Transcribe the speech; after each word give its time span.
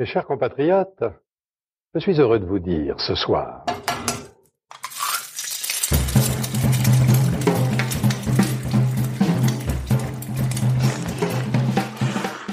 Mes 0.00 0.06
chers 0.06 0.26
compatriotes, 0.26 1.02
je 1.92 1.98
suis 1.98 2.20
heureux 2.20 2.38
de 2.38 2.44
vous 2.44 2.60
dire 2.60 3.00
ce 3.00 3.16
soir 3.16 3.66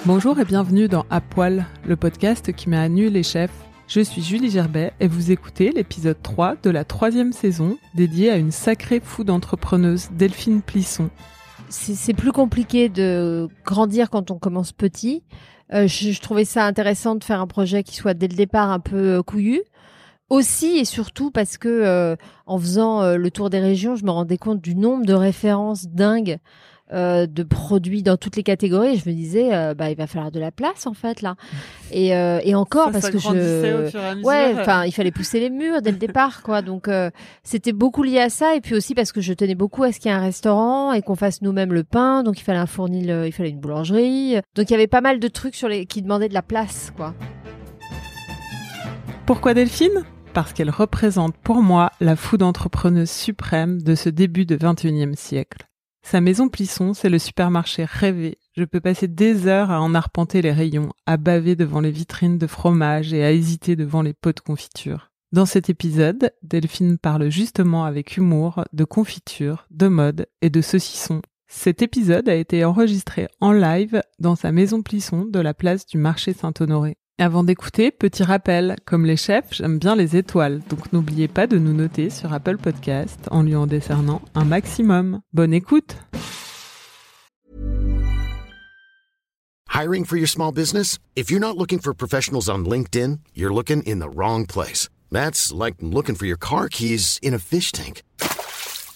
Bonjour 0.07 0.39
et 0.39 0.45
bienvenue 0.45 0.87
dans 0.87 1.05
À 1.11 1.21
Poil, 1.21 1.67
le 1.85 1.95
podcast 1.95 2.51
qui 2.51 2.67
met 2.67 2.79
à 2.79 2.89
nu 2.89 3.09
les 3.09 3.21
chefs. 3.21 3.53
Je 3.87 4.01
suis 4.01 4.23
Julie 4.23 4.49
Gerbet 4.49 4.93
et 4.99 5.07
vous 5.07 5.29
écoutez 5.31 5.69
l'épisode 5.69 6.19
3 6.23 6.55
de 6.63 6.71
la 6.71 6.83
troisième 6.83 7.31
saison 7.31 7.77
dédiée 7.93 8.31
à 8.31 8.37
une 8.37 8.49
sacrée 8.49 8.99
fou 8.99 9.23
d'entrepreneuse, 9.23 10.09
Delphine 10.13 10.63
Plisson. 10.63 11.11
C'est 11.69 12.15
plus 12.15 12.31
compliqué 12.31 12.89
de 12.89 13.49
grandir 13.65 14.09
quand 14.09 14.31
on 14.31 14.39
commence 14.39 14.71
petit. 14.71 15.23
Euh, 15.73 15.87
je, 15.87 16.11
je, 16.11 16.21
trouvais 16.21 16.45
ça 16.45 16.65
intéressant 16.65 17.15
de 17.15 17.23
faire 17.23 17.41
un 17.41 17.47
projet 17.47 17.83
qui 17.83 17.95
soit 17.95 18.13
dès 18.13 18.27
le 18.27 18.35
départ 18.35 18.69
un 18.69 18.79
peu 18.79 19.17
euh, 19.17 19.23
couillu. 19.23 19.61
Aussi 20.29 20.77
et 20.77 20.85
surtout 20.85 21.29
parce 21.29 21.57
que 21.57 21.69
euh, 21.69 22.15
en 22.47 22.57
faisant 22.57 23.03
euh, 23.03 23.15
le 23.15 23.29
tour 23.29 23.51
des 23.51 23.59
régions, 23.59 23.95
je 23.95 24.05
me 24.05 24.09
rendais 24.09 24.39
compte 24.39 24.59
du 24.59 24.75
nombre 24.75 25.05
de 25.05 25.13
références 25.13 25.87
dingues 25.87 26.39
euh, 26.93 27.25
de 27.25 27.41
produits 27.41 28.03
dans 28.03 28.15
toutes 28.15 28.35
les 28.35 28.43
catégories. 28.43 28.97
je 28.97 29.09
me 29.09 29.15
disais, 29.15 29.53
euh, 29.53 29.73
bah, 29.73 29.89
il 29.89 29.97
va 29.97 30.05
falloir 30.05 30.31
de 30.31 30.39
la 30.39 30.51
place 30.51 30.85
en 30.85 30.93
fait 30.93 31.23
là. 31.23 31.35
Et, 31.91 32.15
euh, 32.15 32.39
et 32.43 32.53
encore 32.53 32.91
parce 32.91 33.09
que 33.09 33.17
je, 33.17 34.23
ouais, 34.23 34.53
enfin, 34.55 34.85
il 34.85 34.91
fallait 34.91 35.09
pousser 35.11 35.39
les 35.39 35.49
murs 35.49 35.81
dès 35.81 35.91
le 35.91 35.97
départ, 35.97 36.43
quoi. 36.43 36.61
Donc 36.61 36.87
c'était 37.43 37.73
beaucoup 37.73 38.03
lié 38.03 38.19
à 38.19 38.29
ça, 38.29 38.55
et 38.55 38.61
puis 38.61 38.75
aussi 38.75 38.93
parce 38.93 39.11
que 39.11 39.19
je 39.19 39.33
tenais 39.33 39.55
beaucoup 39.55 39.83
à 39.83 39.91
ce 39.91 39.99
qu'il 39.99 40.11
y 40.11 40.13
ait 40.13 40.17
un 40.17 40.21
restaurant 40.21 40.93
et 40.93 41.01
qu'on 41.01 41.15
fasse 41.15 41.41
nous-mêmes 41.41 41.73
le 41.73 41.83
pain. 41.83 42.21
Donc 42.21 42.39
il 42.39 42.43
fallait 42.43 42.59
un 42.59 42.67
fournil, 42.67 43.23
il 43.25 43.31
fallait 43.31 43.49
une 43.49 43.59
boulangerie. 43.59 44.35
Donc 44.55 44.69
il 44.69 44.71
y 44.71 44.75
avait 44.75 44.85
pas 44.85 45.01
mal 45.01 45.19
de 45.19 45.27
trucs 45.27 45.55
sur 45.55 45.67
les 45.67 45.87
qui 45.87 46.03
demandaient 46.03 46.29
de 46.29 46.35
la 46.35 46.43
place, 46.43 46.93
quoi. 46.95 47.15
Pourquoi 49.25 49.55
Delphine? 49.55 50.03
Parce 50.33 50.53
qu'elle 50.53 50.69
représente 50.69 51.35
pour 51.37 51.63
moi 51.63 51.91
la 51.99 52.15
food 52.15 52.43
entrepreneuse 52.43 53.09
suprême 53.09 53.81
de 53.81 53.95
ce 53.95 54.09
début 54.09 54.45
de 54.45 54.55
21e 54.55 55.15
siècle. 55.15 55.65
Sa 56.05 56.21
maison 56.21 56.49
Plisson, 56.49 56.93
c'est 56.93 57.09
le 57.09 57.17
supermarché 57.17 57.83
rêvé. 57.83 58.37
Je 58.55 58.63
peux 58.63 58.79
passer 58.79 59.07
des 59.07 59.47
heures 59.47 59.71
à 59.71 59.81
en 59.81 59.95
arpenter 59.95 60.43
les 60.43 60.51
rayons, 60.51 60.89
à 61.07 61.17
baver 61.17 61.55
devant 61.55 61.79
les 61.79 61.89
vitrines 61.89 62.37
de 62.37 62.45
fromage 62.45 63.11
et 63.11 63.23
à 63.23 63.31
hésiter 63.31 63.75
devant 63.75 64.03
les 64.03 64.13
pots 64.13 64.31
de 64.31 64.39
confiture. 64.39 65.09
Dans 65.31 65.47
cet 65.47 65.67
épisode, 65.71 66.31
Delphine 66.43 66.99
parle 66.99 67.31
justement 67.31 67.85
avec 67.85 68.17
humour 68.17 68.65
de 68.71 68.83
confiture, 68.83 69.65
de 69.71 69.87
mode 69.87 70.27
et 70.43 70.51
de 70.51 70.61
saucisson. 70.61 71.23
Cet 71.47 71.81
épisode 71.81 72.29
a 72.29 72.35
été 72.35 72.63
enregistré 72.63 73.27
en 73.41 73.51
live 73.51 74.03
dans 74.19 74.35
sa 74.35 74.51
maison 74.51 74.83
Plisson 74.83 75.25
de 75.25 75.39
la 75.39 75.55
place 75.55 75.87
du 75.87 75.97
marché 75.97 76.33
Saint-Honoré. 76.33 76.97
Avant 77.17 77.45
d'écouter, 77.45 77.91
petit 77.91 78.23
rappel, 78.23 78.75
comme 78.83 79.05
les 79.05 79.15
chefs, 79.15 79.53
j'aime 79.53 79.79
bien 79.79 79.95
les 79.95 80.17
étoiles, 80.17 80.61
donc 80.69 80.91
n'oubliez 80.91 81.29
pas 81.29 81.47
de 81.47 81.57
nous 81.57 81.71
noter 81.71 82.09
sur 82.09 82.33
Apple 82.33 82.57
Podcast 82.57 83.29
en 83.31 83.41
lui 83.41 83.55
en 83.55 83.67
décernant 83.67 84.21
un 84.35 84.43
maximum. 84.43 85.21
Bonne 85.31 85.53
écoute 85.53 85.95
Hiring 89.73 90.03
for 90.03 90.17
your 90.17 90.27
small 90.27 90.51
business? 90.51 90.99
If 91.15 91.31
you're 91.31 91.39
not 91.39 91.55
looking 91.55 91.79
for 91.79 91.93
professionals 91.93 92.49
on 92.49 92.65
LinkedIn, 92.65 93.19
you're 93.33 93.53
looking 93.53 93.81
in 93.83 93.99
the 93.99 94.13
wrong 94.13 94.45
place. 94.45 94.89
That's 95.09 95.53
like 95.53 95.75
looking 95.79 96.15
for 96.15 96.25
your 96.25 96.37
car 96.37 96.67
keys 96.67 97.17
in 97.23 97.33
a 97.33 97.39
fish 97.39 97.71
tank. 97.71 98.01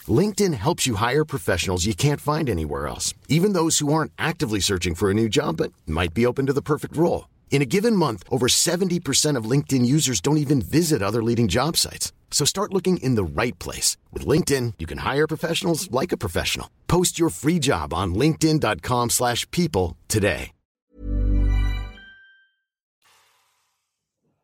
LinkedIn 0.09 0.55
helps 0.55 0.85
you 0.85 0.95
hire 0.95 1.23
professionals 1.23 1.85
you 1.85 1.93
can't 1.93 2.19
find 2.19 2.49
anywhere 2.49 2.85
else, 2.85 3.13
even 3.29 3.53
those 3.53 3.79
who 3.79 3.93
aren't 3.93 4.11
actively 4.19 4.59
searching 4.59 4.93
for 4.93 5.09
a 5.09 5.13
new 5.13 5.29
job 5.29 5.55
but 5.55 5.71
might 5.87 6.13
be 6.13 6.25
open 6.25 6.45
to 6.47 6.53
the 6.53 6.61
perfect 6.61 6.97
role. 6.97 7.23
In 7.51 7.61
a 7.61 7.65
given 7.65 7.93
month, 7.93 8.23
over 8.31 8.47
70% 8.47 9.35
of 9.35 9.49
LinkedIn 9.51 9.85
users 9.85 10.21
don't 10.21 10.37
even 10.37 10.61
visit 10.61 11.01
other 11.01 11.21
leading 11.21 11.49
job 11.49 11.75
sites. 11.75 12.13
So 12.31 12.45
start 12.45 12.73
looking 12.73 13.03
in 13.03 13.15
the 13.15 13.41
right 13.41 13.57
place. 13.59 13.97
With 14.13 14.25
LinkedIn, 14.25 14.75
you 14.79 14.87
can 14.87 14.99
hire 14.99 15.27
professionals 15.27 15.91
like 15.91 16.13
a 16.13 16.17
professional. 16.17 16.67
Post 16.87 17.19
your 17.19 17.29
free 17.29 17.59
job 17.59 17.93
on 17.93 18.15
linkedin.com 18.15 19.09
slash 19.09 19.45
people 19.51 19.97
today. 20.07 20.51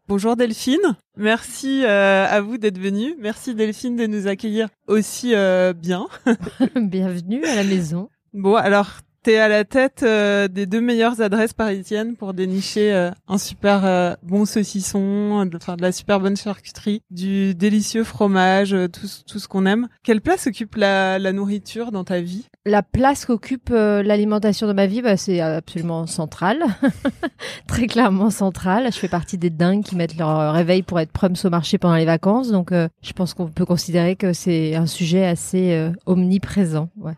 Bonjour 0.08 0.36
Delphine, 0.36 0.98
merci 1.18 1.84
euh, 1.84 2.28
à 2.30 2.40
vous 2.40 2.60
d'être 2.60 2.78
venue. 2.78 3.16
Merci 3.18 3.56
Delphine 3.56 3.96
de 3.96 4.06
nous 4.06 4.28
accueillir 4.28 4.68
aussi 4.88 5.34
euh, 5.34 5.74
bien. 5.74 6.08
Bienvenue 6.76 7.44
à 7.44 7.56
la 7.56 7.64
maison. 7.64 8.10
Bon, 8.32 8.54
alors 8.54 9.00
T'es 9.26 9.38
à 9.38 9.48
la 9.48 9.64
tête 9.64 10.04
euh, 10.04 10.48
des 10.48 10.68
deux 10.68 10.82
meilleures 10.82 11.20
adresses 11.20 11.54
parisiennes 11.54 12.16
pour 12.16 12.36
dénicher 12.36 12.94
euh, 12.94 13.10
un 13.28 13.40
super 13.40 13.84
euh, 13.84 14.14
bon 14.22 14.46
saucisson, 14.46 15.50
enfin 15.56 15.78
de, 15.78 15.82
la 15.82 15.92
super 15.92 16.20
bonne 16.20 16.38
charcuterie, 16.38 17.02
du 17.10 17.56
délicieux 17.56 18.04
fromage, 18.04 18.76
tout, 18.94 19.08
tout 19.28 19.40
ce 19.40 19.48
qu'on 19.48 19.66
aime. 19.66 19.88
Quelle 20.04 20.22
place 20.22 20.46
occupe 20.46 20.76
la, 20.76 21.18
la 21.18 21.34
nourriture 21.34 21.92
dans 21.92 22.04
ta 22.04 22.22
vie? 22.22 22.46
La 22.68 22.84
place 22.84 23.26
qu'occupe 23.26 23.72
l'alimentation 23.72 24.68
dans 24.68 24.76
ma 24.76 24.86
vie, 24.86 25.02
bah, 25.02 25.18
c'est 25.18 25.42
absolument 25.42 26.06
central, 26.06 26.64
très 27.68 27.88
clairement 27.88 28.30
central. 28.30 28.94
Je 28.94 29.00
fais 29.00 29.08
partie 29.08 29.40
des 29.40 29.50
dingues 29.50 29.84
qui 29.84 29.96
mettent 29.96 30.18
leur 30.18 30.54
réveil 30.54 30.84
pour 30.84 31.00
être 31.00 31.12
prums 31.12 31.34
au 31.44 31.50
marché 31.50 31.80
pendant 31.80 31.96
les 31.96 32.06
vacances, 32.06 32.52
donc 32.52 32.72
je 32.72 33.14
pense 33.14 33.34
qu'on 33.34 33.48
peut 33.48 33.66
considérer 33.66 34.16
que 34.16 34.34
c'est 34.34 34.76
un 34.76 34.86
sujet 34.86 35.26
assez 35.26 35.90
omniprésent. 36.06 36.90
Ouais. 36.96 37.16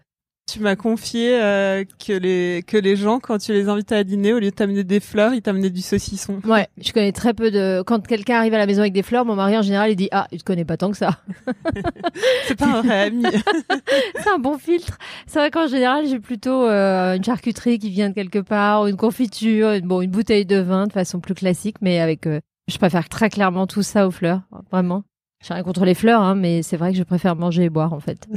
Tu 0.50 0.62
m'as 0.62 0.78
confié 0.78 1.42
euh, 1.42 1.84
que 2.06 2.14
les 2.14 2.64
que 2.66 2.78
les 2.78 2.96
gens 2.96 3.20
quand 3.20 3.38
tu 3.38 3.52
les 3.52 3.68
invitais 3.68 3.96
à 3.96 4.04
dîner 4.06 4.34
au 4.34 4.40
lieu 4.40 4.50
de 4.50 4.56
t'amener 4.56 4.86
des 4.86 5.02
fleurs, 5.02 5.34
ils 5.34 5.42
t'amenaient 5.42 5.70
du 5.70 5.82
saucisson. 5.82 6.40
Ouais, 6.46 6.68
je 6.82 6.94
connais 6.94 7.12
très 7.12 7.34
peu 7.34 7.52
de 7.52 7.84
quand 7.86 8.06
quelqu'un 8.08 8.38
arrive 8.38 8.54
à 8.54 8.58
la 8.58 8.66
maison 8.66 8.80
avec 8.80 8.94
des 8.94 9.04
fleurs, 9.04 9.26
mon 9.26 9.36
mari 9.36 9.58
en 9.58 9.62
général 9.62 9.92
il 9.92 9.98
dit 9.98 10.08
"Ah, 10.12 10.26
il 10.32 10.40
te 10.40 10.46
connaît 10.46 10.64
pas 10.64 10.78
tant 10.78 10.90
que 10.90 10.98
ça." 10.98 11.20
c'est 12.48 12.58
pas 12.58 12.78
un 12.78 12.82
vrai 12.82 13.08
ami. 13.08 13.26
c'est 14.24 14.30
un 14.30 14.40
bon 14.40 14.58
filtre. 14.58 14.98
C'est 15.26 15.40
vrai 15.40 15.52
qu'en 15.52 15.68
général, 15.68 16.08
j'ai 16.08 16.20
plutôt 16.20 16.66
euh, 16.66 17.16
une 17.16 17.24
charcuterie 17.26 17.78
qui 17.78 17.90
vient 17.90 18.10
de 18.10 18.16
quelque 18.16 18.40
part, 18.40 18.84
ou 18.84 18.88
une 18.88 18.96
confiture, 18.96 19.72
une, 19.74 19.86
bon 19.86 20.00
une 20.02 20.12
bouteille 20.12 20.46
de 20.46 20.60
vin 20.60 20.88
de 20.88 20.94
façon 20.94 21.20
plus 21.20 21.34
classique 21.34 21.76
mais 21.82 22.00
avec 22.00 22.26
euh, 22.26 22.40
je 22.68 22.78
préfère 22.78 23.10
très 23.10 23.30
clairement 23.30 23.68
tout 23.68 23.84
ça 23.84 24.08
aux 24.08 24.12
fleurs, 24.12 24.42
vraiment. 24.72 25.04
J'ai 25.46 25.54
rien 25.54 25.64
contre 25.64 25.86
les 25.86 25.94
fleurs, 25.94 26.22
hein, 26.22 26.34
mais 26.34 26.64
c'est 26.64 26.78
vrai 26.78 26.92
que 26.92 26.98
je 26.98 27.04
préfère 27.04 27.36
manger 27.36 27.66
et 27.66 27.70
boire 27.70 27.94
en 27.94 28.00
fait. 28.00 28.28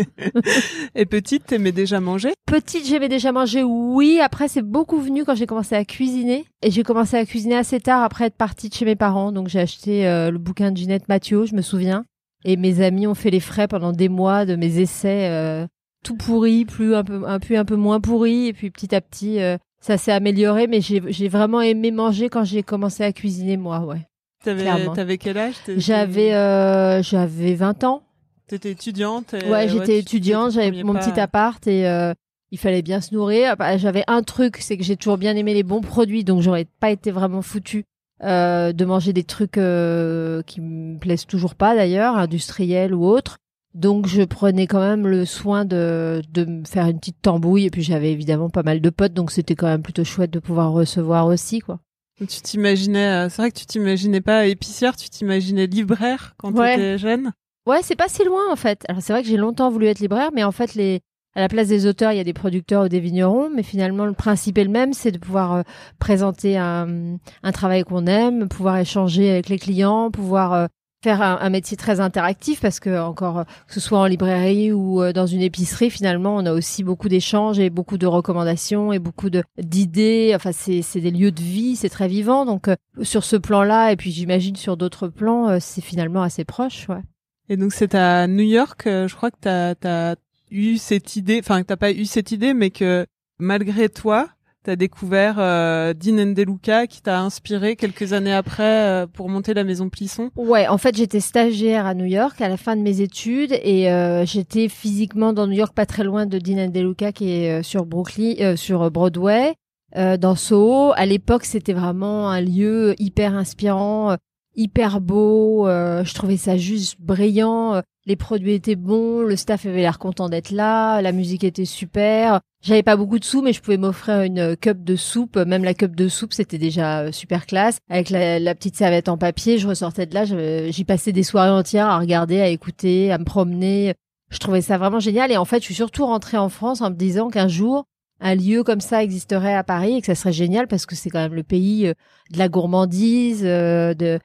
et 0.94 1.04
petite, 1.04 1.46
t'aimais 1.46 1.72
déjà 1.72 1.98
manger? 2.00 2.32
Petite, 2.46 2.86
j'aimais 2.86 3.08
déjà 3.08 3.32
manger, 3.32 3.64
oui. 3.64 4.20
Après, 4.22 4.46
c'est 4.46 4.62
beaucoup 4.62 5.00
venu 5.00 5.24
quand 5.24 5.34
j'ai 5.34 5.46
commencé 5.46 5.74
à 5.74 5.84
cuisiner. 5.84 6.44
Et 6.62 6.70
j'ai 6.70 6.84
commencé 6.84 7.16
à 7.16 7.26
cuisiner 7.26 7.56
assez 7.56 7.80
tard 7.80 8.02
après 8.02 8.26
être 8.26 8.36
partie 8.36 8.68
de 8.68 8.74
chez 8.74 8.84
mes 8.84 8.94
parents. 8.96 9.32
Donc 9.32 9.48
j'ai 9.48 9.58
acheté 9.58 10.06
euh, 10.06 10.30
le 10.30 10.38
bouquin 10.38 10.70
de 10.70 10.76
Ginette 10.76 11.08
Mathieu, 11.08 11.46
je 11.46 11.54
me 11.54 11.62
souviens. 11.62 12.04
Et 12.44 12.56
mes 12.56 12.80
amis 12.80 13.06
ont 13.08 13.14
fait 13.14 13.30
les 13.30 13.40
frais 13.40 13.68
pendant 13.68 13.92
des 13.92 14.08
mois 14.08 14.46
de 14.46 14.54
mes 14.54 14.78
essais 14.78 15.28
euh, 15.28 15.66
tout 16.04 16.16
pourris, 16.16 16.64
plus 16.64 16.94
un 16.94 17.04
peu, 17.04 17.22
un 17.26 17.40
peu, 17.40 17.58
un 17.58 17.64
peu 17.64 17.76
moins 17.76 18.00
pourris. 18.00 18.46
Et 18.46 18.52
puis 18.52 18.70
petit 18.70 18.94
à 18.94 19.00
petit, 19.00 19.40
euh, 19.40 19.58
ça 19.80 19.98
s'est 19.98 20.12
amélioré. 20.12 20.68
Mais 20.68 20.80
j'ai 20.80 21.28
vraiment 21.28 21.60
aimé 21.60 21.90
manger 21.90 22.28
quand 22.28 22.44
j'ai 22.44 22.62
commencé 22.62 23.02
à 23.02 23.12
cuisiner 23.12 23.56
moi, 23.56 23.80
ouais. 23.80 24.06
T'avais, 24.42 25.18
quel 25.18 25.36
âge? 25.36 25.54
J'avais 25.76 26.34
euh, 26.34 27.02
j'avais 27.02 27.54
20 27.54 27.84
ans. 27.84 28.02
T'étais 28.46 28.72
étudiante 28.72 29.34
Ouais, 29.48 29.68
j'étais 29.68 29.98
étudiante, 29.98 30.52
j'avais 30.52 30.82
mon 30.82 30.94
petit 30.94 31.20
appart 31.20 31.64
et 31.66 31.86
euh, 31.86 32.14
il 32.50 32.58
fallait 32.58 32.82
bien 32.82 33.00
se 33.00 33.14
nourrir. 33.14 33.56
Bah, 33.56 33.76
j'avais 33.76 34.02
un 34.08 34.22
truc, 34.22 34.56
c'est 34.58 34.76
que 34.76 34.82
j'ai 34.82 34.96
toujours 34.96 35.18
bien 35.18 35.36
aimé 35.36 35.54
les 35.54 35.62
bons 35.62 35.82
produits, 35.82 36.24
donc 36.24 36.42
j'aurais 36.42 36.64
pas 36.80 36.90
été 36.90 37.10
vraiment 37.12 37.42
foutu 37.42 37.84
euh, 38.24 38.72
de 38.72 38.84
manger 38.84 39.12
des 39.12 39.24
trucs 39.24 39.56
euh, 39.56 40.42
qui 40.42 40.60
me 40.60 40.98
plaisent 40.98 41.26
toujours 41.26 41.54
pas 41.54 41.74
d'ailleurs, 41.76 42.16
industriels 42.16 42.94
ou 42.94 43.04
autres. 43.06 43.38
Donc 43.74 44.08
je 44.08 44.22
prenais 44.22 44.66
quand 44.66 44.80
même 44.80 45.06
le 45.06 45.24
soin 45.24 45.64
de, 45.64 46.22
de 46.32 46.44
me 46.44 46.64
faire 46.64 46.86
une 46.88 46.98
petite 46.98 47.22
tambouille 47.22 47.66
et 47.66 47.70
puis 47.70 47.82
j'avais 47.82 48.10
évidemment 48.10 48.50
pas 48.50 48.64
mal 48.64 48.80
de 48.80 48.90
potes 48.90 49.12
donc 49.14 49.30
c'était 49.30 49.54
quand 49.54 49.68
même 49.68 49.82
plutôt 49.82 50.02
chouette 50.02 50.32
de 50.32 50.40
pouvoir 50.40 50.72
recevoir 50.72 51.26
aussi 51.26 51.60
quoi. 51.60 51.78
Tu 52.20 52.40
t'imaginais, 52.42 53.08
euh, 53.08 53.28
c'est 53.28 53.42
vrai 53.42 53.50
que 53.50 53.58
tu 53.58 53.66
t'imaginais 53.66 54.20
pas 54.20 54.46
épicière, 54.46 54.96
tu 54.96 55.08
t'imaginais 55.08 55.66
libraire 55.66 56.34
quand 56.36 56.52
tu 56.52 56.58
étais 56.58 56.98
jeune? 56.98 57.32
Ouais, 57.66 57.80
c'est 57.82 57.96
pas 57.96 58.08
si 58.08 58.24
loin 58.24 58.50
en 58.50 58.56
fait. 58.56 58.84
Alors 58.88 59.02
c'est 59.02 59.12
vrai 59.12 59.22
que 59.22 59.28
j'ai 59.28 59.36
longtemps 59.36 59.70
voulu 59.70 59.86
être 59.86 60.00
libraire, 60.00 60.30
mais 60.34 60.44
en 60.44 60.52
fait 60.52 60.74
les 60.74 61.00
à 61.36 61.40
la 61.40 61.48
place 61.48 61.68
des 61.68 61.86
auteurs, 61.86 62.10
il 62.10 62.16
y 62.16 62.20
a 62.20 62.24
des 62.24 62.32
producteurs 62.32 62.86
ou 62.86 62.88
des 62.88 62.98
vignerons, 62.98 63.50
mais 63.54 63.62
finalement 63.62 64.04
le 64.04 64.14
principe 64.14 64.58
est 64.58 64.64
le 64.64 64.70
même, 64.70 64.92
c'est 64.92 65.12
de 65.12 65.18
pouvoir 65.18 65.52
euh, 65.54 65.62
présenter 66.00 66.58
un, 66.58 67.18
un 67.44 67.52
travail 67.52 67.84
qu'on 67.84 68.06
aime, 68.06 68.48
pouvoir 68.48 68.78
échanger 68.78 69.30
avec 69.30 69.48
les 69.48 69.58
clients, 69.58 70.10
pouvoir 70.10 70.52
euh, 70.52 70.66
faire 71.02 71.22
un, 71.22 71.50
métier 71.50 71.76
très 71.76 72.00
interactif 72.00 72.60
parce 72.60 72.78
que 72.78 73.00
encore 73.00 73.44
que 73.66 73.74
ce 73.74 73.80
soit 73.80 73.98
en 73.98 74.06
librairie 74.06 74.72
ou 74.72 75.02
euh, 75.02 75.12
dans 75.12 75.26
une 75.26 75.40
épicerie 75.40 75.90
finalement 75.90 76.36
on 76.36 76.44
a 76.44 76.52
aussi 76.52 76.84
beaucoup 76.84 77.08
d'échanges 77.08 77.58
et 77.58 77.70
beaucoup 77.70 77.96
de 77.96 78.06
recommandations 78.06 78.92
et 78.92 78.98
beaucoup 78.98 79.30
de 79.30 79.42
d'idées. 79.58 80.32
Enfin 80.34 80.52
c'est 80.52 80.82
c'est 80.82 81.00
des 81.00 81.10
lieux 81.10 81.32
de 81.32 81.40
vie 81.40 81.76
c'est 81.76 81.88
très 81.88 82.08
vivant. 82.08 82.44
Donc 82.44 82.68
euh, 82.68 82.76
sur 83.02 83.24
ce 83.24 83.36
plan 83.36 83.62
là 83.62 83.92
et 83.92 83.96
puis 83.96 84.10
j'imagine 84.10 84.56
sur 84.56 84.76
d'autres 84.76 85.08
plans 85.08 85.48
euh, 85.48 85.58
c'est 85.60 85.80
finalement 85.80 86.22
assez 86.22 86.44
proche 86.44 86.88
ouais. 86.88 87.02
Et 87.48 87.56
donc 87.56 87.72
c'est 87.72 87.94
à 87.94 88.26
New 88.26 88.44
York 88.44 88.82
je 88.84 89.14
crois 89.14 89.30
que 89.30 89.38
t'as 89.40 89.74
as 89.84 90.16
eu 90.50 90.76
cette 90.76 91.16
idée 91.16 91.40
enfin 91.40 91.62
que 91.62 91.66
t'as 91.66 91.76
pas 91.76 91.92
eu 91.92 92.04
cette 92.04 92.30
idée 92.30 92.54
mais 92.54 92.70
que 92.70 93.06
malgré 93.38 93.88
toi 93.88 94.28
T'as 94.62 94.76
découvert 94.76 95.36
euh, 95.38 95.94
Dean 95.94 96.32
DeLuca 96.32 96.86
qui 96.86 97.00
t'a 97.00 97.22
inspiré 97.22 97.76
quelques 97.76 98.12
années 98.12 98.34
après 98.34 98.84
euh, 98.84 99.06
pour 99.06 99.30
monter 99.30 99.54
la 99.54 99.64
maison 99.64 99.88
Plisson? 99.88 100.30
Ouais, 100.36 100.68
en 100.68 100.76
fait, 100.76 100.94
j'étais 100.94 101.20
stagiaire 101.20 101.86
à 101.86 101.94
New 101.94 102.04
York 102.04 102.38
à 102.42 102.48
la 102.50 102.58
fin 102.58 102.76
de 102.76 102.82
mes 102.82 103.00
études 103.00 103.58
et 103.62 103.90
euh, 103.90 104.26
j'étais 104.26 104.68
physiquement 104.68 105.32
dans 105.32 105.46
New 105.46 105.54
York, 105.54 105.72
pas 105.74 105.86
très 105.86 106.04
loin 106.04 106.26
de 106.26 106.38
Dean 106.38 106.68
DeLuca 106.68 107.10
qui 107.12 107.32
est 107.32 107.60
euh, 107.60 107.62
sur 107.62 107.86
Brooklyn, 107.86 108.34
euh, 108.40 108.56
sur 108.56 108.90
Broadway, 108.90 109.54
dans 109.96 110.36
Soho. 110.36 110.92
À 110.94 111.06
l'époque, 111.06 111.46
c'était 111.46 111.72
vraiment 111.72 112.28
un 112.28 112.42
lieu 112.42 112.94
hyper 112.98 113.34
inspirant, 113.34 114.14
hyper 114.54 115.00
beau. 115.00 115.66
je 115.66 116.14
trouvais 116.14 116.36
ça 116.36 116.56
juste 116.56 117.00
brillant. 117.00 117.82
Les 118.06 118.16
produits 118.16 118.54
étaient 118.54 118.76
bons, 118.76 119.20
le 119.20 119.36
staff 119.36 119.66
avait 119.66 119.82
l'air 119.82 119.98
content 119.98 120.28
d'être 120.28 120.50
là, 120.50 121.02
la 121.02 121.12
musique 121.12 121.44
était 121.44 121.66
super. 121.66 122.40
J'avais 122.62 122.82
pas 122.82 122.96
beaucoup 122.96 123.18
de 123.18 123.24
sous, 123.24 123.42
mais 123.42 123.52
je 123.52 123.60
pouvais 123.60 123.76
m'offrir 123.76 124.22
une 124.22 124.56
cup 124.56 124.82
de 124.84 124.96
soupe. 124.96 125.36
Même 125.36 125.64
la 125.64 125.74
cup 125.74 125.94
de 125.94 126.08
soupe, 126.08 126.32
c'était 126.32 126.58
déjà 126.58 127.00
euh, 127.00 127.12
super 127.12 127.46
classe. 127.46 127.78
Avec 127.88 128.10
la, 128.10 128.38
la 128.38 128.54
petite 128.54 128.76
serviette 128.76 129.08
en 129.08 129.18
papier, 129.18 129.58
je 129.58 129.68
ressortais 129.68 130.06
de 130.06 130.14
là, 130.14 130.24
j'y 130.24 130.84
passais 130.84 131.12
des 131.12 131.22
soirées 131.22 131.50
entières 131.50 131.88
à 131.88 131.98
regarder, 131.98 132.40
à 132.40 132.48
écouter, 132.48 133.12
à 133.12 133.18
me 133.18 133.24
promener. 133.24 133.94
Je 134.30 134.38
trouvais 134.38 134.62
ça 134.62 134.78
vraiment 134.78 135.00
génial. 135.00 135.30
Et 135.30 135.36
en 135.36 135.44
fait, 135.44 135.60
je 135.60 135.64
suis 135.64 135.74
surtout 135.74 136.06
rentrée 136.06 136.38
en 136.38 136.48
France 136.48 136.80
en 136.80 136.90
me 136.90 136.94
disant 136.94 137.28
qu'un 137.28 137.48
jour, 137.48 137.84
un 138.20 138.34
lieu 138.34 138.62
comme 138.62 138.80
ça 138.80 139.02
existerait 139.02 139.54
à 139.54 139.64
Paris 139.64 139.96
et 139.96 140.00
que 140.00 140.06
ça 140.06 140.14
serait 140.14 140.32
génial 140.32 140.68
parce 140.68 140.86
que 140.86 140.94
c'est 140.94 141.10
quand 141.10 141.20
même 141.20 141.34
le 141.34 141.42
pays 141.42 141.88
euh, 141.88 141.94
de 142.30 142.38
la 142.38 142.48
gourmandise, 142.48 143.42
euh, 143.44 143.94
de 143.94 144.18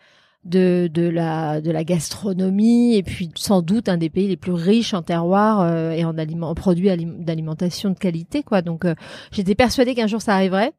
de 0.46 0.88
de 0.94 1.08
la 1.10 1.60
de 1.60 1.72
la 1.72 1.84
gastronomie 1.84 2.96
et 2.96 3.04
puis 3.04 3.32
sans 3.36 3.62
doute 3.62 3.90
un 3.90 3.98
des 3.98 4.10
pays 4.10 4.28
les 4.28 4.38
plus 4.38 4.52
riches 4.54 4.94
en 4.94 5.02
terroirs 5.02 5.62
euh, 5.62 5.92
et 5.92 6.06
en 6.06 6.16
en 6.18 6.56
produits 6.56 6.90
alim- 6.90 7.24
d'alimentation 7.24 7.90
de 7.90 7.98
qualité 7.98 8.44
quoi. 8.44 8.62
Donc 8.62 8.86
euh, 8.86 8.94
j'étais 9.32 9.56
persuadée 9.56 9.96
qu'un 9.96 10.08
jour 10.08 10.22
ça 10.22 10.36
arriverait 10.36 10.72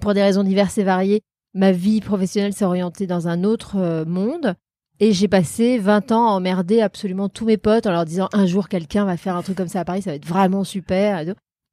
pour 0.00 0.14
des 0.14 0.22
raisons 0.22 0.42
diverses 0.42 0.78
et 0.78 0.84
variées. 0.84 1.22
Ma 1.52 1.72
vie 1.72 2.00
professionnelle 2.00 2.52
s'est 2.54 2.64
orientée 2.64 3.06
dans 3.06 3.28
un 3.28 3.44
autre 3.44 3.76
euh, 3.76 4.04
monde 4.06 4.54
et 5.00 5.12
j'ai 5.12 5.28
passé 5.28 5.78
20 5.78 6.12
ans 6.12 6.26
à 6.28 6.30
emmerder 6.30 6.80
absolument 6.80 7.28
tous 7.28 7.44
mes 7.44 7.56
potes 7.56 7.86
en 7.86 7.90
leur 7.92 8.04
disant 8.04 8.28
un 8.32 8.46
jour 8.46 8.68
quelqu'un 8.68 9.04
va 9.04 9.16
faire 9.16 9.36
un 9.36 9.42
truc 9.42 9.56
comme 9.56 9.68
ça 9.68 9.80
à 9.80 9.84
Paris, 9.84 10.02
ça 10.02 10.10
va 10.10 10.16
être 10.16 10.26
vraiment 10.26 10.64
super. 10.64 11.24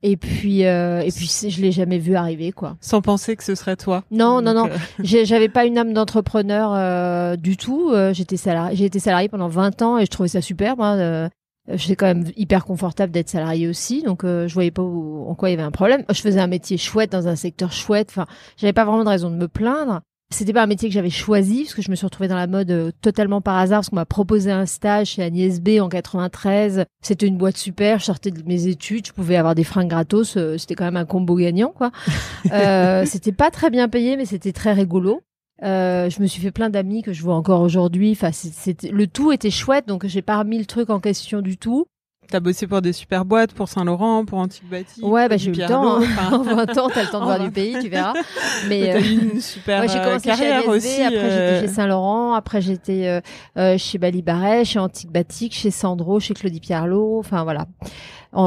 Et 0.04 0.16
puis 0.16 0.66
euh, 0.66 1.02
et 1.02 1.12
puis 1.12 1.28
je 1.50 1.60
l'ai 1.62 1.72
jamais 1.72 1.98
vu 1.98 2.16
arriver 2.16 2.52
quoi. 2.52 2.78
Sans 2.82 3.02
penser 3.02 3.36
que 3.36 3.44
ce 3.44 3.56
serait 3.56 3.76
toi. 3.76 4.04
Non, 4.12 4.42
non, 4.42 4.54
Donc, 4.54 4.70
non. 4.70 4.76
euh, 4.76 5.24
J'avais 5.26 5.50
pas 5.50 5.66
une 5.66 5.78
âme 5.78 5.94
d'entrepreneur 5.94 6.72
euh, 6.76 7.36
du 7.36 7.58
tout. 7.58 7.90
Euh, 7.92 8.14
J'étais 8.14 8.38
salarié, 8.38 8.76
j'ai 8.76 8.86
été 8.86 9.00
salarié 9.00 9.28
pendant 9.28 9.48
20 9.48 9.82
ans 9.82 9.98
et 9.98 10.06
je 10.06 10.12
trouvais 10.12 10.30
ça 10.30 10.42
super. 10.42 10.78
Moi, 10.78 10.94
euh, 10.98 11.30
j'étais 11.74 11.96
quand 11.96 12.06
même 12.06 12.26
hyper 12.36 12.64
confortable 12.64 13.12
d'être 13.12 13.30
salarié 13.30 13.68
aussi, 13.68 14.04
donc 14.04 14.24
euh, 14.24 14.48
je 14.48 14.54
voyais 14.54 14.72
pas 14.72 14.84
où- 14.84 15.26
en 15.28 15.34
quoi 15.36 15.50
il 15.50 15.54
y 15.54 15.56
avait 15.56 15.64
un 15.64 15.72
problème. 15.72 16.04
Je 16.10 16.22
faisais 16.22 16.40
un 16.40 16.48
métier 16.48 16.78
chouette 16.78 17.12
dans 17.12 17.28
un 17.28 17.36
secteur 17.36 17.72
chouette. 17.72 18.10
Enfin, 18.12 18.28
j'avais 18.56 18.74
pas 18.74 18.86
vraiment 18.86 19.04
de 19.04 19.10
raison 19.10 19.32
de 19.32 19.36
me 19.36 19.48
plaindre. 19.48 20.02
C'était 20.30 20.52
pas 20.52 20.64
un 20.64 20.68
métier 20.68 20.90
que 20.90 20.94
j'avais 20.94 21.10
choisi 21.10 21.64
parce 21.64 21.74
que 21.74 21.82
je 21.82 21.90
me 21.90 21.96
suis 21.96 22.06
retrouvée 22.06 22.28
dans 22.28 22.36
la 22.36 22.48
mode 22.48 22.70
euh, 22.70 22.92
totalement 23.02 23.40
par 23.40 23.56
hasard 23.58 23.80
parce 23.80 23.90
qu'on 23.90 23.96
m'a 23.96 24.06
proposé 24.06 24.52
un 24.52 24.66
stage 24.66 25.12
chez 25.12 25.24
Agnès 25.24 25.62
B 25.62 25.80
en 25.80 25.88
93. 25.88 26.84
C'était 27.02 27.28
une 27.28 27.38
boîte 27.38 27.56
super. 27.56 28.00
Je 28.00 28.06
sortais 28.06 28.32
de 28.32 28.44
mes 28.46 28.68
études, 28.68 29.08
je 29.08 29.14
pouvais 29.14 29.38
avoir 29.38 29.56
des 29.56 29.64
fringues 29.64 29.88
gratos. 29.90 30.36
euh, 30.36 30.58
C'était 30.58 30.76
quand 30.76 30.84
même 30.84 30.98
un 30.98 31.06
combo 31.06 31.36
gagnant, 31.36 31.70
quoi. 31.76 31.92
Euh, 32.52 33.04
c'était 33.06 33.32
pas 33.34 33.52
très 33.52 33.70
bien 33.70 33.90
payé, 33.90 34.16
mais 34.16 34.26
c'était 34.26 34.54
très 34.54 34.72
rigolo. 34.74 35.22
Euh, 35.64 36.10
je 36.10 36.22
me 36.22 36.28
suis 36.28 36.42
fait 36.42 36.52
plein 36.52 36.70
d'amis 36.70 37.02
que 37.04 37.12
je 37.14 37.22
vois 37.24 37.36
encore 37.36 37.62
aujourd'hui. 37.62 38.12
Enfin, 38.12 38.32
c'était 38.32 38.90
le 38.90 39.08
tout 39.08 39.32
était 39.32 39.50
chouette, 39.50 39.88
donc 39.88 40.06
j'ai 40.08 40.22
pas 40.22 40.40
remis 40.40 40.58
le 40.60 40.66
truc 40.66 40.90
en 40.90 41.00
question 41.00 41.42
du 41.42 41.58
tout. 41.58 41.88
T'as 42.30 42.40
bossé 42.42 42.68
pour 42.68 42.82
des 42.82 42.92
super 42.92 43.24
boîtes, 43.24 43.54
pour 43.54 43.70
Saint-Laurent, 43.70 44.26
pour 44.26 44.40
Antique 44.40 44.70
Bâti. 44.70 45.02
Ouais, 45.02 45.30
bah 45.30 45.38
j'ai 45.38 45.50
eu 45.50 45.54
le 45.54 45.66
temps. 45.66 46.02
Hein. 46.02 46.08
En 46.34 46.42
20 46.44 46.78
ans, 46.78 46.90
t'as 46.94 47.04
le 47.04 47.10
temps 47.10 47.20
de 47.20 47.26
voir 47.26 47.38
20. 47.40 47.46
du 47.46 47.52
pays, 47.52 47.76
tu 47.82 47.88
verras. 47.88 48.14
Mais 48.68 48.92
euh, 48.96 49.00
eu 49.00 49.32
une 49.34 49.40
super 49.42 49.82
Ouais, 49.82 49.88
j'ai 49.88 49.98
euh, 50.00 50.04
commencé 50.04 50.24
chez 50.24 50.36
carrière 50.38 50.58
ADSV, 50.60 50.70
aussi. 50.70 51.02
après 51.04 51.18
euh, 51.18 51.56
j'étais 51.56 51.68
chez 51.68 51.74
Saint-Laurent, 51.74 52.34
après 52.34 52.62
j'étais 52.62 53.08
euh, 53.08 53.22
euh, 53.58 53.78
chez 53.78 53.98
Bali 53.98 54.22
Barret, 54.22 54.66
chez 54.66 54.80
Antique 54.80 55.12
Batik, 55.12 55.54
chez 55.54 55.72
Sandro, 55.72 56.20
chez 56.20 56.34
Claudie 56.34 56.60
Pierlot, 56.60 57.18
enfin 57.20 57.44
voilà. 57.44 57.66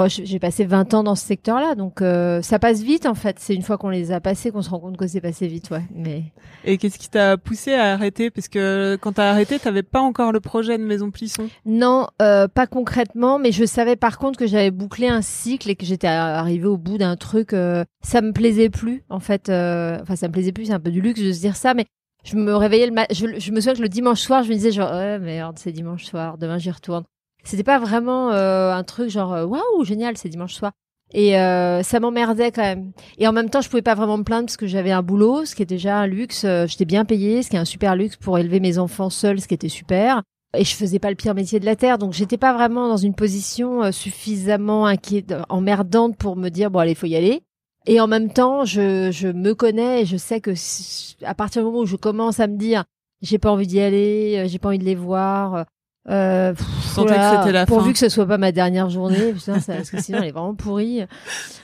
J'ai 0.09 0.39
passé 0.39 0.65
20 0.65 0.95
ans 0.95 1.03
dans 1.03 1.15
ce 1.15 1.25
secteur-là, 1.27 1.75
donc 1.75 2.03
euh, 2.03 2.43
ça 2.43 2.59
passe 2.59 2.83
vite 2.83 3.07
en 3.07 3.15
fait. 3.15 3.37
C'est 3.39 3.55
une 3.55 3.63
fois 3.63 3.79
qu'on 3.79 3.89
les 3.89 4.13
a 4.13 4.21
passés 4.21 4.51
qu'on 4.51 4.63
se 4.63 4.71
rend 4.71 4.79
compte 4.81 4.97
que 4.97 5.07
c'est 5.07 5.21
passé 5.21 5.47
vite, 5.49 5.71
ouais. 5.71 5.83
Mais 5.95 6.25
Et 6.65 6.79
qu'est-ce 6.79 6.99
qui 6.99 7.09
t'a 7.09 7.37
poussé 7.37 7.75
à 7.75 7.93
arrêter? 7.95 8.31
Parce 8.31 8.49
que 8.49 8.97
quand 9.01 9.13
t'as 9.15 9.31
arrêté, 9.31 9.59
t'avais 9.59 9.83
pas 9.83 10.01
encore 10.01 10.33
le 10.33 10.41
projet 10.41 10.79
de 10.79 10.85
Maison 10.85 11.11
Plisson? 11.11 11.49
non, 11.65 12.07
euh, 12.23 12.47
pas 12.49 12.67
concrètement, 12.67 13.39
mais 13.39 13.53
je 13.53 13.65
savais 13.65 13.97
par 13.97 14.19
contre 14.19 14.39
que 14.39 14.47
j'avais 14.47 14.71
bouclé 14.71 15.09
un 15.09 15.23
cycle 15.23 15.71
et 15.71 15.77
que 15.77 15.85
j'étais 15.87 16.07
arrivée 16.07 16.67
au 16.67 16.77
bout 16.77 16.99
d'un 16.99 17.17
truc. 17.17 17.53
euh, 17.53 17.85
ça 18.03 18.21
me 18.21 18.33
plaisait 18.33 18.71
plus 18.71 19.03
en 19.09 19.21
fait. 19.21 19.49
euh, 19.49 19.99
Enfin, 20.03 20.17
ça 20.17 20.29
me 20.29 20.33
plaisait 20.33 20.53
plus. 20.53 20.67
C'est 20.67 20.73
un 20.73 20.81
peu 20.81 20.91
du 20.91 21.01
luxe 21.01 21.21
de 21.21 21.33
se 21.33 21.41
dire 21.41 21.57
ça, 21.57 21.75
mais 21.75 21.87
je 22.25 22.37
me 22.37 22.55
réveillais 22.55 22.87
le 22.87 22.93
mat- 22.93 23.13
je, 23.13 23.27
je 23.39 23.51
me 23.51 23.61
souviens 23.61 23.75
que 23.75 23.81
le 23.83 23.89
dimanche 23.89 24.21
soir, 24.21 24.43
je 24.43 24.51
me 24.51 24.55
disais 24.55 24.73
genre 24.73 24.91
ouais 24.93 25.19
merde, 25.19 25.59
c'est 25.59 25.73
dimanche 25.73 26.05
soir, 26.05 26.37
demain 26.39 26.59
j'y 26.59 26.71
retourne. 26.71 27.05
C'était 27.45 27.63
pas 27.65 27.79
vraiment 27.79 28.31
euh, 28.33 28.73
un 28.73 28.83
truc 28.85 29.09
genre 29.11 29.33
euh, 29.33 29.45
waouh 29.45 29.85
génial, 29.85 30.17
c'est 30.17 30.29
dimanche 30.29 30.55
soir. 30.55 30.73
Et 31.13 31.37
euh, 31.39 31.83
ça 31.83 31.99
m'emmerdait 31.99 32.53
quand 32.53 32.63
même. 32.63 32.93
Et 33.19 33.27
en 33.27 33.33
même 33.33 33.51
temps, 33.51 33.61
je 33.61 33.69
pouvais 33.69 33.83
pas 33.83 33.97
vraiment 33.97 34.17
me 34.19 34.23
plaindre 34.23 34.47
parce 34.47 34.57
que 34.57 34.67
j'avais 34.69 34.93
un 34.93 35.03
boulot, 35.03 35.45
ce 35.45 35.57
qui 35.57 35.63
est 35.63 35.67
déjà 35.67 35.97
un 35.99 36.07
luxe. 36.07 36.45
euh, 36.45 36.67
J'étais 36.69 36.85
bien 36.85 37.05
payée, 37.05 37.43
ce 37.43 37.51
qui 37.51 37.57
est 37.57 37.59
un 37.59 37.65
super 37.65 37.97
luxe 37.97 38.17
pour 38.17 38.39
élever 38.39 38.61
mes 38.61 38.79
enfants 38.79 39.11
seuls, 39.11 39.41
ce 39.41 39.49
qui 39.49 39.55
était 39.55 39.69
super. 39.69 40.23
Et 40.57 40.65
je 40.65 40.75
faisais 40.75 40.99
pas 41.01 41.11
le 41.11 41.17
pire 41.17 41.35
métier 41.35 41.59
de 41.61 41.65
la 41.65 41.77
terre, 41.77 41.97
donc 41.99 42.13
j'étais 42.13 42.37
pas 42.37 42.53
vraiment 42.53 42.89
dans 42.89 42.97
une 42.97 43.15
position 43.15 43.85
euh, 43.85 43.93
suffisamment 43.93 44.85
inquiète, 44.87 45.33
emmerdante 45.49 46.17
pour 46.17 46.35
me 46.37 46.49
dire 46.49 46.71
bon 46.71 46.81
allez, 46.81 46.95
faut 46.97 47.07
y 47.07 47.15
aller. 47.17 47.43
Et 47.87 48.01
en 48.01 48.07
même 48.09 48.33
temps, 48.33 48.65
je, 48.65 49.11
je 49.13 49.29
me 49.29 49.55
connais 49.55 50.03
et 50.03 50.07
je 50.07 50.17
sais 50.17 50.41
que 50.41 50.55
si- 50.55 51.17
à 51.25 51.35
partir 51.35 51.63
du 51.63 51.67
moment 51.67 51.81
où 51.81 51.87
je 51.87 51.97
commence 51.97 52.39
à 52.41 52.47
me 52.47 52.57
dire 52.57 52.85
j'ai 53.23 53.39
pas 53.39 53.51
envie 53.51 53.67
d'y 53.67 53.81
aller, 53.81 54.45
j'ai 54.49 54.59
pas 54.59 54.69
envie 54.69 54.79
de 54.79 54.85
les 54.85 54.95
voir, 54.95 55.65
euh, 56.09 56.55
pff, 56.55 56.67
Je 56.83 56.89
sentais 56.89 57.09
voilà, 57.15 57.31
que 57.31 57.37
c'était 57.43 57.53
la 57.53 57.67
pourvu 57.67 57.87
fin. 57.89 57.93
que 57.93 57.99
ce 57.99 58.09
soit 58.09 58.27
pas 58.27 58.39
ma 58.39 58.53
dernière 58.53 58.89
journée, 58.89 59.33
putain, 59.35 59.61
ça- 59.61 59.75
parce 59.75 59.91
que 59.91 60.01
sinon 60.01 60.19
elle 60.23 60.29
est 60.29 60.33
vraiment 60.33 60.55
pourrie. 60.55 61.03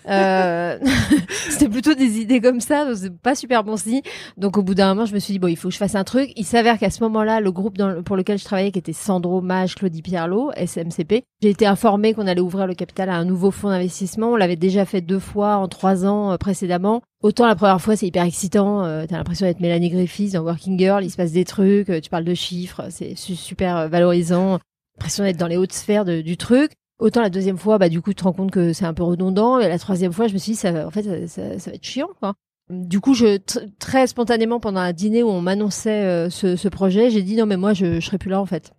Euh, 0.09 0.79
c'était 1.49 1.69
plutôt 1.69 1.95
des 1.95 2.19
idées 2.21 2.41
comme 2.41 2.61
ça, 2.61 2.85
donc 2.85 2.97
c'est 2.97 3.17
pas 3.17 3.35
super 3.35 3.65
bon 3.65 3.77
signe. 3.77 4.03
Donc 4.37 4.59
au 4.59 4.63
bout 4.63 4.75
d'un 4.75 4.89
moment, 4.95 5.07
je 5.07 5.15
me 5.15 5.19
suis 5.19 5.33
dit 5.33 5.39
bon, 5.39 5.49
il 5.49 5.57
faut 5.57 5.69
que 5.69 5.75
je 5.75 5.79
fasse 5.79 5.95
un 5.95 6.05
truc. 6.05 6.31
Il 6.37 6.45
s'avère 6.45 6.79
qu'à 6.79 6.91
ce 6.91 7.03
moment-là, 7.05 7.41
le 7.41 7.51
groupe 7.51 7.77
dans 7.79 7.89
le- 7.89 8.03
pour 8.03 8.17
lequel 8.17 8.39
je 8.39 8.45
travaillais, 8.45 8.71
qui 8.73 8.79
était 8.79 8.93
Sandro, 8.93 9.41
Mage, 9.41 9.75
Claudie 9.75 10.03
Pierlot, 10.03 10.53
SMCP, 10.55 11.25
j'ai 11.43 11.51
été 11.51 11.67
informée 11.67 12.15
qu'on 12.15 12.27
allait 12.27 12.41
ouvrir 12.41 12.67
le 12.67 12.75
capital 12.75 13.11
à 13.11 13.17
un 13.17 13.25
nouveau 13.25 13.51
fonds 13.51 13.69
d'investissement. 13.69 14.29
On 14.33 14.37
l'avait 14.37 14.57
déjà 14.57 14.85
fait 14.87 15.01
deux 15.03 15.19
fois 15.19 15.57
en 15.57 15.69
trois 15.69 16.07
ans 16.07 16.33
euh, 16.33 16.37
précédemment. 16.39 17.03
Autant 17.23 17.47
la 17.47 17.55
première 17.55 17.81
fois, 17.81 17.95
c'est 17.97 18.07
hyper 18.07 18.25
excitant. 18.25 18.85
Euh, 18.85 19.05
T'as 19.09 19.19
l'impression 19.19 19.47
d'être 19.47 19.61
Mélanie 19.61 19.91
Griffiths 19.91 20.33
dans 20.33 20.43
Working 20.43 20.79
Girl. 20.79 21.05
Il 21.05 21.11
se 21.11 21.17
passe 21.17 21.33
des 21.33 21.45
trucs. 21.45 21.91
euh, 21.91 22.01
tu 22.01 22.09
parles 22.09 22.25
de 22.25 22.35
chiffres. 22.35 22.83
C'est 22.91 23.15
su- 23.17 23.37
super 23.37 23.77
euh, 23.77 23.89
valorisant. 23.89 24.59
L'impression 24.97 25.25
d'être 25.25 25.37
dans 25.37 25.47
les 25.47 25.59
hautes 25.59 25.75
sphères 25.75 26.05
du 26.07 26.37
truc. 26.39 26.73
Autant 26.99 27.21
la 27.21 27.29
deuxième 27.29 27.59
fois, 27.59 27.77
bah 27.77 27.91
du 27.91 28.01
coup, 28.01 28.11
tu 28.11 28.17
te 28.17 28.25
rends 28.25 28.33
compte 28.33 28.51
que 28.51 28.73
c'est 28.73 28.87
un 28.87 28.95
peu 28.95 29.03
redondant. 29.03 29.59
Et 29.59 29.69
la 29.69 29.79
troisième 29.79 30.13
fois, 30.15 30.29
je 30.29 30.33
me 30.33 30.39
suis 30.39 30.53
dit, 30.53 30.59
ça, 30.59 30.87
en 30.87 30.91
fait, 30.91 31.27
ça, 31.27 31.43
va 31.43 31.73
être 31.75 31.85
chiant, 31.85 32.09
quoi. 32.19 32.33
Du 32.71 32.99
coup, 33.01 33.13
je 33.13 33.37
tr- 33.37 33.69
très 33.79 34.07
spontanément 34.07 34.59
pendant 34.59 34.81
un 34.81 34.95
dîner 34.95 35.23
où 35.23 35.29
on 35.29 35.43
m'annonçait 35.43 36.31
ce, 36.31 36.57
ce 36.57 36.69
projet, 36.69 37.11
j'ai 37.11 37.23
dit 37.23 37.37
non 37.37 37.47
mais 37.47 37.57
moi 37.57 37.75
je, 37.75 38.01
je 38.01 38.05
serai 38.07 38.19
plus 38.19 38.31
là 38.31 38.41
en 38.41 38.47
fait. 38.47 38.73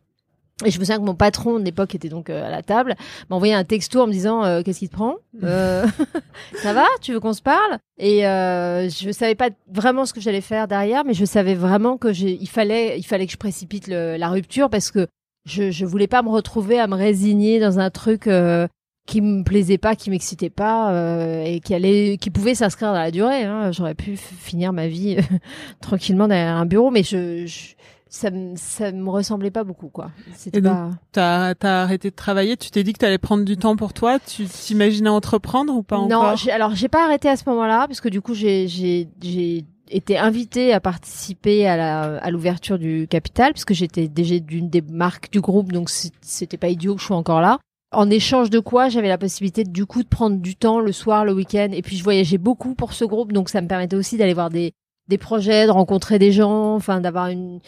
Et 0.66 0.72
je 0.72 0.80
me 0.80 0.86
souviens 0.86 0.98
que 1.00 1.06
mon 1.06 1.14
patron 1.14 1.60
de 1.60 1.64
l'époque 1.66 1.94
était 1.94 2.10
donc 2.10 2.30
euh, 2.32 2.44
à 2.48 2.50
la 2.50 2.64
table, 2.64 2.96
m'a 3.30 3.36
envoyé 3.36 3.54
un 3.54 3.64
texto 3.64 4.02
en 4.02 4.08
me 4.08 4.12
disant 4.12 4.44
euh, 4.44 4.64
qu'est-ce 4.64 4.80
qui 4.80 4.90
te 4.90 4.94
prend? 4.96 5.16
Euh, 5.44 5.86
Ça 6.64 6.74
va? 6.74 6.86
Tu 7.02 7.14
veux 7.14 7.20
qu'on 7.20 7.34
se 7.34 7.44
parle? 7.44 7.78
Et 8.00 8.26
euh, 8.28 8.90
je 8.90 9.12
savais 9.12 9.36
pas 9.36 9.50
vraiment 9.72 10.06
ce 10.08 10.14
que 10.14 10.20
j'allais 10.22 10.42
faire 10.42 10.68
derrière, 10.68 11.06
mais 11.06 11.14
je 11.14 11.26
savais 11.26 11.54
vraiment 11.54 11.98
que 11.98 12.12
j'ai, 12.12 12.32
il 12.42 12.50
fallait, 12.50 12.98
il 12.98 13.04
fallait 13.04 13.28
que 13.28 13.32
je 13.34 13.38
précipite 13.38 13.88
le- 13.88 14.18
la 14.18 14.30
rupture 14.30 14.70
parce 14.72 14.90
que 14.90 15.06
je, 15.46 15.70
je 15.70 15.86
voulais 15.86 16.08
pas 16.08 16.24
me 16.24 16.30
retrouver 16.30 16.80
à 16.80 16.88
me 16.88 16.96
résigner 16.96 17.60
dans 17.60 17.78
un 17.80 17.92
truc 17.92 18.26
euh, 18.28 18.68
qui 19.06 19.22
me 19.22 19.44
plaisait 19.44 19.78
pas, 19.78 19.96
qui 19.96 20.10
m'excitait 20.10 20.50
pas 20.50 20.92
euh, 20.92 21.44
et 21.46 21.60
qui 21.60 21.74
allait, 21.76 22.18
qui 22.20 22.32
pouvait 22.32 22.56
s'inscrire 22.56 22.90
dans 22.94 23.00
la 23.00 23.12
durée. 23.12 23.44
Hein. 23.44 23.72
J'aurais 23.72 23.94
pu 23.96 24.18
finir 24.18 24.74
ma 24.74 24.88
vie 24.88 25.18
tranquillement 25.82 26.28
derrière 26.28 26.56
un 26.58 26.66
bureau, 26.66 26.90
mais 26.90 27.04
je, 27.04 27.46
je 27.46 27.76
ça 28.10 28.30
me 28.32 28.56
ça 28.56 28.92
me 28.92 29.10
ressemblait 29.10 29.52
pas 29.52 29.64
beaucoup 29.64 29.90
quoi. 29.90 30.12
C'était 30.36 30.62
pas. 30.62 30.92
T'as 31.12 31.54
as 31.62 31.82
arrêté 31.84 32.10
de 32.10 32.16
travailler. 32.16 32.58
Tu 32.58 32.72
t'es 32.72 32.84
dit 32.84 32.94
que 32.94 33.00
t'allais 33.00 33.18
prendre 33.18 33.44
du 33.46 33.58
temps 33.58 33.76
pour 33.76 33.94
toi. 33.94 34.20
Tu 34.20 34.46
t'imaginais 34.46 35.10
entreprendre 35.10 35.74
ou 35.76 35.84
pas 35.84 35.98
non, 35.98 36.06
encore 36.18 36.38
j'ai- 36.38 36.52
alors 36.52 36.76
j'ai 36.76 36.88
pas 36.88 37.04
arrêté 37.06 37.30
à 37.30 37.36
ce 37.38 37.44
moment-là 37.48 37.88
parce 37.88 38.02
que 38.02 38.10
du 38.10 38.22
coup 38.22 38.34
j'ai 38.34 38.68
j'ai 38.68 39.08
j'ai 39.22 39.66
été 39.90 40.18
invitée 40.18 40.74
à 40.74 40.80
participer 40.80 41.66
à 41.68 41.78
la 41.78 42.18
à 42.18 42.30
l'ouverture 42.32 42.78
du 42.78 43.08
capital 43.10 43.54
puisque 43.54 43.74
j'étais 43.74 44.08
déjà 44.08 44.38
d'une 44.40 44.70
des 44.70 44.82
marques 44.82 45.32
du 45.32 45.40
groupe 45.42 45.72
donc 45.72 45.90
c'était 46.22 46.58
pas 46.58 46.68
idiot 46.70 46.96
que 46.96 47.02
je 47.02 47.06
sois 47.08 47.16
encore 47.18 47.42
là. 47.42 47.60
En 47.94 48.10
échange 48.10 48.50
de 48.50 48.60
quoi 48.60 48.90
j'avais 48.90 49.08
la 49.08 49.18
possibilité 49.18 49.64
du 49.64 49.86
coup 49.86 50.04
de 50.04 50.08
prendre 50.10 50.38
du 50.42 50.58
temps 50.58 50.82
le 50.82 50.92
soir, 50.92 51.24
le 51.24 51.34
week-end 51.34 51.70
et 51.72 51.82
puis 51.82 51.96
je 51.96 52.04
voyageais 52.04 52.38
beaucoup 52.38 52.76
pour 52.76 52.92
ce 52.92 53.06
groupe 53.06 53.32
donc 53.32 53.48
ça 53.48 53.62
me 53.62 53.68
permettait 53.70 53.96
aussi 53.96 54.18
d'aller 54.18 54.34
voir 54.34 54.50
des 54.50 54.74
des 55.08 55.18
projets, 55.18 55.68
de 55.68 55.72
rencontrer 55.72 56.20
des 56.20 56.34
gens, 56.34 56.76
enfin 56.76 57.00
d'avoir 57.00 57.28
une 57.28 57.62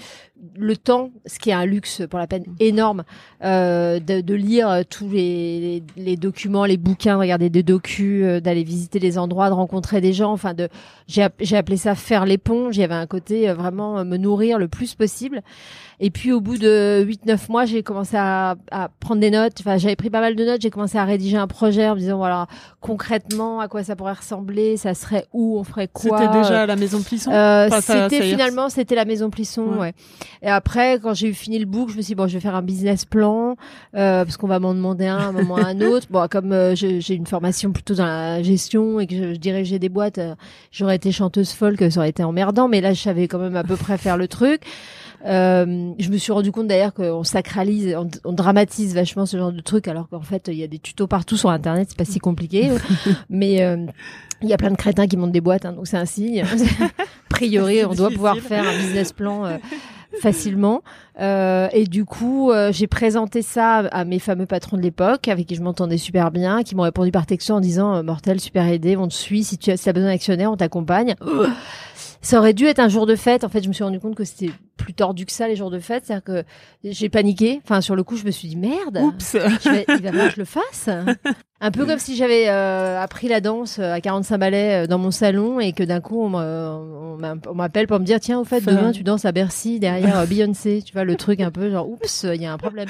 le 0.55 0.77
temps, 0.77 1.11
ce 1.25 1.39
qui 1.39 1.49
est 1.49 1.53
un 1.53 1.65
luxe 1.65 2.01
pour 2.09 2.19
la 2.19 2.27
peine 2.27 2.43
énorme, 2.59 3.03
euh, 3.43 3.99
de, 3.99 4.21
de, 4.21 4.33
lire 4.33 4.83
tous 4.89 5.09
les, 5.09 5.83
les, 5.97 6.17
documents, 6.17 6.65
les 6.65 6.77
bouquins, 6.77 7.15
de 7.15 7.19
regarder 7.19 7.49
des 7.49 7.63
docus, 7.63 8.23
euh, 8.23 8.39
d'aller 8.39 8.63
visiter 8.63 8.99
les 8.99 9.17
endroits, 9.17 9.49
de 9.49 9.53
rencontrer 9.53 10.01
des 10.01 10.13
gens. 10.13 10.31
Enfin, 10.31 10.53
de 10.53 10.69
j'ai 11.07 11.23
appelé 11.23 11.77
ça 11.77 11.95
faire 11.95 12.25
l'éponge. 12.25 12.77
Il 12.77 12.81
y 12.81 12.83
avait 12.83 12.93
un 12.93 13.07
côté 13.07 13.49
euh, 13.49 13.53
vraiment 13.53 14.03
me 14.05 14.17
nourrir 14.17 14.59
le 14.59 14.67
plus 14.67 14.95
possible. 14.95 15.41
Et 16.01 16.11
puis 16.11 16.31
au 16.31 16.39
bout 16.39 16.57
de 16.57 17.05
8-9 17.05 17.51
mois, 17.51 17.65
j'ai 17.65 17.83
commencé 17.83 18.15
à, 18.15 18.55
à, 18.71 18.89
prendre 18.99 19.19
des 19.19 19.31
notes. 19.31 19.55
Enfin, 19.59 19.77
j'avais 19.77 19.97
pris 19.97 20.09
pas 20.09 20.21
mal 20.21 20.35
de 20.35 20.45
notes. 20.45 20.61
J'ai 20.61 20.69
commencé 20.69 20.97
à 20.97 21.03
rédiger 21.03 21.35
un 21.35 21.47
projet 21.47 21.89
en 21.89 21.95
me 21.95 21.99
disant 21.99 22.17
voilà 22.17 22.47
concrètement 22.79 23.59
à 23.59 23.67
quoi 23.67 23.83
ça 23.83 23.95
pourrait 23.95 24.13
ressembler, 24.13 24.77
ça 24.77 24.93
serait 24.93 25.25
où, 25.33 25.57
on 25.59 25.63
ferait 25.63 25.89
quoi. 25.89 26.19
C'était 26.19 26.37
déjà 26.39 26.65
la 26.65 26.75
maison 26.75 27.01
Plisson? 27.01 27.31
Euh, 27.31 27.69
c'était 27.81 28.21
finalement 28.21 28.69
c'était 28.69 28.95
la 28.95 29.05
maison 29.05 29.29
Plisson, 29.29 29.65
ouais. 29.79 29.93
Et 30.41 30.47
après, 30.47 30.99
quand 31.01 31.13
j'ai 31.13 31.27
eu 31.27 31.33
fini 31.33 31.59
le 31.59 31.65
book, 31.65 31.89
je 31.89 31.97
me 31.97 32.01
suis 32.01 32.11
dit 32.11 32.15
bon, 32.15 32.27
je 32.27 32.33
vais 32.33 32.39
faire 32.39 32.55
un 32.55 32.61
business 32.61 33.05
plan 33.05 33.55
euh, 33.95 34.23
parce 34.25 34.37
qu'on 34.37 34.47
va 34.47 34.59
m'en 34.59 34.73
demander 34.73 35.07
un 35.07 35.17
à 35.17 35.25
un 35.25 35.31
moment 35.31 35.55
à 35.55 35.65
un 35.65 35.81
autre. 35.81 36.07
Bon, 36.09 36.27
comme 36.29 36.51
euh, 36.51 36.75
j'ai 36.75 37.13
une 37.13 37.27
formation 37.27 37.71
plutôt 37.71 37.95
dans 37.95 38.05
la 38.05 38.43
gestion 38.43 38.99
et 38.99 39.07
que 39.07 39.15
je, 39.15 39.33
je 39.33 39.39
dirigeais 39.39 39.79
des 39.79 39.89
boîtes, 39.89 40.17
euh, 40.17 40.35
j'aurais 40.71 40.95
été 40.95 41.11
chanteuse 41.11 41.51
folk, 41.51 41.79
ça 41.91 41.99
aurait 41.99 42.09
été 42.09 42.23
emmerdant. 42.23 42.67
Mais 42.67 42.81
là, 42.81 42.93
je 42.93 43.01
savais 43.01 43.27
quand 43.27 43.39
même 43.39 43.55
à 43.55 43.63
peu 43.63 43.75
près 43.75 43.97
faire 43.97 44.17
le 44.17 44.27
truc. 44.27 44.61
Euh, 45.25 45.93
je 45.99 46.09
me 46.09 46.17
suis 46.17 46.31
rendu 46.31 46.51
compte 46.51 46.67
d'ailleurs 46.67 46.93
qu'on 46.93 47.23
sacralise, 47.23 47.95
on, 48.23 48.31
dramatise 48.31 48.95
vachement 48.95 49.25
ce 49.25 49.37
genre 49.37 49.51
de 49.51 49.59
truc, 49.59 49.87
alors 49.87 50.07
qu'en 50.07 50.21
fait 50.21 50.47
il 50.47 50.55
y 50.55 50.63
a 50.63 50.67
des 50.67 50.79
tutos 50.79 51.07
partout 51.07 51.35
sur 51.35 51.49
internet, 51.49 51.87
c'est 51.89 51.97
pas 51.97 52.05
si 52.05 52.19
compliqué. 52.19 52.69
mais 53.29 53.61
euh, 53.61 53.85
il 54.41 54.47
y 54.47 54.53
a 54.53 54.57
plein 54.57 54.71
de 54.71 54.77
crétins 54.77 55.07
qui 55.07 55.17
montent 55.17 55.33
des 55.33 55.41
boîtes, 55.41 55.65
hein, 55.65 55.73
donc 55.73 55.87
c'est 55.87 55.97
un 55.97 56.05
signe. 56.05 56.41
a 56.81 56.89
priori, 57.29 57.83
on 57.83 57.93
doit 57.93 58.11
pouvoir 58.11 58.37
faire 58.37 58.67
un 58.67 58.77
business 58.77 59.11
plan. 59.11 59.45
Euh, 59.45 59.57
facilement. 60.21 60.81
Euh, 61.19 61.67
et 61.73 61.85
du 61.85 62.05
coup 62.05 62.51
euh, 62.51 62.71
j'ai 62.71 62.87
présenté 62.87 63.41
ça 63.41 63.77
à 63.77 64.05
mes 64.05 64.19
fameux 64.19 64.45
patrons 64.45 64.77
de 64.77 64.81
l'époque 64.81 65.27
avec 65.27 65.47
qui 65.47 65.55
je 65.55 65.61
m'entendais 65.61 65.97
super 65.97 66.31
bien 66.31 66.63
qui 66.63 66.75
m'ont 66.75 66.83
répondu 66.83 67.11
par 67.11 67.25
texto 67.25 67.53
en 67.53 67.59
disant 67.59 68.01
mortel 68.03 68.39
super 68.39 68.65
aidé 68.67 68.97
on 68.97 69.07
te 69.07 69.13
suit. 69.13 69.43
Si 69.43 69.57
tu 69.57 69.71
as, 69.71 69.77
si 69.77 69.89
as 69.89 69.93
besoin 69.93 70.09
d'actionnaire 70.09 70.51
on 70.51 70.57
t'accompagne 70.57 71.15
ça 72.21 72.39
aurait 72.39 72.53
dû 72.53 72.65
être 72.65 72.79
un 72.79 72.89
jour 72.89 73.05
de 73.05 73.15
fête. 73.15 73.43
En 73.43 73.49
fait, 73.49 73.63
je 73.63 73.67
me 73.67 73.73
suis 73.73 73.83
rendu 73.83 73.99
compte 73.99 74.15
que 74.15 74.23
c'était 74.23 74.51
plus 74.77 74.93
tordu 74.93 75.25
que 75.25 75.31
ça 75.31 75.47
les 75.47 75.55
jours 75.55 75.71
de 75.71 75.79
fête. 75.79 76.05
C'est-à-dire 76.05 76.23
que 76.23 76.43
j'ai 76.83 77.09
paniqué. 77.09 77.61
Enfin, 77.63 77.81
sur 77.81 77.95
le 77.95 78.03
coup, 78.03 78.17
je 78.17 78.25
me 78.25 78.31
suis 78.31 78.47
dit 78.47 78.55
merde. 78.55 78.97
Oups. 79.01 79.35
Vais, 79.35 79.85
il 79.87 80.01
va 80.01 80.09
falloir 80.11 80.27
que 80.27 80.33
je 80.35 80.39
le 80.39 80.45
fasse. 80.45 80.89
Un 81.61 81.71
peu 81.71 81.85
comme 81.85 81.99
si 81.99 82.15
j'avais 82.15 82.47
euh, 82.49 83.01
appris 83.01 83.27
la 83.27 83.41
danse 83.41 83.79
à 83.79 83.99
45 83.99 84.37
ballets 84.37 84.83
euh, 84.83 84.87
dans 84.87 84.97
mon 84.97 85.11
salon 85.11 85.59
et 85.59 85.73
que 85.73 85.83
d'un 85.83 85.99
coup 85.99 86.21
on 86.21 87.17
m'appelle 87.53 87.87
pour 87.87 87.99
me 87.99 88.05
dire 88.05 88.19
tiens 88.21 88.39
au 88.39 88.45
fait 88.45 88.61
demain 88.61 88.93
tu 88.93 89.03
danses 89.03 89.25
à 89.25 89.33
Bercy 89.33 89.79
derrière 89.79 90.19
euh, 90.19 90.25
Beyoncé. 90.25 90.81
Tu 90.85 90.93
vois 90.93 91.03
le 91.03 91.15
truc 91.15 91.41
un 91.41 91.51
peu 91.51 91.69
genre 91.69 91.89
oups 91.89 92.25
il 92.33 92.41
y 92.41 92.45
a 92.45 92.53
un 92.53 92.57
problème. 92.57 92.87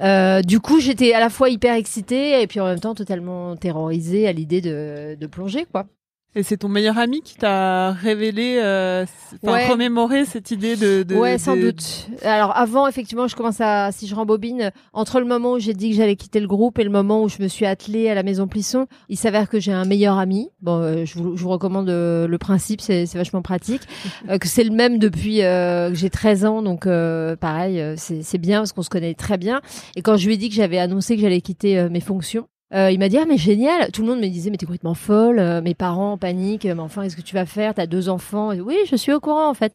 Euh, 0.00 0.42
du 0.42 0.58
coup, 0.58 0.80
j'étais 0.80 1.12
à 1.12 1.20
la 1.20 1.28
fois 1.28 1.48
hyper 1.48 1.74
excitée 1.74 2.42
et 2.42 2.46
puis 2.46 2.60
en 2.60 2.64
même 2.66 2.80
temps 2.80 2.94
totalement 2.94 3.56
terrorisée 3.56 4.26
à 4.26 4.32
l'idée 4.32 4.60
de, 4.60 5.16
de 5.20 5.26
plonger, 5.26 5.66
quoi. 5.70 5.86
Et 6.34 6.42
c'est 6.42 6.56
ton 6.56 6.68
meilleur 6.68 6.96
ami 6.96 7.20
qui 7.20 7.34
t'a 7.34 7.92
révélé, 7.92 8.58
euh, 8.62 9.04
enfin 9.44 9.68
remémoré 9.68 10.24
cette 10.24 10.50
idée 10.50 10.76
de, 10.76 11.02
de 11.02 11.14
Ouais, 11.14 11.36
sans 11.36 11.56
doute. 11.56 12.08
Alors 12.22 12.56
avant, 12.56 12.88
effectivement, 12.88 13.28
je 13.28 13.36
commence 13.36 13.60
à, 13.60 13.92
si 13.92 14.06
je 14.06 14.14
rembobine, 14.14 14.72
entre 14.94 15.20
le 15.20 15.26
moment 15.26 15.52
où 15.52 15.58
j'ai 15.58 15.74
dit 15.74 15.90
que 15.90 15.96
j'allais 15.96 16.16
quitter 16.16 16.40
le 16.40 16.46
groupe 16.46 16.78
et 16.78 16.84
le 16.84 16.90
moment 16.90 17.22
où 17.22 17.28
je 17.28 17.42
me 17.42 17.48
suis 17.48 17.66
attelée 17.66 18.08
à 18.08 18.14
la 18.14 18.22
Maison 18.22 18.48
Plisson, 18.48 18.86
il 19.10 19.18
s'avère 19.18 19.46
que 19.46 19.60
j'ai 19.60 19.72
un 19.72 19.84
meilleur 19.84 20.16
ami. 20.16 20.48
Bon, 20.62 20.80
euh, 20.80 21.04
je, 21.04 21.18
vous, 21.18 21.36
je, 21.36 21.42
vous, 21.42 21.50
recommande 21.50 21.90
euh, 21.90 22.26
le 22.26 22.38
principe, 22.38 22.80
c'est 22.80 23.04
vachement 23.14 23.42
pratique. 23.42 23.82
Euh, 24.28 24.38
que 24.38 24.46
c'est 24.46 24.62
le 24.62 24.70
même 24.70 24.98
depuis 24.98 25.38
que 25.38 25.90
j'ai 25.94 26.10
13 26.10 26.44
ans, 26.44 26.62
donc 26.62 26.84
pareil, 26.84 27.82
c'est 27.96 28.38
bien 28.38 28.60
parce 28.60 28.72
qu'on 28.72 28.82
se 28.82 28.90
connaît 28.90 29.14
très 29.14 29.36
bien. 29.36 29.60
Et 29.96 30.02
quand 30.02 30.16
je 30.16 30.26
lui 30.26 30.34
ai 30.34 30.36
dit 30.36 30.48
que 30.48 30.54
j'avais 30.54 30.78
annoncé 30.78 31.16
que 31.16 31.22
j'allais 31.22 31.40
quitter 31.40 31.88
mes 31.88 32.00
fonctions, 32.00 32.46
euh, 32.74 32.90
il 32.90 32.98
m'a 32.98 33.08
dit 33.08 33.18
ah 33.18 33.24
mais 33.26 33.36
génial. 33.36 33.90
Tout 33.92 34.02
le 34.02 34.08
monde 34.08 34.20
me 34.20 34.28
disait 34.28 34.50
mais 34.50 34.56
t'es 34.56 34.66
complètement 34.66 34.94
folle. 34.94 35.38
Euh, 35.38 35.60
mes 35.60 35.74
parents 35.74 36.12
en 36.12 36.18
panique. 36.18 36.64
Mais 36.64 36.78
enfin 36.78 37.02
qu'est-ce 37.02 37.16
que 37.16 37.22
tu 37.22 37.34
vas 37.34 37.46
faire? 37.46 37.74
T'as 37.74 37.86
deux 37.86 38.08
enfants. 38.08 38.54
oui 38.54 38.76
je 38.90 38.96
suis 38.96 39.12
au 39.12 39.20
courant 39.20 39.48
en 39.48 39.54
fait. 39.54 39.74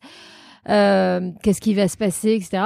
Euh, 0.70 1.32
qu'est-ce 1.44 1.62
qui 1.62 1.74
va 1.74 1.88
se 1.88 1.96
passer, 1.96 2.34
etc. 2.34 2.64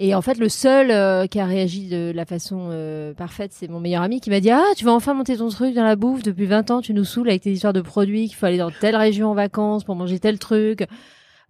Et 0.00 0.16
en 0.16 0.22
fait, 0.22 0.38
le 0.38 0.48
seul 0.48 1.28
qui 1.28 1.38
a 1.38 1.44
réagi 1.44 1.86
de 1.88 2.12
la 2.12 2.24
façon 2.24 2.70
parfaite, 3.16 3.52
c'est 3.52 3.68
mon 3.68 3.78
meilleur 3.78 4.02
ami 4.02 4.20
qui 4.20 4.30
m'a 4.30 4.40
dit 4.40 4.50
ah 4.50 4.64
tu 4.76 4.84
vas 4.84 4.92
enfin 4.92 5.14
monter 5.14 5.36
ton 5.36 5.48
truc 5.50 5.74
dans 5.74 5.84
la 5.84 5.96
bouffe. 5.96 6.22
Depuis 6.22 6.46
20 6.46 6.70
ans, 6.70 6.80
tu 6.80 6.94
nous 6.94 7.04
saoules 7.04 7.28
avec 7.28 7.42
tes 7.42 7.52
histoires 7.52 7.72
de 7.72 7.82
produits 7.82 8.26
qu'il 8.26 8.36
faut 8.36 8.46
aller 8.46 8.58
dans 8.58 8.70
telle 8.70 8.96
région 8.96 9.30
en 9.30 9.34
vacances 9.34 9.84
pour 9.84 9.94
manger 9.94 10.18
tel 10.18 10.38
truc. 10.38 10.86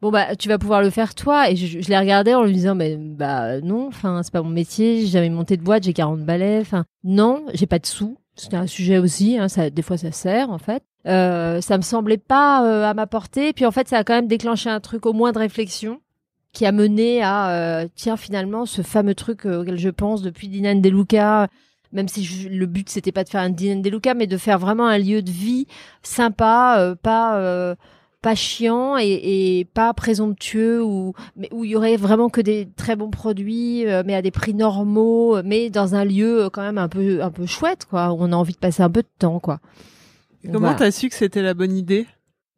Bon 0.03 0.11
bah 0.11 0.37
tu 0.37 0.51
vas 0.51 0.59
pouvoir 0.59 0.83
le 0.83 0.91
faire 0.91 1.15
toi 1.15 1.49
et 1.49 1.57
je, 1.57 1.81
je 1.81 1.89
l'ai 1.89 1.99
regardé 1.99 2.35
en 2.35 2.43
lui 2.43 2.53
disant 2.53 2.75
mais 2.75 2.97
bah 2.99 3.63
non 3.63 3.87
enfin 3.87 4.23
c'est 4.23 4.33
pas 4.33 4.43
mon 4.43 4.51
métier 4.51 5.01
j'ai 5.01 5.07
jamais 5.07 5.31
monté 5.31 5.57
de 5.57 5.63
boîte 5.63 5.85
j'ai 5.85 5.95
40 5.95 6.21
balais 6.21 6.59
enfin 6.61 6.85
non 7.05 7.47
j'ai 7.55 7.67
pas 7.67 7.79
de 7.79 7.87
sous 7.87 8.19
c'est 8.37 8.55
un 8.55 8.67
sujet 8.67 8.99
aussi, 8.99 9.39
hein, 9.39 9.49
ça, 9.49 9.71
des 9.71 9.83
fois 9.83 9.97
ça 9.97 10.13
sert 10.13 10.51
en 10.51 10.59
fait. 10.59 10.83
Euh, 11.07 11.61
ça 11.61 11.77
me 11.77 11.83
semblait 11.83 12.19
pas 12.19 12.65
euh, 12.67 12.89
à 12.89 12.95
ma 12.95 13.07
portée. 13.07 13.53
Puis 13.53 13.67
en 13.67 13.71
fait, 13.71 13.89
ça 13.89 13.99
a 13.99 14.05
quand 14.05 14.15
même 14.15 14.27
déclenché 14.27 14.71
un 14.71 14.81
truc 14.81 15.07
au 15.07 15.13
moins 15.13 15.33
de 15.33 15.39
réflexion 15.39 16.01
qui 16.53 16.67
a 16.67 16.73
mené 16.73 17.23
à 17.23 17.51
euh, 17.51 17.89
tiens 17.95 18.17
finalement 18.17 18.65
ce 18.65 18.83
fameux 18.83 19.15
truc 19.15 19.45
euh, 19.45 19.61
auquel 19.61 19.79
je 19.79 19.91
pense 19.91 20.23
depuis 20.23 20.49
Dinan 20.49 20.81
Deluca. 20.81 21.49
Même 21.93 22.09
si 22.09 22.49
le 22.49 22.67
but 22.67 22.89
c'était 22.89 23.13
pas 23.13 23.23
de 23.23 23.29
faire 23.29 23.43
un 23.43 23.51
Dinan 23.51 23.81
Deluca, 23.81 24.15
mais 24.15 24.27
de 24.27 24.37
faire 24.37 24.59
vraiment 24.59 24.87
un 24.87 24.99
lieu 24.99 25.23
de 25.23 25.31
vie 25.31 25.67
sympa, 26.03 26.97
pas 27.03 27.77
pas 28.25 28.35
chiant 28.35 28.97
et, 28.97 29.59
et, 29.59 29.67
pas 29.67 29.93
présomptueux 29.93 30.83
ou 30.83 31.13
mais 31.37 31.51
où 31.53 31.63
il 31.63 31.73
y 31.73 31.77
aurait 31.77 31.99
vraiment 31.99 32.31
que 32.31 32.41
des 32.41 32.67
très 32.75 32.97
bons 32.97 33.11
produits 33.11 33.87
euh, 33.87 34.03
mais 34.07 34.15
à 34.15 34.23
des 34.23 34.31
prix 34.31 34.55
normaux 34.55 35.43
mais 35.43 35.69
dans 35.69 35.95
un 35.95 36.07
lieu 36.07 36.45
euh, 36.45 36.49
quand 36.49 36.63
même 36.63 36.79
un 36.79 36.89
peu 36.89 37.23
un 37.23 37.31
peu 37.31 37.45
chouette 37.45 37.85
quoi. 37.85 38.13
Où 38.13 38.17
on 38.21 38.33
a 38.33 38.37
envie 38.37 38.55
de 38.55 38.59
passer 38.59 38.83
un 38.83 38.89
peu 38.89 39.03
de 39.03 39.09
temps 39.19 39.41
quoi. 39.41 39.61
Comment 40.51 40.75
t'as 40.75 40.91
su 40.91 41.11
que 41.11 41.15
c'était 41.15 41.43
la 41.43 41.53
bonne 41.53 41.77
idée? 41.77 42.07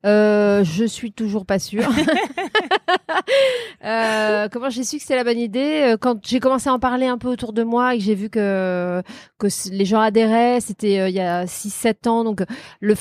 Euh, 0.07 0.63
je 0.65 0.85
suis 0.85 1.13
toujours 1.13 1.47
pas 1.47 1.59
sûre. 1.59 1.89
euh, 3.85 4.49
comment 4.53 4.71
j'ai 4.71 4.85
su 4.85 4.97
que 4.97 5.03
c'était 5.03 5.17
la 5.17 5.25
bonne 5.25 5.39
idée 5.39 5.83
euh, 5.85 5.97
Quand 6.01 6.19
j'ai 6.25 6.41
commencé 6.41 6.69
à 6.69 6.75
en 6.75 6.79
parler 6.79 7.07
un 7.07 7.19
peu 7.19 7.29
autour 7.29 7.53
de 7.53 7.63
moi 7.63 7.95
et 7.95 7.99
que 7.99 8.05
j'ai 8.05 8.15
vu 8.15 8.31
que 8.31 9.03
que 9.39 9.49
les 9.71 9.85
gens 9.85 10.01
adhéraient, 10.01 10.61
c'était 10.61 11.01
euh, 11.01 11.09
il 11.09 11.15
y 11.15 11.21
a 11.21 11.45
6-7 11.45 12.09
ans, 12.09 12.25
donc 12.25 12.43
le, 12.81 12.95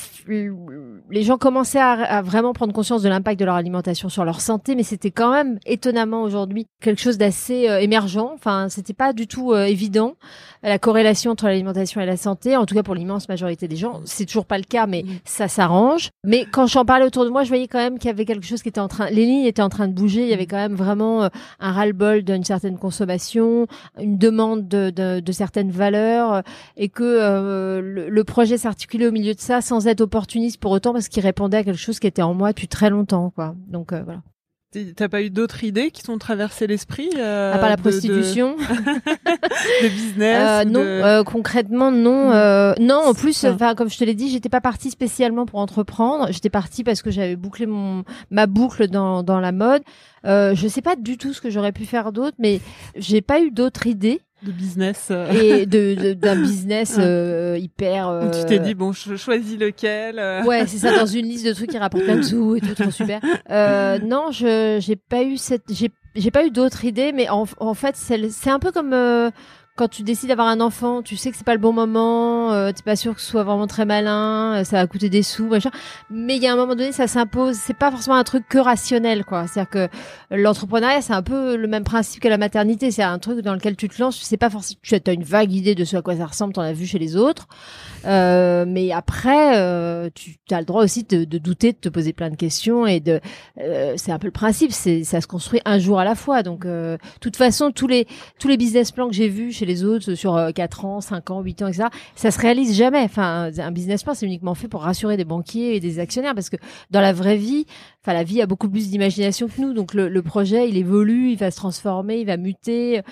les 1.10 1.22
gens 1.22 1.38
commençaient 1.38 1.80
à, 1.80 1.92
à, 1.92 2.22
vraiment 2.22 2.52
prendre 2.52 2.72
conscience 2.72 3.02
de 3.02 3.08
l'impact 3.08 3.38
de 3.38 3.44
leur 3.44 3.54
alimentation 3.54 4.08
sur 4.08 4.24
leur 4.24 4.40
santé, 4.40 4.74
mais 4.74 4.82
c'était 4.82 5.10
quand 5.10 5.32
même 5.32 5.58
étonnamment 5.64 6.22
aujourd'hui 6.22 6.66
quelque 6.80 7.00
chose 7.00 7.18
d'assez 7.18 7.68
émergent. 7.80 8.32
Enfin, 8.34 8.68
c'était 8.68 8.94
pas 8.94 9.12
du 9.12 9.26
tout 9.26 9.54
évident 9.54 10.14
la 10.62 10.78
corrélation 10.78 11.30
entre 11.30 11.46
l'alimentation 11.46 12.00
et 12.00 12.06
la 12.06 12.16
santé. 12.16 12.56
En 12.56 12.66
tout 12.66 12.74
cas 12.74 12.82
pour 12.82 12.94
l'immense 12.94 13.28
majorité 13.28 13.68
des 13.68 13.76
gens, 13.76 14.00
c'est 14.04 14.26
toujours 14.26 14.46
pas 14.46 14.58
le 14.58 14.64
cas, 14.64 14.86
mais 14.86 15.04
ça 15.24 15.48
s'arrange. 15.48 16.10
Mais 16.24 16.46
quand 16.50 16.66
j'en 16.66 16.84
autour 17.04 17.24
de 17.24 17.30
moi, 17.30 17.42
je 17.42 17.48
voyais 17.48 17.68
quand 17.68 17.78
même 17.78 17.98
qu'il 17.98 18.08
y 18.08 18.10
avait 18.10 18.24
quelque 18.24 18.46
chose 18.46 18.62
qui 18.62 18.68
était 18.68 18.80
en 18.80 18.88
train, 18.88 19.10
les 19.10 19.24
lignes 19.26 19.44
étaient 19.44 19.62
en 19.62 19.68
train 19.68 19.88
de 19.88 19.92
bouger. 19.92 20.22
Il 20.22 20.28
y 20.28 20.32
avait 20.32 20.46
quand 20.46 20.56
même 20.56 20.74
vraiment 20.74 21.24
euh, 21.24 21.28
un 21.60 21.72
ras-le-bol 21.72 22.22
d'une 22.22 22.44
certaine 22.44 22.78
consommation, 22.78 23.66
une 24.00 24.18
demande 24.18 24.68
de, 24.68 24.90
de, 24.90 25.20
de 25.20 25.32
certaines 25.32 25.70
valeurs, 25.70 26.32
euh, 26.32 26.40
et 26.76 26.88
que 26.88 27.02
euh, 27.02 27.80
le, 27.80 28.08
le, 28.08 28.24
projet 28.24 28.58
s'articulait 28.58 29.06
au 29.06 29.12
milieu 29.12 29.34
de 29.34 29.40
ça 29.40 29.60
sans 29.60 29.86
être 29.86 30.00
opportuniste 30.00 30.60
pour 30.60 30.72
autant 30.72 30.92
parce 30.92 31.08
qu'il 31.08 31.22
répondait 31.22 31.58
à 31.58 31.64
quelque 31.64 31.78
chose 31.78 31.98
qui 31.98 32.06
était 32.06 32.22
en 32.22 32.34
moi 32.34 32.50
depuis 32.52 32.68
très 32.68 32.90
longtemps, 32.90 33.30
quoi. 33.30 33.54
Donc 33.68 33.92
voilà. 33.92 34.20
T'as 34.96 35.08
pas 35.08 35.22
eu 35.22 35.30
d'autres 35.30 35.64
idées 35.64 35.90
qui 35.90 36.02
t'ont 36.02 36.18
traversé 36.18 36.66
l'esprit 36.66 37.08
euh, 37.16 37.54
À 37.54 37.58
part 37.58 37.70
la 37.70 37.76
prostitution, 37.76 38.56
de, 39.82 39.88
business. 39.88 40.38
Euh, 40.38 40.64
non, 40.64 40.80
de... 40.80 40.84
Euh, 40.84 41.24
concrètement 41.24 41.90
non. 41.90 42.32
Euh, 42.32 42.74
non, 42.80 43.00
en 43.06 43.14
plus, 43.14 43.44
enfin 43.44 43.74
comme 43.74 43.88
je 43.88 43.96
te 43.96 44.04
l'ai 44.04 44.14
dit, 44.14 44.28
j'étais 44.28 44.48
pas 44.48 44.60
partie 44.60 44.90
spécialement 44.90 45.46
pour 45.46 45.60
entreprendre. 45.60 46.28
J'étais 46.30 46.50
partie 46.50 46.84
parce 46.84 47.00
que 47.00 47.10
j'avais 47.10 47.36
bouclé 47.36 47.66
mon 47.66 48.04
ma 48.30 48.46
boucle 48.46 48.88
dans 48.88 49.22
dans 49.22 49.40
la 49.40 49.52
mode. 49.52 49.82
Euh, 50.26 50.54
je 50.54 50.66
sais 50.66 50.82
pas 50.82 50.96
du 50.96 51.16
tout 51.16 51.32
ce 51.32 51.40
que 51.40 51.48
j'aurais 51.48 51.72
pu 51.72 51.86
faire 51.86 52.12
d'autre, 52.12 52.36
mais 52.38 52.60
j'ai 52.96 53.22
pas 53.22 53.40
eu 53.40 53.50
d'autres 53.50 53.86
idées 53.86 54.20
de 54.46 54.52
business 54.52 55.08
euh. 55.10 55.30
et 55.32 55.66
de 55.66 56.12
d'un 56.14 56.36
business 56.36 56.96
euh, 56.98 57.58
hyper 57.58 58.08
euh... 58.08 58.30
tu 58.30 58.46
t'es 58.46 58.58
dit 58.58 58.74
bon 58.74 58.92
je 58.92 59.16
choisis 59.16 59.58
lequel 59.58 60.18
euh. 60.18 60.44
ouais 60.44 60.66
c'est 60.66 60.78
ça 60.78 60.96
dans 60.96 61.06
une 61.20 61.26
liste 61.26 61.46
de 61.46 61.52
trucs 61.52 61.70
qui 61.70 61.78
rapportent 61.78 62.04
plein 62.04 62.16
de 62.16 62.22
sous 62.22 62.56
et 62.56 62.60
tout 62.60 62.74
trop 62.74 62.90
super 62.90 63.20
euh, 63.50 63.98
non 63.98 64.30
je 64.30 64.78
j'ai 64.80 64.96
pas 64.96 65.22
eu 65.22 65.36
cette 65.36 65.64
j'ai 65.70 65.90
j'ai 66.14 66.30
pas 66.30 66.46
eu 66.46 66.50
d'autres 66.50 66.84
idées 66.84 67.12
mais 67.12 67.28
en, 67.28 67.44
en 67.58 67.74
fait 67.74 67.96
c'est 67.96 68.30
c'est 68.30 68.50
un 68.50 68.58
peu 68.58 68.72
comme 68.72 68.94
quand 69.76 69.88
tu 69.88 70.02
décides 70.02 70.30
d'avoir 70.30 70.48
un 70.48 70.60
enfant, 70.60 71.02
tu 71.02 71.16
sais 71.16 71.30
que 71.30 71.36
c'est 71.36 71.44
pas 71.44 71.54
le 71.54 71.60
bon 71.60 71.72
moment, 71.72 72.52
euh, 72.52 72.72
t'es 72.72 72.82
pas 72.82 72.96
sûr 72.96 73.14
que 73.14 73.20
ce 73.20 73.26
soit 73.26 73.44
vraiment 73.44 73.66
très 73.66 73.84
malin, 73.84 74.60
euh, 74.60 74.64
ça 74.64 74.78
va 74.78 74.86
coûter 74.86 75.10
des 75.10 75.22
sous, 75.22 75.46
machin. 75.46 75.70
Mais 76.10 76.36
il 76.36 76.42
y 76.42 76.46
a 76.46 76.52
un 76.54 76.56
moment 76.56 76.74
donné, 76.74 76.92
ça 76.92 77.06
s'impose. 77.06 77.56
C'est 77.56 77.76
pas 77.76 77.90
forcément 77.90 78.16
un 78.16 78.24
truc 78.24 78.48
que 78.48 78.56
rationnel, 78.56 79.24
quoi. 79.26 79.46
C'est-à-dire 79.46 79.70
que 79.70 79.88
l'entrepreneuriat, 80.34 81.02
c'est 81.02 81.12
un 81.12 81.22
peu 81.22 81.56
le 81.56 81.68
même 81.68 81.84
principe 81.84 82.22
que 82.22 82.28
la 82.28 82.38
maternité. 82.38 82.90
C'est 82.90 83.02
un 83.02 83.18
truc 83.18 83.40
dans 83.40 83.52
lequel 83.52 83.76
tu 83.76 83.88
te 83.88 84.00
lances, 84.00 84.18
tu 84.18 84.24
sais 84.24 84.38
pas 84.38 84.48
forcément, 84.48 84.80
tu 84.82 84.94
as 84.94 85.12
une 85.12 85.24
vague 85.24 85.52
idée 85.52 85.74
de 85.74 85.84
ce 85.84 85.96
à 85.98 86.02
quoi 86.02 86.16
ça 86.16 86.26
ressemble, 86.26 86.54
t'en 86.54 86.62
as 86.62 86.72
vu 86.72 86.86
chez 86.86 86.98
les 86.98 87.14
autres. 87.14 87.46
Euh, 88.06 88.64
mais 88.66 88.92
après, 88.92 89.58
euh, 89.58 90.08
tu 90.14 90.38
as 90.50 90.60
le 90.60 90.64
droit 90.64 90.82
aussi 90.82 91.04
de, 91.04 91.24
de, 91.24 91.38
douter, 91.38 91.72
de 91.72 91.78
te 91.78 91.90
poser 91.90 92.14
plein 92.14 92.30
de 92.30 92.36
questions 92.36 92.86
et 92.86 93.00
de. 93.00 93.20
Euh, 93.60 93.94
c'est 93.96 94.12
un 94.12 94.18
peu 94.18 94.28
le 94.28 94.32
principe, 94.32 94.72
c'est 94.72 95.04
ça 95.04 95.20
se 95.20 95.26
construit 95.26 95.60
un 95.66 95.78
jour 95.78 95.98
à 95.98 96.04
la 96.04 96.14
fois. 96.14 96.42
Donc, 96.42 96.66
de 96.66 96.98
toute 97.20 97.36
façon, 97.36 97.72
tous 97.72 97.88
les 97.88 98.06
tous 98.38 98.48
les 98.48 98.56
business 98.56 98.90
plans 98.90 99.08
que 99.08 99.14
j'ai 99.14 99.28
vus 99.28 99.52
chez 99.52 99.65
les 99.66 99.84
autres 99.84 100.14
sur 100.14 100.50
4 100.54 100.84
ans, 100.84 101.00
5 101.00 101.30
ans, 101.30 101.40
8 101.40 101.62
ans, 101.62 101.66
etc. 101.68 101.88
Ça 102.14 102.30
se 102.30 102.40
réalise 102.40 102.76
jamais. 102.76 103.02
Enfin, 103.02 103.50
un 103.56 103.70
business 103.70 104.02
plan, 104.02 104.14
c'est 104.14 104.26
uniquement 104.26 104.54
fait 104.54 104.68
pour 104.68 104.82
rassurer 104.82 105.16
des 105.16 105.24
banquiers 105.24 105.76
et 105.76 105.80
des 105.80 105.98
actionnaires 105.98 106.34
parce 106.34 106.50
que 106.50 106.56
dans 106.90 107.00
la 107.00 107.12
vraie 107.12 107.36
vie, 107.36 107.66
enfin, 108.02 108.12
la 108.12 108.24
vie 108.24 108.40
a 108.40 108.46
beaucoup 108.46 108.68
plus 108.68 108.88
d'imagination 108.88 109.48
que 109.48 109.60
nous. 109.60 109.74
Donc, 109.74 109.94
le, 109.94 110.08
le 110.08 110.22
projet, 110.22 110.68
il 110.68 110.76
évolue, 110.76 111.30
il 111.30 111.38
va 111.38 111.50
se 111.50 111.56
transformer, 111.56 112.20
il 112.20 112.26
va 112.26 112.36
muter 112.36 113.02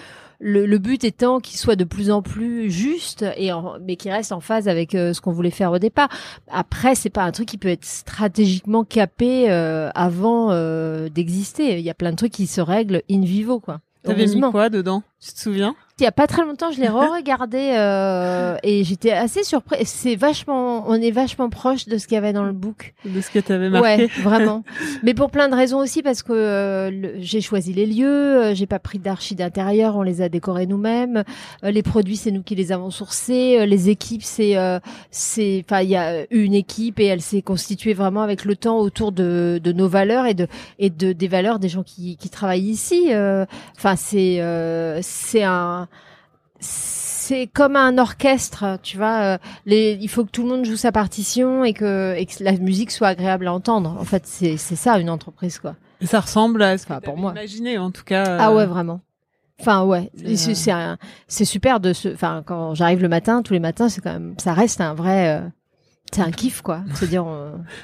le, 0.41 0.79
but 0.79 1.05
étant 1.05 1.41
qu'il 1.41 1.59
soit 1.59 1.77
de 1.77 1.85
plus 1.85 2.11
en 2.11 2.23
plus 2.23 2.71
juste 2.71 3.25
et 3.37 3.51
mais 3.83 3.97
qu'il 3.97 4.11
reste 4.11 4.33
en 4.33 4.41
phase 4.41 4.69
avec 4.69 4.95
euh, 4.95 5.13
ce 5.13 5.21
qu'on 5.21 5.33
voulait 5.33 5.51
faire 5.51 5.73
au 5.73 5.79
départ. 5.79 6.09
Après, 6.51 6.95
c'est 6.95 7.11
pas 7.11 7.23
un 7.23 7.33
truc 7.33 7.49
qui 7.49 7.59
peut 7.59 7.69
être 7.69 7.85
stratégiquement 7.85 8.85
capé 8.85 9.51
euh, 9.51 9.91
avant 9.95 10.51
euh, 10.51 11.09
d'exister. 11.09 11.79
Il 11.79 11.85
y 11.85 11.91
a 11.91 11.95
plein 11.95 12.11
de 12.11 12.17
trucs 12.17 12.33
qui 12.33 12.47
se 12.47 12.61
règlent 12.61 13.03
in 13.11 13.23
vivo, 13.23 13.61
quoi. 13.61 13.81
T'avais 14.03 14.27
mis 14.27 14.41
quoi 14.51 14.69
dedans? 14.69 15.03
Tu 15.19 15.33
te 15.33 15.41
souviens? 15.41 15.75
Il 16.01 16.03
y 16.03 16.07
a 16.07 16.13
pas 16.13 16.27
très 16.27 16.43
longtemps, 16.43 16.73
je 16.73 16.81
l'ai 16.81 16.89
re-regardé 16.89 17.73
euh, 17.77 18.57
et 18.65 18.83
j'étais 18.83 19.13
assez 19.13 19.45
surpris. 19.45 19.85
C'est 19.85 20.17
vachement, 20.17 20.85
on 20.89 20.95
est 20.95 21.13
vachement 21.13 21.49
proche 21.51 21.87
de 21.87 21.99
ce 21.99 22.09
qu'il 22.09 22.17
y 22.17 22.19
avait 22.19 22.33
dans 22.33 22.43
le 22.43 22.53
book. 22.53 22.95
De 23.05 23.21
ce 23.21 23.31
que 23.31 23.39
tu 23.39 23.53
avais 23.53 23.71
marqué. 23.71 23.87
Ouais, 23.87 24.07
vraiment. 24.23 24.65
Mais 25.05 25.15
pour 25.15 25.31
plein 25.31 25.49
de 25.49 25.55
raisons 25.55 25.79
aussi, 25.79 26.03
parce 26.03 26.25
que 26.25 26.33
euh, 26.33 27.21
j'ai 27.21 27.41
choisi 27.41 27.73
les 27.73 27.87
lieux, 27.87 28.09
euh, 28.09 28.55
j'ai 28.55 28.67
pas 28.67 28.81
pris 28.81 28.99
d'archi 28.99 29.37
d'intérieur, 29.37 29.97
on 29.97 30.03
les 30.03 30.21
a 30.21 30.29
décorés 30.29 30.67
nous-mêmes. 30.67 31.23
Euh, 31.63 31.71
les 31.71 31.85
produits, 31.85 32.17
c'est 32.17 32.33
nous 32.33 32.43
qui 32.43 32.57
les 32.57 32.73
avons 32.73 32.91
sourcés. 32.91 33.65
les 33.65 33.89
équipes, 33.89 34.25
c'est, 34.25 34.57
c'est, 35.13 35.65
enfin, 35.65 35.83
il 35.83 35.91
y 35.91 35.97
a 35.97 36.27
une 36.31 36.55
équipe 36.55 36.99
et 36.99 37.07
elle 37.07 37.21
s'est 37.21 37.43
constituée 37.43 37.95
vraiment 37.95 38.23
avec 38.23 38.45
le 38.45 38.57
temps 38.57 38.79
autour 38.79 39.13
de, 39.13 39.61
de 39.63 39.73
nos 39.73 39.89
valeurs 39.89 40.27
et 40.27 40.35
de 40.35 40.49
et 40.79 40.91
de 40.91 41.13
des 41.13 41.29
valeurs 41.29 41.59
des 41.59 41.69
gens 41.69 41.83
qui, 41.83 42.17
qui 42.17 42.31
travaillent 42.31 42.69
ici. 42.69 43.11
Enfin, 43.77 43.97
c'est 43.97 44.41
c'est 45.03 45.45
un 45.45 45.85
c'est 46.65 47.47
comme 47.47 47.77
un 47.77 47.97
orchestre, 47.99 48.79
tu 48.83 48.97
vois. 48.97 49.23
Euh, 49.23 49.39
les, 49.67 49.99
il 50.01 50.09
faut 50.09 50.25
que 50.25 50.31
tout 50.31 50.43
le 50.43 50.49
monde 50.49 50.65
joue 50.65 50.77
sa 50.77 50.93
partition 50.93 51.65
et 51.65 51.73
que, 51.73 52.15
et 52.17 52.27
que 52.27 52.43
la 52.43 52.53
musique 52.53 52.91
soit 52.91 53.09
agréable 53.09 53.47
à 53.47 53.53
entendre. 53.53 53.97
En 53.99 54.05
fait, 54.05 54.27
c'est 54.27 54.57
ça 54.57 54.99
une 54.99 55.11
entreprise, 55.11 55.59
quoi. 55.59 55.75
Et 56.01 56.07
ça 56.07 56.21
ressemble 56.21 56.63
à 56.63 56.77
ce 56.77 56.87
que 56.87 57.01
pour 57.01 57.17
moi. 57.17 57.33
Imaginé, 57.33 57.79
en 57.79 57.91
tout 57.91 58.05
cas. 58.05 58.37
Ah 58.39 58.53
ouais, 58.53 58.67
vraiment. 58.67 59.01
Enfin 59.61 59.85
ouais, 59.85 60.11
c'est 60.35 60.55
c'est 61.29 61.45
super 61.45 61.79
de 61.79 61.93
se. 61.93 62.09
Enfin 62.09 62.43
quand 62.45 62.75
j'arrive 62.75 63.01
le 63.01 63.09
matin, 63.09 63.41
tous 63.41 63.53
les 63.53 63.61
matins, 63.61 63.89
c'est 63.89 64.01
quand 64.01 64.13
même, 64.13 64.35
ça 64.37 64.53
reste 64.53 64.81
un 64.81 64.95
vrai, 64.95 65.39
euh, 65.39 65.49
c'est 66.13 66.23
un 66.23 66.33
kiff 66.33 66.61
quoi. 66.61 66.83
Se 66.97 67.05
dire, 67.05 67.25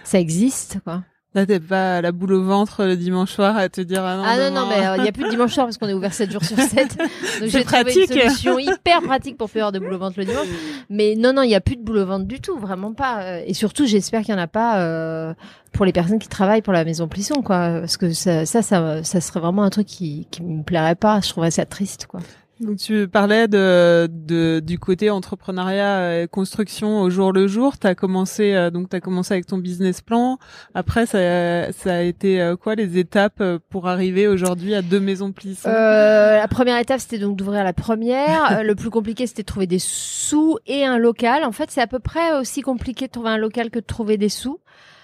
ça 0.02 0.18
existe 0.18 0.80
quoi. 0.82 1.04
Là, 1.32 1.46
t'es 1.46 1.60
pas 1.60 1.98
à 1.98 2.00
la 2.00 2.10
boule 2.10 2.32
au 2.32 2.42
ventre 2.42 2.84
le 2.84 2.96
dimanche 2.96 3.30
soir 3.30 3.56
à 3.56 3.68
te 3.68 3.80
dire 3.80 4.04
ah 4.04 4.16
non. 4.16 4.22
Ah 4.26 4.50
non, 4.50 4.62
non, 4.62 4.66
mais 4.68 4.78
il 4.78 5.00
euh, 5.00 5.04
y 5.04 5.08
a 5.08 5.12
plus 5.12 5.22
de 5.22 5.30
dimanche 5.30 5.52
soir 5.54 5.66
parce 5.66 5.78
qu'on 5.78 5.86
est 5.86 5.94
ouvert 5.94 6.12
7 6.12 6.32
jours 6.32 6.42
sur 6.42 6.58
7. 6.58 6.98
Donc 7.40 7.48
j'ai 7.48 7.62
trouvé 7.62 7.94
une 7.94 8.06
solution 8.08 8.58
hyper 8.58 9.00
pratique 9.00 9.38
pour 9.38 9.48
faire 9.48 9.70
de 9.70 9.78
boule 9.78 9.92
au 9.92 9.98
ventre 9.98 10.18
le 10.18 10.24
dimanche. 10.24 10.48
Mais 10.88 11.14
non, 11.14 11.32
non, 11.32 11.42
il 11.42 11.50
y 11.50 11.54
a 11.54 11.60
plus 11.60 11.76
de 11.76 11.82
boule 11.82 11.98
au 11.98 12.06
ventre 12.06 12.26
du 12.26 12.40
tout, 12.40 12.58
vraiment 12.58 12.92
pas. 12.94 13.22
Euh, 13.22 13.42
et 13.46 13.54
surtout, 13.54 13.86
j'espère 13.86 14.22
qu'il 14.22 14.34
y 14.34 14.36
en 14.36 14.40
a 14.40 14.48
pas 14.48 14.80
euh, 14.80 15.32
pour 15.70 15.84
les 15.84 15.92
personnes 15.92 16.18
qui 16.18 16.28
travaillent 16.28 16.62
pour 16.62 16.72
la 16.72 16.84
maison 16.84 17.06
Plisson, 17.06 17.42
quoi. 17.42 17.78
Parce 17.78 17.96
que 17.96 18.10
ça, 18.10 18.44
ça, 18.44 18.62
ça, 18.62 19.04
ça 19.04 19.20
serait 19.20 19.38
vraiment 19.38 19.62
un 19.62 19.70
truc 19.70 19.86
qui, 19.86 20.26
qui 20.32 20.42
me 20.42 20.64
plairait 20.64 20.96
pas. 20.96 21.20
Je 21.20 21.28
trouverais 21.28 21.52
ça 21.52 21.64
triste, 21.64 22.06
quoi. 22.06 22.18
Donc 22.60 22.76
tu 22.76 23.08
parlais 23.08 23.48
de, 23.48 24.06
de 24.10 24.60
du 24.60 24.78
côté 24.78 25.08
entrepreneuriat 25.08 26.22
et 26.22 26.28
construction 26.28 27.00
au 27.00 27.08
jour 27.08 27.32
le 27.32 27.46
jour. 27.46 27.78
T'as 27.78 27.94
commencé 27.94 28.52
euh, 28.54 28.70
donc 28.70 28.90
t'as 28.90 29.00
commencé 29.00 29.32
avec 29.32 29.46
ton 29.46 29.56
business 29.56 30.02
plan. 30.02 30.38
Après 30.74 31.06
ça 31.06 31.72
ça 31.72 31.94
a 31.94 32.00
été 32.02 32.40
euh, 32.42 32.56
quoi 32.56 32.74
les 32.74 32.98
étapes 32.98 33.40
euh, 33.40 33.58
pour 33.70 33.88
arriver 33.88 34.28
aujourd'hui 34.28 34.74
à 34.74 34.82
deux 34.82 35.00
maisons 35.00 35.32
plisson? 35.32 35.70
Euh, 35.70 36.36
La 36.36 36.48
première 36.48 36.78
étape 36.78 37.00
c'était 37.00 37.18
donc 37.18 37.36
d'ouvrir 37.36 37.64
la 37.64 37.72
première. 37.72 38.62
le 38.62 38.74
plus 38.74 38.90
compliqué 38.90 39.26
c'était 39.26 39.42
de 39.42 39.46
trouver 39.46 39.66
des 39.66 39.78
sous 39.78 40.58
et 40.66 40.84
un 40.84 40.98
local. 40.98 41.44
En 41.44 41.52
fait 41.52 41.70
c'est 41.70 41.80
à 41.80 41.86
peu 41.86 41.98
près 41.98 42.38
aussi 42.38 42.60
compliqué 42.60 43.06
de 43.06 43.12
trouver 43.12 43.30
un 43.30 43.38
local 43.38 43.70
que 43.70 43.78
de 43.78 43.86
trouver 43.86 44.18
des 44.18 44.28
sous. 44.28 44.60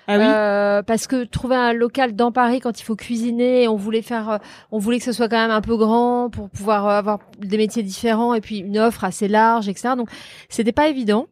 Ah 0.08 0.14
euh, 0.14 0.82
parce 0.82 1.06
que 1.06 1.24
trouver 1.24 1.56
un 1.56 1.72
local 1.72 2.14
dans 2.14 2.30
Paris 2.30 2.60
quand 2.60 2.78
il 2.80 2.84
faut 2.84 2.94
cuisiner, 2.94 3.66
on 3.66 3.76
voulait 3.76 4.02
faire, 4.02 4.30
euh, 4.30 4.38
on 4.70 4.78
voulait 4.78 4.98
que 4.98 5.04
ce 5.04 5.12
soit 5.12 5.28
quand 5.28 5.40
même 5.40 5.50
un 5.50 5.60
peu 5.60 5.76
grand 5.76 6.30
pour 6.30 6.48
pouvoir 6.48 6.86
euh, 6.86 6.98
avoir 6.98 7.18
des 7.40 7.56
métiers 7.56 7.82
différents 7.82 8.32
et 8.34 8.40
puis 8.40 8.58
une 8.58 8.78
offre 8.78 9.02
assez 9.04 9.26
large, 9.26 9.68
etc. 9.68 9.94
Donc 9.96 10.08
c'était 10.48 10.72
pas 10.72 10.88
évident. 10.88 11.26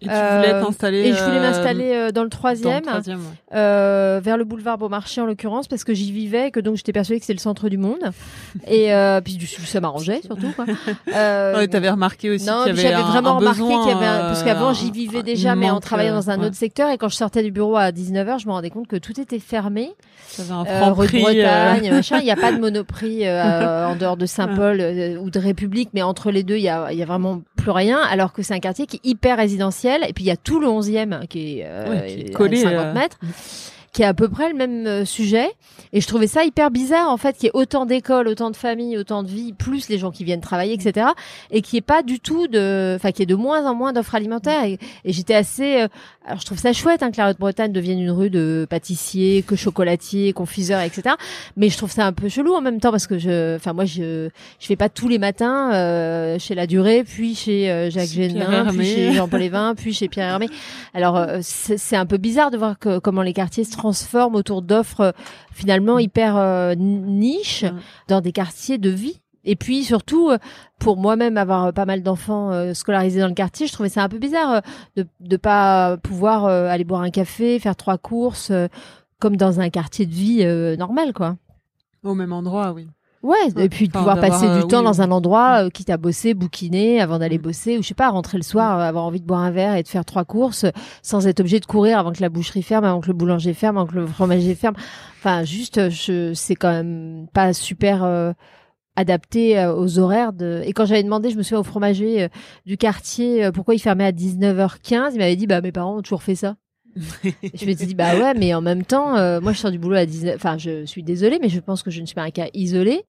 Et 0.00 0.06
tu 0.06 0.10
voulais 0.10 0.54
euh, 0.54 0.62
t'installer 0.62 0.98
Et 0.98 1.12
je 1.12 1.24
voulais 1.24 1.40
m'installer 1.40 1.92
euh, 1.92 2.12
dans 2.12 2.22
le 2.22 2.30
troisième, 2.30 2.84
euh, 3.54 4.20
vers 4.22 4.36
le 4.36 4.44
boulevard 4.44 4.78
Beaumarchais 4.78 5.20
en 5.20 5.26
l'occurrence, 5.26 5.66
parce 5.66 5.84
que 5.84 5.94
j'y 5.94 6.12
vivais, 6.12 6.48
et 6.48 6.50
que 6.50 6.60
donc 6.60 6.76
j'étais 6.76 6.92
persuadée 6.92 7.18
que 7.18 7.26
c'était 7.26 7.36
le 7.36 7.40
centre 7.40 7.68
du 7.68 7.78
monde. 7.78 7.98
et 8.66 8.94
euh, 8.94 9.20
puis 9.20 9.38
ça 9.64 9.80
m'arrangeait 9.80 10.20
surtout. 10.22 10.52
Quoi. 10.54 10.66
Euh, 11.14 11.66
t'avais 11.66 11.90
remarqué 11.90 12.30
aussi 12.30 12.44
qu'il 12.44 12.52
y 12.52 12.70
avait 12.70 12.76
j'avais 12.76 13.02
vraiment 13.02 13.30
un 13.30 13.38
remarqué 13.38 13.62
qu'il 13.62 13.88
y 13.88 13.94
avait 13.94 14.06
un... 14.06 14.20
parce 14.20 14.42
qu'avant 14.42 14.72
j'y 14.72 14.90
vivais 14.90 15.22
déjà, 15.22 15.54
mais 15.54 15.70
on 15.70 15.80
travaillait 15.80 16.10
dans 16.10 16.30
un 16.30 16.40
autre 16.42 16.54
secteur. 16.54 16.90
Et 16.90 16.98
quand 16.98 17.08
je 17.08 17.16
sortais 17.16 17.42
du 17.42 17.50
bureau 17.50 17.76
à 17.76 17.90
19h, 17.90 18.40
je 18.40 18.46
me 18.46 18.52
rendais 18.52 18.70
compte 18.70 18.86
que 18.86 18.96
tout 18.96 19.18
était 19.20 19.38
fermé. 19.38 19.94
Un 20.38 20.64
euh, 20.66 20.92
rue 20.92 21.06
de 21.06 21.20
Bretagne, 21.20 21.90
machin. 21.90 22.18
Il 22.18 22.24
n'y 22.24 22.30
a 22.30 22.36
pas 22.36 22.52
de 22.52 22.58
monoprix 22.60 23.28
en 23.28 23.96
dehors 23.96 24.16
de 24.16 24.26
Saint-Paul 24.26 24.80
ou 25.20 25.30
de 25.30 25.38
République, 25.38 25.90
mais 25.94 26.02
entre 26.02 26.30
les 26.30 26.42
deux, 26.42 26.56
il 26.56 26.62
y 26.62 26.68
a, 26.68 26.92
y 26.92 27.02
a 27.02 27.06
vraiment 27.06 27.42
plus 27.56 27.70
rien. 27.70 27.98
Alors 28.10 28.32
que 28.32 28.42
c'est 28.42 28.54
un 28.54 28.60
quartier 28.60 28.86
qui 28.86 28.96
est 28.96 29.08
hyper 29.08 29.38
résidentiel. 29.38 29.87
Et 30.08 30.12
puis 30.12 30.24
il 30.24 30.28
y 30.28 30.30
a 30.30 30.36
tout 30.36 30.60
le 30.60 30.66
11e 30.68 31.26
qui 31.26 31.60
est, 31.60 31.66
euh, 31.66 32.32
collé 32.34 32.64
à 32.64 32.70
50 32.70 32.94
mètres 32.94 33.18
qui 33.92 34.02
est 34.02 34.06
à 34.06 34.14
peu 34.14 34.28
près 34.28 34.48
le 34.48 34.54
même 34.54 34.86
euh, 34.86 35.04
sujet. 35.04 35.50
Et 35.92 36.00
je 36.00 36.06
trouvais 36.06 36.26
ça 36.26 36.44
hyper 36.44 36.70
bizarre, 36.70 37.10
en 37.10 37.16
fait, 37.16 37.36
qu'il 37.36 37.44
y 37.44 37.48
ait 37.48 37.52
autant 37.54 37.86
d'écoles, 37.86 38.28
autant 38.28 38.50
de 38.50 38.56
familles, 38.56 38.98
autant 38.98 39.22
de 39.22 39.28
vies, 39.28 39.52
plus 39.52 39.88
les 39.88 39.98
gens 39.98 40.10
qui 40.10 40.24
viennent 40.24 40.40
travailler, 40.40 40.74
etc. 40.74 41.08
Et 41.50 41.62
qui 41.62 41.78
est 41.78 41.82
pas 41.82 42.02
du 42.02 42.20
tout 42.20 42.46
de, 42.48 42.94
enfin, 42.96 43.12
qui 43.12 43.22
est 43.22 43.26
de 43.26 43.34
moins 43.34 43.66
en 43.66 43.74
moins 43.74 43.92
d'offres 43.92 44.14
alimentaires. 44.14 44.64
Et, 44.64 44.78
j'étais 45.04 45.34
assez, 45.34 45.82
euh, 45.82 45.88
alors 46.26 46.40
je 46.40 46.46
trouve 46.46 46.58
ça 46.58 46.72
chouette, 46.72 47.02
hein, 47.02 47.10
que 47.10 47.16
la 47.16 47.30
Haute-Bretagne 47.30 47.72
devienne 47.72 48.00
une 48.00 48.10
rue 48.10 48.30
de 48.30 48.66
pâtissiers, 48.68 49.42
que 49.42 49.56
chocolatiers, 49.56 50.32
confiseurs, 50.32 50.82
etc. 50.82 51.14
Mais 51.56 51.70
je 51.70 51.76
trouve 51.78 51.90
ça 51.90 52.06
un 52.06 52.12
peu 52.12 52.28
chelou 52.28 52.54
en 52.54 52.60
même 52.60 52.80
temps 52.80 52.90
parce 52.90 53.06
que 53.06 53.18
je, 53.18 53.56
enfin, 53.56 53.72
moi, 53.72 53.86
je, 53.86 54.28
je 54.60 54.66
fais 54.66 54.76
pas 54.76 54.88
tous 54.88 55.08
les 55.08 55.18
matins 55.18 55.72
euh, 55.72 56.38
chez 56.38 56.54
La 56.54 56.66
Durée, 56.66 57.04
puis 57.04 57.34
chez 57.34 57.88
Jacques 57.90 58.08
Génin, 58.08 58.66
puis 58.66 58.84
chez 58.84 59.12
Jean-Paul 59.12 59.40
Lévin, 59.40 59.74
puis 59.74 59.94
chez 59.94 60.08
Pierre 60.08 60.28
Hermé. 60.28 60.48
Alors, 60.92 61.26
c'est 61.40 61.96
un 61.96 62.06
peu 62.06 62.18
bizarre 62.18 62.50
de 62.50 62.58
voir 62.58 62.78
que, 62.78 62.98
comment 62.98 63.22
les 63.22 63.32
quartiers 63.32 63.64
se 63.64 63.77
transforme 63.78 64.34
autour 64.34 64.62
d'offres 64.62 65.00
euh, 65.00 65.12
finalement 65.52 65.96
mm. 65.96 66.00
hyper 66.00 66.36
euh, 66.36 66.74
niches 66.74 67.64
mm. 67.64 67.78
dans 68.08 68.20
des 68.20 68.32
quartiers 68.32 68.78
de 68.78 68.90
vie. 68.90 69.20
Et 69.44 69.56
puis 69.56 69.84
surtout, 69.84 70.30
euh, 70.30 70.38
pour 70.78 70.96
moi-même 70.96 71.36
avoir 71.36 71.72
pas 71.72 71.86
mal 71.86 72.02
d'enfants 72.02 72.74
scolarisés 72.74 73.20
dans 73.20 73.28
le 73.28 73.34
quartier, 73.34 73.66
je 73.66 73.72
trouvais 73.72 73.88
ça 73.88 74.02
un 74.02 74.08
peu 74.08 74.18
bizarre 74.18 74.62
de 74.96 75.06
ne 75.20 75.36
pas 75.36 75.96
pouvoir 75.96 76.44
aller 76.46 76.84
boire 76.84 77.02
un 77.02 77.10
café, 77.10 77.58
faire 77.58 77.76
trois 77.76 77.98
courses, 77.98 78.52
comme 79.20 79.36
dans 79.36 79.60
un 79.60 79.70
quartier 79.70 80.06
de 80.06 80.12
vie 80.12 80.76
normal, 80.76 81.12
quoi. 81.12 81.36
Au 82.04 82.14
même 82.14 82.32
endroit, 82.32 82.72
oui. 82.72 82.88
Ouais, 83.22 83.48
et 83.56 83.68
puis 83.68 83.88
de 83.88 83.92
pouvoir 83.92 84.20
passer 84.20 84.46
du 84.60 84.66
temps 84.68 84.82
dans 84.82 85.02
un 85.02 85.10
endroit 85.10 85.64
euh, 85.64 85.70
qui 85.70 85.84
t'a 85.84 85.96
bossé, 85.96 86.34
bouquiné 86.34 87.00
avant 87.00 87.18
d'aller 87.18 87.38
mm. 87.38 87.42
bosser, 87.42 87.78
ou 87.78 87.82
je 87.82 87.88
sais 87.88 87.94
pas, 87.94 88.10
rentrer 88.10 88.38
le 88.38 88.44
soir, 88.44 88.78
euh, 88.78 88.82
avoir 88.82 89.04
envie 89.04 89.20
de 89.20 89.26
boire 89.26 89.40
un 89.40 89.50
verre 89.50 89.74
et 89.74 89.82
de 89.82 89.88
faire 89.88 90.04
trois 90.04 90.24
courses 90.24 90.66
sans 91.02 91.26
être 91.26 91.40
obligé 91.40 91.58
de 91.58 91.66
courir 91.66 91.98
avant 91.98 92.12
que 92.12 92.20
la 92.20 92.28
boucherie 92.28 92.62
ferme, 92.62 92.84
avant 92.84 93.00
que 93.00 93.08
le 93.08 93.14
boulanger 93.14 93.54
ferme, 93.54 93.76
avant 93.76 93.86
que 93.88 93.96
le 93.96 94.06
fromager 94.06 94.54
ferme. 94.54 94.76
Enfin, 95.18 95.42
juste, 95.42 95.90
je, 95.90 96.32
c'est 96.32 96.54
quand 96.54 96.70
même 96.70 97.26
pas 97.32 97.52
super 97.52 98.04
euh, 98.04 98.32
adapté 98.94 99.66
aux 99.66 99.98
horaires 99.98 100.32
de. 100.32 100.62
Et 100.64 100.72
quand 100.72 100.86
j'avais 100.86 101.02
demandé, 101.02 101.30
je 101.30 101.36
me 101.36 101.42
souviens 101.42 101.58
au 101.60 101.64
fromager 101.64 102.28
du 102.66 102.76
quartier 102.76 103.50
pourquoi 103.52 103.74
il 103.74 103.80
fermait 103.80 104.04
à 104.04 104.12
19h15, 104.12 105.10
il 105.12 105.18
m'avait 105.18 105.36
dit 105.36 105.46
bah 105.46 105.60
mes 105.60 105.72
parents 105.72 105.98
ont 105.98 106.02
toujours 106.02 106.22
fait 106.22 106.34
ça. 106.34 106.56
je 107.54 107.66
me 107.66 107.74
suis 107.74 107.86
dit 107.86 107.94
bah 107.94 108.16
ouais 108.16 108.34
mais 108.34 108.54
en 108.54 108.60
même 108.60 108.84
temps 108.84 109.12
moi 109.40 109.52
je 109.52 109.58
sors 109.58 109.70
du 109.70 109.78
boulot 109.78 109.96
à 109.96 110.06
19 110.06 110.34
enfin 110.34 110.58
je 110.58 110.84
suis 110.84 111.02
désolée 111.02 111.38
mais 111.40 111.48
je 111.48 111.60
pense 111.60 111.82
que 111.82 111.90
je 111.90 112.00
ne 112.00 112.06
suis 112.06 112.14
pas 112.14 112.22
un 112.22 112.30
cas 112.30 112.48
isolé 112.54 113.04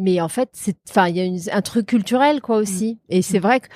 mais 0.00 0.20
en 0.20 0.28
fait, 0.28 0.48
c'est, 0.52 0.76
enfin, 0.88 1.08
il 1.08 1.16
y 1.16 1.50
a 1.50 1.56
un 1.56 1.62
truc 1.62 1.86
culturel, 1.86 2.40
quoi, 2.40 2.56
aussi. 2.56 2.94
Mm. 2.94 3.14
Et 3.14 3.22
c'est 3.22 3.38
mm. 3.38 3.42
vrai 3.42 3.60
que 3.60 3.68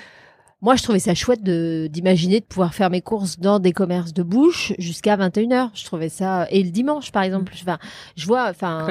moi, 0.60 0.74
je 0.74 0.82
trouvais 0.82 0.98
ça 0.98 1.14
chouette 1.14 1.42
de, 1.42 1.88
d'imaginer 1.90 2.40
de 2.40 2.44
pouvoir 2.44 2.74
faire 2.74 2.90
mes 2.90 3.00
courses 3.00 3.38
dans 3.38 3.60
des 3.60 3.72
commerces 3.72 4.12
de 4.12 4.22
bouche 4.22 4.72
jusqu'à 4.78 5.16
21h. 5.16 5.70
Je 5.74 5.84
trouvais 5.84 6.08
ça, 6.08 6.46
et 6.50 6.62
le 6.62 6.70
dimanche, 6.70 7.12
par 7.12 7.22
exemple. 7.22 7.52
Mm. 7.52 7.58
Enfin, 7.62 7.78
je 8.16 8.26
vois, 8.26 8.48
enfin, 8.48 8.86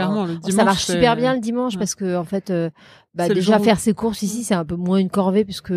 ça 0.50 0.64
marche 0.64 0.86
super 0.86 1.16
bien 1.16 1.34
le 1.34 1.40
dimanche 1.40 1.78
parce 1.78 1.96
que, 1.96 2.16
en 2.16 2.24
fait, 2.24 2.52
euh, 2.52 2.70
bah, 3.18 3.28
déjà 3.30 3.60
faire 3.60 3.80
ses 3.80 3.94
courses 3.94 4.22
ici 4.22 4.44
c'est 4.44 4.54
un 4.54 4.64
peu 4.66 4.76
moins 4.76 4.98
une 4.98 5.10
corvée 5.10 5.44
puisque 5.44 5.74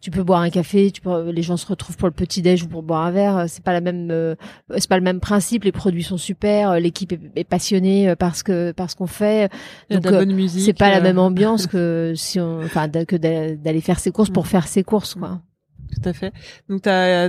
tu 0.00 0.10
peux 0.10 0.22
boire 0.22 0.40
un 0.40 0.50
café 0.50 0.90
tu 0.90 1.00
peux 1.00 1.30
les 1.30 1.42
gens 1.42 1.56
se 1.56 1.66
retrouvent 1.66 1.96
pour 1.96 2.08
le 2.08 2.14
petit 2.14 2.40
déj 2.42 2.62
ou 2.62 2.68
pour 2.68 2.82
boire 2.82 3.02
un 3.04 3.10
verre 3.10 3.44
c'est 3.48 3.62
pas 3.64 3.72
la 3.72 3.80
même 3.80 4.08
euh, 4.10 4.34
c'est 4.76 4.88
pas 4.88 4.96
le 4.96 5.02
même 5.02 5.20
principe 5.20 5.64
les 5.64 5.72
produits 5.72 6.02
sont 6.04 6.16
super 6.18 6.70
euh, 6.70 6.78
l'équipe 6.78 7.12
est, 7.12 7.20
est 7.36 7.44
passionnée 7.44 8.08
euh, 8.08 8.16
parce 8.16 8.42
que 8.42 8.72
parce 8.72 8.94
qu'on 8.94 9.06
fait 9.06 9.50
donc, 9.90 10.06
euh, 10.06 10.10
bonne 10.10 10.32
musique. 10.32 10.64
c'est 10.64 10.72
pas 10.72 10.90
la 10.90 10.98
euh, 10.98 11.02
même 11.02 11.18
ambiance 11.18 11.66
que 11.68 12.12
si 12.16 12.38
on 12.40 12.62
enfin 12.62 12.88
que 12.88 13.16
d'a- 13.16 13.54
d'aller 13.56 13.80
faire 13.80 13.98
ses 13.98 14.10
courses 14.12 14.30
pour 14.30 14.44
Mm. 14.44 14.46
faire 14.46 14.68
ses 14.68 14.84
courses 14.84 15.14
quoi 15.14 15.40
Tout 15.94 16.08
à 16.08 16.12
fait. 16.12 16.32
Donc 16.68 16.82
t'as, 16.82 17.28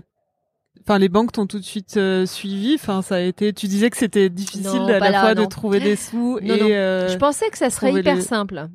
enfin 0.82 0.98
les 1.00 1.10
banques 1.10 1.32
t'ont 1.32 1.46
tout 1.48 1.60
de 1.60 1.64
suite 1.64 1.98
euh, 1.98 2.26
suivi. 2.26 2.76
Enfin 2.76 3.02
ça 3.02 3.16
a 3.16 3.20
été. 3.20 3.54
Tu 3.54 3.68
disais 3.68 3.90
que 3.90 3.98
c'était 3.98 4.30
difficile 4.30 4.64
Non, 4.80 4.88
à 4.88 5.00
la 5.00 5.10
là, 5.12 5.22
fois 5.22 5.36
de 5.36 5.46
trouver 5.46 5.80
des 5.80 5.96
sous 5.96 6.40
Non, 6.42 6.56
et. 6.56 6.60
non. 6.60 6.68
euh, 6.70 7.10
Je 7.10 7.18
pensais 7.18 7.50
que 7.50 7.58
ça 7.58 7.70
serait 7.70 7.94
hyper 7.94 8.16
les- 8.16 8.22
simple. 8.22 8.68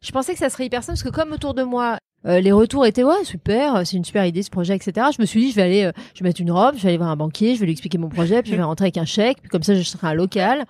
Je 0.00 0.12
pensais 0.12 0.32
que 0.32 0.38
ça 0.38 0.50
serait 0.50 0.66
hyper 0.66 0.82
simple 0.82 0.98
parce 0.98 1.02
que 1.02 1.14
comme 1.14 1.32
autour 1.32 1.54
de 1.54 1.62
moi, 1.62 1.98
euh, 2.26 2.40
les 2.40 2.52
retours 2.52 2.84
étaient 2.84 3.04
ouais 3.04 3.24
super, 3.24 3.76
euh, 3.76 3.82
c'est 3.84 3.96
une 3.96 4.04
super 4.04 4.24
idée 4.24 4.42
ce 4.42 4.50
projet, 4.50 4.74
etc. 4.74 5.08
Je 5.14 5.20
me 5.20 5.26
suis 5.26 5.40
dit 5.40 5.50
je 5.50 5.56
vais 5.56 5.62
aller, 5.62 5.84
euh, 5.84 5.92
je 6.14 6.22
vais 6.22 6.28
mettre 6.28 6.40
une 6.40 6.50
robe, 6.50 6.74
je 6.76 6.82
vais 6.82 6.88
aller 6.88 6.98
voir 6.98 7.10
un 7.10 7.16
banquier, 7.16 7.54
je 7.54 7.60
vais 7.60 7.66
lui 7.66 7.72
expliquer 7.72 7.98
mon 7.98 8.08
projet, 8.08 8.42
puis 8.42 8.52
je 8.52 8.56
vais 8.56 8.62
rentrer 8.62 8.86
avec 8.86 8.96
un 8.96 9.04
chèque, 9.04 9.38
puis 9.40 9.48
comme 9.48 9.62
ça 9.62 9.74
je 9.74 9.82
serai 9.82 10.08
un 10.08 10.14
local. 10.14 10.64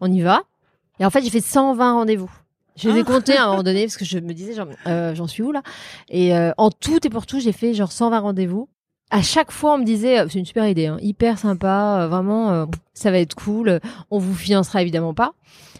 On 0.00 0.10
y 0.10 0.20
va. 0.20 0.42
Et 0.98 1.04
en 1.04 1.10
fait 1.10 1.22
j'ai 1.22 1.30
fait 1.30 1.40
120 1.40 1.92
rendez-vous. 1.92 2.30
Je 2.76 2.90
les 2.90 3.00
ai 3.00 3.04
comptés 3.04 3.36
à 3.36 3.44
un 3.44 3.50
moment 3.50 3.62
donné 3.62 3.84
parce 3.84 3.96
que 3.96 4.04
je 4.04 4.18
me 4.18 4.32
disais 4.32 4.54
genre 4.54 4.66
j'en 5.14 5.28
suis 5.28 5.44
où 5.44 5.52
là? 5.52 5.62
Et 6.08 6.32
en 6.56 6.70
tout 6.70 7.06
et 7.06 7.10
pour 7.10 7.26
tout 7.26 7.38
j'ai 7.38 7.52
fait 7.52 7.72
genre 7.74 7.92
120 7.92 8.18
rendez-vous. 8.18 8.68
À 9.10 9.22
chaque 9.22 9.52
fois 9.52 9.74
on 9.74 9.78
me 9.78 9.84
disait 9.84 10.24
c'est 10.28 10.40
une 10.40 10.44
super 10.44 10.66
idée, 10.66 10.86
hein, 10.86 10.98
hyper 11.00 11.38
sympa, 11.38 12.08
vraiment 12.10 12.66
ça 12.94 13.12
va 13.12 13.18
être 13.20 13.36
cool. 13.36 13.78
On 14.10 14.18
vous 14.18 14.34
financera 14.34 14.82
évidemment 14.82 15.14
pas, 15.14 15.34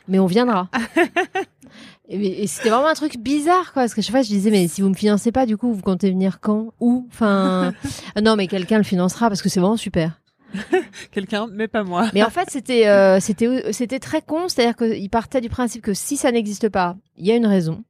mais 0.06 0.20
on 0.20 0.26
viendra. 0.26 0.68
Et, 2.08 2.46
c'était 2.46 2.68
vraiment 2.68 2.88
un 2.88 2.94
truc 2.94 3.16
bizarre, 3.18 3.72
quoi. 3.72 3.82
Parce 3.82 3.94
que 3.94 4.02
chaque 4.02 4.10
fois, 4.12 4.22
je 4.22 4.28
disais, 4.28 4.50
mais 4.50 4.68
si 4.68 4.82
vous 4.82 4.88
me 4.90 4.94
financez 4.94 5.32
pas, 5.32 5.46
du 5.46 5.56
coup, 5.56 5.72
vous 5.72 5.82
comptez 5.82 6.10
venir 6.10 6.40
quand 6.40 6.72
Où 6.80 7.06
Enfin, 7.10 7.72
non, 8.22 8.36
mais 8.36 8.46
quelqu'un 8.46 8.78
le 8.78 8.84
financera 8.84 9.28
parce 9.28 9.42
que 9.42 9.48
c'est 9.48 9.60
vraiment 9.60 9.76
super. 9.76 10.20
Quelqu'un, 11.10 11.48
mais 11.50 11.66
pas 11.66 11.82
moi. 11.82 12.08
Mais 12.14 12.22
en 12.22 12.30
fait, 12.30 12.48
c'était, 12.50 12.86
euh, 12.86 13.18
c'était, 13.20 13.72
c'était 13.72 13.98
très 13.98 14.22
con. 14.22 14.48
C'est-à-dire 14.48 14.76
qu'il 14.76 15.10
partait 15.10 15.40
du 15.40 15.48
principe 15.48 15.82
que 15.82 15.94
si 15.94 16.16
ça 16.16 16.30
n'existe 16.30 16.68
pas, 16.68 16.96
il 17.16 17.26
y 17.26 17.32
a 17.32 17.36
une 17.36 17.46
raison. 17.46 17.82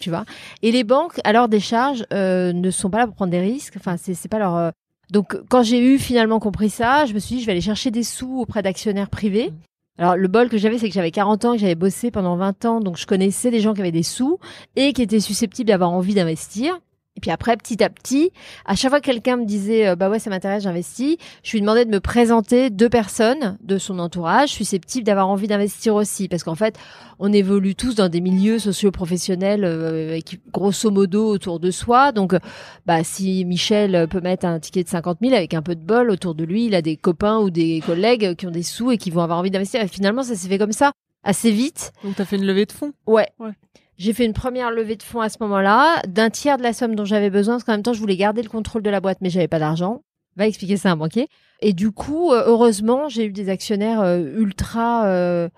Tu 0.00 0.10
vois 0.10 0.24
Et 0.62 0.70
les 0.70 0.84
banques, 0.84 1.20
à 1.24 1.32
leur 1.32 1.48
décharge, 1.48 2.04
euh, 2.12 2.52
ne 2.52 2.70
sont 2.70 2.90
pas 2.90 2.98
là 2.98 3.06
pour 3.06 3.16
prendre 3.16 3.30
des 3.32 3.40
risques. 3.40 3.74
Enfin, 3.76 3.96
c'est, 3.96 4.14
c'est 4.14 4.28
pas 4.28 4.38
leur. 4.38 4.54
euh, 4.54 4.70
Donc, 5.10 5.36
quand 5.48 5.62
j'ai 5.62 5.80
eu 5.80 5.98
finalement 5.98 6.38
compris 6.40 6.68
ça, 6.70 7.06
je 7.06 7.14
me 7.14 7.18
suis 7.18 7.36
dit, 7.36 7.40
je 7.40 7.46
vais 7.46 7.52
aller 7.52 7.60
chercher 7.60 7.90
des 7.90 8.02
sous 8.02 8.38
auprès 8.38 8.62
d'actionnaires 8.62 9.08
privés. 9.08 9.50
Alors, 9.96 10.16
le 10.16 10.26
bol 10.26 10.48
que 10.48 10.58
j'avais, 10.58 10.78
c'est 10.78 10.88
que 10.88 10.94
j'avais 10.94 11.12
40 11.12 11.44
ans, 11.44 11.52
que 11.52 11.58
j'avais 11.58 11.76
bossé 11.76 12.10
pendant 12.10 12.36
20 12.36 12.64
ans, 12.64 12.80
donc 12.80 12.96
je 12.96 13.06
connaissais 13.06 13.52
des 13.52 13.60
gens 13.60 13.74
qui 13.74 13.80
avaient 13.80 13.92
des 13.92 14.02
sous 14.02 14.40
et 14.74 14.92
qui 14.92 15.02
étaient 15.02 15.20
susceptibles 15.20 15.68
d'avoir 15.68 15.92
envie 15.92 16.14
d'investir. 16.14 16.80
Et 17.24 17.28
puis 17.28 17.30
après, 17.30 17.56
petit 17.56 17.82
à 17.82 17.88
petit, 17.88 18.32
à 18.66 18.74
chaque 18.74 18.90
fois 18.90 19.00
que 19.00 19.06
quelqu'un 19.06 19.38
me 19.38 19.46
disait, 19.46 19.88
euh, 19.88 19.96
bah 19.96 20.10
ouais, 20.10 20.18
ça 20.18 20.28
m'intéresse, 20.28 20.64
j'investis, 20.64 21.16
je 21.42 21.52
lui 21.52 21.62
demandais 21.62 21.86
de 21.86 21.90
me 21.90 21.98
présenter 21.98 22.68
deux 22.68 22.90
personnes 22.90 23.56
de 23.62 23.78
son 23.78 23.98
entourage 23.98 24.50
susceptibles 24.50 25.06
d'avoir 25.06 25.28
envie 25.28 25.46
d'investir 25.46 25.94
aussi. 25.94 26.28
Parce 26.28 26.44
qu'en 26.44 26.54
fait, 26.54 26.76
on 27.18 27.32
évolue 27.32 27.76
tous 27.76 27.94
dans 27.94 28.10
des 28.10 28.20
milieux 28.20 28.58
socio-professionnels 28.58 29.64
euh, 29.64 30.20
grosso 30.52 30.90
modo 30.90 31.26
autour 31.26 31.60
de 31.60 31.70
soi. 31.70 32.12
Donc, 32.12 32.34
euh, 32.34 32.40
bah, 32.84 33.02
si 33.04 33.46
Michel 33.46 34.06
peut 34.08 34.20
mettre 34.20 34.44
un 34.44 34.60
ticket 34.60 34.84
de 34.84 34.90
50 34.90 35.20
000 35.22 35.34
avec 35.34 35.54
un 35.54 35.62
peu 35.62 35.74
de 35.74 35.82
bol 35.82 36.10
autour 36.10 36.34
de 36.34 36.44
lui, 36.44 36.66
il 36.66 36.74
a 36.74 36.82
des 36.82 36.98
copains 36.98 37.38
ou 37.38 37.48
des 37.48 37.80
collègues 37.86 38.34
qui 38.34 38.46
ont 38.46 38.50
des 38.50 38.62
sous 38.62 38.90
et 38.90 38.98
qui 38.98 39.10
vont 39.10 39.22
avoir 39.22 39.38
envie 39.38 39.50
d'investir. 39.50 39.80
Et 39.80 39.88
finalement, 39.88 40.24
ça 40.24 40.34
s'est 40.34 40.48
fait 40.48 40.58
comme 40.58 40.72
ça, 40.72 40.92
assez 41.22 41.50
vite. 41.50 41.94
Donc 42.04 42.16
t'as 42.16 42.26
fait 42.26 42.36
une 42.36 42.44
levée 42.44 42.66
de 42.66 42.72
fonds. 42.72 42.92
Ouais. 43.06 43.30
Ouais. 43.38 43.52
J'ai 43.96 44.12
fait 44.12 44.24
une 44.24 44.32
première 44.32 44.70
levée 44.70 44.96
de 44.96 45.02
fonds 45.02 45.20
à 45.20 45.28
ce 45.28 45.36
moment-là, 45.40 46.02
d'un 46.08 46.30
tiers 46.30 46.58
de 46.58 46.62
la 46.62 46.72
somme 46.72 46.94
dont 46.94 47.04
j'avais 47.04 47.30
besoin, 47.30 47.54
parce 47.54 47.64
qu'en 47.64 47.72
même 47.72 47.82
temps, 47.82 47.92
je 47.92 48.00
voulais 48.00 48.16
garder 48.16 48.42
le 48.42 48.48
contrôle 48.48 48.82
de 48.82 48.90
la 48.90 49.00
boîte, 49.00 49.18
mais 49.20 49.30
j'avais 49.30 49.48
pas 49.48 49.58
d'argent. 49.58 50.02
Va 50.36 50.46
expliquer 50.48 50.76
ça 50.76 50.90
à 50.90 50.92
un 50.92 50.96
banquier. 50.96 51.28
Et 51.60 51.72
du 51.72 51.92
coup, 51.92 52.32
euh, 52.32 52.42
heureusement, 52.46 53.08
j'ai 53.08 53.26
eu 53.26 53.32
des 53.32 53.48
actionnaires 53.48 54.00
euh, 54.00 54.18
ultra. 54.36 55.06
euh, 55.06 55.48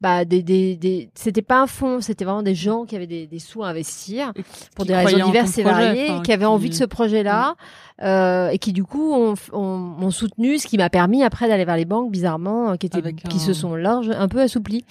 bah, 0.00 0.24
des, 0.24 0.42
des, 0.42 0.76
des... 0.76 1.10
c'était 1.14 1.42
pas 1.42 1.60
un 1.62 1.66
fonds, 1.66 2.00
c'était 2.00 2.24
vraiment 2.24 2.42
des 2.42 2.54
gens 2.54 2.84
qui 2.84 2.94
avaient 2.94 3.06
des, 3.08 3.26
des 3.26 3.38
sous 3.40 3.64
à 3.64 3.68
investir 3.68 4.32
pour 4.76 4.84
des 4.84 4.94
raisons 4.94 5.26
diverses 5.26 5.58
et 5.58 5.62
projet, 5.62 5.76
variées, 5.86 6.10
enfin, 6.10 6.22
qui 6.22 6.32
avaient 6.32 6.44
envie 6.44 6.68
de 6.70 6.74
ce 6.74 6.84
projet-là, 6.84 7.56
euh, 8.02 8.48
et 8.50 8.58
qui 8.58 8.72
du 8.72 8.84
coup 8.84 9.12
ont, 9.12 9.34
ont, 9.52 9.76
m'ont 9.76 10.10
soutenu, 10.12 10.58
ce 10.58 10.66
qui 10.68 10.76
m'a 10.78 10.88
permis 10.88 11.24
après 11.24 11.48
d'aller 11.48 11.64
vers 11.64 11.76
les 11.76 11.84
banques, 11.84 12.12
bizarrement, 12.12 12.70
euh, 12.70 12.76
qui, 12.76 12.86
étaient, 12.86 12.98
Avec 12.98 13.16
qui 13.28 13.36
un- 13.38 13.40
se 13.40 13.52
sont 13.52 13.74
larges, 13.74 14.10
un 14.10 14.28
peu 14.28 14.40
assouplies. 14.40 14.84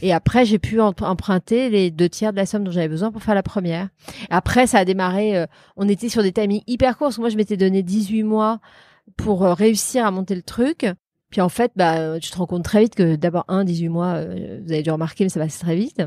Et 0.00 0.12
après, 0.12 0.44
j'ai 0.44 0.60
pu 0.60 0.80
emprunter 0.80 1.68
les 1.68 1.90
deux 1.90 2.08
tiers 2.08 2.30
de 2.32 2.36
la 2.36 2.46
somme 2.46 2.62
dont 2.62 2.70
j'avais 2.70 2.88
besoin 2.88 3.10
pour 3.10 3.22
faire 3.22 3.34
la 3.34 3.42
première. 3.42 3.88
Après, 4.30 4.68
ça 4.68 4.78
a 4.78 4.84
démarré, 4.84 5.36
euh, 5.36 5.46
on 5.76 5.88
était 5.88 6.08
sur 6.08 6.22
des 6.22 6.30
timings 6.32 6.62
hyper 6.68 6.96
courts, 6.98 7.12
moi, 7.18 7.30
je 7.30 7.36
m'étais 7.36 7.56
donné 7.56 7.82
18 7.82 8.22
mois 8.22 8.60
pour 9.16 9.44
euh, 9.44 9.54
réussir 9.54 10.06
à 10.06 10.10
monter 10.12 10.36
le 10.36 10.42
truc. 10.42 10.86
Puis 11.32 11.40
en 11.40 11.48
fait, 11.48 11.72
bah, 11.74 12.20
tu 12.20 12.30
te 12.30 12.36
rends 12.36 12.46
compte 12.46 12.62
très 12.62 12.82
vite 12.82 12.94
que 12.94 13.16
d'abord, 13.16 13.46
un, 13.48 13.64
18 13.64 13.88
mois, 13.88 14.14
euh, 14.16 14.60
vous 14.62 14.70
avez 14.70 14.82
dû 14.82 14.90
remarquer, 14.90 15.24
mais 15.24 15.30
ça 15.30 15.40
passe 15.40 15.58
très 15.58 15.74
vite. 15.74 16.02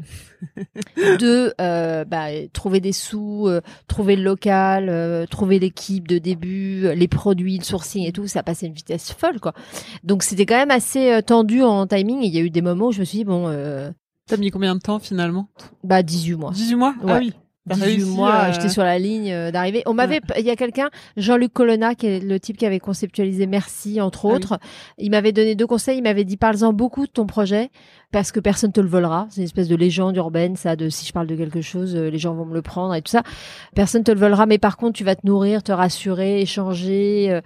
Deux, 1.20 1.52
euh, 1.60 2.06
bah, 2.06 2.28
trouver 2.54 2.80
des 2.80 2.92
sous, 2.92 3.48
euh, 3.48 3.60
trouver 3.88 4.16
le 4.16 4.24
local, 4.24 5.28
trouver 5.30 5.58
l'équipe 5.58 6.08
de 6.08 6.20
début, 6.20 6.94
les 6.94 7.08
produits, 7.08 7.58
le 7.58 7.64
sourcing 7.64 8.06
et 8.06 8.12
tout, 8.12 8.28
ça 8.28 8.44
passait 8.44 8.68
à 8.68 8.70
une 8.70 8.76
vitesse 8.76 9.12
folle, 9.14 9.40
quoi. 9.40 9.54
Donc 10.04 10.22
c'était 10.22 10.46
quand 10.46 10.58
même 10.58 10.72
assez 10.72 11.20
tendu 11.26 11.64
en 11.64 11.88
timing. 11.88 12.22
Il 12.22 12.34
y 12.34 12.38
a 12.38 12.42
eu 12.42 12.52
des 12.52 12.62
moments 12.62 12.88
où 12.88 12.92
je 12.92 13.00
me 13.00 13.06
suis 13.06 13.18
dit, 13.20 13.26
bon, 13.26 13.50
T'as 14.28 14.38
mis 14.38 14.52
combien 14.52 14.76
de 14.76 14.80
temps 14.80 15.00
finalement? 15.00 15.50
bah, 15.84 16.04
18 16.04 16.36
mois. 16.36 16.52
18 16.52 16.76
mois? 16.76 16.96
Ah 17.08 17.18
oui. 17.20 17.34
T'as 17.68 17.76
18 17.76 17.86
réussi, 17.86 18.10
mois, 18.12 18.36
euh, 18.36 18.54
j'étais 18.54 18.70
sur 18.70 18.84
la 18.84 19.00
ligne 19.00 19.32
euh, 19.32 19.52
d'arrivée. 19.52 19.82
On 19.88 19.94
m'avait, 19.96 20.22
il 20.38 20.46
y 20.46 20.52
a 20.52 20.56
quelqu'un, 20.56 20.90
Jean-Luc 21.18 21.52
Colonna, 21.52 21.96
qui 21.96 22.06
est 22.08 22.20
le 22.20 22.40
type 22.40 22.58
qui 22.58 22.66
avait 22.66 22.80
conceptualisé 22.80 23.48
Merci, 23.48 24.00
entre 24.02 24.26
Ah 24.26 24.30
oui. 24.30 24.36
autres. 24.36 24.60
Il 25.00 25.10
m'avait 25.10 25.32
donné 25.32 25.56
deux 25.56 25.66
conseils. 25.66 25.98
Il 25.98 26.04
m'avait 26.04 26.26
dit, 26.26 26.38
parle-en 26.38 26.74
beaucoup 26.74 27.08
de 27.08 27.12
ton 27.12 27.26
projet, 27.26 27.70
parce 28.16 28.32
que 28.32 28.40
personne 28.40 28.72
te 28.72 28.80
le 28.80 28.88
volera. 28.88 29.28
C'est 29.30 29.42
une 29.42 29.44
espèce 29.44 29.68
de 29.68 29.76
légende 29.76 30.16
urbaine, 30.16 30.56
ça, 30.56 30.78
de 30.78 30.88
si 30.88 31.06
je 31.06 31.12
parle 31.12 31.28
de 31.28 31.36
quelque 31.36 31.60
chose, 31.60 31.98
euh, 31.98 32.10
les 32.10 32.18
gens 32.18 32.34
vont 32.34 32.46
me 32.46 32.54
le 32.54 32.62
prendre 32.62 32.96
et 32.96 33.02
tout 33.02 33.12
ça. 33.12 33.24
Personne 33.76 34.06
te 34.06 34.12
le 34.12 34.18
volera, 34.18 34.46
mais 34.46 34.58
par 34.58 34.78
contre, 34.78 34.94
tu 34.94 35.04
vas 35.04 35.16
te 35.16 35.28
nourrir, 35.28 35.64
te 35.64 35.74
rassurer, 35.74 36.40
échanger. 36.40 37.28
euh, 37.30 37.42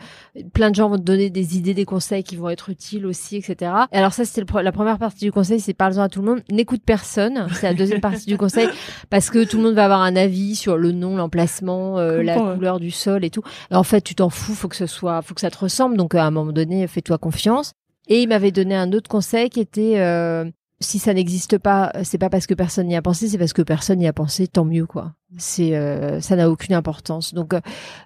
plein 0.54 0.70
de 0.70 0.76
gens 0.76 0.88
vont 0.88 0.98
te 0.98 1.02
donner 1.02 1.32
des 1.32 1.58
idées, 1.58 1.74
des 1.74 1.86
conseils 1.86 2.24
qui 2.24 2.36
vont 2.36 2.50
être 2.50 2.70
utiles 2.70 3.08
aussi, 3.08 3.38
etc. 3.38 3.72
Et 3.92 3.98
alors 3.98 4.14
ça, 4.14 4.26
c'était 4.26 4.46
la 4.62 4.72
première 4.72 5.00
partie 5.00 5.26
du 5.26 5.32
conseil, 5.32 5.60
c'est 5.60 5.74
parle-en 5.74 6.04
à 6.04 6.08
tout 6.08 6.22
le 6.22 6.28
monde. 6.28 6.44
N'écoute 6.52 6.84
personne. 6.86 7.48
C'est 7.52 7.64
la 7.64 7.74
deuxième 7.74 8.00
partie 8.00 8.28
du 8.28 8.38
conseil 8.38 8.70
parce 9.10 9.32
que 9.32 9.46
tout 9.46 9.58
le 9.58 9.64
monde 9.64 9.74
va 9.74 9.86
avoir 9.86 10.02
un 10.02 10.16
avis 10.16 10.56
sur 10.56 10.78
le 10.78 10.92
nom, 10.92 11.18
l'emplacement, 11.18 11.98
euh, 11.98 12.22
la 12.22 12.38
ouais. 12.40 12.54
couleur 12.54 12.80
du 12.80 12.92
sol 12.92 13.26
et 13.26 13.32
tout. 13.32 13.42
Et 13.72 13.76
en 13.76 13.82
fait, 13.84 14.02
tu 14.02 14.14
t'en 14.14 14.30
fous, 14.30 14.54
faut 14.54 14.68
que 14.68 14.76
ce 14.76 14.86
soit, 14.86 15.24
faut 15.24 15.34
que 15.34 15.42
ça 15.42 15.50
te 15.50 15.58
ressemble. 15.58 15.98
Donc 15.98 16.14
à 16.14 16.24
un 16.24 16.30
moment 16.30 16.52
donné, 16.52 16.86
fais-toi 16.86 17.18
confiance. 17.18 17.74
Et 18.08 18.22
il 18.22 18.30
m'avait 18.30 18.52
donné 18.52 18.76
un 18.76 18.92
autre 18.92 19.08
conseil 19.08 19.50
qui 19.50 19.60
était 19.60 20.00
euh, 20.00 20.46
si 20.82 20.98
ça 21.00 21.14
n'existe 21.14 21.58
pas, 21.58 21.92
c'est 22.04 22.18
pas 22.18 22.30
parce 22.30 22.48
que 22.48 22.54
personne 22.54 22.88
n'y 22.88 22.96
a 22.96 23.02
pensé, 23.02 23.28
c'est 23.28 23.38
parce 23.38 23.54
que 23.54 23.62
personne 23.62 24.00
n'y 24.00 24.08
a 24.08 24.14
pensé. 24.14 24.48
Tant 24.48 24.66
mieux, 24.66 24.86
quoi. 24.86 25.14
C'est 25.38 25.76
euh, 25.76 26.22
ça 26.22 26.36
n'a 26.36 26.50
aucune 26.50 26.74
importance. 26.74 27.34
Donc 27.34 27.54
euh, 27.54 27.60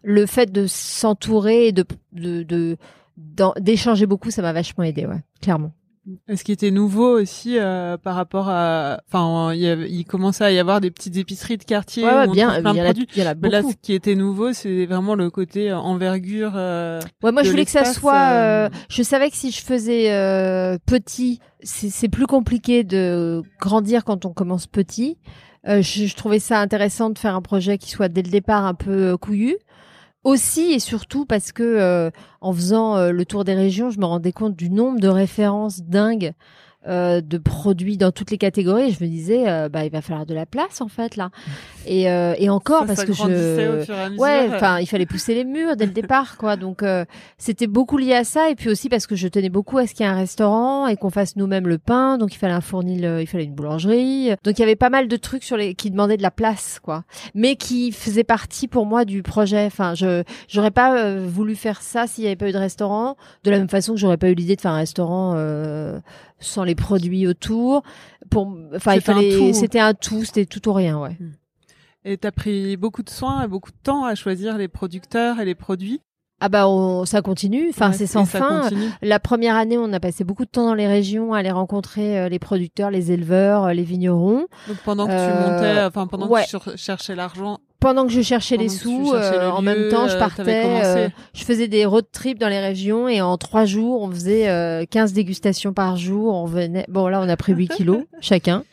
le 0.03 0.25
fait 0.25 0.51
de 0.51 0.65
s'entourer 0.67 1.67
et 1.67 1.71
de 1.71 1.85
de 2.13 2.43
de- 2.43 2.77
d'en- 3.17 3.53
d'échanger 3.59 4.05
beaucoup, 4.07 4.31
ça 4.31 4.41
m'a 4.41 4.53
vachement 4.53 4.83
aidé, 4.83 5.05
ouais, 5.05 5.21
clairement. 5.41 5.71
Ce 6.35 6.43
qui 6.43 6.51
était 6.51 6.71
nouveau 6.71 7.17
aussi 7.17 7.57
euh, 7.57 7.97
par 7.97 8.15
rapport 8.15 8.49
à, 8.49 8.99
enfin, 9.07 9.53
il, 9.53 10.03
commençait 10.05 10.43
à 10.43 10.51
y 10.51 10.59
avoir 10.59 10.81
des 10.81 10.91
petites 10.91 11.15
épiceries 11.15 11.57
de 11.57 11.63
quartier. 11.63 12.03
Ouais, 12.03 12.13
ouais, 12.13 12.27
bien, 12.27 12.59
il 12.59 12.75
y, 12.75 12.79
a, 12.81 12.91
il 12.91 13.21
y 13.21 13.21
en 13.23 13.25
a 13.31 13.33
là, 13.49 13.61
ce 13.63 13.73
qui 13.81 13.93
était 13.93 14.15
nouveau, 14.15 14.51
c'est 14.51 14.85
vraiment 14.85 15.15
le 15.15 15.29
côté 15.29 15.71
euh, 15.71 15.77
envergure. 15.77 16.51
euh, 16.55 16.99
Ouais, 17.23 17.31
moi 17.31 17.43
je 17.43 17.51
voulais 17.51 17.63
que 17.63 17.71
ça 17.71 17.85
soit. 17.85 18.13
euh, 18.33 18.65
euh, 18.65 18.69
je 18.89 19.01
savais 19.01 19.29
que 19.29 19.37
si 19.37 19.51
je 19.51 19.61
faisais 19.61 20.11
euh, 20.11 20.77
petit, 20.85 21.39
c'est 21.61 22.09
plus 22.09 22.27
compliqué 22.27 22.83
de 22.83 23.41
grandir 23.61 24.03
quand 24.03 24.25
on 24.25 24.33
commence 24.33 24.67
petit. 24.67 25.17
Euh, 25.69 25.81
je, 25.81 26.05
je 26.07 26.15
trouvais 26.17 26.39
ça 26.39 26.59
intéressant 26.59 27.11
de 27.11 27.17
faire 27.17 27.35
un 27.35 27.41
projet 27.41 27.77
qui 27.77 27.89
soit 27.89 28.09
dès 28.09 28.23
le 28.23 28.29
départ 28.29 28.65
un 28.65 28.73
peu 28.73 29.15
couillu. 29.15 29.55
Aussi 30.23 30.71
et 30.71 30.79
surtout 30.79 31.25
parce 31.25 31.51
que 31.51 31.63
euh, 31.63 32.09
en 32.39 32.53
faisant 32.53 32.95
euh, 32.95 33.11
le 33.11 33.25
tour 33.25 33.43
des 33.43 33.55
régions, 33.55 33.89
je 33.89 33.99
me 33.99 34.05
rendais 34.05 34.31
compte 34.31 34.55
du 34.55 34.69
nombre 34.69 34.99
de 34.99 35.09
références 35.09 35.81
dingues 35.81 36.33
euh, 36.87 37.21
de 37.21 37.37
produits 37.37 37.97
dans 37.97 38.11
toutes 38.11 38.31
les 38.31 38.37
catégories. 38.37 38.91
Je 38.91 39.03
me 39.03 39.09
disais, 39.09 39.49
euh, 39.49 39.69
bah 39.69 39.85
il 39.85 39.91
va 39.91 40.01
falloir 40.01 40.25
de 40.25 40.33
la 40.33 40.45
place 40.45 40.81
en 40.81 40.87
fait 40.87 41.15
là. 41.15 41.29
Et, 41.85 42.09
euh, 42.09 42.33
et 42.37 42.49
encore 42.49 42.81
ça, 42.81 42.87
parce 42.87 42.99
ça 42.99 43.05
que 43.05 43.13
je 43.13 43.83
fur 43.83 43.95
et 43.95 44.01
à 44.01 44.09
mesure. 44.09 44.21
Ouais, 44.21 44.49
enfin, 44.53 44.79
il 44.79 44.85
fallait 44.87 45.05
pousser 45.05 45.35
les 45.35 45.43
murs 45.43 45.75
dès 45.75 45.85
le 45.85 45.91
départ, 45.91 46.37
quoi. 46.37 46.55
Donc, 46.55 46.83
euh, 46.83 47.05
c'était 47.37 47.67
beaucoup 47.67 47.97
lié 47.97 48.13
à 48.13 48.23
ça, 48.23 48.49
et 48.49 48.55
puis 48.55 48.69
aussi 48.69 48.89
parce 48.89 49.07
que 49.07 49.15
je 49.15 49.27
tenais 49.27 49.49
beaucoup 49.49 49.77
à 49.77 49.87
ce 49.87 49.93
qu'il 49.93 50.05
y 50.05 50.09
ait 50.09 50.11
un 50.11 50.15
restaurant 50.15 50.87
et 50.87 50.95
qu'on 50.95 51.09
fasse 51.09 51.35
nous-mêmes 51.35 51.67
le 51.67 51.77
pain. 51.77 52.17
Donc, 52.17 52.33
il 52.33 52.37
fallait 52.37 52.53
un 52.53 52.61
fournil, 52.61 53.05
euh, 53.05 53.21
il 53.21 53.27
fallait 53.27 53.43
une 53.43 53.53
boulangerie. 53.53 54.29
Donc, 54.43 54.57
il 54.57 54.61
y 54.61 54.63
avait 54.63 54.75
pas 54.75 54.89
mal 54.89 55.07
de 55.07 55.17
trucs 55.17 55.43
sur 55.43 55.57
les 55.57 55.75
qui 55.75 55.91
demandaient 55.91 56.17
de 56.17 56.21
la 56.21 56.31
place, 56.31 56.79
quoi, 56.81 57.03
mais 57.35 57.55
qui 57.55 57.91
faisaient 57.91 58.23
partie 58.23 58.67
pour 58.67 58.85
moi 58.85 59.03
du 59.05 59.23
projet. 59.23 59.65
Enfin, 59.65 59.93
je 59.93 60.23
j'aurais 60.47 60.71
pas 60.71 61.15
voulu 61.15 61.55
faire 61.55 61.81
ça 61.81 62.07
s'il 62.07 62.23
y 62.23 62.27
avait 62.27 62.35
pas 62.35 62.47
eu 62.47 62.53
de 62.53 62.57
restaurant. 62.57 63.17
De 63.43 63.51
la 63.51 63.57
même 63.57 63.69
façon 63.69 63.93
que 63.93 63.99
j'aurais 63.99 64.17
pas 64.17 64.29
eu 64.29 64.35
l'idée 64.35 64.55
de 64.55 64.61
faire 64.61 64.71
un 64.71 64.77
restaurant. 64.77 65.35
Sans 66.43 66.63
les 66.63 66.75
produits 66.75 67.25
autour. 67.27 67.81
Pour, 68.29 68.55
enfin, 68.75 68.93
il 68.93 68.99
C'était 69.01 69.11
un 69.11 69.15
fallait, 69.15 69.37
tout. 69.37 69.53
c'était 69.53 69.79
un 69.79 69.93
tout, 69.93 70.23
c'était 70.25 70.45
tout 70.45 70.67
ou 70.69 70.73
rien, 70.73 70.99
ouais. 70.99 71.17
Et 72.05 72.17
t'as 72.17 72.31
pris 72.31 72.75
beaucoup 72.77 73.01
de 73.03 73.09
soins 73.09 73.43
et 73.43 73.47
beaucoup 73.47 73.71
de 73.71 73.77
temps 73.81 74.03
à 74.05 74.13
choisir 74.15 74.57
les 74.57 74.67
producteurs 74.67 75.39
et 75.39 75.45
les 75.45 75.55
produits? 75.55 76.01
Ah 76.41 76.49
bah, 76.49 76.67
on, 76.67 77.05
ça 77.05 77.21
continue. 77.21 77.67
Enfin, 77.69 77.91
Ouais, 77.91 77.95
c'est 77.95 78.07
sans 78.07 78.25
fin. 78.25 78.63
continue. 78.63 78.89
La 79.01 79.19
première 79.19 79.55
année, 79.55 79.77
on 79.77 79.93
a 79.93 79.99
passé 80.01 80.25
beaucoup 80.25 80.43
de 80.43 80.49
temps 80.49 80.65
dans 80.65 80.73
les 80.73 80.87
régions 80.87 81.33
à 81.33 81.37
aller 81.39 81.51
rencontrer 81.51 82.19
euh, 82.19 82.27
les 82.27 82.39
producteurs, 82.39 82.91
les 82.91 83.13
éleveurs, 83.13 83.63
euh, 83.65 83.73
les 83.73 83.83
vignerons. 83.83 84.47
Donc 84.67 84.77
pendant 84.83 85.05
que 85.07 85.11
tu 85.11 85.17
Euh, 85.17 85.51
montais, 85.51 85.83
enfin 85.85 86.07
pendant 86.07 86.27
ouais. 86.27 86.41
que 86.41 86.45
tu 86.45 86.51
cher- 86.51 86.73
cherchais 86.77 87.15
l'argent, 87.15 87.59
Pendant 87.83 88.07
que 88.07 88.13
je 88.13 88.21
cherchais 88.21 88.55
les 88.55 88.67
Pendant 88.67 88.79
sous, 88.79 89.11
cherchais 89.11 89.39
euh, 89.39 89.51
en 89.51 89.61
même 89.61 89.89
temps, 89.89 90.07
je 90.07 90.15
euh, 90.15 90.19
t'avais 90.19 90.63
partais. 90.63 90.81
euh, 90.85 91.09
je 91.33 91.43
faisais 91.43 91.67
des 91.67 91.85
road 91.85 92.05
trips 92.13 92.39
dans 92.39 92.47
les 92.47 92.61
régions 92.61 93.09
et 93.09 93.21
en 93.21 93.37
trois 93.37 93.65
jours, 93.65 94.01
on 94.01 94.09
faisait 94.09 94.47
euh, 94.47 94.85
15 94.89 95.11
dégustations 95.11 95.73
par 95.73 95.97
jour. 95.97 96.33
On 96.33 96.45
venait. 96.45 96.85
Bon, 96.87 97.09
là, 97.09 97.19
on 97.21 97.27
a 97.27 97.35
pris 97.35 97.51
8 97.51 97.67
kilos 97.67 98.03
chacun. 98.21 98.63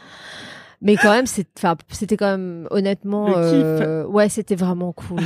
Mais 0.82 0.96
quand 0.96 1.10
même, 1.10 1.26
c'était 1.26 2.16
quand 2.16 2.30
même 2.30 2.66
honnêtement, 2.70 3.34
euh, 3.36 4.04
ouais, 4.06 4.30
c'était 4.30 4.54
vraiment 4.54 4.92
cool, 4.92 5.20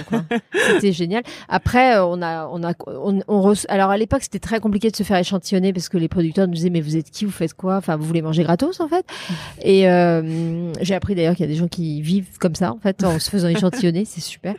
c'était 0.72 0.90
génial. 0.92 1.22
Après, 1.48 1.96
euh, 1.96 2.04
on 2.04 2.20
a, 2.22 2.48
on 2.48 2.64
a, 2.64 2.72
on, 2.88 3.20
on 3.28 3.40
reço- 3.40 3.66
alors 3.68 3.90
à 3.90 3.96
l'époque, 3.96 4.22
c'était 4.24 4.40
très 4.40 4.58
compliqué 4.58 4.90
de 4.90 4.96
se 4.96 5.04
faire 5.04 5.16
échantillonner 5.16 5.72
parce 5.72 5.88
que 5.88 5.96
les 5.96 6.08
producteurs 6.08 6.48
nous 6.48 6.54
disaient, 6.54 6.70
mais 6.70 6.80
vous 6.80 6.96
êtes 6.96 7.10
qui, 7.10 7.24
vous 7.24 7.30
faites 7.30 7.54
quoi? 7.54 7.76
Enfin, 7.76 7.96
vous 7.96 8.04
voulez 8.04 8.20
manger 8.22 8.42
gratos, 8.42 8.80
en 8.80 8.88
fait? 8.88 9.06
Et 9.62 9.88
euh, 9.88 10.72
j'ai 10.80 10.94
appris 10.96 11.14
d'ailleurs 11.14 11.34
qu'il 11.36 11.44
y 11.46 11.48
a 11.48 11.52
des 11.52 11.58
gens 11.58 11.68
qui 11.68 12.02
vivent 12.02 12.36
comme 12.40 12.56
ça, 12.56 12.72
en 12.72 12.78
fait, 12.78 13.04
en 13.04 13.18
se 13.20 13.30
faisant 13.30 13.48
échantillonner, 13.48 14.04
c'est 14.04 14.20
super. 14.20 14.54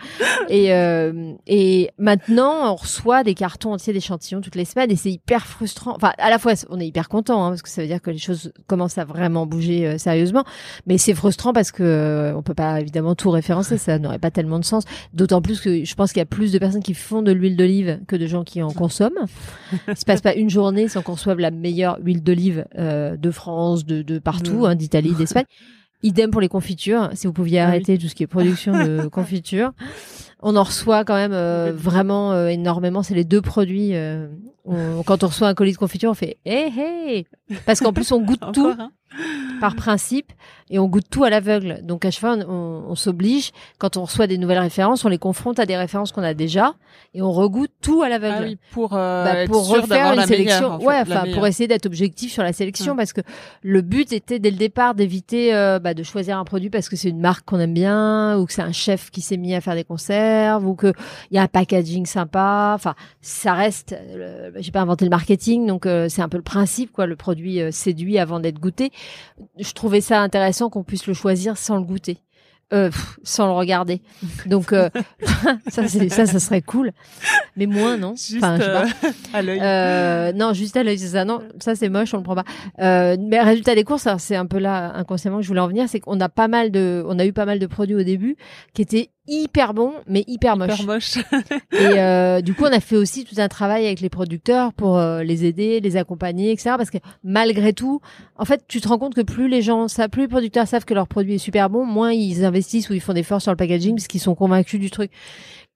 Et, 0.49 0.73
euh, 0.73 1.33
et 1.45 1.89
maintenant, 1.97 2.71
on 2.71 2.75
reçoit 2.75 3.23
des 3.25 3.33
cartons 3.33 3.73
entiers 3.73 3.91
d'échantillons 3.93 4.39
toutes 4.39 4.55
les 4.55 4.65
semaines 4.65 4.91
et 4.91 4.95
c'est 4.95 5.11
hyper 5.11 5.45
frustrant. 5.45 5.93
Enfin, 5.95 6.13
à 6.17 6.29
la 6.29 6.39
fois, 6.39 6.53
on 6.69 6.79
est 6.79 6.87
hyper 6.87 7.09
content 7.09 7.43
hein, 7.43 7.49
parce 7.49 7.61
que 7.63 7.69
ça 7.69 7.81
veut 7.81 7.87
dire 7.87 8.01
que 8.01 8.11
les 8.11 8.17
choses 8.17 8.53
commencent 8.67 8.97
à 8.97 9.03
vraiment 9.03 9.45
bouger 9.45 9.87
euh, 9.87 9.97
sérieusement, 9.97 10.45
mais 10.87 10.97
c'est 10.97 11.13
frustrant 11.15 11.51
parce 11.53 11.71
que 11.71 11.83
euh, 11.83 12.35
on 12.35 12.41
peut 12.43 12.53
pas 12.53 12.79
évidemment 12.81 13.15
tout 13.15 13.29
référencer, 13.31 13.77
ça 13.77 13.97
n'aurait 13.99 14.19
pas 14.19 14.31
tellement 14.31 14.59
de 14.59 14.65
sens. 14.65 14.83
D'autant 15.13 15.41
plus 15.41 15.59
que 15.61 15.83
je 15.83 15.95
pense 15.95 16.11
qu'il 16.13 16.19
y 16.19 16.23
a 16.23 16.25
plus 16.25 16.51
de 16.51 16.59
personnes 16.59 16.83
qui 16.83 16.93
font 16.93 17.21
de 17.21 17.31
l'huile 17.31 17.55
d'olive 17.57 17.99
que 18.07 18.15
de 18.15 18.27
gens 18.27 18.43
qui 18.43 18.61
en 18.61 18.71
consomment. 18.71 19.25
Il 19.87 19.95
se 19.97 20.05
passe 20.05 20.21
pas 20.21 20.33
une 20.35 20.49
journée 20.49 20.87
sans 20.87 21.01
qu'on 21.01 21.13
reçoive 21.13 21.39
la 21.39 21.51
meilleure 21.51 21.97
huile 22.03 22.21
d'olive 22.23 22.65
euh, 22.77 23.17
de 23.17 23.31
France, 23.31 23.85
de, 23.85 24.01
de 24.01 24.19
partout, 24.19 24.59
Mm. 24.61 24.65
hein, 24.65 24.75
d'Italie, 24.75 25.13
d'Espagne. 25.13 25.45
Idem 26.03 26.29
pour 26.29 26.41
les 26.41 26.49
confitures. 26.49 27.09
Si 27.13 27.25
vous 27.25 27.33
pouviez 27.33 27.59
Ah 27.59 27.63
oui. 27.65 27.67
arrêter 27.69 27.97
tout 27.97 28.07
ce 28.07 28.13
qui 28.13 28.21
est 28.23 28.27
production 28.27 28.73
de 28.73 29.07
confitures. 29.11 29.71
On 30.41 30.55
en 30.55 30.63
reçoit 30.63 31.03
quand 31.03 31.15
même 31.15 31.33
euh, 31.33 31.71
vraiment 31.75 32.33
euh, 32.33 32.47
énormément. 32.49 33.01
C'est 33.01 33.15
les 33.15 33.23
deux 33.23 33.41
produits. 33.41 33.95
euh, 33.95 34.27
on- 34.65 35.01
quand 35.03 35.23
on 35.23 35.27
reçoit 35.27 35.47
un 35.47 35.53
colis 35.55 35.71
de 35.73 35.77
confiture, 35.77 36.11
on 36.11 36.13
fait 36.13 36.37
hey 36.45 36.71
hey 36.77 37.25
parce 37.65 37.79
qu'en 37.79 37.93
plus 37.93 38.11
on 38.11 38.21
goûte 38.21 38.41
tout 38.53 38.67
hein. 38.77 38.91
par 39.59 39.75
principe 39.75 40.31
et 40.69 40.79
on 40.79 40.87
goûte 40.87 41.05
tout 41.09 41.23
à 41.23 41.29
l'aveugle. 41.29 41.79
Donc 41.83 42.05
à 42.05 42.11
chaque 42.11 42.21
fois, 42.21 42.35
on, 42.47 42.83
on 42.89 42.95
s'oblige 42.95 43.51
quand 43.77 43.97
on 43.97 44.03
reçoit 44.05 44.25
des 44.27 44.37
nouvelles 44.37 44.57
références, 44.59 45.05
on 45.05 45.09
les 45.09 45.17
confronte 45.19 45.59
à 45.59 45.65
des 45.65 45.77
références 45.77 46.11
qu'on 46.11 46.23
a 46.23 46.33
déjà 46.33 46.73
et 47.13 47.21
on 47.21 47.31
regoute 47.31 47.69
tout 47.81 48.01
à 48.01 48.09
l'aveugle. 48.09 48.35
Ah 48.39 48.43
oui, 48.45 48.57
pour, 48.71 48.93
euh, 48.95 49.23
Bah, 49.23 49.45
pour 49.45 49.67
refaire 49.69 50.11
une 50.13 50.19
la 50.19 50.25
sélection. 50.27 50.59
meilleure, 50.59 50.71
en 50.73 50.79
fait, 50.79 50.85
ouais, 50.85 50.99
enfin 51.01 51.23
pour 51.33 51.45
essayer 51.45 51.67
d'être 51.67 51.85
objectif 51.85 52.31
sur 52.31 52.41
la 52.43 52.51
sélection 52.53 52.93
Ouais. 52.93 52.97
parce 52.97 53.13
que 53.13 53.21
le 53.61 53.81
but 53.81 54.11
était 54.11 54.39
dès 54.39 54.49
le 54.51 54.57
départ 54.57 54.95
d'éviter 54.95 55.53
euh, 55.53 55.77
bah, 55.79 55.93
de 55.93 56.01
choisir 56.03 56.37
un 56.39 56.45
produit 56.45 56.69
parce 56.71 56.89
que 56.89 56.95
c'est 56.95 57.09
une 57.09 57.19
marque 57.19 57.45
qu'on 57.45 57.59
aime 57.59 57.73
bien 57.73 58.37
ou 58.39 58.45
que 58.47 58.53
c'est 58.53 58.61
un 58.63 58.71
chef 58.71 59.11
qui 59.11 59.21
s'est 59.21 59.37
mis 59.37 59.53
à 59.53 59.61
faire 59.61 59.75
des 59.75 59.83
conserves 59.83 60.65
ou 60.67 60.73
que 60.75 60.93
il 61.29 61.35
y 61.35 61.37
a 61.37 61.43
un 61.43 61.47
packaging 61.47 62.05
sympa. 62.07 62.71
Enfin, 62.75 62.95
ça 63.21 63.53
reste. 63.53 63.93
euh, 63.93 64.49
J'ai 64.57 64.71
pas 64.71 64.81
inventé 64.81 65.05
le 65.05 65.11
marketing, 65.11 65.67
donc 65.67 65.85
euh, 65.85 66.07
c'est 66.09 66.21
un 66.23 66.29
peu 66.29 66.37
le 66.37 66.43
principe 66.43 66.91
quoi. 66.91 67.05
Le 67.05 67.15
produit 67.15 67.59
séduit 67.71 68.17
avant 68.17 68.39
d'être 68.39 68.59
goûté. 68.59 68.91
Je 69.59 69.71
trouvais 69.73 70.01
ça 70.01 70.21
intéressant 70.21 70.54
qu'on 70.69 70.83
puisse 70.83 71.07
le 71.07 71.13
choisir 71.13 71.57
sans 71.57 71.77
le 71.77 71.83
goûter. 71.83 72.17
Euh, 72.73 72.89
pff, 72.89 73.19
sans 73.23 73.45
le 73.45 73.51
regarder. 73.53 74.01
Donc 74.47 74.73
euh, 74.73 74.89
ça, 75.67 75.87
c'est 75.87 76.09
ça, 76.09 76.25
ça 76.25 76.39
serait 76.39 76.63
cool. 76.63 76.93
Mais 77.55 77.67
moins 77.67 77.95
non. 77.95 78.15
Juste 78.15 78.37
Enfin, 78.37 78.57
je 78.57 78.63
sais 78.63 78.71
pas. 78.71 78.85
euh, 78.85 79.11
à 79.33 79.41
l'œil. 79.43 79.59
Euh, 79.61 80.33
non, 80.33 80.51
juste 80.53 80.75
à 80.75 80.81
l'œil, 80.83 80.97
c'est 80.97 81.09
ça. 81.09 81.25
Non, 81.25 81.41
ça 81.59 81.75
c'est 81.75 81.89
moche, 81.89 82.15
on 82.15 82.17
le 82.17 82.23
prend 82.23 82.33
pas. 82.35 82.43
Mais 82.79 83.39
résultat 83.39 83.75
des 83.75 83.83
courses, 83.83 84.07
c'est 84.17 84.35
un 84.35 84.47
peu 84.47 84.57
là 84.57 84.93
inconsciemment 84.95 85.37
que 85.37 85.43
je 85.43 85.47
voulais 85.47 85.59
en 85.59 85.67
venir, 85.67 85.87
c'est 85.87 85.99
qu'on 85.99 86.19
a 86.19 86.27
pas 86.27 86.47
mal 86.47 86.71
de, 86.71 87.03
on 87.07 87.19
a 87.19 87.25
eu 87.25 87.33
pas 87.33 87.45
mal 87.45 87.59
de 87.59 87.67
produits 87.67 87.95
au 87.95 88.03
début 88.03 88.35
qui 88.73 88.81
étaient 88.81 89.11
hyper 89.27 89.73
bons, 89.73 89.93
mais 90.07 90.23
hyper 90.27 90.55
moche. 90.57 91.17
Et 91.71 91.99
euh, 91.99 92.41
du 92.41 92.53
coup, 92.53 92.63
on 92.63 92.71
a 92.73 92.79
fait 92.79 92.95
aussi 92.95 93.23
tout 93.25 93.35
un 93.37 93.47
travail 93.47 93.85
avec 93.85 93.99
les 94.01 94.09
producteurs 94.09 94.73
pour 94.73 94.97
euh, 94.97 95.23
les 95.23 95.45
aider, 95.45 95.79
les 95.79 95.97
accompagner, 95.97 96.51
etc. 96.51 96.75
Parce 96.77 96.89
que 96.89 96.97
malgré 97.23 97.73
tout, 97.73 98.01
en 98.37 98.45
fait, 98.45 98.63
tu 98.67 98.81
te 98.81 98.87
rends 98.87 98.97
compte 98.99 99.15
que 99.15 99.21
plus 99.21 99.47
les 99.47 99.61
gens 99.61 99.87
savent, 99.87 100.09
plus 100.09 100.23
les 100.23 100.27
producteurs 100.27 100.67
savent 100.67 100.85
que 100.85 100.93
leur 100.93 101.07
produit 101.07 101.35
est 101.35 101.39
super 101.39 101.69
bon, 101.69 101.85
moins 101.85 102.11
ils 102.13 102.45
investissent 102.45 102.89
ou 102.89 102.93
ils 102.93 103.01
font 103.01 103.13
des 103.13 103.21
efforts 103.21 103.41
sur 103.41 103.51
le 103.51 103.57
packaging 103.57 103.95
parce 103.95 104.07
qu'ils 104.07 104.21
sont 104.21 104.35
convaincus 104.35 104.79
du 104.79 104.89
truc. 104.91 105.11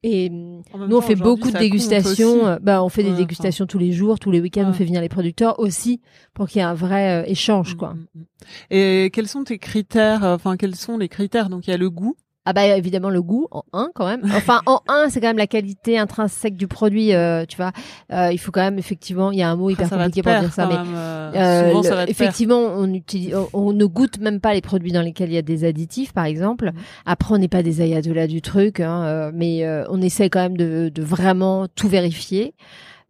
Et 0.02 0.30
même 0.30 0.62
nous, 0.88 0.96
on 0.96 1.02
fait 1.02 1.16
beaucoup 1.16 1.52
de 1.52 1.58
dégustations. 1.58 2.48
euh, 2.48 2.58
Bah, 2.62 2.82
on 2.82 2.88
fait 2.88 3.02
Ouais, 3.02 3.08
des 3.08 3.14
enfin. 3.16 3.20
dégustations 3.20 3.66
tous 3.66 3.80
les 3.80 3.92
jours, 3.92 4.18
tous 4.18 4.32
les 4.32 4.40
week-ends. 4.40 4.66
On 4.70 4.72
fait 4.74 4.86
venir 4.86 5.02
les 5.02 5.10
producteurs 5.10 5.60
aussi 5.60 6.00
pour 6.34 6.48
qu'il 6.48 6.60
y 6.60 6.62
ait 6.62 6.68
un 6.68 6.74
vrai 6.74 7.22
euh, 7.22 7.26
échange, 7.28 7.76
quoi. 7.76 7.96
Mm, 7.96 7.98
mm, 8.16 8.20
mm. 8.22 8.24
Et 8.72 9.10
quels 9.12 9.28
sont 9.28 9.44
tes 9.44 9.58
critères 9.58 10.24
Enfin, 10.24 10.56
quels 10.56 10.76
sont 10.76 10.98
les 10.98 11.10
critères? 11.10 11.50
Donc, 11.50 11.68
il 11.68 11.72
y 11.72 11.74
a 11.74 11.78
le 11.78 11.90
goût. 11.90 12.16
Ah 12.50 12.54
bah 12.54 12.66
évidemment 12.66 13.12
le 13.12 13.22
goût 13.22 13.48
en 13.52 13.62
un 13.74 13.92
quand 13.94 14.08
même. 14.08 14.22
Enfin 14.36 14.62
en 14.66 14.80
un 14.88 15.10
c'est 15.10 15.22
quand 15.22 15.28
même 15.28 15.38
la 15.38 15.46
qualité 15.46 16.00
intrinsèque 16.00 16.56
du 16.56 16.68
produit. 16.68 17.14
euh, 17.14 17.46
tu 17.48 17.58
vois, 17.58 17.72
Euh, 18.12 18.32
il 18.32 18.40
faut 18.40 18.52
quand 18.52 18.62
même 18.62 18.80
effectivement 18.80 19.30
il 19.32 19.38
y 19.38 19.44
a 19.44 19.50
un 19.52 19.56
mot 19.56 19.70
hyper 19.70 19.86
Ah, 19.86 19.90
ça 19.90 19.98
va 19.98 20.04
compliqué 20.06 20.24
pour 20.24 20.40
dire 20.40 20.52
ça, 20.52 20.66
mais 20.66 20.76
euh, 20.96 21.32
Euh, 21.36 21.68
souvent, 21.68 21.82
le- 21.84 21.88
ça 21.88 22.04
effectivement, 22.08 22.58
on, 22.60 22.92
utilise, 22.92 23.36
on, 23.36 23.48
on 23.54 23.72
ne 23.74 23.86
goûte 23.86 24.18
même 24.20 24.40
pas 24.40 24.56
les 24.56 24.62
produits 24.62 24.92
dans 24.92 25.04
lesquels 25.04 25.30
il 25.30 25.36
y 25.36 25.38
a 25.38 25.44
des 25.44 25.64
additifs, 25.64 26.12
par 26.12 26.26
exemple. 26.26 26.72
Mhm. 26.74 26.82
Après, 27.06 27.36
on 27.36 27.38
n'est 27.38 27.48
pas 27.48 27.62
des 27.62 27.82
ayatollahs 27.82 28.26
du 28.28 28.42
truc, 28.42 28.80
hein, 28.80 29.04
euh, 29.04 29.32
mais 29.34 29.64
euh, 29.64 29.84
on 29.92 30.02
essaie 30.02 30.30
quand 30.32 30.40
même 30.42 30.58
de, 30.58 30.90
de 30.90 31.04
vraiment 31.04 31.68
tout 31.76 31.88
vérifier 31.88 32.56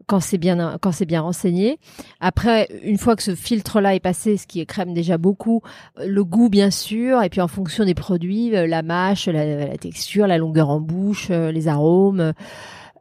quand 0.09 0.19
c'est 0.19 0.39
bien 0.39 0.77
quand 0.81 0.91
c'est 0.91 1.05
bien 1.05 1.21
renseigné. 1.21 1.77
Après, 2.19 2.67
une 2.83 2.97
fois 2.97 3.15
que 3.15 3.21
ce 3.21 3.35
filtre-là 3.35 3.93
est 3.93 3.99
passé, 3.99 4.37
ce 4.37 4.47
qui 4.47 4.59
est 4.59 4.65
crème 4.65 4.93
déjà 4.95 5.19
beaucoup, 5.19 5.61
euh, 5.99 6.07
le 6.07 6.23
goût 6.23 6.49
bien 6.49 6.71
sûr, 6.71 7.21
et 7.21 7.29
puis 7.29 7.41
en 7.41 7.47
fonction 7.47 7.85
des 7.85 7.93
produits, 7.93 8.55
euh, 8.55 8.65
la 8.65 8.81
mâche, 8.81 9.27
la, 9.27 9.45
la 9.67 9.77
texture, 9.77 10.25
la 10.25 10.39
longueur 10.39 10.69
en 10.69 10.81
bouche, 10.81 11.27
euh, 11.29 11.51
les 11.51 11.67
arômes. 11.67 12.33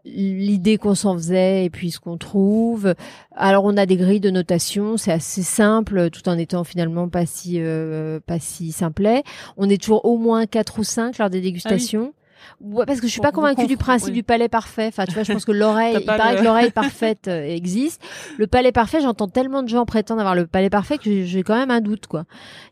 l'idée 0.05 0.79
qu'on 0.79 0.95
s'en 0.95 1.15
faisait 1.15 1.65
et 1.65 1.71
puis 1.71 1.91
ce 1.91 2.01
qu'on 2.01 2.17
trouve. 2.19 2.95
Alors 3.35 3.65
on 3.65 3.77
a 3.77 3.87
des 3.87 3.97
grilles 3.97 4.21
de 4.21 4.31
notation, 4.31 4.97
c'est 4.97 5.13
assez 5.13 5.43
simple 5.43 6.11
tout 6.11 6.29
en 6.29 6.39
étant 6.39 6.65
finalement 6.65 7.09
pas 7.09 7.27
si 7.27 7.57
euh, 7.61 8.21
pas 8.27 8.39
si 8.39 8.73
simplet. 8.73 9.23
On 9.57 9.69
est 9.69 9.81
toujours 9.81 10.05
au 10.05 10.19
moins 10.19 10.47
quatre 10.47 10.79
ou 10.79 10.85
cinq 10.85 11.19
lors 11.19 11.31
des 11.31 11.41
dégustations. 11.41 12.13
Ouais, 12.61 12.85
parce 12.87 13.01
que 13.01 13.07
je 13.07 13.13
suis 13.13 13.21
pas 13.21 13.33
convaincue 13.33 13.67
du 13.67 13.77
principe 13.77 14.09
oui. 14.09 14.13
du 14.15 14.23
palais 14.23 14.49
parfait. 14.49 14.87
Enfin, 14.89 15.05
tu 15.07 15.13
vois, 15.15 15.23
je 15.23 15.33
pense 15.33 15.45
que 15.45 15.53
l'oreille, 15.53 15.97
il 16.01 16.05
paraît 16.07 16.35
le- 16.35 16.39
que 16.41 16.45
l'oreille 16.45 16.71
parfaite 16.73 17.29
euh, 17.29 17.43
existe. 17.45 18.01
Le 18.39 18.47
palais 18.47 18.73
parfait, 18.73 19.01
j'entends 19.01 19.29
tellement 19.29 19.63
de 19.63 19.69
gens 19.69 19.85
prétendre 19.87 20.21
avoir 20.21 20.35
le 20.35 20.47
palais 20.47 20.71
parfait 20.71 20.99
que 20.99 21.25
j'ai 21.25 21.43
quand 21.43 21.57
même 21.57 21.71
un 21.71 21.81
doute, 21.81 22.07
quoi. 22.07 22.25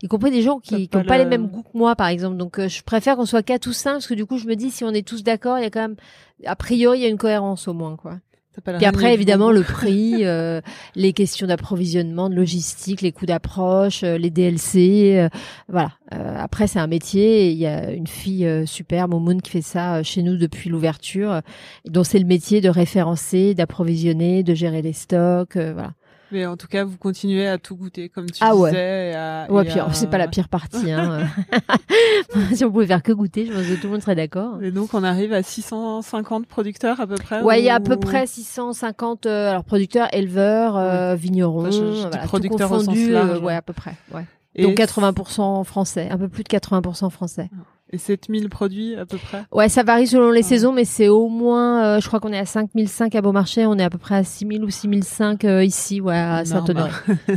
Y 0.03 0.09
compris 0.09 0.31
des 0.31 0.43
gens 0.43 0.59
qui 0.59 0.75
n'ont 0.75 0.87
pas 0.87 1.05
pas, 1.05 1.19
le- 1.19 1.25
les 1.25 1.29
mêmes 1.31 1.47
goûts 1.49 1.63
que 1.63 1.77
moi, 1.77 1.95
par 1.97 2.09
exemple. 2.09 2.37
Donc, 2.37 2.59
euh, 2.59 2.69
je 2.69 2.83
préfère 2.83 3.17
qu'on 3.17 3.27
soit 3.27 3.43
quatre 3.43 3.67
ou 3.67 3.73
cinq 3.73 3.93
parce 3.93 4.07
que 4.07 4.15
du 4.15 4.27
coup, 4.27 4.39
je 4.39 4.47
me 4.47 4.55
dis 4.57 4.71
si 4.71 4.85
on 4.85 4.91
est 4.91 5.07
tous 5.07 5.23
d'accord, 5.23 5.59
il 5.59 5.63
y 5.63 5.67
a 5.67 5.71
quand 5.71 5.81
même, 5.81 5.97
a 6.45 6.57
priori, 6.57 6.99
il 6.99 7.03
y 7.03 7.07
a 7.07 7.09
une 7.09 7.19
cohérence 7.19 7.69
au 7.69 7.73
moins, 7.75 7.97
quoi. 7.97 8.19
Puis 8.65 8.87
après, 8.87 9.15
évidemment, 9.15 9.51
le 9.51 9.63
prix, 9.63 10.19
euh, 10.25 10.61
les 10.95 11.13
questions 11.13 11.47
d'approvisionnement, 11.47 12.29
de 12.29 12.35
logistique, 12.35 13.03
les 13.03 13.13
coûts 13.13 13.27
d'approche, 13.27 14.03
euh, 14.03 14.19
les 14.19 14.31
DLC, 14.31 15.17
euh, 15.17 15.29
voilà. 15.69 15.93
Euh, 16.15 16.37
après, 16.39 16.67
c'est 16.67 16.79
un 16.79 16.87
métier. 16.87 17.51
Il 17.51 17.59
y 17.59 17.67
a 17.67 17.91
une 17.91 18.07
fille 18.07 18.47
euh, 18.47 18.67
superbe, 18.67 19.11
Momoun, 19.11 19.43
qui 19.43 19.51
fait 19.51 19.63
ça 19.63 19.97
euh, 19.97 20.03
chez 20.03 20.23
nous 20.23 20.37
depuis 20.37 20.71
l'ouverture, 20.71 21.33
euh, 21.33 21.41
dont 21.87 22.05
c'est 22.05 22.19
le 22.19 22.27
métier 22.27 22.61
de 22.61 22.69
référencer, 22.69 23.55
d'approvisionner, 23.55 24.43
de 24.43 24.55
gérer 24.55 24.83
les 24.83 24.93
stocks, 24.93 25.57
euh, 25.57 25.73
voilà. 25.73 25.93
Mais 26.33 26.45
en 26.47 26.57
tout 26.57 26.67
cas, 26.67 26.85
vous 26.85 26.97
continuez 26.97 27.47
à 27.47 27.57
tout 27.59 27.77
goûter, 27.77 28.09
comme 28.09 28.27
tu 28.31 28.39
Ah 28.43 28.57
ouais. 28.57 28.71
disais. 28.71 29.11
et 29.11 29.15
à- 29.15 29.47
Ouais, 29.49 29.63
et 29.65 29.69
puis 29.69 29.79
à- 29.79 29.93
c'est 29.93 30.11
pas 30.11 30.19
la 30.19 30.27
pire 30.29 30.49
partie. 30.49 30.91
Hein. 30.91 31.27
si 32.55 32.65
on 32.65 32.71
pouvait 32.73 32.87
faire 32.87 33.03
que 33.03 33.13
goûter, 33.13 33.47
je 33.47 33.53
pense 33.53 33.63
que 33.67 33.75
tout 33.75 33.87
le 33.87 33.93
monde 33.93 34.01
serait 34.03 34.15
d'accord. 34.17 34.63
Et 34.63 34.71
donc, 34.71 34.93
on 34.95 35.05
arrive 35.05 35.33
à 35.33 35.43
650 35.43 36.47
producteurs 36.47 37.01
à 37.01 37.07
peu 37.07 37.15
près 37.15 37.43
Ouais, 37.43 37.61
il 37.61 37.65
y 37.65 37.71
a 37.71 37.77
à 37.77 37.81
peu 37.81 37.97
près 37.97 38.27
650 38.27 39.27
euh, 39.27 39.51
alors 39.51 39.65
producteurs, 39.65 40.09
éleveurs, 40.13 40.77
euh, 40.77 41.15
vignerons, 41.15 41.61
Enfin, 41.69 41.71
je- 41.71 42.03
je 42.03 42.09
tout 42.21 42.27
producteurs 42.29 42.73
au 42.73 42.79
sens 42.79 42.87
confondu, 42.87 43.11
large. 43.11 43.31
euh, 43.31 43.41
ouais, 43.41 43.55
à 43.55 43.63
peu 43.63 43.73
près. 43.73 43.95
Ouais. 44.13 44.25
Et 44.55 44.63
Donc 44.63 44.75
80% 44.75 45.65
français, 45.65 46.09
un 46.11 46.19
peu 46.19 46.29
plus 46.29 46.43
de 46.43 46.49
80% 46.49 47.11
français. 47.11 47.51
Et 47.93 47.99
7000 47.99 48.49
produits 48.49 48.97
à 48.97 49.07
peu 49.07 49.17
près? 49.17 49.45
Ouais, 49.53 49.69
ça 49.69 49.85
varie 49.85 50.09
selon 50.09 50.31
les 50.33 50.41
Ah. 50.41 50.49
saisons, 50.49 50.73
mais 50.73 50.85
c'est 50.85 51.07
au 51.09 51.29
moins, 51.29 51.85
euh, 51.85 52.01
je 52.01 52.09
crois 52.09 52.19
qu'on 52.19 52.33
est 52.33 52.39
à 52.39 52.45
5005 52.45 53.15
à 53.15 53.21
Beaumarchais, 53.23 53.65
on 53.67 53.79
est 53.79 53.85
à 53.85 53.91
peu 53.91 53.99
près 53.99 54.17
à 54.17 54.25
6000 54.25 54.65
ou 54.65 54.71
6005 54.71 55.45
euh, 55.45 55.63
ici, 55.63 56.01
ouais, 56.01 56.17
à. 56.17 56.45
Saint-Honoré. 56.45 56.91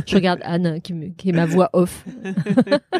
je 0.06 0.14
regarde 0.16 0.40
Anne, 0.42 0.80
qui, 0.82 0.92
me- 0.92 1.10
qui 1.16 1.28
est 1.28 1.32
ma 1.32 1.46
voix 1.46 1.70
off. 1.72 2.04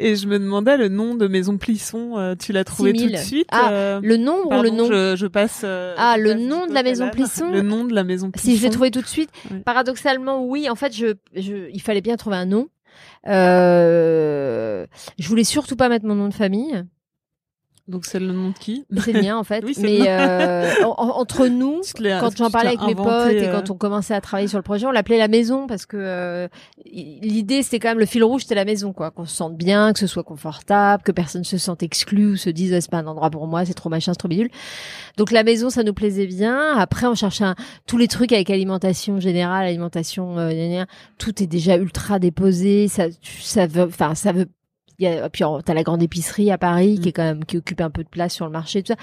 Et 0.00 0.14
je 0.14 0.28
me 0.28 0.38
demandais 0.38 0.76
le 0.76 0.88
nom 0.88 1.16
de 1.16 1.26
Maison 1.26 1.58
Plisson, 1.58 2.18
euh, 2.18 2.34
tu 2.38 2.52
l'as 2.52 2.62
trouvé 2.62 2.92
tout 2.92 2.98
de 3.06 3.16
6000. 3.16 3.18
suite 3.18 3.48
Ah, 3.50 3.72
euh, 3.72 4.00
Le 4.02 4.16
nom 4.16 4.36
ou 4.46 4.62
le 4.62 4.70
nom? 4.70 4.86
je, 4.86 5.16
je 5.16 5.26
passe. 5.26 5.62
euh, 5.64 5.94
Ah, 5.98 6.14
je 6.18 6.22
le 6.22 6.34
passe 6.34 6.42
nom 6.42 6.66
de 6.66 6.72
la 6.72 6.82
Maison. 6.84 7.10
Plisson? 7.10 7.50
Le 7.50 7.62
nom 7.62 7.84
de 7.84 7.92
la 7.94 8.04
Maison 8.04 8.30
Plisson. 8.30 8.46
Si 8.48 8.56
je 8.56 8.62
l'ai 8.62 8.70
trouvé 8.70 8.92
tout 8.92 9.00
de 9.00 9.06
suite, 9.06 9.30
Oui. 9.50 9.58
paradoxalement, 9.64 10.44
oui. 10.44 10.70
En 10.70 10.76
fait, 10.76 10.94
je, 10.94 11.14
je, 11.34 11.68
il 11.72 11.80
fallait 11.82 12.00
bien 12.00 12.16
trouver 12.16 12.36
un 12.36 12.46
nom. 12.46 12.68
Euh, 13.26 14.86
je 15.18 15.28
voulais 15.28 15.44
surtout 15.44 15.76
pas 15.76 15.88
mettre 15.88 16.06
mon 16.06 16.14
nom 16.14 16.28
de 16.28 16.34
famille. 16.34 16.84
Donc 17.88 18.04
c'est 18.04 18.18
le 18.20 18.32
nom 18.32 18.50
de 18.50 18.54
qui? 18.58 18.84
C'est 19.02 19.12
le 19.12 19.22
mien 19.22 19.36
en 19.36 19.44
fait. 19.44 19.64
Oui, 19.66 19.74
Mais 19.78 20.00
euh, 20.08 20.70
en- 20.84 20.94
en- 20.98 21.18
entre 21.20 21.46
nous, 21.48 21.80
quand 22.20 22.36
j'en 22.36 22.50
parlais 22.50 22.68
avec 22.68 22.82
mes 22.82 22.94
potes 22.94 23.32
et 23.32 23.48
euh, 23.48 23.52
quand 23.52 23.70
on 23.70 23.76
commençait 23.76 24.14
à 24.14 24.20
travailler 24.20 24.46
sur 24.48 24.58
le 24.58 24.62
projet, 24.62 24.86
on 24.86 24.90
l'appelait 24.90 25.16
la 25.18 25.28
maison 25.28 25.66
parce 25.66 25.86
que 25.86 25.96
euh, 25.98 26.48
l'idée 26.84 27.62
c'était 27.62 27.78
quand 27.78 27.88
même 27.88 27.98
le 27.98 28.06
fil 28.06 28.22
rouge, 28.22 28.42
c'était 28.42 28.54
la 28.54 28.64
maison 28.64 28.92
quoi, 28.92 29.10
qu'on 29.10 29.24
se 29.24 29.34
sente 29.34 29.56
bien, 29.56 29.92
que 29.92 29.98
ce 29.98 30.06
soit 30.06 30.22
confortable, 30.22 31.02
que 31.02 31.12
personne 31.12 31.44
se 31.44 31.58
sente 31.58 31.82
exclu 31.82 32.26
ou 32.32 32.36
se 32.36 32.50
dise 32.50 32.74
Ah, 32.74 32.80
c'est 32.80 32.90
pas 32.90 32.98
un 32.98 33.06
endroit 33.06 33.30
pour 33.30 33.46
moi, 33.46 33.64
c'est 33.64 33.74
trop 33.74 33.88
machin, 33.88 34.12
c'est 34.12 34.18
trop 34.18 34.28
bidule. 34.28 34.50
Donc 35.16 35.30
la 35.30 35.42
maison 35.42 35.70
ça 35.70 35.82
nous 35.82 35.94
plaisait 35.94 36.26
bien. 36.26 36.76
Après 36.76 37.06
on 37.06 37.14
cherchait 37.14 37.44
un- 37.44 37.54
tous 37.86 37.96
les 37.96 38.08
trucs 38.08 38.32
avec 38.32 38.50
alimentation 38.50 39.18
générale, 39.20 39.66
alimentation, 39.66 40.38
euh, 40.38 40.84
tout 41.18 41.42
est 41.42 41.46
déjà 41.46 41.76
ultra 41.76 42.18
déposé, 42.18 42.88
ça 42.88 43.04
ça 43.40 43.66
veut, 43.66 43.84
enfin 43.84 44.14
ça 44.14 44.32
veut 44.32 44.46
y 45.04 45.06
a, 45.06 45.28
puis 45.28 45.44
t'as 45.64 45.74
la 45.74 45.82
grande 45.82 46.02
épicerie 46.02 46.50
à 46.50 46.58
Paris 46.58 46.96
Mm. 46.98 47.00
qui 47.00 47.08
est 47.08 47.12
quand 47.12 47.22
même 47.22 47.44
qui 47.44 47.56
occupe 47.58 47.80
un 47.80 47.90
peu 47.90 48.02
de 48.04 48.08
place 48.08 48.34
sur 48.34 48.46
le 48.46 48.52
marché 48.52 48.82
tout 48.82 48.92
ça. 48.92 48.98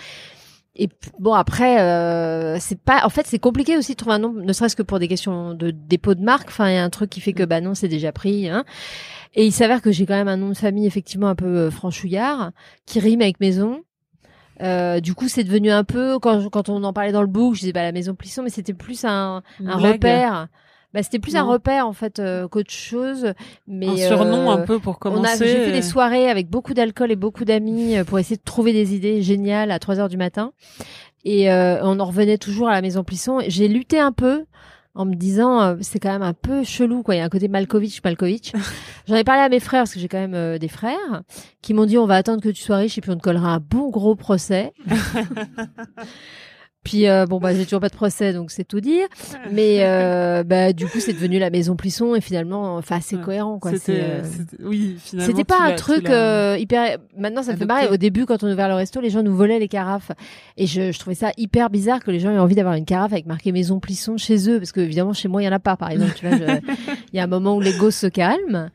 Et 0.77 0.89
bon 1.19 1.33
après 1.33 1.79
euh, 1.79 2.57
c'est 2.59 2.79
pas 2.79 3.05
en 3.05 3.09
fait 3.09 3.25
c'est 3.27 3.39
compliqué 3.39 3.77
aussi 3.77 3.93
de 3.93 3.97
trouver 3.97 4.15
un 4.15 4.19
nom 4.19 4.33
ne 4.33 4.51
serait-ce 4.51 4.75
que 4.75 4.83
pour 4.83 4.99
des 4.99 5.07
questions 5.07 5.53
de 5.53 5.71
dépôt 5.71 6.15
de 6.15 6.21
marque 6.21 6.49
enfin 6.49 6.69
il 6.69 6.73
y 6.73 6.77
a 6.77 6.83
un 6.83 6.89
truc 6.89 7.09
qui 7.09 7.21
fait 7.21 7.31
que 7.31 7.43
bah 7.43 7.61
non 7.61 7.75
c'est 7.75 7.87
déjà 7.87 8.11
pris 8.11 8.49
hein. 8.49 8.65
Et 9.35 9.45
il 9.45 9.51
s'avère 9.51 9.81
que 9.81 9.91
j'ai 9.91 10.05
quand 10.05 10.15
même 10.15 10.29
un 10.29 10.37
nom 10.37 10.49
de 10.49 10.53
famille 10.57 10.87
effectivement 10.87 11.27
un 11.27 11.35
peu 11.35 11.45
euh, 11.45 11.71
franchouillard 11.71 12.51
qui 12.85 12.99
rime 13.01 13.21
avec 13.21 13.39
maison. 13.41 13.81
Euh, 14.61 15.01
du 15.01 15.13
coup, 15.13 15.27
c'est 15.27 15.43
devenu 15.43 15.69
un 15.71 15.83
peu 15.83 16.19
quand 16.19 16.49
quand 16.49 16.69
on 16.69 16.81
en 16.85 16.93
parlait 16.93 17.11
dans 17.11 17.21
le 17.21 17.27
book, 17.27 17.55
je 17.55 17.59
disais 17.59 17.73
bah 17.73 17.83
la 17.83 17.91
maison 17.91 18.15
Plisson, 18.15 18.43
mais 18.43 18.49
c'était 18.49 18.73
plus 18.73 19.03
un, 19.03 19.43
un 19.65 19.75
repère. 19.75 20.47
Bah 20.95 21.03
c'était 21.03 21.19
plus 21.19 21.35
un 21.35 21.43
repère 21.43 21.87
en 21.87 21.91
fait 21.91 22.19
euh, 22.19 22.47
qu'autre 22.47 22.71
chose. 22.71 23.33
Mais 23.67 24.05
Un 24.05 24.07
surnom 24.07 24.49
euh, 24.49 24.53
un 24.53 24.57
peu 24.59 24.79
pour 24.79 24.97
on 25.03 25.09
a, 25.09 25.11
commencer. 25.11 25.45
j'ai 25.45 25.65
fait 25.65 25.71
des 25.73 25.81
soirées 25.81 26.29
avec 26.29 26.49
beaucoup 26.49 26.73
d'alcool 26.73 27.11
et 27.11 27.17
beaucoup 27.17 27.43
d'amis 27.43 27.97
euh, 27.97 28.05
pour 28.05 28.17
essayer 28.17 28.37
de 28.37 28.41
trouver 28.41 28.71
des 28.71 28.95
idées 28.95 29.21
géniales 29.21 29.71
à 29.71 29.79
3 29.79 29.99
heures 29.99 30.07
du 30.07 30.15
matin. 30.15 30.53
Et 31.25 31.51
euh, 31.51 31.83
on 31.83 31.99
en 31.99 32.05
revenait 32.05 32.37
toujours 32.37 32.69
à 32.69 32.71
la 32.71 32.81
maison 32.81 33.03
Plisson. 33.03 33.41
J'ai 33.45 33.67
lutté 33.67 33.99
un 33.99 34.13
peu 34.13 34.45
en 34.93 35.05
me 35.05 35.13
disant 35.13 35.61
euh, 35.61 35.75
c'est 35.81 35.99
quand 35.99 36.11
même 36.11 36.21
un 36.21 36.33
peu 36.33 36.63
chelou 36.63 37.03
quoi. 37.03 37.15
Il 37.15 37.17
y 37.17 37.21
a 37.21 37.25
un 37.25 37.29
côté 37.29 37.47
Malkovich, 37.47 38.01
Malkovich. 38.03 38.53
J'en 39.07 39.15
ai 39.15 39.23
parlé 39.23 39.41
à 39.41 39.49
mes 39.49 39.59
frères 39.59 39.81
parce 39.81 39.93
que 39.93 39.99
j'ai 39.99 40.07
quand 40.07 40.19
même 40.19 40.33
euh, 40.33 40.57
des 40.57 40.69
frères 40.69 41.23
qui 41.61 41.73
m'ont 41.73 41.85
dit 41.85 41.97
on 41.97 42.05
va 42.07 42.15
attendre 42.15 42.41
que 42.41 42.49
tu 42.49 42.63
sois 42.63 42.77
riche 42.77 42.97
et 42.97 43.01
puis 43.01 43.11
on 43.11 43.17
te 43.17 43.21
collera 43.21 43.49
un 43.49 43.59
bon 43.59 43.89
gros 43.89 44.15
procès. 44.15 44.71
Puis 46.85 47.07
euh, 47.09 47.25
bon 47.25 47.39
bah 47.39 47.53
j'ai 47.53 47.65
toujours 47.65 47.81
pas 47.81 47.89
de 47.89 47.95
procès 47.95 48.31
donc 48.31 48.51
c'est 48.51 48.63
tout 48.63 48.79
dire. 48.79 49.07
Mais 49.51 49.79
euh, 49.81 50.43
bah 50.43 50.71
du 50.71 50.85
coup 50.85 50.99
c'est 51.01 51.11
devenu 51.13 51.37
la 51.39 51.49
maison 51.49 51.75
Plisson 51.75 52.15
et 52.15 52.21
finalement 52.21 52.75
enfin 52.77 52.99
c'est 53.01 53.17
Ouais. 53.17 53.21
cohérent 53.23 53.59
quoi. 53.59 53.71
C'était, 53.71 54.01
euh, 54.03 54.21
oui, 54.63 54.95
finalement. 55.03 55.27
c'était 55.33 55.43
pas 55.43 55.59
un 55.61 55.73
truc 55.75 56.09
euh, 56.09 56.55
hyper. 56.59 56.97
Maintenant, 57.17 57.43
ça 57.43 57.53
me 57.53 57.57
fait 57.57 57.65
marrer. 57.65 57.87
Au 57.89 57.97
début, 57.97 58.25
quand 58.25 58.43
on 58.43 58.51
ouvert 58.51 58.67
le 58.69 58.75
resto, 58.75 59.01
les 59.01 59.09
gens 59.09 59.23
nous 59.23 59.35
volaient 59.35 59.57
les 59.59 59.67
carafes, 59.67 60.11
et 60.57 60.67
je, 60.67 60.91
je 60.91 60.99
trouvais 60.99 61.15
ça 61.15 61.31
hyper 61.37 61.69
bizarre 61.69 62.03
que 62.03 62.11
les 62.11 62.19
gens 62.19 62.29
aient 62.31 62.37
envie 62.39 62.55
d'avoir 62.55 62.75
une 62.75 62.85
carafe 62.85 63.13
avec 63.13 63.25
marqué 63.25 63.51
Maison 63.51 63.79
Plisson 63.79 64.17
chez 64.17 64.49
eux, 64.49 64.59
parce 64.59 64.71
que 64.71 64.79
évidemment 64.81 65.13
chez 65.13 65.27
moi 65.27 65.41
il 65.41 65.45
y 65.45 65.47
en 65.47 65.51
a 65.53 65.59
pas, 65.59 65.75
par 65.77 65.89
exemple. 65.91 66.13
Tu 66.15 66.27
vois, 66.27 66.37
je- 66.37 66.43
il 67.13 67.17
y 67.17 67.19
a 67.19 67.23
un 67.23 67.27
moment 67.27 67.55
où 67.55 67.61
l'ego 67.61 67.89
se 67.89 68.05
calme, 68.07 68.69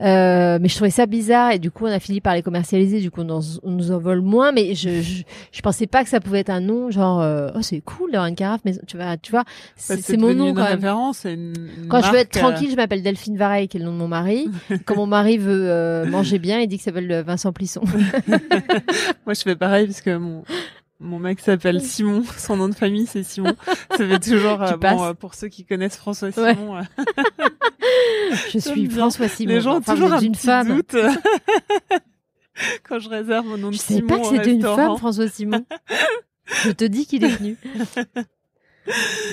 euh, 0.00 0.58
mais 0.60 0.68
je 0.68 0.74
trouvais 0.74 0.90
ça 0.90 1.06
bizarre, 1.06 1.52
et 1.52 1.58
du 1.58 1.70
coup 1.70 1.84
on 1.86 1.92
a 1.92 2.00
fini 2.00 2.20
par 2.20 2.34
les 2.34 2.42
commercialiser. 2.42 3.00
Du 3.00 3.10
coup 3.10 3.20
on, 3.22 3.30
en- 3.30 3.58
on 3.62 3.70
nous 3.70 3.92
en 3.92 3.98
vole 3.98 4.20
moins, 4.22 4.50
mais 4.52 4.74
je, 4.74 5.00
je 5.02 5.22
je 5.52 5.60
pensais 5.60 5.86
pas 5.86 6.02
que 6.02 6.08
ça 6.10 6.18
pouvait 6.20 6.40
être 6.40 6.50
un 6.50 6.60
nom 6.60 6.90
genre 6.90 7.20
euh, 7.20 7.50
oh 7.54 7.62
c'est 7.62 7.80
cool 7.80 8.10
d'avoir 8.12 8.26
une 8.28 8.34
carafe, 8.34 8.60
mais 8.64 8.74
tu 8.86 8.96
vois, 8.96 9.16
tu 9.16 9.30
vois, 9.32 9.44
Bah, 9.44 9.96
c'est, 10.00 10.16
mon 10.16 10.34
nom 10.34 10.54
quand 10.54 10.64
même. 10.64 10.84
une, 11.24 11.54
une 11.82 11.88
Quand 11.88 12.02
je 12.02 12.10
veux 12.10 12.18
être 12.18 12.36
euh, 12.36 12.40
tranquille, 12.40 12.70
je 12.70 12.76
m'appelle 12.76 13.02
Delphine 13.02 13.36
Vareille, 13.36 13.68
qui 13.68 13.76
est 13.76 13.80
le 13.80 13.86
nom 13.86 13.92
de 13.92 13.98
mon 13.98 14.08
mari. 14.08 14.48
Quand 14.84 14.96
mon 14.96 15.06
mari 15.06 15.38
veut 15.38 15.70
euh, 15.70 16.04
manger 16.06 16.38
bien, 16.38 16.60
il 16.60 16.68
dit 16.68 16.76
qu'il 16.76 16.84
s'appelle 16.84 17.10
euh, 17.10 17.22
Vincent 17.22 17.52
Plisson. 17.52 17.82
Moi, 19.26 19.34
je 19.34 19.42
fais 19.42 19.56
pareil 19.56 19.86
parce 19.86 20.00
que 20.00 20.16
mon 20.16 20.44
mon 21.04 21.18
mec 21.18 21.40
s'appelle 21.40 21.80
Simon. 21.80 22.22
Son 22.38 22.56
nom 22.56 22.68
de 22.68 22.74
famille, 22.76 23.06
c'est 23.06 23.24
Simon. 23.24 23.56
Ça 23.90 24.06
fait 24.06 24.20
toujours 24.20 24.62
euh, 24.62 24.76
bon, 24.76 25.02
euh, 25.04 25.14
pour 25.14 25.34
ceux 25.34 25.48
qui 25.48 25.64
connaissent 25.64 25.96
François 25.96 26.28
Ouais. 26.28 26.54
Simon. 26.54 26.76
euh, 26.76 26.82
Je 28.52 28.58
suis. 28.60 28.88
François 28.88 29.26
Simon. 29.28 29.48
les 29.52 29.60
gens 29.60 29.74
ont 29.74 29.78
Enfin, 29.78 29.94
toujours 29.94 30.12
un 30.12 30.20
une 30.20 30.30
petit 30.32 30.46
femme. 30.46 30.76
doute 30.76 30.94
quand 32.88 32.98
je 33.00 33.08
réserve 33.08 33.46
mon 33.46 33.56
nom 33.56 33.68
de 33.70 33.72
Je 33.74 33.78
savais 33.78 34.00
Simon 34.00 34.06
pas 34.08 34.18
que 34.20 34.26
c'était 34.36 34.52
une 34.52 34.62
femme, 34.62 34.96
François 34.96 35.26
Simon. 35.28 35.64
Je 36.64 36.70
te 36.70 36.84
dis 36.84 37.06
qu'il 37.06 37.24
est 37.24 37.28
venu. 37.28 37.56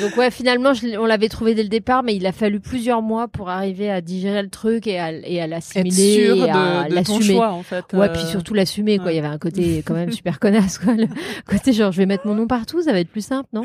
Donc 0.01 0.15
ouais, 0.15 0.29
finalement, 0.29 0.75
je 0.75 0.95
on 0.99 1.07
l'avait 1.07 1.27
trouvé 1.27 1.55
dès 1.55 1.63
le 1.63 1.69
départ, 1.69 2.03
mais 2.03 2.15
il 2.15 2.23
a 2.27 2.31
fallu 2.31 2.59
plusieurs 2.59 3.01
mois 3.01 3.27
pour 3.27 3.49
arriver 3.49 3.89
à 3.89 3.99
digérer 3.99 4.43
le 4.43 4.49
truc 4.49 4.85
et 4.85 4.99
à, 4.99 5.11
et 5.11 5.41
à 5.41 5.47
l'assimiler 5.47 6.13
sûr 6.25 6.45
et 6.45 6.51
à 6.51 6.83
de, 6.83 6.89
de 6.89 7.03
ton 7.03 7.17
l'assumer. 7.17 7.33
choix, 7.35 7.49
en 7.51 7.63
fait. 7.63 7.83
Ouais, 7.93 8.01
euh, 8.09 8.13
puis 8.13 8.21
surtout 8.25 8.53
l'assumer, 8.53 8.97
quoi. 8.97 9.07
ouais. 9.07 9.13
Il 9.13 9.15
y 9.15 9.19
avait 9.19 9.27
un 9.27 9.39
côté 9.39 9.81
quand 9.83 9.95
même 9.95 10.11
super 10.13 10.39
connasse, 10.39 10.77
quoi. 10.77 10.93
Le 10.93 11.07
côté 11.47 11.73
genre, 11.73 11.91
je 11.91 11.97
vais 11.97 12.05
mettre 12.05 12.27
mon 12.27 12.35
nom 12.35 12.45
partout, 12.45 12.83
ça 12.83 12.91
va 12.91 12.99
être 12.99 13.09
plus 13.09 13.25
simple, 13.25 13.49
non? 13.51 13.63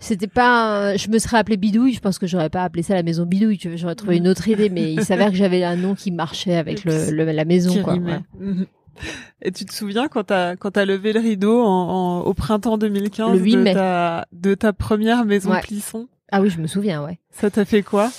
C'était 0.00 0.26
pas. 0.26 0.88
un- 0.90 0.96
Je 0.96 1.08
me 1.10 1.20
serais 1.20 1.36
appelé 1.38 1.56
Bidouille. 1.56 1.92
Je 1.94 2.00
pense 2.00 2.18
que 2.18 2.26
j'aurais 2.26 2.50
pas 2.50 2.64
appelé 2.64 2.82
ça 2.82 2.94
la 2.94 3.04
maison 3.04 3.24
Bidouille. 3.24 3.60
J'aurais 3.76 3.94
trouvé 3.94 4.16
une 4.16 4.26
autre 4.26 4.48
idée, 4.48 4.68
mais 4.68 4.92
il 4.92 5.04
s'avère 5.04 5.30
que 5.30 5.36
j'avais 5.36 5.62
un 5.62 5.76
nom 5.76 5.94
qui 5.94 6.10
marchait 6.10 6.56
avec 6.56 6.84
le, 6.84 7.22
la 7.30 7.44
maison, 7.44 7.72
qui 7.72 7.82
quoi. 7.82 7.94
ouais. 7.94 8.18
Et 9.42 9.50
tu 9.52 9.64
te 9.64 9.72
souviens 9.72 10.08
quand 10.08 10.24
t'as 10.24 10.56
quand 10.56 10.72
t'as 10.72 10.84
levé 10.84 11.12
le 11.12 11.20
rideau 11.20 11.62
en, 11.62 11.66
en- 11.66 12.20
au 12.22 12.34
printemps 12.34 12.78
2015 12.78 13.32
Le 13.32 13.38
8 13.38 13.56
de 13.56 13.72
ta 13.72 14.26
de 14.32 14.54
ta 14.54 14.72
première 14.72 15.24
maison 15.24 15.50
Ouais. 15.50 15.60
Plisson? 15.60 16.08
Ah 16.30 16.40
oui, 16.40 16.48
je 16.50 16.60
me 16.60 16.66
souviens, 16.66 17.04
ouais. 17.04 17.18
Ça 17.30 17.50
t'a 17.50 17.64
fait 17.64 17.82
quoi? 17.82 18.10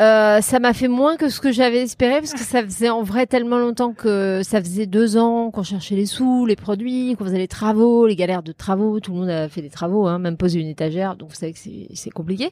Euh, 0.00 0.40
ça 0.40 0.58
m'a 0.58 0.72
fait 0.72 0.88
moins 0.88 1.16
que 1.16 1.28
ce 1.28 1.38
que 1.40 1.52
j'avais 1.52 1.82
espéré 1.82 2.18
parce 2.18 2.32
que 2.32 2.40
ça 2.40 2.62
faisait 2.64 2.88
en 2.90 3.02
vrai 3.02 3.26
tellement 3.26 3.58
longtemps 3.58 3.92
que 3.92 4.40
ça 4.42 4.60
faisait 4.60 4.86
deux 4.86 5.16
ans 5.16 5.50
qu'on 5.52 5.62
cherchait 5.62 5.94
les 5.94 6.06
sous, 6.06 6.44
les 6.44 6.56
produits, 6.56 7.14
qu'on 7.16 7.24
faisait 7.24 7.38
les 7.38 7.46
travaux, 7.46 8.06
les 8.08 8.16
galères 8.16 8.42
de 8.42 8.50
travaux. 8.52 8.98
Tout 8.98 9.12
le 9.12 9.18
monde 9.18 9.28
a 9.30 9.48
fait 9.48 9.62
des 9.62 9.70
travaux, 9.70 10.06
hein, 10.08 10.18
même 10.18 10.36
poser 10.36 10.58
une 10.58 10.66
étagère, 10.66 11.14
donc 11.14 11.28
vous 11.28 11.36
savez 11.36 11.52
que 11.52 11.58
c'est 11.58 11.86
c'est 11.94 12.10
compliqué. 12.10 12.50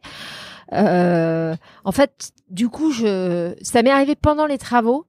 Euh, 0.73 1.57
en 1.85 1.91
fait, 1.93 2.31
du 2.51 2.69
coup, 2.69 2.93
je 2.93 3.55
ça 3.63 3.83
m'est 3.83 3.91
arrivé 3.91 4.15
pendant 4.15 4.47
les 4.47 4.59
travaux 4.59 5.07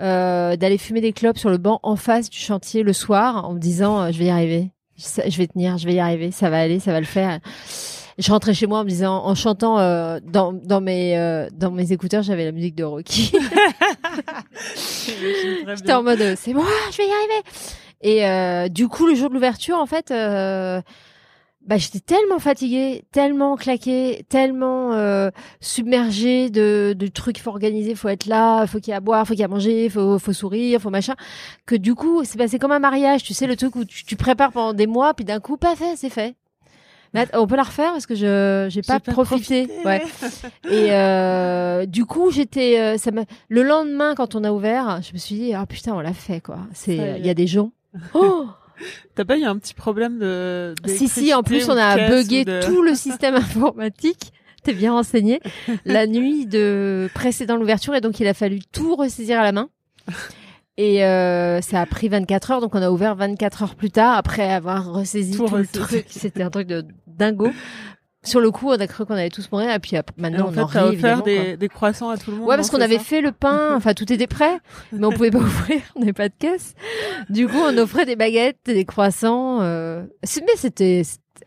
euh, 0.00 0.56
d'aller 0.56 0.78
fumer 0.78 1.00
des 1.00 1.12
clopes 1.12 1.38
sur 1.38 1.50
le 1.50 1.58
banc 1.58 1.80
en 1.82 1.96
face 1.96 2.30
du 2.30 2.38
chantier 2.38 2.82
le 2.82 2.92
soir 2.92 3.48
en 3.48 3.54
me 3.54 3.58
disant 3.58 4.00
euh, 4.00 4.12
je 4.12 4.18
vais 4.18 4.26
y 4.26 4.30
arriver, 4.30 4.70
je 4.96 5.36
vais 5.36 5.46
tenir, 5.46 5.78
je 5.78 5.86
vais 5.86 5.94
y 5.94 6.00
arriver, 6.00 6.30
ça 6.30 6.50
va 6.50 6.60
aller, 6.60 6.80
ça 6.80 6.92
va 6.92 7.00
le 7.00 7.06
faire. 7.06 7.40
Je 8.18 8.32
rentrais 8.32 8.54
chez 8.54 8.66
moi 8.66 8.78
en 8.78 8.84
me 8.84 8.88
disant, 8.88 9.24
en 9.24 9.34
chantant 9.34 9.78
euh, 9.78 10.20
dans, 10.24 10.54
dans 10.54 10.80
mes 10.80 11.18
euh, 11.18 11.48
dans 11.52 11.70
mes 11.70 11.92
écouteurs, 11.92 12.22
j'avais 12.22 12.46
la 12.46 12.52
musique 12.52 12.74
de 12.74 12.84
Rocky. 12.84 13.30
J'étais 15.76 15.92
en 15.92 16.02
mode, 16.02 16.20
euh, 16.22 16.34
c'est 16.38 16.54
moi, 16.54 16.64
je 16.92 16.96
vais 16.96 17.06
y 17.06 17.12
arriver. 17.12 17.42
Et 18.00 18.26
euh, 18.26 18.68
du 18.68 18.88
coup, 18.88 19.06
le 19.06 19.14
jour 19.14 19.28
de 19.28 19.34
l'ouverture, 19.34 19.76
en 19.76 19.84
fait, 19.86 20.10
euh, 20.10 20.80
bah, 21.66 21.78
j'étais 21.78 22.00
tellement 22.00 22.38
fatiguée, 22.38 23.04
tellement 23.10 23.56
claquée, 23.56 24.24
tellement 24.28 24.92
euh, 24.92 25.30
submergée 25.60 26.48
de, 26.48 26.94
de 26.96 27.06
trucs 27.08 27.36
qu'il 27.36 27.42
faut 27.42 27.50
organiser, 27.50 27.94
faut 27.96 28.08
être 28.08 28.26
là, 28.26 28.66
faut 28.66 28.78
qu'il 28.78 28.88
y 28.88 28.92
ait 28.92 28.96
à 28.96 29.00
boire, 29.00 29.26
faut 29.26 29.34
qu'il 29.34 29.40
y 29.40 29.42
ait 29.42 29.46
à 29.46 29.48
manger, 29.48 29.88
faut, 29.88 30.18
faut 30.18 30.32
sourire, 30.32 30.80
faut 30.80 30.90
machin, 30.90 31.14
que 31.66 31.74
du 31.74 31.94
coup, 31.94 32.24
c'est 32.24 32.38
passé 32.38 32.60
comme 32.60 32.72
un 32.72 32.78
mariage, 32.78 33.24
tu 33.24 33.34
sais, 33.34 33.48
le 33.48 33.56
truc 33.56 33.74
où 33.74 33.84
tu, 33.84 34.04
tu 34.04 34.14
prépares 34.14 34.52
pendant 34.52 34.74
des 34.74 34.86
mois, 34.86 35.12
puis 35.14 35.24
d'un 35.24 35.40
coup, 35.40 35.56
pas 35.56 35.74
fait, 35.74 35.96
c'est 35.96 36.10
fait. 36.10 36.36
On 37.32 37.46
peut 37.46 37.56
la 37.56 37.62
refaire 37.62 37.92
parce 37.92 38.06
que 38.06 38.14
je 38.14 38.66
j'ai 38.68 38.82
pas, 38.82 39.00
profité. 39.00 39.68
Ouais. 39.84 40.02
Et 40.70 40.92
euh, 40.92 41.86
du 41.86 42.04
coup, 42.04 42.30
j'étais 42.30 42.78
euh, 42.78 42.98
ça 42.98 43.10
m'a 43.10 43.24
le 43.48 43.62
lendemain 43.62 44.14
quand 44.14 44.34
on 44.34 44.44
a 44.44 44.52
ouvert, 44.52 45.00
je 45.02 45.14
me 45.14 45.18
suis 45.18 45.34
dit 45.36 45.54
ah 45.54 45.64
putain, 45.66 45.94
on 45.94 46.00
l'a 46.00 46.12
fait 46.12 46.40
quoi. 46.40 46.58
C'est 46.74 47.16
il 47.18 47.26
y 47.26 47.30
a 47.30 47.34
des 47.34 47.46
gens. 47.46 47.72
Oh 48.12 48.46
T'as 49.14 49.24
pas 49.24 49.38
eu 49.38 49.44
un 49.44 49.56
petit 49.58 49.74
problème 49.74 50.18
de 50.18 50.74
si 50.86 51.08
si, 51.08 51.32
en 51.34 51.42
plus 51.42 51.68
on 51.68 51.76
a 51.76 51.96
de- 51.96 52.66
tout 52.66 52.82
le 52.82 52.94
système 52.96 53.34
informatique. 53.34 54.32
T'es 54.62 54.72
bien 54.74 54.92
renseigné. 54.92 55.40
La 55.84 56.06
nuit 56.08 56.46
de 56.46 57.08
précédant 57.14 57.56
l'ouverture 57.56 57.94
et 57.94 58.00
donc 58.00 58.18
il 58.20 58.26
a 58.26 58.34
fallu 58.34 58.58
tout 58.72 58.96
ressaisir 58.96 59.38
à 59.38 59.44
la 59.44 59.52
main. 59.52 59.68
Et 60.76 61.04
euh, 61.04 61.60
ça 61.62 61.80
a 61.80 61.86
pris 61.86 62.08
24 62.08 62.50
heures, 62.50 62.60
donc 62.60 62.74
on 62.74 62.82
a 62.82 62.90
ouvert 62.90 63.14
24 63.14 63.62
heures 63.62 63.74
plus 63.76 63.90
tard 63.90 64.16
après 64.18 64.52
avoir 64.52 64.92
ressaisi 64.92 65.36
Tout 65.36 65.46
tout, 65.46 65.56
le 65.56 65.66
truc. 65.66 66.04
C'était 66.10 66.42
un 66.42 66.50
truc 66.50 66.66
de 66.66 66.84
dingo. 67.06 67.50
Sur 68.26 68.40
le 68.40 68.50
coup, 68.50 68.68
on 68.68 68.80
a 68.80 68.86
cru 68.86 69.06
qu'on 69.06 69.14
allait 69.14 69.30
tous 69.30 69.50
mourir, 69.50 69.70
et 69.70 69.78
puis 69.78 69.96
après, 69.96 70.14
Et 70.18 70.22
maintenant 70.22 70.46
en 70.46 70.48
on 70.48 70.52
fait, 70.52 70.60
en 70.60 70.66
rit 70.66 70.96
offert 70.96 71.22
des, 71.22 71.56
des 71.56 71.68
croissants 71.68 72.10
à 72.10 72.16
tout 72.16 72.30
le 72.30 72.38
monde. 72.38 72.48
Ouais, 72.48 72.56
parce 72.56 72.70
qu'on 72.70 72.80
avait 72.80 72.98
fait 72.98 73.20
le 73.20 73.32
pain, 73.32 73.72
enfin 73.76 73.94
tout 73.94 74.12
était 74.12 74.26
prêt, 74.26 74.58
mais 74.92 75.06
on 75.06 75.12
pouvait 75.12 75.30
pas 75.30 75.38
ouvrir, 75.40 75.80
on 75.94 76.00
n'avait 76.00 76.12
pas 76.12 76.28
de 76.28 76.34
caisse. 76.38 76.74
Du 77.30 77.46
coup, 77.46 77.58
on 77.62 77.76
offrait 77.78 78.04
des 78.04 78.16
baguettes, 78.16 78.58
des 78.66 78.84
croissants. 78.84 79.60
Euh... 79.62 80.04
Mais 80.22 80.56
c'était 80.56 81.02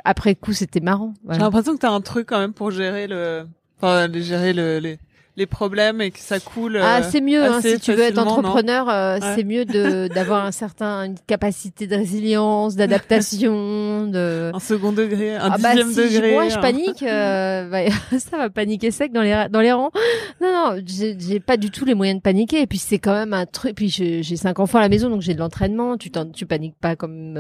après 0.06 0.36
coup, 0.36 0.54
c'était 0.54 0.80
marrant. 0.80 1.14
J'ai 1.30 1.40
l'impression 1.40 1.74
que 1.76 1.80
t'as 1.80 1.92
un 1.92 2.02
truc 2.02 2.28
quand 2.28 2.40
même 2.40 2.54
pour 2.54 2.72
gérer 2.72 3.08
le, 3.08 3.46
enfin, 3.78 4.08
gérer 4.14 4.54
le, 4.54 4.80
les, 4.80 5.00
les 5.40 5.48
problèmes 5.48 6.02
et 6.02 6.12
que 6.12 6.20
ça 6.20 6.40
coule. 6.40 6.78
Ah, 6.82 7.00
euh, 7.00 7.08
c'est 7.10 7.22
mieux 7.22 7.44
hein, 7.44 7.62
si 7.62 7.80
tu 7.80 7.94
veux 7.94 8.04
être 8.04 8.20
entrepreneur, 8.20 8.88
euh, 8.90 9.18
Ouais. 9.20 9.36
c'est 9.36 9.44
mieux 9.44 9.66
de 9.66 10.08
d'avoir 10.14 10.46
un 10.46 10.52
certain 10.52 11.06
une 11.06 11.16
capacité 11.26 11.88
de 11.88 11.96
résilience, 11.96 12.76
d'adaptation, 12.76 14.06
de 14.06 14.52
Un 14.54 14.60
second 14.60 14.92
degré, 14.92 15.36
un 15.36 15.52
ah 15.52 15.58
bah 15.58 15.74
dixième 15.74 15.92
si 15.92 16.14
degré. 16.16 16.34
moi 16.34 16.50
je 16.50 16.58
hein. 16.58 16.62
panique, 16.62 17.04
euh, 17.04 17.70
bah, 17.72 17.90
ça 18.20 18.38
va 18.38 18.50
paniquer 18.50 18.92
sec 18.92 19.12
dans 19.12 19.22
les 19.22 19.48
dans 19.50 19.62
les 19.62 19.72
rangs. 19.72 19.92
Non 20.42 20.52
non, 20.52 20.82
j'ai 20.86 21.40
pas 21.40 21.58
du 21.58 21.72
tout 21.72 21.86
les 21.86 21.96
moyens 21.96 22.20
de 22.20 22.22
paniquer. 22.22 22.62
Et 22.62 22.68
puis 22.68 22.78
c'est 22.78 23.00
quand 23.00 23.14
même 23.14 23.34
un 23.34 23.46
truc. 23.46 23.76
Puis 23.76 23.90
j'ai 23.90 24.36
cinq 24.36 24.60
enfants 24.60 24.80
à 24.80 24.82
la 24.82 24.90
maison, 24.90 25.10
donc 25.10 25.22
j'ai 25.22 25.34
de 25.34 25.40
l'entraînement. 25.40 25.98
Tu 25.98 26.12
tu 26.34 26.46
paniques 26.46 26.78
pas 26.80 26.96
comme 26.98 27.38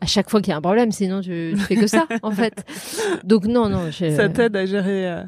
à 0.00 0.06
chaque 0.06 0.28
fois 0.28 0.40
qu'il 0.40 0.50
y 0.50 0.52
a 0.52 0.56
un 0.56 0.60
problème, 0.60 0.90
sinon 0.90 1.20
tu, 1.20 1.54
tu 1.56 1.62
fais 1.62 1.76
que 1.76 1.86
ça 1.86 2.06
en 2.22 2.32
fait. 2.32 2.64
Donc 3.24 3.46
non 3.46 3.68
non. 3.68 3.90
Ça 3.92 4.28
t'aide 4.28 4.56
à 4.56 4.66
gérer. 4.66 5.22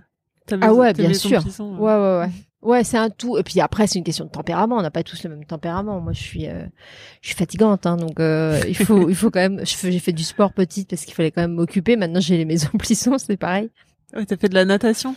Ah 0.60 0.74
ouais, 0.74 0.92
bien 0.92 1.14
sûr. 1.14 1.42
Ouais, 1.60 1.94
ouais, 1.94 2.18
ouais. 2.20 2.30
Ouais, 2.60 2.82
c'est 2.82 2.96
un 2.96 3.08
tout. 3.08 3.38
Et 3.38 3.44
puis 3.44 3.60
après, 3.60 3.86
c'est 3.86 3.98
une 3.98 4.04
question 4.04 4.24
de 4.24 4.30
tempérament. 4.30 4.76
On 4.76 4.82
n'a 4.82 4.90
pas 4.90 5.04
tous 5.04 5.22
le 5.22 5.30
même 5.30 5.44
tempérament. 5.44 6.00
Moi, 6.00 6.12
je 6.12 6.20
suis, 6.20 6.48
euh, 6.48 6.64
je 7.22 7.28
suis 7.28 7.36
fatigante, 7.36 7.86
hein, 7.86 7.96
donc 7.96 8.18
euh, 8.18 8.60
il 8.66 8.74
faut, 8.74 9.08
il 9.08 9.14
faut 9.14 9.30
quand 9.30 9.40
même. 9.40 9.60
J'ai 9.64 9.98
fait 10.00 10.12
du 10.12 10.24
sport 10.24 10.52
petite 10.52 10.90
parce 10.90 11.04
qu'il 11.04 11.14
fallait 11.14 11.30
quand 11.30 11.42
même 11.42 11.52
m'occuper. 11.54 11.96
Maintenant, 11.96 12.20
j'ai 12.20 12.36
les 12.36 12.44
maisons 12.44 12.70
plissons, 12.78 13.16
c'est 13.18 13.36
pareil. 13.36 13.70
Ouais, 14.14 14.26
t'as 14.26 14.36
fait 14.36 14.48
de 14.48 14.54
la 14.54 14.64
natation? 14.64 15.14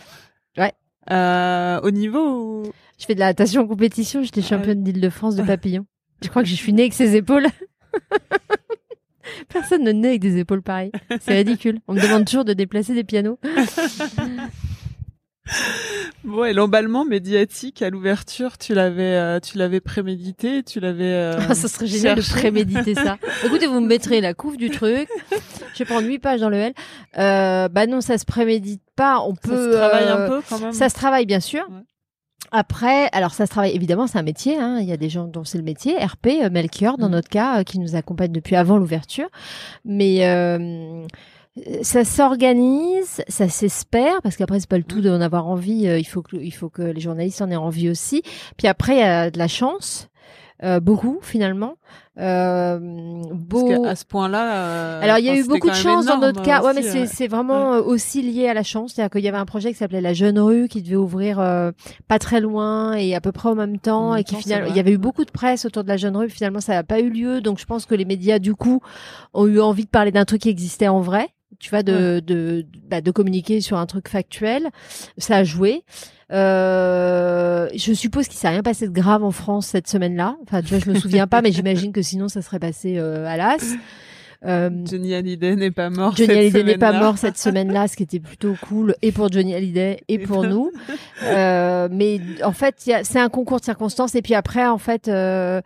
Ouais. 0.56 0.72
Euh, 1.10 1.80
au 1.82 1.90
niveau. 1.90 2.62
Je 2.98 3.06
fais 3.06 3.14
de 3.14 3.20
la 3.20 3.26
natation 3.26 3.62
en 3.62 3.66
compétition. 3.66 4.22
J'étais 4.22 4.42
championne 4.42 4.84
d'Île-de-France 4.84 5.34
de 5.34 5.42
papillon. 5.42 5.84
Je 6.22 6.28
crois 6.28 6.42
que 6.42 6.48
je 6.48 6.54
suis 6.54 6.72
née 6.72 6.82
avec 6.82 6.94
ces 6.94 7.16
épaules. 7.16 7.48
Personne 9.48 9.82
ne 9.82 9.90
naît 9.90 10.10
avec 10.10 10.20
des 10.20 10.38
épaules 10.38 10.62
pareilles. 10.62 10.92
C'est 11.20 11.34
ridicule. 11.34 11.80
On 11.88 11.94
me 11.94 12.00
demande 12.00 12.24
toujours 12.24 12.44
de 12.44 12.52
déplacer 12.52 12.94
des 12.94 13.02
pianos. 13.02 13.40
Bon, 16.24 16.44
et 16.44 16.52
l'emballement 16.52 17.04
médiatique 17.04 17.82
à 17.82 17.90
l'ouverture, 17.90 18.56
tu 18.56 18.74
l'avais, 18.74 19.02
euh, 19.16 19.40
tu 19.40 19.58
l'avais 19.58 19.80
prémédité, 19.80 20.62
tu 20.62 20.78
l'avais. 20.78 21.04
euh, 21.04 21.36
Ah, 21.48 21.54
ça 21.54 21.66
serait 21.66 21.88
génial 21.88 22.16
de 22.18 22.22
préméditer 22.22 22.94
ça. 22.94 23.16
Écoutez, 23.44 23.66
vous 23.66 23.80
me 23.80 23.88
mettrez 23.88 24.20
la 24.20 24.32
couve 24.34 24.56
du 24.56 24.70
truc. 24.70 25.08
Je 25.74 25.78
vais 25.80 25.84
prendre 25.84 26.06
huit 26.06 26.20
pages 26.20 26.40
dans 26.40 26.48
le 26.48 26.56
L. 26.58 26.72
Euh, 27.18 27.68
bah 27.68 27.86
non, 27.88 28.00
ça 28.00 28.18
se 28.18 28.24
prémédite 28.24 28.82
pas. 28.94 29.20
On 29.20 29.34
Ça 29.34 29.40
peut. 29.42 29.72
se 29.72 29.76
travaille 29.76 30.04
euh, 30.04 30.24
un 30.24 30.28
peu 30.28 30.42
quand 30.48 30.58
même. 30.60 30.72
Ça 30.72 30.88
se 30.88 30.94
travaille 30.94 31.26
bien 31.26 31.40
sûr. 31.40 31.66
Ouais. 31.70 31.80
Après, 32.52 33.08
alors 33.12 33.32
ça 33.32 33.46
se 33.46 33.50
travaille 33.50 33.74
évidemment, 33.74 34.06
c'est 34.06 34.18
un 34.18 34.22
métier. 34.22 34.58
Hein. 34.58 34.78
Il 34.80 34.86
y 34.86 34.92
a 34.92 34.96
des 34.96 35.08
gens 35.08 35.24
dont 35.26 35.42
c'est 35.42 35.58
le 35.58 35.64
métier. 35.64 35.96
RP, 35.96 36.26
euh, 36.42 36.50
Melchior 36.50 36.98
dans 36.98 37.06
Mhm. 37.06 37.12
notre 37.12 37.28
cas, 37.28 37.60
euh, 37.60 37.62
qui 37.64 37.78
nous 37.80 37.96
accompagne 37.96 38.30
depuis 38.30 38.54
avant 38.56 38.76
l'ouverture. 38.78 39.28
Mais 39.84 40.26
euh, 40.28 41.02
ça 41.82 42.04
s'organise, 42.04 43.22
ça 43.28 43.48
s'espère, 43.48 44.22
parce 44.22 44.36
qu'après 44.36 44.58
c'est 44.60 44.68
pas 44.68 44.78
le 44.78 44.84
tout 44.84 45.00
d'en 45.02 45.20
avoir 45.20 45.46
envie. 45.46 45.86
euh, 45.86 45.98
il 45.98 46.04
faut 46.04 46.22
que 46.22 46.36
il 46.36 46.50
faut 46.52 46.70
que 46.70 46.82
les 46.82 47.00
journalistes 47.00 47.42
en 47.42 47.50
aient 47.50 47.56
envie 47.56 47.90
aussi. 47.90 48.22
Puis 48.56 48.66
après, 48.68 48.94
il 48.96 49.00
y 49.00 49.02
a 49.02 49.30
de 49.30 49.38
la 49.38 49.48
chance, 49.48 50.08
euh, 50.62 50.80
beaucoup 50.80 51.18
finalement. 51.22 51.74
Euh, 52.18 52.78
Parce 53.50 53.62
beau. 53.64 53.82
qu'à 53.82 53.96
ce 53.96 54.04
point-là. 54.04 54.54
euh, 54.54 55.00
Alors 55.02 55.18
il 55.18 55.24
y 55.24 55.30
a 55.30 55.36
eu 55.36 55.44
beaucoup 55.44 55.68
de 55.70 55.74
chance 55.74 56.04
dans 56.06 56.18
notre 56.18 56.42
cas. 56.42 56.62
Ouais, 56.62 56.72
mais 56.74 56.82
c'est 56.82 57.02
euh. 57.02 57.10
c'est 57.10 57.26
vraiment 57.26 57.72
euh, 57.74 57.82
aussi 57.82 58.22
lié 58.22 58.48
à 58.48 58.54
la 58.54 58.62
chance. 58.62 58.92
C'est-à-dire 58.94 59.10
qu'il 59.10 59.22
y 59.22 59.28
avait 59.28 59.38
un 59.38 59.46
projet 59.46 59.72
qui 59.72 59.78
s'appelait 59.78 60.00
la 60.02 60.12
Jeune 60.12 60.38
Rue 60.38 60.68
qui 60.68 60.82
devait 60.82 60.96
ouvrir 60.96 61.40
euh, 61.40 61.70
pas 62.08 62.18
très 62.18 62.40
loin 62.40 62.92
et 62.94 63.14
à 63.14 63.20
peu 63.20 63.32
près 63.32 63.48
en 63.48 63.54
même 63.54 63.78
temps 63.78 64.10
En 64.10 64.10
même 64.12 64.20
et 64.20 64.24
qui 64.24 64.34
temps, 64.34 64.40
finalement 64.40 64.68
il 64.70 64.76
y 64.76 64.80
avait 64.80 64.92
eu 64.92 64.98
beaucoup 64.98 65.24
de 65.24 65.30
presse 65.30 65.64
autour 65.64 65.84
de 65.84 65.88
la 65.88 65.96
Jeune 65.96 66.16
Rue. 66.16 66.28
Finalement, 66.30 66.60
ça 66.60 66.74
n'a 66.74 66.82
pas 66.84 67.00
eu 67.00 67.08
lieu. 67.10 67.40
Donc 67.40 67.58
je 67.58 67.64
pense 67.66 67.86
que 67.86 67.94
les 67.94 68.04
médias 68.04 68.38
du 68.38 68.54
coup 68.54 68.80
ont 69.34 69.46
eu 69.46 69.60
envie 69.60 69.84
de 69.84 69.90
parler 69.90 70.12
d'un 70.12 70.24
truc 70.26 70.42
qui 70.42 70.48
existait 70.50 70.88
en 70.88 71.00
vrai. 71.00 71.28
Tu 71.62 71.70
vois, 71.70 71.84
de 71.84 72.20
de 72.26 72.66
bah, 72.90 73.00
de 73.00 73.10
communiquer 73.12 73.60
sur 73.60 73.78
un 73.78 73.86
truc 73.86 74.08
factuel. 74.08 74.70
Ça 75.16 75.36
a 75.36 75.44
joué. 75.44 75.84
Euh, 76.32 77.68
je 77.76 77.92
suppose 77.92 78.26
qu'il 78.26 78.36
s'est 78.36 78.48
rien 78.48 78.64
passé 78.64 78.88
de 78.88 78.92
grave 78.92 79.22
en 79.22 79.30
France 79.30 79.68
cette 79.68 79.86
semaine-là. 79.86 80.36
Enfin, 80.42 80.60
tu 80.60 80.74
vois, 80.74 80.80
je 80.84 80.90
me 80.90 80.98
souviens 80.98 81.28
pas, 81.28 81.40
mais 81.40 81.52
j'imagine 81.52 81.92
que 81.92 82.02
sinon 82.02 82.26
ça 82.26 82.42
serait 82.42 82.58
passé 82.58 82.98
euh, 82.98 83.26
à 83.26 83.36
l'as. 83.36 83.76
Euh, 84.44 84.70
Johnny 84.84 85.14
Hallyday 85.14 85.54
n'est 85.54 85.70
pas 85.70 85.88
mort. 85.88 86.16
Johnny 86.16 86.28
cette 86.28 86.36
Hallyday 86.36 86.64
n'est 86.64 86.78
pas 86.78 86.88
semaine-là. 86.88 87.06
mort 87.06 87.18
cette 87.18 87.38
semaine-là, 87.38 87.86
ce 87.86 87.96
qui 87.96 88.02
était 88.02 88.18
plutôt 88.18 88.54
cool, 88.60 88.96
et 89.02 89.12
pour 89.12 89.30
Johnny 89.30 89.54
Hallyday 89.54 90.00
et 90.08 90.18
pour 90.18 90.44
nous. 90.44 90.70
Euh, 91.24 91.88
mais 91.90 92.20
en 92.42 92.52
fait, 92.52 92.74
c'est 92.78 93.20
un 93.20 93.28
concours 93.28 93.60
de 93.60 93.64
circonstances. 93.64 94.16
Et 94.16 94.22
puis 94.22 94.34
après, 94.34 94.66
en 94.66 94.78
fait, 94.78 95.06
euh, 95.06 95.60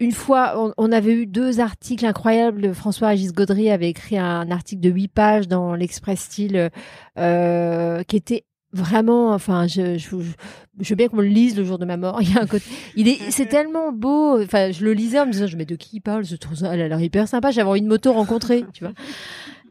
une 0.00 0.12
fois, 0.12 0.72
on, 0.78 0.92
avait 0.92 1.12
eu 1.12 1.26
deux 1.26 1.60
articles 1.60 2.06
incroyables. 2.06 2.74
François-Régis 2.74 3.32
Gaudry 3.32 3.70
avait 3.70 3.90
écrit 3.90 4.16
un 4.16 4.50
article 4.50 4.80
de 4.80 4.88
huit 4.88 5.08
pages 5.08 5.46
dans 5.46 5.74
l'Express 5.74 6.20
Style, 6.20 6.70
euh, 7.18 8.02
qui 8.04 8.16
était 8.16 8.44
vraiment, 8.72 9.32
enfin, 9.34 9.66
je, 9.66 9.98
veux 10.08 10.96
bien 10.96 11.08
qu'on 11.08 11.18
le 11.18 11.24
lise 11.24 11.56
le 11.56 11.64
jour 11.64 11.78
de 11.78 11.84
ma 11.84 11.98
mort. 11.98 12.20
Il 12.96 13.08
est, 13.08 13.30
c'est 13.30 13.46
tellement 13.46 13.92
beau. 13.92 14.42
Enfin, 14.42 14.70
je 14.70 14.84
le 14.84 14.94
lisais 14.94 15.20
en 15.20 15.26
me 15.26 15.32
disant, 15.32 15.46
je 15.46 15.56
mais 15.58 15.66
de 15.66 15.76
qui 15.76 15.96
il 15.96 16.00
parle? 16.00 16.24
Je 16.24 16.36
trouve 16.36 16.56
ça, 16.56 16.72
elle 16.72 16.80
a 16.80 16.88
l'air 16.88 17.00
hyper 17.00 17.28
sympa. 17.28 17.50
J'avais 17.50 17.68
envie 17.68 17.82
de 17.82 17.88
m'auto-rencontrer, 17.88 18.64
tu 18.72 18.84
vois. 18.84 18.94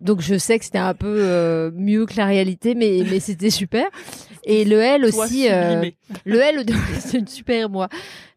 Donc 0.02 0.22
je 0.22 0.38
sais 0.38 0.60
que 0.60 0.66
c'était 0.66 0.78
un 0.78 0.94
peu 0.94 1.18
euh, 1.20 1.72
mieux 1.74 2.06
que 2.06 2.16
la 2.16 2.26
réalité, 2.26 2.76
mais 2.76 3.04
mais 3.10 3.20
c'était 3.20 3.50
super. 3.50 3.86
Et 4.44 4.66
le 4.66 4.80
L 4.80 5.06
aussi, 5.06 5.48
euh, 5.50 5.90
le 6.26 6.40
L, 6.40 6.66
c'est 7.00 7.18
une 7.18 7.28
super 7.28 7.70
moi. 7.70 7.90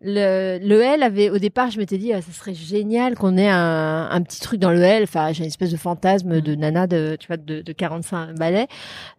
Le, 0.04 0.58
le 0.60 0.80
L 0.80 1.02
avait 1.04 1.30
au 1.30 1.38
départ, 1.38 1.70
je 1.70 1.78
m'étais 1.78 1.96
dit, 1.96 2.12
ah, 2.12 2.20
ça 2.20 2.32
serait 2.32 2.54
génial 2.54 3.14
qu'on 3.14 3.36
ait 3.36 3.48
un, 3.48 4.08
un 4.10 4.20
petit 4.22 4.40
truc 4.40 4.58
dans 4.58 4.72
le 4.72 4.82
L. 4.82 5.04
Enfin, 5.04 5.32
j'ai 5.32 5.44
une 5.44 5.48
espèce 5.48 5.70
de 5.70 5.76
fantasme 5.76 6.40
de 6.40 6.54
nana 6.56 6.88
de 6.88 7.16
tu 7.20 7.28
vois 7.28 7.36
de, 7.36 7.62
de 7.62 7.72
45 7.72 8.34
balais. 8.34 8.66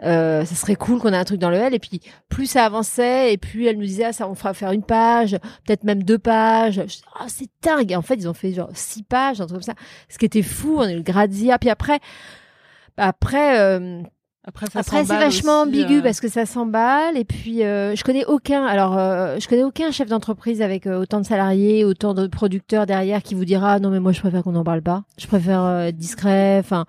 Euh, 0.03 0.43
ça 0.43 0.55
serait 0.55 0.75
cool 0.75 0.99
qu'on 0.99 1.13
ait 1.13 1.17
un 1.17 1.23
truc 1.23 1.39
dans 1.39 1.49
le 1.49 1.55
L. 1.55 1.73
Et 1.73 1.79
puis 1.79 2.01
plus 2.27 2.47
ça 2.47 2.65
avançait, 2.65 3.31
et 3.33 3.37
puis 3.37 3.65
elle 3.65 3.77
nous 3.77 3.85
disait, 3.85 4.05
ah, 4.05 4.13
ça 4.13 4.27
on 4.27 4.35
fera 4.35 4.53
faire 4.53 4.71
une 4.71 4.83
page, 4.83 5.37
peut-être 5.65 5.85
même 5.85 6.03
deux 6.03 6.19
pages. 6.19 6.81
Ah, 7.17 7.25
c'est 7.27 7.47
dingue. 7.63 7.91
Et 7.91 7.95
en 7.95 8.01
fait, 8.01 8.15
ils 8.15 8.27
ont 8.27 8.33
fait 8.33 8.51
genre 8.51 8.69
six 8.73 9.03
pages, 9.03 9.39
un 9.39 9.45
truc 9.45 9.61
comme 9.61 9.61
ça. 9.61 9.75
Ce 10.09 10.17
qui 10.17 10.25
était 10.25 10.41
fou, 10.41 10.75
on 10.79 10.81
a 10.81 10.91
eu 10.91 10.97
le 10.97 11.01
Grazia. 11.01 11.57
Puis 11.57 11.69
après, 11.69 11.99
après. 12.97 13.59
euh, 13.59 14.01
Après, 14.45 14.65
c'est 14.73 15.03
vachement 15.03 15.61
aussi, 15.61 15.69
ambigu 15.69 15.99
euh, 15.99 16.01
parce 16.01 16.19
que 16.19 16.27
ça 16.27 16.45
s'emballe. 16.45 17.17
Et 17.17 17.23
puis, 17.23 17.63
euh, 17.63 17.95
je 17.95 18.03
connais 18.03 18.25
aucun. 18.25 18.65
Alors, 18.65 18.97
euh, 18.97 19.37
je 19.39 19.47
connais 19.47 19.63
aucun 19.63 19.89
chef 19.91 20.09
d'entreprise 20.09 20.61
avec 20.61 20.85
euh, 20.85 20.99
autant 20.99 21.21
de 21.21 21.25
salariés, 21.25 21.85
autant 21.85 22.13
de 22.13 22.27
producteurs 22.27 22.85
derrière 22.85 23.23
qui 23.23 23.35
vous 23.35 23.45
dira 23.45 23.79
non 23.79 23.89
mais 23.89 24.01
moi 24.01 24.11
je 24.11 24.19
préfère 24.19 24.43
qu'on 24.43 24.51
n'en 24.51 24.65
parle 24.65 24.81
pas. 24.81 25.03
Je 25.17 25.27
préfère 25.27 25.63
euh, 25.63 25.85
être 25.85 25.95
discret. 25.97 26.57
Enfin, 26.59 26.85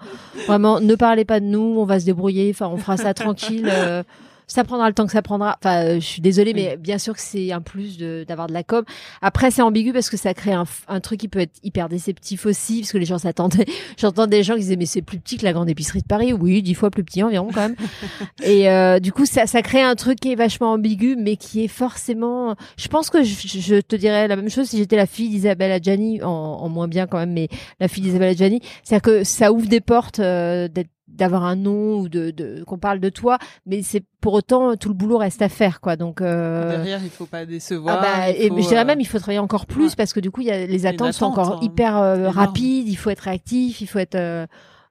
vraiment, 0.48 0.80
ne 0.80 0.94
parlez 0.96 1.24
pas 1.24 1.38
de 1.38 1.46
nous. 1.46 1.76
On 1.78 1.84
va 1.84 2.00
se 2.00 2.06
débrouiller. 2.06 2.50
Enfin, 2.50 2.66
on 2.72 2.76
fera 2.76 2.96
ça 2.96 3.14
tranquille. 3.14 3.70
ça 4.46 4.64
prendra 4.64 4.88
le 4.88 4.94
temps 4.94 5.06
que 5.06 5.12
ça 5.12 5.22
prendra. 5.22 5.56
Enfin, 5.62 5.84
euh, 5.84 5.94
je 5.94 6.04
suis 6.06 6.20
désolée, 6.22 6.54
mais 6.54 6.76
bien 6.76 6.98
sûr 6.98 7.14
que 7.14 7.20
c'est 7.20 7.52
un 7.52 7.60
plus 7.60 7.96
de- 7.98 8.24
d'avoir 8.28 8.46
de 8.48 8.52
la 8.52 8.62
com. 8.62 8.84
Après, 9.22 9.50
c'est 9.50 9.62
ambigu 9.62 9.92
parce 9.92 10.10
que 10.10 10.16
ça 10.16 10.34
crée 10.34 10.52
un, 10.52 10.64
un 10.88 11.00
truc 11.00 11.20
qui 11.20 11.28
peut 11.28 11.38
être 11.40 11.52
hyper 11.62 11.88
déceptif 11.88 12.46
aussi, 12.46 12.80
parce 12.80 12.92
que 12.92 12.98
les 12.98 13.06
gens 13.06 13.18
s'attendaient. 13.18 13.66
J'entends 13.98 14.26
des 14.26 14.42
gens 14.42 14.54
qui 14.54 14.60
disaient 14.60 14.76
mais 14.76 14.86
c'est 14.86 15.02
plus 15.02 15.18
petit 15.18 15.36
que 15.36 15.44
la 15.44 15.52
grande 15.52 15.68
épicerie 15.68 16.00
de 16.02 16.06
Paris. 16.06 16.32
Oui, 16.32 16.62
dix 16.62 16.74
fois 16.74 16.90
plus 16.90 17.04
petit 17.04 17.22
environ 17.22 17.48
quand 17.52 17.60
même. 17.68 17.76
Et 18.42 18.68
euh, 18.70 18.98
du 19.00 19.12
coup, 19.12 19.26
ça, 19.26 19.46
ça 19.46 19.62
crée 19.62 19.82
un 19.82 19.94
truc 19.94 20.20
qui 20.20 20.32
est 20.32 20.36
vachement 20.36 20.72
ambigu, 20.72 21.16
mais 21.18 21.36
qui 21.36 21.64
est 21.64 21.68
forcément. 21.68 22.54
Je 22.76 22.88
pense 22.88 23.10
que 23.10 23.22
je, 23.22 23.34
je 23.58 23.80
te 23.80 23.96
dirais 23.96 24.28
la 24.28 24.36
même 24.36 24.50
chose 24.50 24.68
si 24.68 24.78
j'étais 24.78 24.96
la 24.96 25.06
fille 25.06 25.28
d'Isabelle 25.28 25.72
Adjani, 25.72 26.22
en, 26.22 26.28
en 26.28 26.68
moins 26.68 26.88
bien 26.88 27.06
quand 27.06 27.18
même, 27.18 27.32
mais 27.32 27.48
la 27.80 27.88
fille 27.88 28.02
d'Isabelle 28.02 28.30
Adjani, 28.30 28.60
c'est-à-dire 28.82 29.02
que 29.02 29.24
ça 29.24 29.52
ouvre 29.52 29.66
des 29.68 29.80
portes 29.80 30.20
euh, 30.20 30.68
d'être 30.68 30.90
d'avoir 31.08 31.44
un 31.44 31.56
nom 31.56 31.98
ou 32.00 32.08
de, 32.08 32.30
de 32.30 32.64
qu'on 32.64 32.78
parle 32.78 32.98
de 32.98 33.08
toi 33.08 33.38
mais 33.66 33.82
c'est 33.82 34.02
pour 34.20 34.32
autant 34.32 34.74
tout 34.76 34.88
le 34.88 34.94
boulot 34.94 35.18
reste 35.18 35.42
à 35.42 35.48
faire 35.48 35.80
quoi 35.80 35.96
donc 35.96 36.20
euh, 36.20 36.70
Derrière, 36.70 37.02
il 37.04 37.10
faut 37.10 37.26
pas 37.26 37.44
décevoir. 37.44 37.98
ah 37.98 38.02
bah, 38.02 38.30
et 38.30 38.48
faut, 38.48 38.56
je 38.58 38.68
dirais 38.68 38.82
euh, 38.82 38.84
même 38.86 39.00
il 39.00 39.06
faut 39.06 39.18
travailler 39.18 39.38
encore 39.38 39.66
plus 39.66 39.90
ouais. 39.90 39.96
parce 39.96 40.12
que 40.12 40.20
du 40.20 40.30
coup 40.30 40.40
il 40.40 40.46
y 40.46 40.50
a 40.50 40.66
les 40.66 40.86
attentes 40.86 41.12
sont 41.12 41.26
encore 41.26 41.54
hein, 41.56 41.60
hyper 41.62 41.96
euh, 41.96 42.30
rapides 42.30 42.88
il 42.88 42.96
faut 42.96 43.10
être 43.10 43.20
réactif 43.20 43.80
il 43.80 43.86
faut 43.86 43.98
être 43.98 44.14
euh, 44.14 44.46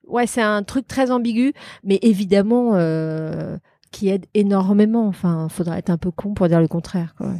ouais 0.08 0.28
c'est 0.28 0.42
un 0.42 0.62
truc 0.64 0.88
très 0.88 1.10
ambigu 1.12 1.54
mais 1.84 1.98
évidemment 2.04 2.72
euh, 2.76 3.58
qui 3.92 4.10
aide 4.10 4.26
énormément 4.34 5.08
enfin 5.08 5.48
faudra 5.50 5.78
être 5.80 5.90
un 5.90 5.98
peu 5.98 6.12
con 6.12 6.34
pour 6.36 6.48
dire 6.48 6.62
le 6.62 6.68
contraire 6.68 7.16
quoi 7.18 7.34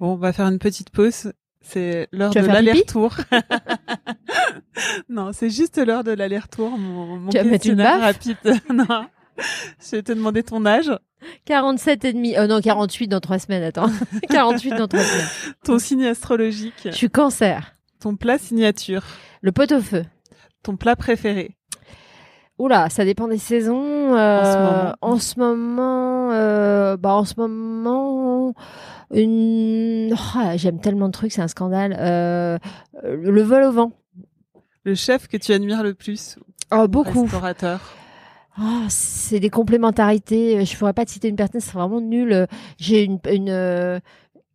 Bon, 0.00 0.12
on 0.12 0.16
va 0.16 0.32
faire 0.32 0.46
une 0.46 0.60
petite 0.60 0.90
pause. 0.90 1.32
C'est 1.60 2.08
l'heure 2.12 2.32
de 2.32 2.40
l'aller-retour. 2.40 3.14
non, 5.08 5.32
c'est 5.32 5.50
juste 5.50 5.78
l'heure 5.78 6.04
de 6.04 6.12
l'aller-retour. 6.12 6.70
Mon, 6.78 7.18
mon 7.18 7.30
Tu 7.30 7.38
vas 7.38 7.44
mettre 7.44 7.66
une 7.66 7.80
rapide. 7.80 8.36
non. 8.72 9.06
Je 9.80 9.96
vais 9.96 10.02
te 10.02 10.12
demander 10.12 10.42
ton 10.42 10.66
âge, 10.66 10.90
47 11.44 12.04
et 12.04 12.12
demi 12.12 12.36
euh, 12.36 12.46
non 12.46 12.60
48 12.60 13.08
dans 13.08 13.20
trois 13.20 13.38
semaines 13.38 13.62
attends 13.62 13.90
48 14.30 14.70
dans 14.74 14.88
trois 14.88 15.02
semaines 15.02 15.54
ton 15.64 15.78
signe 15.78 16.06
astrologique, 16.06 16.74
je 16.84 16.90
suis 16.90 17.10
cancer 17.10 17.76
ton 18.00 18.16
plat 18.16 18.38
signature, 18.38 19.04
le 19.40 19.52
pot 19.52 19.70
au 19.72 19.80
feu 19.80 20.04
ton 20.62 20.76
plat 20.76 20.96
préféré. 20.96 21.57
Oula, 22.58 22.88
ça 22.90 23.04
dépend 23.04 23.28
des 23.28 23.38
saisons. 23.38 24.14
euh, 24.16 24.92
En 25.00 25.12
en 25.12 25.18
ce 25.18 25.38
moment, 25.38 26.30
euh, 26.32 26.96
bah 26.96 27.14
en 27.14 27.24
ce 27.24 27.34
moment, 27.38 28.52
une. 29.14 30.12
Ah, 30.34 30.56
J'aime 30.56 30.80
tellement 30.80 31.06
de 31.06 31.12
trucs, 31.12 31.32
c'est 31.32 31.40
un 31.42 31.48
scandale. 31.48 31.96
Euh, 31.98 32.58
le 33.04 33.42
vol 33.42 33.62
au 33.62 33.72
vent. 33.72 33.92
Le 34.84 34.94
chef 34.94 35.28
que 35.28 35.36
tu 35.36 35.52
admires 35.52 35.82
le 35.82 35.94
plus. 35.94 36.36
Oh, 36.72 36.88
beaucoup. 36.88 37.22
Restaurateur. 37.22 37.80
Oh, 38.60 38.82
c'est 38.88 39.38
des 39.38 39.50
complémentarités. 39.50 40.64
Je 40.64 40.76
pourrais 40.76 40.92
pas 40.92 41.04
te 41.04 41.10
citer 41.12 41.28
une 41.28 41.36
personne, 41.36 41.60
c'est 41.60 41.74
vraiment 41.74 42.00
nul. 42.00 42.48
J'ai 42.78 43.04
une, 43.04 43.20
une 43.30 44.00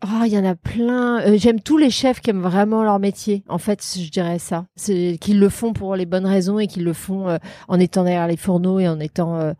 Oh, 0.05 0.23
il 0.25 0.33
y 0.33 0.37
en 0.37 0.43
a 0.43 0.55
plein. 0.55 1.21
Euh, 1.21 1.37
J'aime 1.37 1.61
tous 1.61 1.77
les 1.77 1.89
chefs 1.89 2.19
qui 2.19 2.29
aiment 2.29 2.41
vraiment 2.41 2.83
leur 2.83 2.99
métier. 2.99 3.43
En 3.47 3.57
fait, 3.57 3.81
je 3.97 4.09
dirais 4.09 4.37
ça. 4.39 4.65
C'est 4.75 5.17
qu'ils 5.19 5.39
le 5.39 5.47
font 5.47 5.71
pour 5.71 5.95
les 5.95 6.05
bonnes 6.05 6.25
raisons 6.25 6.59
et 6.59 6.67
qu'ils 6.67 6.83
le 6.83 6.91
font 6.91 7.29
euh, 7.29 7.37
en 7.69 7.79
étant 7.79 8.03
derrière 8.03 8.27
les 8.27 8.35
fourneaux 8.35 8.79
et 8.79 8.89
en 8.89 8.99
étant 8.99 9.37
euh, 9.37 9.53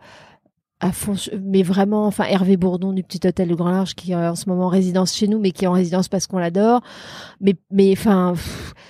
à 0.81 0.91
fond. 0.91 1.15
Mais 1.41 1.63
vraiment, 1.63 2.05
enfin, 2.05 2.25
Hervé 2.25 2.57
Bourdon 2.57 2.91
du 2.91 3.03
Petit 3.03 3.25
Hôtel 3.25 3.47
du 3.47 3.55
Grand 3.55 3.71
Large 3.71 3.95
qui 3.95 4.11
est 4.11 4.15
en 4.15 4.35
ce 4.35 4.49
moment 4.49 4.65
en 4.65 4.69
résidence 4.69 5.15
chez 5.15 5.29
nous, 5.29 5.39
mais 5.39 5.51
qui 5.51 5.63
est 5.63 5.67
en 5.67 5.73
résidence 5.73 6.09
parce 6.09 6.27
qu'on 6.27 6.39
l'adore. 6.39 6.81
Mais, 7.39 7.55
mais 7.71 7.93
enfin, 7.93 8.33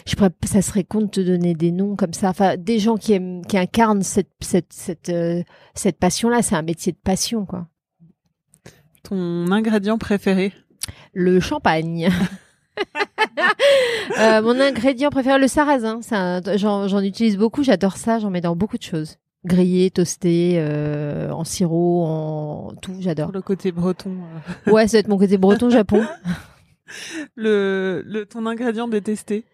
je 0.08 0.16
pourrais, 0.16 0.32
ça 0.46 0.64
serait 0.64 0.84
con 0.84 1.02
de 1.02 1.08
te 1.08 1.22
donner 1.22 1.54
des 1.54 1.72
noms 1.72 1.96
comme 1.96 2.14
ça. 2.14 2.30
Enfin, 2.30 2.58
des 2.58 2.80
gens 2.80 2.98
qui 2.98 3.14
aiment, 3.14 3.46
qui 3.46 3.60
incarnent 3.60 4.02
cette, 4.02 4.32
cette, 4.40 4.74
cette, 4.74 5.10
euh, 5.10 5.44
cette 5.76 6.00
passion-là. 6.00 6.42
C'est 6.42 6.56
un 6.56 6.64
métier 6.64 6.94
de 6.94 6.98
passion, 6.98 7.46
quoi. 7.46 7.68
Ton 9.04 9.52
ingrédient 9.52 9.98
préféré? 9.98 10.54
Le 11.14 11.40
champagne. 11.40 12.10
Euh, 14.20 14.42
mon 14.42 14.60
ingrédient 14.60 15.10
préféré, 15.10 15.40
le 15.40 15.48
sarrasin. 15.48 16.00
J'en 16.56 17.02
utilise 17.02 17.38
beaucoup, 17.38 17.64
j'adore 17.64 17.98
ça, 17.98 18.20
j'en 18.20 18.30
mets 18.30 18.42
dans 18.42 18.56
beaucoup 18.56 18.78
de 18.78 18.84
choses. 18.84 19.18
Grillé, 19.46 19.92
toasté, 19.92 20.56
euh, 20.58 21.32
en 21.32 21.44
sirop, 21.44 22.06
en 22.06 22.74
tout, 22.82 22.96
j'adore. 23.00 23.32
Le 23.32 23.42
côté 23.42 23.72
breton. 23.72 24.12
euh. 24.68 24.72
Ouais, 24.72 24.88
ça 24.88 24.98
va 24.98 25.00
être 25.00 25.08
mon 25.08 25.18
côté 25.18 25.38
breton 25.38 25.70
Japon. 25.70 26.04
Le, 27.36 28.04
le, 28.06 28.26
ton 28.26 28.46
ingrédient 28.46 28.88
détesté? 28.88 29.46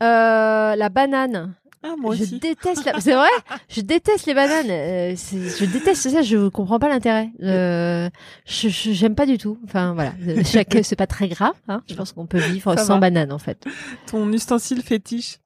La 0.00 0.88
banane. 0.90 1.54
Ah, 1.86 1.94
moi 1.98 2.14
je 2.14 2.22
aussi. 2.22 2.38
déteste 2.38 2.84
la... 2.86 2.98
C'est 2.98 3.12
vrai? 3.14 3.28
Je 3.68 3.82
déteste 3.82 4.24
les 4.26 4.32
bananes. 4.34 4.70
Euh, 4.70 5.14
je 5.14 5.64
déteste 5.66 6.08
ça, 6.08 6.22
je 6.22 6.48
comprends 6.48 6.78
pas 6.78 6.88
l'intérêt. 6.88 7.28
Euh, 7.42 8.08
je 8.46 8.68
J'aime 8.70 9.14
pas 9.14 9.26
du 9.26 9.36
tout. 9.36 9.58
Enfin, 9.64 9.92
voilà. 9.92 10.14
Euh, 10.26 10.42
Chaque... 10.44 10.74
C'est 10.82 10.96
pas 10.96 11.06
très 11.06 11.28
grave. 11.28 11.52
Hein. 11.68 11.82
Je 11.88 11.94
pense 11.94 12.12
qu'on 12.12 12.26
peut 12.26 12.38
vivre 12.38 12.74
Ça 12.76 12.84
sans 12.84 12.94
va. 12.94 13.00
banane, 13.00 13.32
en 13.32 13.38
fait. 13.38 13.66
Ton 14.06 14.32
ustensile 14.32 14.80
fétiche? 14.82 15.38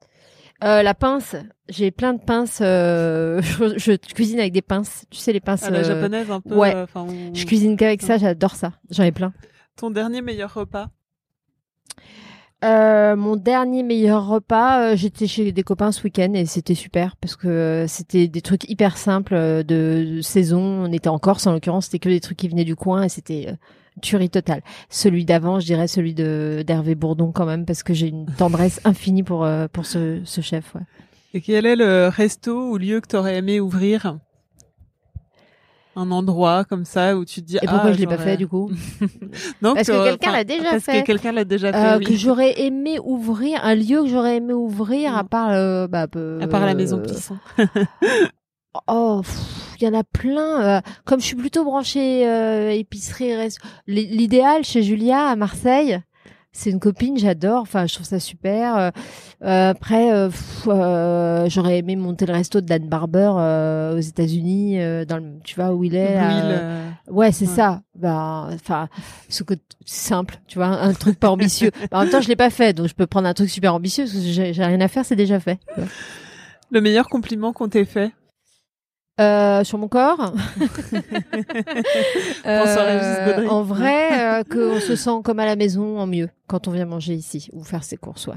Euh, 0.63 0.81
la 0.81 0.93
pince. 0.93 1.35
J'ai 1.67 1.91
plein 1.91 2.13
de 2.13 2.21
pinces. 2.21 2.59
euh, 2.61 3.41
Je, 3.77 3.77
je 3.77 3.91
cuisine 4.13 4.39
avec 4.39 4.53
des 4.53 4.61
pinces. 4.61 5.05
Tu 5.09 5.17
sais, 5.19 5.33
les 5.33 5.39
pinces... 5.41 5.63
à 5.63 5.69
la 5.71 5.79
euh, 5.79 5.83
japonaise 5.83 6.31
un 6.31 6.39
peu. 6.41 6.55
ouais. 6.55 6.73
on- 6.95 7.33
Je 7.33 7.45
cuisine 7.45 7.75
qu'avec 7.75 8.01
ça, 8.01 8.17
j'adore 8.17 8.55
ça. 8.55 8.71
J'en 8.91 9.03
ai 9.03 9.11
plein. 9.11 9.33
Ton 9.75 9.91
dernier 9.91 10.21
meilleur 10.21 10.53
repas? 10.53 10.87
Euh, 12.65 13.15
mon 13.15 13.37
dernier 13.37 13.83
meilleur 13.83 14.27
repas, 14.27 14.81
euh, 14.81 14.95
j'étais 14.97 15.27
chez 15.27 15.53
des 15.53 15.63
copains 15.63 15.93
ce 15.93 16.03
week-end 16.03 16.33
et 16.33 16.45
c'était 16.45 16.75
super 16.75 17.15
parce 17.15 17.37
que 17.37 17.47
euh, 17.47 17.87
c'était 17.87 18.27
des 18.27 18.41
trucs 18.41 18.69
hyper 18.69 18.97
simples 18.97 19.33
euh, 19.33 19.63
de, 19.63 20.15
de 20.17 20.21
saison. 20.21 20.59
On 20.59 20.91
était 20.91 21.07
en 21.07 21.19
Corse 21.19 21.47
en 21.47 21.53
l'occurrence, 21.53 21.85
c'était 21.85 21.99
que 21.99 22.09
des 22.09 22.19
trucs 22.19 22.37
qui 22.37 22.49
venaient 22.49 22.65
du 22.65 22.75
coin 22.75 23.03
et 23.03 23.09
c'était 23.09 23.55
tuerie 24.01 24.29
totale. 24.29 24.61
Celui 24.89 25.23
d'avant, 25.23 25.61
je 25.61 25.65
dirais 25.65 25.87
celui 25.87 26.13
de 26.13 26.63
d'Hervé 26.67 26.95
Bourdon 26.95 27.31
quand 27.31 27.45
même 27.45 27.65
parce 27.65 27.81
que 27.81 27.93
j'ai 27.93 28.07
une 28.07 28.25
tendresse 28.25 28.81
infinie 28.85 29.23
pour 29.23 29.47
pour 29.71 29.85
ce, 29.85 30.19
ce 30.25 30.41
chef. 30.41 30.75
Ouais. 30.75 30.81
Et 31.33 31.41
quel 31.41 31.65
est 31.65 31.75
le 31.77 32.09
resto 32.09 32.71
ou 32.71 32.77
lieu 32.77 32.99
que 32.99 33.07
t'aurais 33.07 33.37
aimé 33.37 33.61
ouvrir? 33.61 34.17
Un 35.95 36.11
endroit 36.11 36.63
comme 36.65 36.85
ça 36.85 37.17
où 37.17 37.25
tu 37.25 37.41
te 37.41 37.47
dis 37.47 37.57
Et 37.57 37.59
pourquoi 37.67 37.81
ah, 37.89 37.93
je 37.93 37.97
l'ai 37.99 38.05
pas 38.07 38.17
fait 38.17 38.37
du 38.37 38.47
coup 38.47 38.69
Non, 39.61 39.73
Parce 39.73 39.87
que 39.87 40.09
quelqu'un 40.09 40.31
l'a 40.31 40.43
déjà 40.43 40.71
parce 40.71 40.83
fait. 40.83 41.01
que 41.01 41.05
quelqu'un 41.07 41.31
l'a 41.31 41.43
déjà 41.45 41.73
fait. 41.73 41.77
Euh, 41.77 41.97
oui. 41.97 42.05
Que 42.05 42.15
j'aurais 42.15 42.61
aimé 42.61 42.99
ouvrir 43.03 43.59
un 43.65 43.75
lieu 43.75 44.03
que 44.03 44.07
j'aurais 44.07 44.37
aimé 44.37 44.53
ouvrir 44.53 45.17
à 45.17 45.23
Mm. 45.23 45.27
part 45.27 45.49
euh, 45.51 45.87
bah, 45.87 46.07
peu- 46.07 46.39
À 46.41 46.47
part 46.47 46.65
la 46.65 46.75
maison 46.75 46.97
euh, 46.97 47.01
Plisson. 47.01 47.37
Oh, 48.87 49.21
il 49.81 49.83
y 49.83 49.87
en 49.87 49.99
a 49.99 50.03
plein. 50.03 50.61
euh, 50.77 50.81
comme 51.03 51.19
je 51.19 51.25
suis 51.25 51.35
plutôt 51.35 51.63
branchée 51.63 52.27
euh, 52.29 52.69
épicerie, 52.71 53.31
l'idéal 53.87 54.63
chez 54.63 54.83
Julia 54.83 55.25
à 55.27 55.35
Marseille, 55.35 55.99
c'est 56.51 56.71
une 56.71 56.79
copine, 56.79 57.17
j'adore. 57.17 57.61
Enfin, 57.61 57.85
je 57.87 57.93
trouve 57.93 58.05
ça 58.07 58.19
super. 58.19 58.75
Euh, 58.77 58.89
euh, 59.43 59.69
après, 59.69 60.11
euh, 60.11 60.27
pff, 60.29 60.67
euh, 60.67 61.47
j'aurais 61.49 61.77
aimé 61.77 61.95
monter 61.95 62.25
le 62.25 62.33
resto 62.33 62.59
de 62.61 62.65
Dan 62.65 62.87
Barber 62.89 63.31
euh, 63.37 63.95
aux 63.95 63.99
États-Unis, 64.01 64.81
euh, 64.81 65.05
dans 65.05 65.17
le, 65.17 65.39
tu 65.43 65.55
vois 65.55 65.71
où 65.73 65.83
il 65.83 65.95
est. 65.95 66.19
Ouais, 67.09 67.31
c'est 67.31 67.47
Ouais. 67.47 67.55
ça. 67.55 67.81
Bah, 67.95 68.47
enfin, 68.53 68.87
ce 69.29 69.43
que 69.43 69.53
simple, 69.85 70.39
tu 70.47 70.57
vois, 70.57 70.67
un 70.67 70.93
truc 70.93 71.19
pas 71.19 71.29
ambitieux. 71.31 71.71
Bah, 71.91 71.97
en 71.97 72.01
même 72.01 72.09
temps, 72.09 72.21
je 72.21 72.27
l'ai 72.29 72.35
pas 72.35 72.49
fait, 72.49 72.73
donc 72.73 72.87
je 72.87 72.93
peux 72.95 73.07
prendre 73.07 73.27
un 73.27 73.33
truc 73.33 73.49
super 73.49 73.73
ambitieux 73.73 74.05
parce 74.05 74.15
que 74.15 74.21
j'ai 74.21 74.53
j'ai 74.53 74.63
rien 74.65 74.81
à 74.81 74.87
faire, 74.87 75.05
c'est 75.05 75.15
déjà 75.15 75.39
fait. 75.39 75.59
Le 76.71 76.81
meilleur 76.81 77.07
compliment 77.09 77.51
qu'on 77.53 77.67
t'ait 77.69 77.85
fait? 77.85 78.11
Euh, 79.19 79.63
sur 79.63 79.77
mon 79.77 79.87
corps. 79.87 80.33
Gaudry. 82.45 83.47
en 83.47 83.63
vrai, 83.63 84.39
euh, 84.39 84.43
qu'on 84.43 84.79
se 84.79 84.95
sent 84.95 85.21
comme 85.23 85.39
à 85.39 85.45
la 85.45 85.55
maison 85.55 85.99
en 85.99 86.07
mieux 86.07 86.29
quand 86.47 86.67
on 86.67 86.71
vient 86.71 86.85
manger 86.85 87.15
ici 87.15 87.49
ou 87.51 87.63
faire 87.63 87.83
ses 87.83 87.97
courses, 87.97 88.27
ouais. 88.27 88.35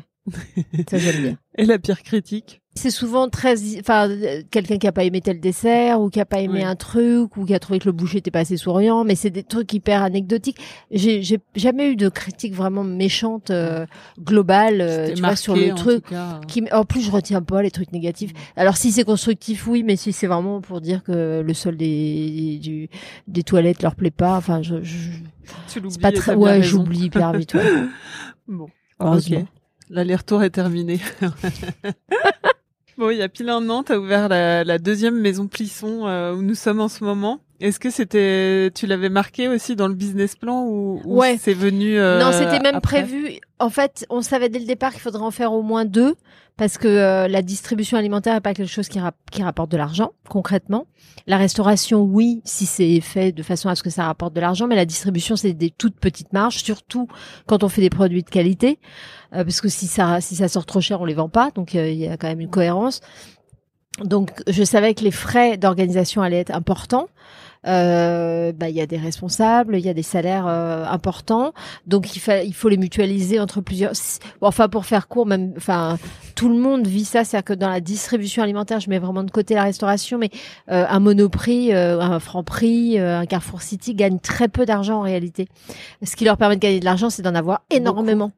Ça 0.91 0.99
j'aime 0.99 1.23
bien. 1.23 1.37
Et 1.57 1.67
la 1.67 1.79
pire 1.79 2.03
critique 2.03 2.62
C'est 2.75 2.91
souvent 2.91 3.29
très, 3.29 3.55
enfin, 3.81 4.09
euh, 4.09 4.43
quelqu'un 4.51 4.79
qui 4.79 4.87
a 4.87 4.93
pas 4.93 5.05
aimé 5.05 5.21
tel 5.21 5.41
dessert 5.41 6.01
ou 6.01 6.09
qui 6.09 6.21
a 6.21 6.25
pas 6.25 6.41
aimé 6.41 6.61
Oui. 6.61 6.65
un 6.65 6.75
truc 6.75 7.37
ou 7.37 7.45
qui 7.45 7.55
a 7.55 7.59
trouvé 7.59 7.79
que 7.79 7.85
le 7.85 7.93
boucher 7.93 8.19
était 8.19 8.31
pas 8.31 8.39
assez 8.41 8.57
souriant, 8.57 9.05
mais 9.05 9.15
c'est 9.15 9.29
des 9.29 9.43
trucs 9.43 9.73
hyper 9.75 10.03
anecdotiques. 10.03 10.57
J'ai, 10.91 11.23
j'ai 11.23 11.39
jamais 11.55 11.91
eu 11.91 11.97
de 11.97 12.09
critique 12.09 12.55
vraiment 12.55 12.83
méchante 12.83 13.51
euh, 13.51 13.85
globale, 14.19 14.81
euh, 14.81 15.13
tu 15.15 15.21
vois, 15.21 15.37
sur 15.37 15.55
le 15.55 15.73
en 15.73 15.75
truc. 15.75 16.05
Qui, 16.49 16.65
en 16.73 16.85
plus, 16.87 17.03
je 17.03 17.11
retiens 17.11 17.43
pas 17.43 17.61
les 17.61 17.71
trucs 17.71 17.93
négatifs. 17.93 18.33
Alors, 18.57 18.79
si 18.79 18.91
c'est 18.91 19.05
constructif, 19.05 19.67
oui, 19.67 19.83
mais 19.83 19.97
si 19.97 20.15
c'est 20.15 20.27
vraiment 20.27 20.63
pour 20.63 20.81
dire 20.81 21.03
que 21.05 21.43
le 21.47 21.55
sol 21.55 21.77
des, 21.77 22.59
du, 22.63 22.89
des 23.29 23.43
toilettes 23.43 23.83
leur 23.83 23.95
plaît 23.97 24.11
pas, 24.11 24.35
enfin, 24.37 24.63
je, 24.63 24.83
je 24.83 25.11
c'est 25.67 26.01
pas 26.01 26.11
très, 26.13 26.35
ouais, 26.35 26.63
j'oublie 26.63 27.05
hyper 27.05 27.33
vite, 27.35 27.53
ouais. 27.53 27.63
Bon, 28.49 28.69
Heureusement. 28.99 29.41
ok. 29.41 29.47
L'aller-retour 29.91 30.43
est 30.43 30.51
terminé. 30.51 31.01
bon, 32.99 33.11
il 33.11 33.19
y 33.19 33.23
a 33.23 33.29
pile 33.29 33.49
un 33.51 33.69
an, 33.69 33.83
t'as 33.83 33.97
ouvert 33.99 34.29
la, 34.29 34.65
la 34.65 34.79
deuxième 34.79 35.19
maison 35.21 35.47
Plisson 35.49 36.07
euh, 36.07 36.35
où 36.35 36.43
nous 36.43 36.55
sommes 36.55 36.81
en 36.81 36.89
ce 36.89 37.05
moment. 37.05 37.41
Est-ce 37.63 37.79
que 37.79 37.91
c'était, 37.91 38.71
tu 38.75 38.87
l'avais 38.89 39.09
marqué 39.09 39.47
aussi 39.49 39.77
dans 39.77 39.87
le 39.87 39.95
business 39.95 40.35
plan 40.35 40.65
ou, 40.65 41.01
ou 41.05 41.19
Ouais. 41.21 41.39
c'est 41.41 41.55
venu 41.55 41.97
euh, 41.99 42.19
non, 42.21 42.33
c'était 42.33 42.59
même 42.59 42.75
après 42.75 43.03
prévu. 43.05 43.39
En 43.61 43.71
fait, 43.71 44.05
on 44.11 44.21
savait 44.21 44.49
dès 44.49 44.59
le 44.59 44.67
départ 44.67 44.91
qu'il 44.91 45.01
faudrait 45.01 45.23
en 45.23 45.31
faire 45.31 45.53
au 45.53 45.63
moins 45.63 45.85
deux 45.85 46.17
parce 46.57 46.77
que 46.77 46.89
euh, 46.89 47.29
la 47.29 47.41
distribution 47.41 47.97
alimentaire 47.97 48.35
n'est 48.35 48.41
pas 48.41 48.53
quelque 48.53 48.69
chose 48.69 48.89
qui, 48.89 48.99
rap- 48.99 49.15
qui 49.31 49.43
rapporte 49.45 49.71
de 49.71 49.77
l'argent 49.77 50.11
concrètement. 50.29 50.87
La 51.29 51.37
restauration, 51.37 52.03
oui, 52.03 52.43
si 52.45 52.67
c'est 52.67 53.01
fait 53.01 53.31
de 53.31 53.43
façon 53.45 53.69
à 53.69 53.77
ce 53.77 53.85
que 53.85 53.91
ça 53.91 54.05
rapporte 54.07 54.35
de 54.35 54.41
l'argent, 54.41 54.67
mais 54.67 54.75
la 54.77 54.85
distribution, 54.85 55.37
c'est 55.37 55.53
des 55.53 55.71
toutes 55.71 55.99
petites 56.01 56.33
marges, 56.33 56.57
surtout 56.65 57.07
quand 57.47 57.63
on 57.63 57.69
fait 57.69 57.81
des 57.81 57.91
produits 57.91 58.25
de 58.25 58.29
qualité, 58.31 58.81
euh, 59.35 59.45
parce 59.45 59.61
que 59.61 59.69
si 59.69 59.87
ça 59.87 60.21
si 60.21 60.35
ça 60.35 60.49
sort 60.49 60.67
trop 60.67 60.81
cher, 60.81 61.01
on 61.01 61.05
les 61.05 61.15
vend 61.15 61.29
pas, 61.29 61.51
donc 61.55 61.77
euh, 61.77 61.89
il 61.89 61.99
y 61.99 62.09
a 62.09 62.17
quand 62.17 62.27
même 62.29 62.41
une 62.41 62.51
cohérence. 62.51 63.01
Donc, 64.03 64.31
je 64.49 64.65
savais 64.65 64.95
que 64.95 65.05
les 65.05 65.11
frais 65.11 65.59
d'organisation 65.59 66.23
allaient 66.23 66.39
être 66.41 66.55
importants. 66.55 67.09
Euh, 67.67 68.53
bah, 68.53 68.69
il 68.69 68.75
y 68.75 68.81
a 68.81 68.87
des 68.87 68.97
responsables, 68.97 69.77
il 69.77 69.85
y 69.85 69.89
a 69.89 69.95
des 69.95 70.03
salaires 70.03 70.47
euh, 70.49 70.85
importants, 70.87 71.53
donc 71.87 72.17
il, 72.17 72.19
fa- 72.19 72.43
il 72.43 72.55
faut 72.55 72.69
les 72.69 72.77
mutualiser 72.77 73.39
entre 73.39 73.61
plusieurs. 73.61 73.93
enfin, 74.41 74.69
pour 74.69 74.85
faire 74.85 75.07
court, 75.07 75.27
même, 75.27 75.55
enfin, 75.57 75.97
tout 76.35 76.49
le 76.49 76.57
monde 76.57 76.87
vit 76.89 77.05
ça, 77.05 77.23
c'est-à-dire 77.23 77.45
que 77.45 77.53
dans 77.53 77.69
la 77.69 77.81
distribution 77.81 78.43
alimentaire, 78.43 78.81
je 78.81 78.91
mets 78.91 78.99
vraiment 78.99 79.23
de 79.23 79.31
côté 79.31 79.55
la 79.55 79.63
restauration, 79.63 80.19
mais 80.19 80.31
euh, 80.73 80.85
un 80.89 80.99
Monoprix, 80.99 81.73
euh, 81.73 82.01
un 82.01 82.19
Franprix, 82.19 82.99
euh, 82.99 83.21
un 83.21 83.27
Carrefour 83.27 83.63
City 83.63 83.95
gagnent 83.95 84.19
très 84.19 84.49
peu 84.49 84.67
d'argent 84.67 84.99
en 84.99 85.03
réalité. 85.03 85.47
Ce 86.03 86.17
qui 86.17 86.25
leur 86.25 86.37
permet 86.37 86.57
de 86.57 86.61
gagner 86.61 86.81
de 86.81 86.85
l'argent, 86.85 87.11
c'est 87.11 87.23
d'en 87.23 87.35
avoir 87.35 87.63
énormément. 87.71 88.33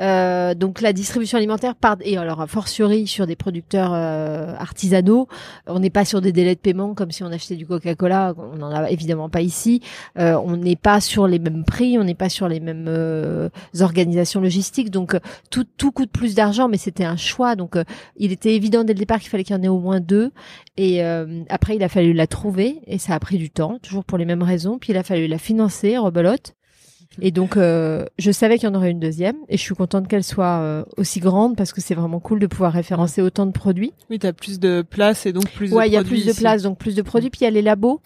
Euh, 0.00 0.54
donc 0.54 0.80
la 0.80 0.92
distribution 0.92 1.38
alimentaire 1.38 1.76
part 1.76 1.96
et 2.00 2.18
alors 2.18 2.40
a 2.40 2.48
fortiori 2.48 3.06
sur 3.06 3.28
des 3.28 3.36
producteurs 3.36 3.92
euh, 3.94 4.56
artisanaux, 4.58 5.28
on 5.68 5.78
n'est 5.78 5.90
pas 5.90 6.04
sur 6.04 6.20
des 6.20 6.32
délais 6.32 6.56
de 6.56 6.60
paiement 6.60 6.94
comme 6.94 7.12
si 7.12 7.22
on 7.22 7.30
achetait 7.30 7.54
du 7.54 7.66
Coca-Cola, 7.66 8.34
on 8.36 8.63
n'en 8.68 8.84
a 8.84 8.90
évidemment 8.90 9.28
pas 9.28 9.40
ici. 9.42 9.80
Euh, 10.18 10.40
on 10.44 10.56
n'est 10.56 10.76
pas 10.76 11.00
sur 11.00 11.26
les 11.26 11.38
mêmes 11.38 11.64
prix, 11.64 11.98
on 11.98 12.04
n'est 12.04 12.14
pas 12.14 12.28
sur 12.28 12.48
les 12.48 12.60
mêmes 12.60 12.86
euh, 12.88 13.48
organisations 13.80 14.40
logistiques, 14.40 14.90
donc 14.90 15.14
euh, 15.14 15.20
tout 15.50 15.64
tout 15.76 15.92
coûte 15.92 16.10
plus 16.10 16.34
d'argent, 16.34 16.68
mais 16.68 16.78
c'était 16.78 17.04
un 17.04 17.16
choix. 17.16 17.56
Donc 17.56 17.76
euh, 17.76 17.84
il 18.16 18.32
était 18.32 18.54
évident 18.54 18.84
dès 18.84 18.92
le 18.92 18.98
départ 18.98 19.20
qu'il 19.20 19.30
fallait 19.30 19.44
qu'il 19.44 19.56
y 19.56 19.58
en 19.58 19.62
ait 19.62 19.68
au 19.68 19.80
moins 19.80 20.00
deux. 20.00 20.32
Et 20.76 21.04
euh, 21.04 21.42
après 21.48 21.76
il 21.76 21.82
a 21.82 21.88
fallu 21.88 22.12
la 22.12 22.26
trouver 22.26 22.80
et 22.86 22.98
ça 22.98 23.14
a 23.14 23.20
pris 23.20 23.38
du 23.38 23.50
temps, 23.50 23.78
toujours 23.82 24.04
pour 24.04 24.18
les 24.18 24.24
mêmes 24.24 24.42
raisons. 24.42 24.78
Puis 24.78 24.92
il 24.92 24.96
a 24.96 25.02
fallu 25.02 25.26
la 25.26 25.38
financer, 25.38 25.98
rebelote. 25.98 26.54
Et 27.20 27.30
donc, 27.30 27.56
euh, 27.56 28.06
je 28.18 28.30
savais 28.30 28.58
qu'il 28.58 28.68
y 28.68 28.72
en 28.72 28.74
aurait 28.74 28.90
une 28.90 29.00
deuxième, 29.00 29.36
et 29.48 29.56
je 29.56 29.62
suis 29.62 29.74
contente 29.74 30.08
qu'elle 30.08 30.24
soit 30.24 30.58
euh, 30.58 30.84
aussi 30.96 31.20
grande 31.20 31.56
parce 31.56 31.72
que 31.72 31.80
c'est 31.80 31.94
vraiment 31.94 32.20
cool 32.20 32.40
de 32.40 32.46
pouvoir 32.46 32.72
référencer 32.72 33.22
autant 33.22 33.46
de 33.46 33.52
produits. 33.52 33.92
Oui, 34.10 34.18
t'as 34.18 34.32
plus 34.32 34.58
de 34.58 34.82
place 34.82 35.26
et 35.26 35.32
donc 35.32 35.50
plus 35.50 35.70
de 35.70 35.74
ouais, 35.74 35.88
il 35.88 35.92
y 35.92 35.96
a 35.96 36.04
plus 36.04 36.26
de 36.26 36.32
place, 36.32 36.62
donc 36.62 36.78
plus 36.78 36.94
de 36.96 37.02
produits. 37.02 37.30
Puis 37.30 37.42
il 37.42 37.44
y 37.44 37.46
a 37.46 37.50
les 37.50 37.62
labos. 37.62 38.00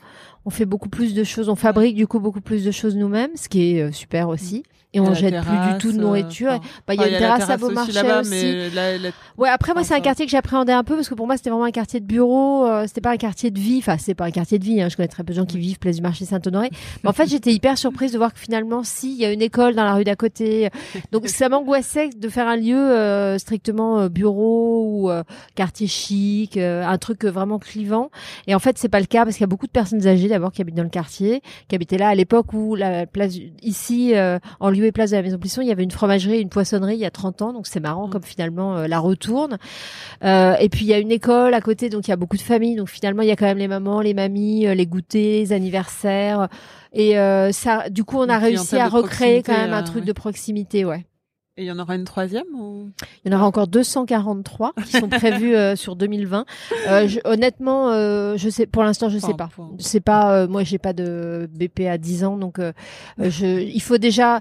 On 0.49 0.51
fait 0.51 0.65
beaucoup 0.65 0.89
plus 0.89 1.13
de 1.13 1.25
choses, 1.25 1.51
on 1.51 1.57
fabrique 1.57 1.95
du 1.95 2.07
coup 2.07 2.21
beaucoup 2.21 2.41
plus 2.41 2.65
de 2.65 2.71
choses 2.71 2.97
nous-mêmes, 2.97 3.33
ce 3.37 3.51
qui 3.51 3.77
est 3.77 3.83
euh, 3.83 3.93
super 3.93 4.31
aussi. 4.31 4.63
Et 4.95 5.01
on 5.01 5.13
jette 5.15 5.35
plus 5.43 5.59
du 5.73 5.79
tout 5.79 5.93
de 5.93 5.99
nourriture. 5.99 6.51
enfin, 6.53 6.61
Bah, 6.87 6.95
il 6.95 7.01
y 7.01 7.05
a 7.05 7.09
une 7.09 7.19
terrasse 7.19 7.43
à 7.43 7.47
terrasse 7.47 7.61
Beaumarchais 7.61 7.93
là-bas, 7.93 8.21
aussi. 8.21 8.75
la- 8.75 9.11
Ouais, 9.37 9.49
après 9.51 9.75
moi 9.75 9.85
c'est 9.85 9.95
un 9.95 10.01
quartier 10.01 10.25
que 10.25 10.31
j'appréhendais 10.31 10.73
un 10.73 10.83
peu 10.83 10.95
parce 10.97 11.09
que 11.09 11.15
pour 11.15 11.27
moi 11.27 11.37
c'était 11.37 11.51
vraiment 11.51 11.65
un 11.67 11.71
quartier 11.71 12.01
de 12.01 12.07
bureau, 12.07 12.67
euh, 12.67 12.85
c'était 12.87 13.01
pas 13.03 13.11
un 13.13 13.17
quartier 13.19 13.51
de 13.51 13.59
vie, 13.61 13.79
enfin 13.79 13.97
c'est 13.99 14.15
pas 14.15 14.25
un 14.25 14.31
quartier 14.31 14.59
de 14.59 14.65
vie, 14.65 14.81
hein, 14.83 14.89
je 14.89 14.97
connais 14.97 15.09
très 15.09 15.23
peu 15.25 15.33
de 15.33 15.37
gens 15.39 15.45
qui 15.47 15.59
vivent 15.59 15.79
place 15.79 15.97
du 15.97 16.03
marché 16.03 16.25
Saint-Honoré. 16.25 16.71
Mais 17.05 17.11
en 17.11 17.13
fait 17.13 17.29
j'étais 17.29 17.53
hyper 17.53 17.77
surprise 17.79 18.13
de 18.13 18.19
voir 18.19 18.33
que 18.33 18.39
finalement 18.41 18.83
si 18.83 19.13
il 19.13 19.19
y 19.19 19.25
a 19.25 19.33
une 19.33 19.43
école 19.43 19.75
dans 19.75 19.85
la 19.85 19.95
rue 19.95 20.05
d'à 20.05 20.17
côté, 20.17 20.71
donc 21.13 21.29
ça 21.29 21.49
m'angoissait 21.49 22.09
de 22.11 22.29
faire 22.29 22.49
un 22.49 22.57
lieu 22.57 22.77
euh, 22.77 23.39
strictement 23.39 24.01
euh, 24.01 24.09
bureau 24.09 24.85
ou 25.05 25.11
quartier 25.55 25.87
chic, 25.87 26.57
un 26.57 26.99
truc 26.99 27.25
vraiment 27.25 27.59
clivant. 27.59 28.11
Et 28.47 28.55
en 28.55 28.59
fait 28.59 28.79
c'est 28.79 28.89
pas 28.89 29.01
le 29.01 29.07
cas 29.07 29.25
parce 29.25 29.37
qu'il 29.37 29.43
y 29.43 29.45
a 29.45 29.49
beaucoup 29.49 29.67
de 29.67 29.73
personnes 29.73 30.07
âgées 30.07 30.29
d'abord 30.29 30.51
qui 30.53 30.63
habitent 30.63 30.75
dans 30.77 30.83
le 30.83 30.89
quartier, 30.89 31.43
qui 31.69 31.75
habitaient 31.75 31.99
là 31.99 32.09
à 32.09 32.15
l'époque 32.15 32.53
où 32.55 32.75
la 32.75 33.07
place 33.07 33.35
ici 33.63 34.15
en 34.61 34.71
et 34.85 34.93
place 34.93 35.11
de 35.11 35.17
la 35.17 35.23
Maison 35.23 35.39
Plisson, 35.39 35.61
il 35.63 35.69
y 35.69 35.73
avait 35.73 35.83
une 35.85 35.91
fromagerie, 35.91 36.41
une 36.41 36.49
poissonnerie 36.49 36.95
il 36.95 37.01
y 37.01 37.05
a 37.05 37.11
30 37.11 37.43
ans, 37.43 37.53
donc 37.53 37.67
c'est 37.67 37.81
marrant 37.81 38.07
Mm. 38.09 38.11
comme 38.11 38.23
finalement 38.23 38.77
euh, 38.77 38.87
la 38.87 38.99
retourne. 38.99 39.59
Euh, 40.25 40.55
et 40.61 40.69
puis 40.69 40.81
il 40.85 40.89
y 40.89 40.95
a 40.95 40.99
une 40.99 41.11
école 41.13 41.55
à 41.55 41.61
côté, 41.61 41.89
donc 41.89 42.07
il 42.07 42.11
y 42.11 42.15
a 42.15 42.17
beaucoup 42.17 42.37
de 42.37 42.43
familles. 42.43 42.77
Donc 42.77 42.89
finalement, 42.89 43.23
il 43.23 43.29
y 43.29 43.33
a 43.33 43.37
quand 43.37 43.47
même 43.47 43.59
les 43.59 43.69
mamans, 43.69 44.01
les 44.01 44.15
mamies, 44.15 44.67
euh, 44.67 44.75
les 44.75 44.87
goûters, 44.87 45.41
les 45.43 45.53
anniversaires. 45.53 46.49
Et 46.93 47.15
ça, 47.53 47.91
du 47.91 48.03
coup, 48.05 48.17
on 48.19 48.29
a 48.29 48.39
réussi 48.39 48.77
à 48.77 48.89
recréer 48.89 49.43
quand 49.43 49.53
même 49.57 49.75
un 49.75 49.83
truc 49.83 50.01
ouais. 50.03 50.07
de 50.07 50.13
proximité, 50.13 50.85
ouais. 50.87 51.05
Et 51.59 51.63
il 51.63 51.67
y 51.67 51.73
en 51.73 51.79
aura 51.81 51.97
une 51.97 52.05
troisième 52.05 52.47
ou? 52.55 52.89
Il 53.25 53.31
y 53.33 53.35
en 53.35 53.37
aura 53.37 53.47
encore 53.47 53.67
243 53.67 54.73
qui 54.87 54.93
sont 54.93 55.09
prévus 55.09 55.57
euh, 55.57 55.75
sur 55.77 55.97
2020. 55.97 56.47
Euh, 56.89 57.09
je- 57.09 57.19
honnêtement, 57.25 57.91
euh, 57.91 58.37
je 58.37 58.49
sais, 58.49 58.67
pour 58.67 58.85
l'instant, 58.85 59.09
je 59.09 59.19
sais 59.19 59.35
pas. 59.35 59.49
sais 59.79 60.01
pas. 60.01 60.47
moi, 60.47 60.63
j'ai 60.63 60.79
pas 60.79 60.93
de 60.93 61.49
BP 61.53 61.81
à 61.89 61.99
10 61.99 62.25
ans, 62.25 62.37
donc 62.37 62.59
je, 63.19 63.61
il 63.61 63.83
faut 63.83 63.99
déjà. 63.99 64.41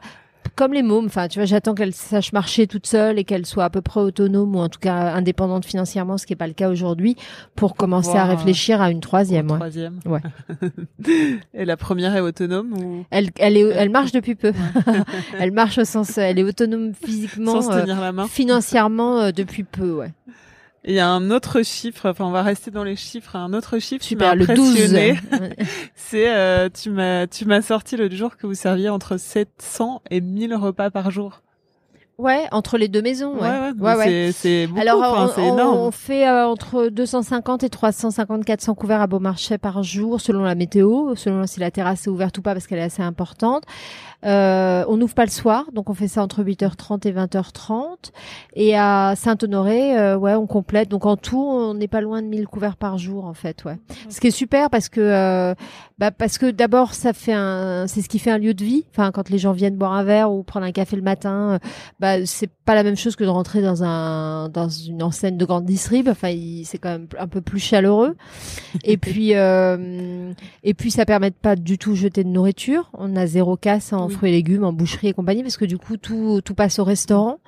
Comme 0.55 0.73
les 0.73 0.83
mômes, 0.83 1.05
enfin, 1.05 1.27
tu 1.27 1.39
vois, 1.39 1.45
j'attends 1.45 1.73
qu'elle 1.73 1.93
sache 1.93 2.33
marcher 2.33 2.67
toute 2.67 2.87
seule 2.87 3.19
et 3.19 3.23
qu'elle 3.23 3.45
soit 3.45 3.65
à 3.65 3.69
peu 3.69 3.81
près 3.81 3.99
autonome 3.99 4.55
ou 4.55 4.59
en 4.59 4.69
tout 4.69 4.79
cas 4.79 5.13
indépendante 5.13 5.65
financièrement, 5.65 6.17
ce 6.17 6.25
qui 6.25 6.33
est 6.33 6.37
pas 6.37 6.47
le 6.47 6.53
cas 6.53 6.69
aujourd'hui, 6.69 7.15
pour 7.55 7.75
commencer 7.75 8.15
à 8.17 8.25
réfléchir 8.25 8.81
à 8.81 8.91
une 8.91 9.01
troisième. 9.01 9.45
Une 9.45 9.51
ouais. 9.51 9.57
troisième. 9.57 9.99
Ouais. 10.05 10.21
Et 11.53 11.65
la 11.65 11.77
première 11.77 12.15
est 12.15 12.21
autonome 12.21 12.73
ou? 12.73 13.05
Elle, 13.09 13.29
elle 13.39 13.57
est, 13.57 13.61
elle 13.61 13.89
marche 13.89 14.11
depuis 14.11 14.35
peu. 14.35 14.53
elle 15.39 15.51
marche 15.51 15.77
au 15.77 15.85
sens, 15.85 16.17
elle 16.17 16.39
est 16.39 16.43
autonome 16.43 16.93
physiquement, 16.93 17.61
sans 17.61 17.71
se 17.71 17.77
euh, 17.77 17.81
tenir 17.81 17.99
la 17.99 18.11
main 18.11 18.27
financièrement 18.27 19.19
euh, 19.19 19.31
depuis 19.31 19.63
peu, 19.63 19.91
ouais. 19.91 20.13
Et 20.87 20.91
il 20.91 20.95
y 20.95 20.99
a 21.01 21.07
un 21.09 21.31
autre 21.31 21.63
chiffre, 21.63 22.09
enfin 22.09 22.23
on 22.25 22.31
va 22.31 22.41
rester 22.43 22.71
dans 22.71 22.85
les 22.85 22.95
chiffres, 22.95 23.35
un 23.35 23.51
autre 23.53 23.77
chiffre 23.77 24.03
Super, 24.05 24.31
qui 24.31 24.37
m'a 24.39 24.45
le 24.45 24.55
12. 24.55 24.69
impressionné. 24.69 25.19
Ouais. 25.33 25.55
C'est 25.95 26.33
euh, 26.33 26.69
tu 26.73 26.89
m'as 26.89 27.27
tu 27.27 27.43
m'as 27.45 27.61
sorti 27.61 27.97
l'autre 27.97 28.15
jour 28.15 28.37
que 28.37 28.47
vous 28.47 28.53
serviez 28.55 28.87
entre 28.87 29.17
700 29.17 30.01
et 30.09 30.21
1000 30.21 30.55
repas 30.55 30.89
par 30.89 31.11
jour. 31.11 31.41
Ouais, 32.17 32.45
entre 32.51 32.79
les 32.79 32.87
deux 32.87 33.03
maisons, 33.03 33.35
ouais. 33.35 33.71
ouais, 33.79 33.95
mais 33.97 34.31
c'est 34.31 34.63
c'est 34.63 34.67
beaucoup, 34.67 34.81
Alors, 34.81 35.03
enfin, 35.03 35.39
on- 35.39 35.53
énorme. 35.53 35.77
on 35.77 35.91
fait 35.91 36.27
euh, 36.27 36.47
entre 36.47 36.87
250 36.87 37.63
et 37.63 37.69
350 37.69 38.43
400 38.43 38.73
couverts 38.73 39.01
à 39.01 39.05
Beaumarchais 39.07 39.59
par 39.59 39.83
jour, 39.83 40.19
selon 40.19 40.41
la 40.43 40.55
météo, 40.55 41.13
selon 41.15 41.45
si 41.45 41.59
la 41.59 41.69
terrasse 41.69 42.07
est 42.07 42.09
ouverte 42.09 42.35
ou 42.39 42.41
pas, 42.41 42.53
parce 42.53 42.65
qu'elle 42.65 42.79
est 42.79 42.83
assez 42.83 43.03
importante. 43.03 43.65
Euh, 44.25 44.83
on 44.87 44.97
n'ouvre 44.97 45.13
pas 45.13 45.25
le 45.25 45.29
soir, 45.31 45.65
donc 45.73 45.89
on 45.89 45.93
fait 45.93 46.07
ça 46.07 46.23
entre 46.23 46.43
8h30 46.43 47.07
et 47.07 47.11
20h30. 47.11 48.11
Et 48.55 48.75
à 48.75 49.13
Saint-Honoré, 49.15 49.97
euh, 49.97 50.17
ouais, 50.17 50.33
on 50.33 50.47
complète. 50.47 50.89
Donc 50.89 51.05
en 51.05 51.17
tout, 51.17 51.39
on 51.41 51.73
n'est 51.75 51.87
pas 51.87 52.01
loin 52.01 52.21
de 52.21 52.27
1000 52.27 52.47
couverts 52.47 52.77
par 52.77 52.97
jour, 52.97 53.25
en 53.25 53.33
fait, 53.35 53.63
ouais. 53.65 53.77
Ce 54.09 54.19
qui 54.19 54.27
est 54.27 54.31
super 54.31 54.69
parce 54.71 54.89
que, 54.89 54.99
euh, 55.01 55.53
bah, 55.99 56.11
parce 56.11 56.37
que 56.39 56.49
d'abord, 56.49 56.93
ça 56.95 57.13
fait 57.13 57.33
un, 57.33 57.85
c'est 57.87 58.01
ce 58.01 58.09
qui 58.09 58.17
fait 58.19 58.31
un 58.31 58.37
lieu 58.39 58.53
de 58.55 58.63
vie. 58.63 58.85
Enfin, 58.91 59.11
quand 59.11 59.29
les 59.29 59.37
gens 59.37 59.51
viennent 59.51 59.75
boire 59.77 59.93
un 59.93 60.03
verre 60.03 60.31
ou 60.31 60.41
prendre 60.43 60.65
un 60.65 60.71
café 60.71 60.95
le 60.95 61.01
matin, 61.03 61.53
euh, 61.53 61.59
bah, 61.99 62.25
c'est 62.25 62.49
pas 62.65 62.73
la 62.75 62.83
même 62.83 62.97
chose 62.97 63.15
que 63.15 63.23
de 63.23 63.29
rentrer 63.29 63.61
dans 63.61 63.83
un, 63.83 64.49
dans 64.49 64.67
une 64.67 65.03
enseigne 65.03 65.37
de 65.37 65.45
grande 65.45 65.65
distrib. 65.65 66.09
Enfin, 66.09 66.29
il- 66.29 66.65
c'est 66.65 66.79
quand 66.79 66.89
même 66.89 67.07
un 67.19 67.27
peu 67.27 67.41
plus 67.41 67.59
chaleureux. 67.59 68.15
et 68.83 68.97
puis, 68.97 69.35
euh, 69.35 70.33
et 70.63 70.73
puis, 70.73 70.91
ça 70.91 71.05
permet 71.05 71.29
de 71.29 71.35
pas 71.35 71.55
du 71.55 71.77
tout 71.77 71.95
jeter 71.95 72.23
de 72.23 72.29
nourriture. 72.29 72.89
On 72.97 73.15
a 73.15 73.25
zéro 73.27 73.55
casse 73.57 73.93
en 73.93 74.07
Oui. 74.07 74.13
Fruits 74.17 74.29
et 74.29 74.33
légumes, 74.33 74.63
en 74.63 74.73
boucherie 74.73 75.09
et 75.09 75.13
compagnie, 75.13 75.43
parce 75.43 75.57
que 75.57 75.65
du 75.65 75.77
coup, 75.77 75.97
tout, 75.97 76.41
passe 76.55 76.79
au 76.79 76.83
restaurant. 76.83 77.39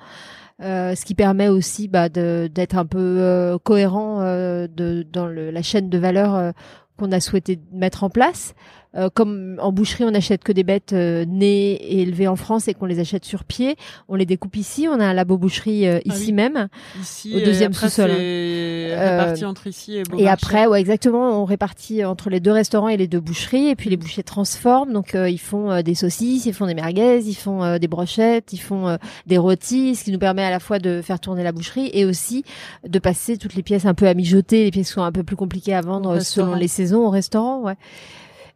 Euh, 0.62 0.94
ce 0.94 1.04
qui 1.06 1.14
permet 1.14 1.48
aussi 1.48 1.88
bah, 1.88 2.08
d'être 2.10 2.76
un 2.76 2.84
peu 2.84 2.98
euh, 2.98 3.58
cohérent 3.58 4.20
euh, 4.20 4.68
dans 4.68 5.26
la 5.26 5.62
chaîne 5.62 5.88
de 5.88 5.98
valeur 5.98 6.52
qu'on 6.98 7.12
a 7.12 7.20
souhaité 7.20 7.58
mettre 7.72 8.04
en 8.04 8.10
place. 8.10 8.54
Euh, 8.96 9.08
comme 9.12 9.56
en 9.60 9.70
boucherie, 9.70 10.04
on 10.04 10.10
n'achète 10.10 10.42
que 10.42 10.50
des 10.50 10.64
bêtes 10.64 10.92
euh, 10.92 11.24
nées 11.24 11.72
et 11.72 12.02
élevées 12.02 12.26
en 12.26 12.34
France 12.36 12.66
et 12.66 12.74
qu'on 12.74 12.86
les 12.86 12.98
achète 12.98 13.24
sur 13.24 13.44
pied, 13.44 13.76
on 14.08 14.16
les 14.16 14.26
découpe 14.26 14.56
ici. 14.56 14.88
On 14.88 14.98
a 14.98 15.04
un 15.04 15.12
labo 15.12 15.38
boucherie 15.38 15.86
euh, 15.86 15.98
Ah 16.08 16.12
ici 16.12 16.26
oui. 16.26 16.32
même. 16.32 16.68
Ici, 17.00 17.32
au 17.34 17.38
et 17.38 17.44
deuxième 17.44 17.70
après, 17.70 17.88
sous-sol, 17.88 18.10
hein. 18.10 18.14
c'est 18.16 18.96
Euh, 18.98 19.18
réparti 19.18 19.44
entre 19.44 19.66
ici 19.68 19.96
et 19.96 20.02
Et 20.18 20.28
après, 20.28 20.66
ouais, 20.66 20.80
exactement, 20.80 21.40
on 21.40 21.44
répartit 21.44 22.04
entre 22.04 22.30
les 22.30 22.40
deux 22.40 22.50
restaurants 22.50 22.88
et 22.88 22.96
les 22.96 23.06
deux 23.06 23.20
boucheries. 23.20 23.68
Et 23.68 23.76
puis 23.76 23.90
les 23.90 23.96
bouchers 23.96 24.24
transforment, 24.24 24.92
donc 24.92 25.14
euh, 25.14 25.30
ils 25.30 25.38
font 25.38 25.70
euh, 25.70 25.82
des 25.82 25.94
saucisses, 25.94 26.46
ils 26.46 26.52
font 26.52 26.66
des 26.66 26.74
merguez, 26.74 27.22
ils 27.24 27.34
font 27.34 27.62
euh, 27.62 27.78
des 27.78 27.88
brochettes, 27.88 28.52
ils 28.52 28.58
font 28.58 28.88
euh, 28.88 28.96
des 29.26 29.38
rôtis, 29.38 29.94
ce 29.94 30.04
qui 30.04 30.10
nous 30.10 30.18
permet 30.18 30.42
à 30.42 30.50
la 30.50 30.58
fois 30.58 30.80
de 30.80 31.00
faire 31.00 31.20
tourner 31.20 31.44
la 31.44 31.52
boucherie 31.52 31.90
et 31.92 32.04
aussi 32.04 32.44
de 32.86 32.98
passer 32.98 33.36
toutes 33.36 33.54
les 33.54 33.62
pièces 33.62 33.86
un 33.86 33.94
peu 33.94 34.08
à 34.08 34.14
mijoter, 34.14 34.64
les 34.64 34.70
pièces 34.72 34.88
qui 34.88 34.94
sont 34.94 35.02
un 35.02 35.12
peu 35.12 35.22
plus 35.22 35.36
compliquées 35.36 35.74
à 35.74 35.80
vendre 35.80 36.18
selon 36.20 36.54
les 36.54 36.68
saisons 36.68 37.06
au 37.06 37.10
restaurant. 37.10 37.60
Ouais. 37.60 37.76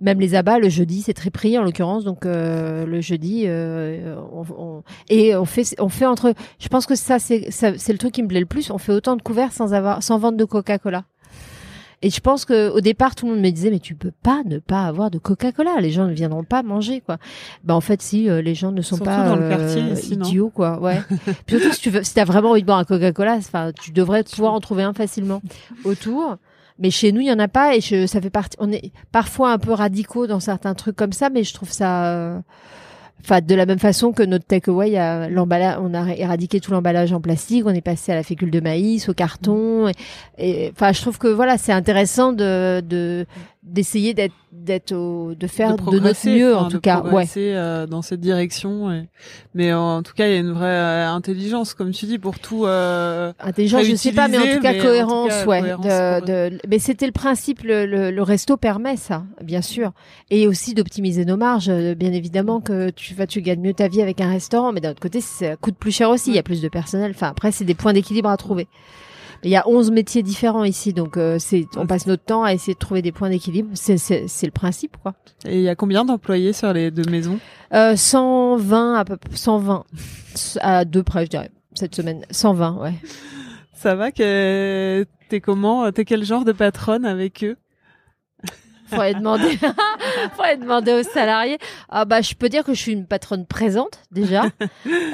Même 0.05 0.21
les 0.21 0.35
abats 0.35 0.59
le 0.59 0.69
jeudi, 0.69 1.03
c'est 1.03 1.15
très 1.15 1.31
pris 1.31 1.59
en 1.59 1.63
l'occurrence. 1.63 2.05
Donc 2.05 2.27
euh, 2.27 2.85
le 2.87 3.01
jeudi, 3.01 3.45
euh, 3.47 4.15
on, 4.33 4.45
on- 4.57 4.83
et 5.09 5.35
on 5.35 5.47
fait, 5.47 5.75
on 5.81 5.89
fait 5.89 6.07
entre. 6.07 6.35
Je 6.61 6.69
pense 6.69 6.85
que 6.87 6.95
ça, 6.95 7.19
c'est, 7.19 7.51
ça, 7.51 7.73
c'est 7.77 7.93
le 7.93 7.99
truc 7.99 8.13
qui 8.13 8.23
me 8.23 8.29
plaît 8.29 8.41
le 8.41 8.47
plus. 8.47 8.71
On 8.71 8.79
fait 8.79 8.93
autant 8.93 9.17
de 9.17 9.23
couverts 9.23 9.53
sans 9.53 9.73
avoir, 9.75 10.03
sans 10.03 10.19
vendre 10.19 10.37
de 10.37 10.45
Coca-Cola. 10.45 11.05
Et 12.03 12.11
je 12.11 12.21
pense 12.21 12.45
que 12.45 12.69
au 12.69 12.81
départ, 12.83 13.15
tout 13.15 13.25
le 13.25 13.33
monde 13.33 13.41
me 13.41 13.49
disait, 13.51 13.71
mais 13.71 13.79
tu 13.79 13.95
peux 13.95 14.11
pas 14.23 14.43
ne 14.45 14.59
pas 14.59 14.83
avoir 14.85 15.11
de 15.11 15.17
Coca-Cola. 15.17 15.81
Les 15.81 15.91
gens 15.91 16.07
ne 16.07 16.13
viendront 16.13 16.45
pas 16.45 16.63
manger, 16.63 17.01
quoi. 17.01 17.17
Bah 17.65 17.75
en 17.75 17.81
fait, 17.81 18.03
si 18.03 18.29
euh, 18.29 18.43
les 18.43 18.55
gens 18.55 18.73
ne 18.73 18.83
sont 18.83 18.97
Surtout 18.97 19.05
pas 19.11 19.25
dans 19.27 19.37
le 19.37 19.45
euh, 19.45 19.57
quartier, 19.57 20.13
idiots, 20.13 20.51
quoi. 20.51 20.79
Ouais. 20.83 21.01
Puis 21.47 21.59
surtout 21.59 21.75
si 21.75 21.81
tu 21.81 21.89
veux, 21.89 22.03
si 22.03 22.13
t'as 22.13 22.27
vraiment 22.27 22.51
envie 22.51 22.61
de 22.61 22.67
boire 22.67 22.77
un 22.79 22.85
Coca-Cola, 22.85 23.37
enfin, 23.37 23.71
tu 23.81 23.91
devrais 23.91 24.23
pouvoir 24.23 24.53
en 24.53 24.61
trouver 24.61 24.83
un 24.83 24.93
facilement 24.93 25.41
autour. 25.85 26.37
Mais 26.79 26.91
chez 26.91 27.13
nous, 27.13 27.21
il 27.21 27.27
y 27.29 27.33
en 27.33 27.39
a 27.39 27.49
pas 27.49 27.77
et 27.77 27.81
je, 27.81 28.07
ça 28.07 28.21
fait 28.21 28.31
partie. 28.31 28.57
On 28.61 28.71
est 28.73 28.91
parfois 29.13 29.53
un 29.53 29.59
peu 29.59 29.73
radicaux 29.73 30.27
dans 30.27 30.41
certains 30.41 30.75
trucs 30.75 30.97
comme 30.97 31.13
ça, 31.13 31.31
mais 31.31 31.45
je 31.45 31.55
trouve 31.55 31.71
ça. 31.71 32.07
euh, 32.07 32.39
Enfin, 33.27 33.41
de 33.41 33.55
la 33.55 33.65
même 33.65 33.79
façon 33.79 34.13
que 34.13 34.23
notre 34.23 34.45
takeaway, 34.45 35.31
l'emballage, 35.31 35.79
on 35.81 35.95
a 35.95 36.15
éradiqué 36.15 36.61
tout 36.61 36.73
l'emballage 36.73 37.11
en 37.11 37.23
plastique, 37.23 37.65
on 37.65 37.71
est 37.71 37.81
passé 37.81 38.13
à 38.13 38.17
la 38.17 38.23
fécule 38.23 38.51
de 38.51 38.61
maïs, 38.61 39.09
au 39.09 39.15
carton. 39.15 39.87
Enfin, 40.39 40.93
je 40.93 41.01
trouve 41.01 41.17
que 41.17 41.29
voilà, 41.29 41.57
c'est 41.57 41.73
intéressant 41.73 42.35
de 42.35 42.83
de 42.87 43.25
d'essayer 43.65 44.13
d'être 44.15 44.35
d'être 44.53 44.93
de 44.93 45.47
faire 45.49 45.75
de, 45.77 45.99
notre 45.99 46.29
mieux 46.29 46.55
enfin, 46.55 46.67
en 46.67 46.69
tout 46.69 46.77
de 46.77 46.81
cas. 46.81 47.01
Ouais. 47.03 47.27
euh, 47.37 47.87
dans 47.87 48.03
cette 48.03 48.21
direction. 48.21 48.93
et- 48.93 49.09
Mais 49.55 49.73
en 49.73 50.03
tout 50.03 50.13
cas, 50.15 50.29
il 50.29 50.33
y 50.33 50.37
a 50.37 50.39
une 50.39 50.53
vraie 50.53 50.67
euh, 50.69 51.09
intelligence, 51.09 51.75
comme 51.75 51.91
tu 51.91 52.07
dis, 52.07 52.19
pour 52.19 52.39
tout. 52.39 52.67
euh, 52.67 53.33
Intelligent, 53.41 53.81
je 53.83 53.95
sais 53.97 54.13
pas, 54.13 54.29
mais 54.29 54.39
en 54.39 54.43
tout 54.57 54.61
cas 54.61 54.75
tout 54.75 54.83
cohérence, 54.83 55.29
cas, 55.31 55.47
ouais. 55.47 55.61
cohérence 55.61 55.87
de- 55.87 56.51
de- 56.51 56.59
mais 56.69 56.79
c'était 56.79 57.07
le 57.07 57.13
principe, 57.13 57.63
le, 57.63 57.85
le, 57.87 58.11
le 58.13 58.23
resto 58.23 58.57
permet 58.57 58.97
ça, 58.97 59.25
bien 59.43 59.63
sûr, 59.63 59.93
et 60.31 60.47
aussi 60.47 60.75
d'optimiser 60.75 61.25
nos 61.25 61.37
marges. 61.37 61.69
euh, 61.69 61.95
Bien 61.95 62.13
évidemment 62.13 62.61
que 62.61 62.91
tu 62.91 63.15
vas, 63.15 63.27
tu 63.27 63.41
gagnes 63.43 63.61
mieux 63.61 63.75
ta 63.75 63.89
vie 63.89 64.03
avec 64.03 64.21
un 64.21 64.29
restaurant, 64.31 64.73
mais 64.73 64.81
d'un 64.81 64.91
autre 64.91 65.01
côté, 65.01 65.21
ça 65.21 65.57
coûte 65.57 65.77
plus 65.77 65.91
cher 65.93 66.11
aussi. 66.11 66.31
Il 66.31 66.37
y 66.37 66.39
a 66.39 66.43
plus 66.45 66.61
de 66.63 66.69
personnel. 66.69 67.13
Enfin, 67.15 67.29
après, 67.29 67.51
c'est 67.51 67.65
des 67.65 67.75
points 67.75 67.93
d'équilibre 67.93 68.29
à 68.29 68.37
trouver. 68.37 68.69
Il 69.45 69.51
y 69.51 69.57
a 69.57 69.69
11 69.69 69.91
métiers 69.91 70.23
différents 70.23 70.65
ici, 70.65 70.95
donc 70.95 71.19
euh, 71.19 71.39
c'est, 71.39 71.67
on 71.77 71.87
passe 71.87 72.07
notre 72.07 72.25
temps 72.25 72.45
à 72.45 72.55
essayer 72.55 72.73
de 72.73 72.79
trouver 72.79 73.03
des 73.03 73.13
points 73.13 73.29
d'équilibre. 73.29 73.69
C'est, 73.75 73.99
c'est, 73.99 74.27
c'est 74.27 74.47
le 74.47 74.53
principe, 74.53 74.97
quoi. 75.03 75.15
Et 75.45 75.59
il 75.59 75.63
y 75.63 75.69
a 75.69 75.75
combien 75.75 76.07
d'employés 76.07 76.55
sur 76.55 76.73
les 76.73 76.91
deux 76.91 77.09
maisons? 77.11 77.39
Euh, 77.75 77.95
120 77.95 78.95
à 78.95 79.05
peu 79.05 79.19
120 79.35 79.85
à 80.61 80.85
deux 80.87 81.03
près, 81.03 81.27
je 81.27 81.31
dirais, 81.31 81.51
cette 81.75 81.95
semaine. 81.95 82.25
120, 82.31 82.79
ouais. 82.81 82.95
Ça 83.75 83.95
va 83.95 84.13
que 84.13 85.07
t'es 85.29 85.41
comment? 85.41 85.93
T'es 85.93 86.07
quel 86.07 86.25
genre 86.25 86.47
de 86.47 86.53
patronne 86.53 87.05
avec 87.05 87.45
eux? 87.45 87.57
Faudrait 88.87 89.15
demander, 89.15 89.59
faudrait 90.37 90.57
demander 90.57 90.93
aux 90.93 91.03
salariés. 91.03 91.59
Ah 91.89 92.05
bah, 92.05 92.21
je 92.21 92.35
peux 92.35 92.49
dire 92.49 92.65
que 92.65 92.75
je 92.75 92.81
suis 92.81 92.93
une 92.93 93.07
patronne 93.07 93.47
présente 93.47 94.01
déjà. 94.13 94.45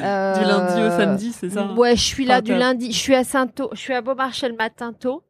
Euh, 0.03 0.35
Du 0.39 0.45
lundi 0.45 0.83
au 0.83 0.91
samedi, 0.91 1.33
c'est 1.39 1.51
ça? 1.51 1.73
Ouais, 1.77 1.95
je 1.97 2.03
suis 2.03 2.25
là 2.25 2.35
Enfin, 2.35 2.43
du 2.43 2.55
lundi. 2.55 2.93
Je 2.93 2.97
suis 2.99 3.15
à 3.15 3.25
Saint-O, 3.25 3.71
je 3.73 3.79
suis 3.79 3.93
à 3.95 4.01
Beaumarchais 4.01 4.49
le 4.49 4.57
matin 4.57 4.93
tôt. 4.99 5.23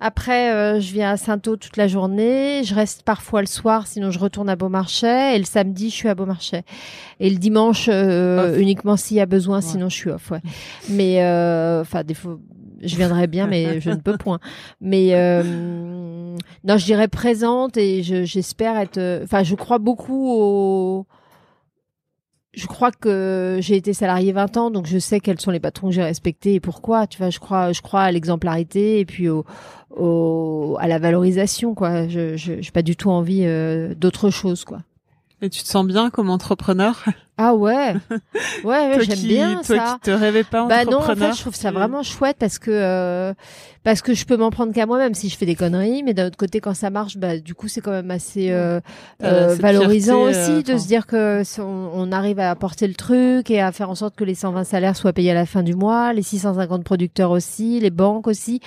Après, 0.00 0.52
euh, 0.52 0.80
je 0.80 0.92
viens 0.92 1.10
à 1.10 1.16
Saint-O 1.16 1.56
toute 1.56 1.76
la 1.76 1.88
journée. 1.88 2.62
Je 2.64 2.74
reste 2.74 3.02
parfois 3.02 3.40
le 3.40 3.46
soir, 3.48 3.86
sinon 3.86 4.10
je 4.12 4.18
retourne 4.18 4.48
à 4.48 4.54
Beaumarchais. 4.56 5.34
Et 5.34 5.38
le 5.38 5.44
samedi, 5.44 5.90
je 5.90 5.94
suis 5.94 6.08
à 6.08 6.14
Beaumarchais. 6.14 6.62
Et 7.20 7.30
le 7.30 7.36
dimanche, 7.36 7.88
euh, 7.90 8.58
uniquement 8.58 8.96
s'il 8.96 9.16
y 9.16 9.20
a 9.20 9.26
besoin, 9.26 9.56
Ouais. 9.56 9.62
sinon 9.62 9.88
je 9.88 9.96
suis 9.96 10.10
off. 10.10 10.30
Ouais. 10.30 10.40
Mais 10.90 11.22
euh, 11.24 11.80
enfin, 11.80 12.04
des 12.04 12.14
fois, 12.14 12.38
je 12.82 12.96
viendrais 12.96 13.26
bien, 13.26 13.46
mais 13.46 13.80
je 13.80 13.90
ne 13.90 13.96
peux 13.96 14.16
point. 14.18 14.38
Mais 14.80 15.14
euh, 15.14 15.42
non, 16.64 16.76
je 16.76 16.84
dirais 16.84 17.08
présente 17.08 17.76
et 17.76 18.02
je- 18.02 18.24
j'espère 18.24 18.76
être. 18.78 19.22
Enfin, 19.24 19.42
je 19.42 19.54
crois 19.54 19.78
beaucoup 19.78 20.30
au. 20.32 21.06
je 22.54 22.66
crois 22.66 22.90
que 22.90 23.58
j'ai 23.60 23.76
été 23.76 23.92
salarié 23.92 24.32
20 24.32 24.56
ans, 24.56 24.70
donc 24.70 24.86
je 24.86 24.98
sais 24.98 25.20
quels 25.20 25.40
sont 25.40 25.50
les 25.50 25.60
patrons 25.60 25.88
que 25.88 25.94
j'ai 25.94 26.02
respectés 26.02 26.54
et 26.54 26.60
pourquoi. 26.60 27.06
Tu 27.06 27.18
vois, 27.18 27.30
je 27.30 27.38
crois, 27.38 27.72
je 27.72 27.82
crois 27.82 28.02
à 28.02 28.10
l'exemplarité 28.12 29.00
et 29.00 29.04
puis 29.04 29.28
au, 29.28 29.44
au, 29.96 30.76
à 30.80 30.88
la 30.88 30.98
valorisation, 30.98 31.74
quoi. 31.74 32.08
Je, 32.08 32.36
je, 32.36 32.60
j'ai 32.60 32.70
pas 32.70 32.82
du 32.82 32.96
tout 32.96 33.10
envie 33.10 33.42
euh, 33.44 33.94
d'autre 33.94 34.30
chose, 34.30 34.64
quoi. 34.64 34.78
Et 35.40 35.50
tu 35.50 35.62
te 35.62 35.68
sens 35.68 35.86
bien 35.86 36.10
comme 36.10 36.30
entrepreneur? 36.30 37.04
Ah 37.40 37.54
ouais, 37.54 37.94
ouais, 38.10 38.18
ouais 38.64 39.00
j'aime 39.04 39.18
bien 39.20 39.54
toi 39.62 39.62
ça. 39.76 39.98
qui 40.02 40.10
te 40.10 40.10
rêvais 40.10 40.42
pas 40.44 40.66
Bah 40.66 40.84
non, 40.84 40.94
en 40.94 40.96
entrepreneur. 40.98 41.30
fait, 41.30 41.36
je 41.36 41.40
trouve 41.42 41.54
ça 41.54 41.70
vraiment 41.70 42.02
chouette 42.02 42.36
parce 42.38 42.58
que 42.58 42.70
euh, 42.72 43.32
parce 43.84 44.02
que 44.02 44.12
je 44.12 44.26
peux 44.26 44.36
m'en 44.36 44.50
prendre 44.50 44.72
qu'à 44.74 44.86
moi-même 44.86 45.14
si 45.14 45.28
je 45.28 45.36
fais 45.38 45.46
des 45.46 45.54
conneries, 45.54 46.02
mais 46.02 46.14
d'un 46.14 46.26
autre 46.26 46.36
côté, 46.36 46.60
quand 46.60 46.74
ça 46.74 46.90
marche, 46.90 47.16
bah 47.16 47.38
du 47.38 47.54
coup, 47.54 47.68
c'est 47.68 47.80
quand 47.80 47.92
même 47.92 48.10
assez 48.10 48.50
euh, 48.50 48.80
euh, 49.22 49.54
valorisant 49.58 50.26
fierté, 50.26 50.40
aussi 50.40 50.50
euh, 50.50 50.62
de 50.62 50.72
enfin. 50.72 50.78
se 50.82 50.86
dire 50.88 51.06
que 51.06 51.42
si 51.44 51.60
on, 51.60 51.90
on 51.94 52.10
arrive 52.12 52.40
à 52.40 52.50
apporter 52.50 52.88
le 52.88 52.94
truc 52.94 53.50
et 53.50 53.60
à 53.62 53.70
faire 53.72 53.88
en 53.88 53.94
sorte 53.94 54.16
que 54.16 54.24
les 54.24 54.34
120 54.34 54.64
salaires 54.64 54.96
soient 54.96 55.12
payés 55.12 55.30
à 55.30 55.34
la 55.34 55.46
fin 55.46 55.62
du 55.62 55.74
mois, 55.74 56.12
les 56.12 56.22
650 56.22 56.82
producteurs 56.84 57.30
aussi, 57.30 57.78
les 57.80 57.90
banques 57.90 58.26
aussi, 58.26 58.60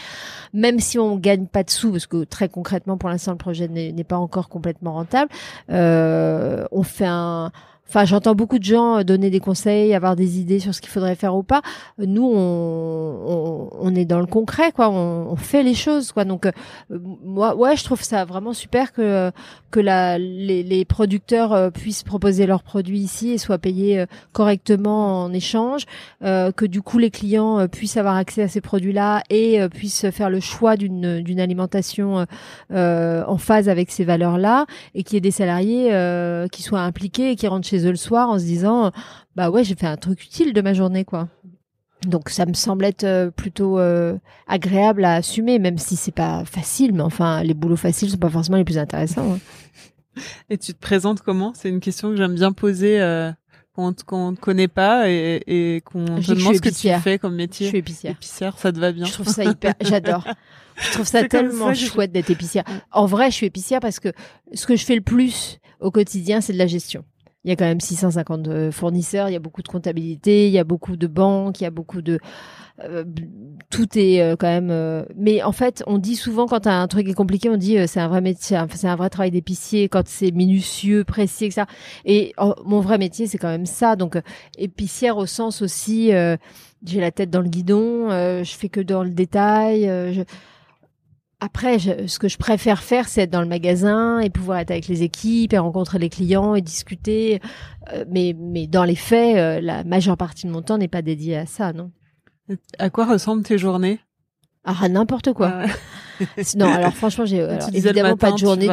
même 0.53 0.79
si 0.79 0.97
on 0.97 1.17
gagne 1.17 1.45
pas 1.45 1.63
de 1.63 1.69
sous 1.69 1.91
parce 1.91 2.07
que 2.07 2.23
très 2.23 2.47
concrètement, 2.49 2.97
pour 2.97 3.09
l'instant, 3.09 3.31
le 3.31 3.37
projet 3.37 3.67
n'est 3.67 3.91
n'est 3.91 4.05
pas 4.05 4.17
encore 4.17 4.47
complètement 4.49 4.93
rentable. 4.93 5.29
Euh, 5.69 6.65
on 6.71 6.83
fait 6.83 7.05
un 7.05 7.51
Enfin, 7.91 8.05
j'entends 8.05 8.35
beaucoup 8.35 8.57
de 8.57 8.63
gens 8.63 8.99
euh, 8.99 9.03
donner 9.03 9.29
des 9.29 9.41
conseils, 9.41 9.93
avoir 9.93 10.15
des 10.15 10.39
idées 10.39 10.59
sur 10.59 10.73
ce 10.73 10.79
qu'il 10.79 10.89
faudrait 10.89 11.15
faire 11.15 11.35
ou 11.35 11.43
pas. 11.43 11.61
Nous, 11.97 12.23
on, 12.23 13.19
on, 13.27 13.69
on 13.81 13.95
est 13.95 14.05
dans 14.05 14.21
le 14.21 14.27
concret, 14.27 14.71
quoi. 14.71 14.89
On, 14.89 15.27
on 15.29 15.35
fait 15.35 15.61
les 15.61 15.73
choses, 15.73 16.13
quoi. 16.13 16.23
Donc, 16.23 16.45
euh, 16.45 16.51
moi, 17.21 17.53
ouais, 17.53 17.75
je 17.75 17.83
trouve 17.83 18.01
ça 18.01 18.23
vraiment 18.23 18.53
super 18.53 18.93
que 18.93 19.29
que 19.71 19.79
la, 19.81 20.17
les, 20.17 20.63
les 20.63 20.85
producteurs 20.85 21.51
euh, 21.53 21.69
puissent 21.69 22.03
proposer 22.03 22.45
leurs 22.45 22.63
produits 22.63 22.99
ici 22.99 23.31
et 23.31 23.37
soient 23.37 23.57
payés 23.57 23.99
euh, 23.99 24.05
correctement 24.31 25.23
en 25.23 25.33
échange, 25.33 25.85
euh, 26.23 26.51
que 26.51 26.65
du 26.65 26.81
coup 26.81 26.97
les 26.97 27.09
clients 27.09 27.59
euh, 27.59 27.67
puissent 27.67 27.97
avoir 27.97 28.15
accès 28.15 28.41
à 28.43 28.47
ces 28.47 28.61
produits-là 28.61 29.21
et 29.29 29.61
euh, 29.61 29.69
puissent 29.69 30.09
faire 30.11 30.29
le 30.29 30.39
choix 30.39 30.75
d'une 30.77 31.21
d'une 31.21 31.39
alimentation 31.39 32.19
euh, 32.19 32.25
euh, 32.73 33.23
en 33.27 33.37
phase 33.37 33.69
avec 33.69 33.91
ces 33.91 34.03
valeurs-là 34.05 34.65
et 34.93 35.03
qu'il 35.03 35.15
y 35.15 35.17
ait 35.17 35.21
des 35.21 35.31
salariés 35.31 35.93
euh, 35.93 36.47
qui 36.47 36.63
soient 36.63 36.81
impliqués 36.81 37.31
et 37.31 37.35
qui 37.35 37.47
rentrent 37.47 37.67
chez 37.67 37.80
eux 37.85 37.91
le 37.91 37.95
soir 37.97 38.29
en 38.29 38.39
se 38.39 38.43
disant 38.43 38.91
bah 39.35 39.49
ouais 39.49 39.63
j'ai 39.63 39.75
fait 39.75 39.87
un 39.87 39.97
truc 39.97 40.23
utile 40.23 40.53
de 40.53 40.61
ma 40.61 40.73
journée 40.73 41.05
quoi. 41.05 41.27
Donc 42.07 42.29
ça 42.29 42.45
me 42.47 42.53
semble 42.53 42.85
être 42.85 43.03
euh, 43.03 43.29
plutôt 43.29 43.77
euh, 43.77 44.17
agréable 44.47 45.05
à 45.05 45.13
assumer, 45.15 45.59
même 45.59 45.77
si 45.77 45.95
c'est 45.95 46.11
pas 46.11 46.43
facile, 46.45 46.93
mais 46.93 47.01
enfin 47.03 47.43
les 47.43 47.53
boulots 47.53 47.75
faciles 47.75 48.09
sont 48.09 48.17
pas 48.17 48.29
forcément 48.29 48.57
les 48.57 48.63
plus 48.63 48.77
intéressants. 48.79 49.33
hein. 49.35 49.39
Et 50.49 50.57
tu 50.57 50.73
te 50.73 50.79
présentes 50.79 51.21
comment? 51.21 51.53
C'est 51.55 51.69
une 51.69 51.79
question 51.79 52.09
que 52.09 52.17
j'aime 52.17 52.33
bien 52.35 52.51
poser 52.51 52.99
euh, 53.01 53.31
quand 53.75 53.87
on 53.87 53.93
te- 53.93 54.03
quand 54.03 54.27
on 54.29 54.33
te 54.33 54.39
connaît 54.41 54.67
pas 54.67 55.09
et, 55.09 55.41
et 55.47 55.81
qu'on 55.81 56.05
Je 56.19 56.27
te 56.27 56.33
je 56.33 56.33
demande 56.33 56.55
ce 56.55 56.61
que 56.61 56.69
tu 56.69 56.89
fais 57.01 57.17
comme 57.19 57.33
Je 57.33 57.37
métier. 57.37 57.67
suis 57.69 57.77
épicière. 57.77 58.11
Épicière, 58.13 58.57
ça 58.57 58.71
te 58.73 58.79
va 58.79 58.91
bien? 58.91 59.05
Je 59.05 59.13
trouve 59.13 59.27
ça 59.27 59.43
hyper, 59.45 59.75
j'adore. 59.81 60.27
Je 60.77 60.91
trouve 60.93 61.05
ça 61.05 61.23
tellement 61.27 61.67
ça 61.67 61.73
je- 61.75 61.85
chouette 61.85 62.11
d'être 62.11 62.29
épicière. 62.31 62.63
En 62.91 63.05
vrai, 63.05 63.29
je 63.29 63.35
suis 63.35 63.45
épicière 63.45 63.79
parce 63.79 63.99
que 63.99 64.09
ce 64.53 64.65
que 64.65 64.75
je 64.75 64.83
fais 64.85 64.95
le 64.95 65.01
plus 65.01 65.59
au 65.79 65.91
quotidien, 65.91 66.41
c'est 66.41 66.53
de 66.53 66.57
la 66.57 66.67
gestion. 66.67 67.05
Il 67.43 67.49
y 67.49 67.51
a 67.51 67.55
quand 67.55 67.65
même 67.65 67.79
650 67.79 68.47
euh, 68.47 68.71
fournisseurs, 68.71 69.29
il 69.29 69.33
y 69.33 69.35
a 69.35 69.39
beaucoup 69.39 69.63
de 69.63 69.67
comptabilité, 69.67 70.47
il 70.47 70.53
y 70.53 70.59
a 70.59 70.63
beaucoup 70.63 70.95
de 70.95 71.07
banques, 71.07 71.59
il 71.59 71.63
y 71.63 71.67
a 71.67 71.71
beaucoup 71.71 72.01
de 72.01 72.19
euh, 72.83 73.03
tout 73.69 73.97
est 73.97 74.21
euh, 74.21 74.35
quand 74.35 74.47
même 74.47 74.69
euh, 74.71 75.03
mais 75.15 75.43
en 75.43 75.51
fait, 75.51 75.83
on 75.87 75.97
dit 75.97 76.15
souvent 76.15 76.45
quand 76.47 76.67
un 76.67 76.87
truc 76.87 77.07
est 77.07 77.13
compliqué, 77.13 77.49
on 77.49 77.57
dit 77.57 77.77
euh, 77.77 77.87
c'est 77.87 77.99
un 77.99 78.07
vrai 78.07 78.21
métier, 78.21 78.57
c'est 78.73 78.87
un 78.87 78.95
vrai 78.95 79.09
travail 79.09 79.31
d'épicier 79.31 79.89
quand 79.89 80.07
c'est 80.07 80.31
minutieux, 80.31 81.03
précis 81.03 81.45
etc. 81.45 81.63
Et 82.05 82.33
oh, 82.37 82.55
mon 82.65 82.79
vrai 82.79 82.97
métier, 82.97 83.27
c'est 83.27 83.37
quand 83.37 83.49
même 83.49 83.65
ça. 83.65 83.95
Donc 83.95 84.15
euh, 84.15 84.21
épicière 84.57 85.17
au 85.17 85.25
sens 85.25 85.61
aussi 85.61 86.11
j'ai 86.83 86.99
la 86.99 87.11
tête 87.11 87.29
dans 87.29 87.41
le 87.41 87.49
guidon, 87.49 88.09
je 88.09 88.55
fais 88.57 88.69
que 88.69 88.81
dans 88.81 89.03
le 89.03 89.11
détail. 89.11 89.83
je... 89.85 90.23
Après, 91.43 91.79
je- 91.79 92.05
ce 92.05 92.19
que 92.19 92.27
je 92.27 92.37
préfère 92.37 92.83
faire, 92.83 93.07
c'est 93.07 93.21
être 93.23 93.31
dans 93.31 93.41
le 93.41 93.47
magasin 93.47 94.19
et 94.19 94.29
pouvoir 94.29 94.59
être 94.59 94.69
avec 94.69 94.87
les 94.87 95.01
équipes 95.01 95.53
et 95.53 95.57
rencontrer 95.57 95.97
les 95.97 96.09
clients 96.09 96.53
et 96.53 96.61
discuter. 96.61 97.41
Euh, 97.91 98.05
mais, 98.07 98.35
mais 98.37 98.67
dans 98.67 98.83
les 98.83 98.95
faits, 98.95 99.37
euh, 99.37 99.59
la 99.59 99.83
majeure 99.83 100.17
partie 100.17 100.45
de 100.45 100.51
mon 100.51 100.61
temps 100.61 100.77
n'est 100.77 100.87
pas 100.87 101.01
dédiée 101.01 101.37
à 101.37 101.47
ça, 101.47 101.73
non. 101.73 101.91
À 102.77 102.89
quoi 102.91 103.05
ressemblent 103.05 103.41
tes 103.43 103.57
journées? 103.57 103.99
Ah, 104.65 104.87
n'importe 104.87 105.33
quoi. 105.33 105.47
Ah 105.51 105.65
ouais. 105.65 105.71
Non, 106.55 106.71
alors 106.71 106.93
franchement, 106.93 107.25
j'ai 107.25 107.47
évidemment 107.73 108.09
matin, 108.09 108.27
pas 108.27 108.31
de 108.33 108.37
journée 108.37 108.67
type. 108.67 108.71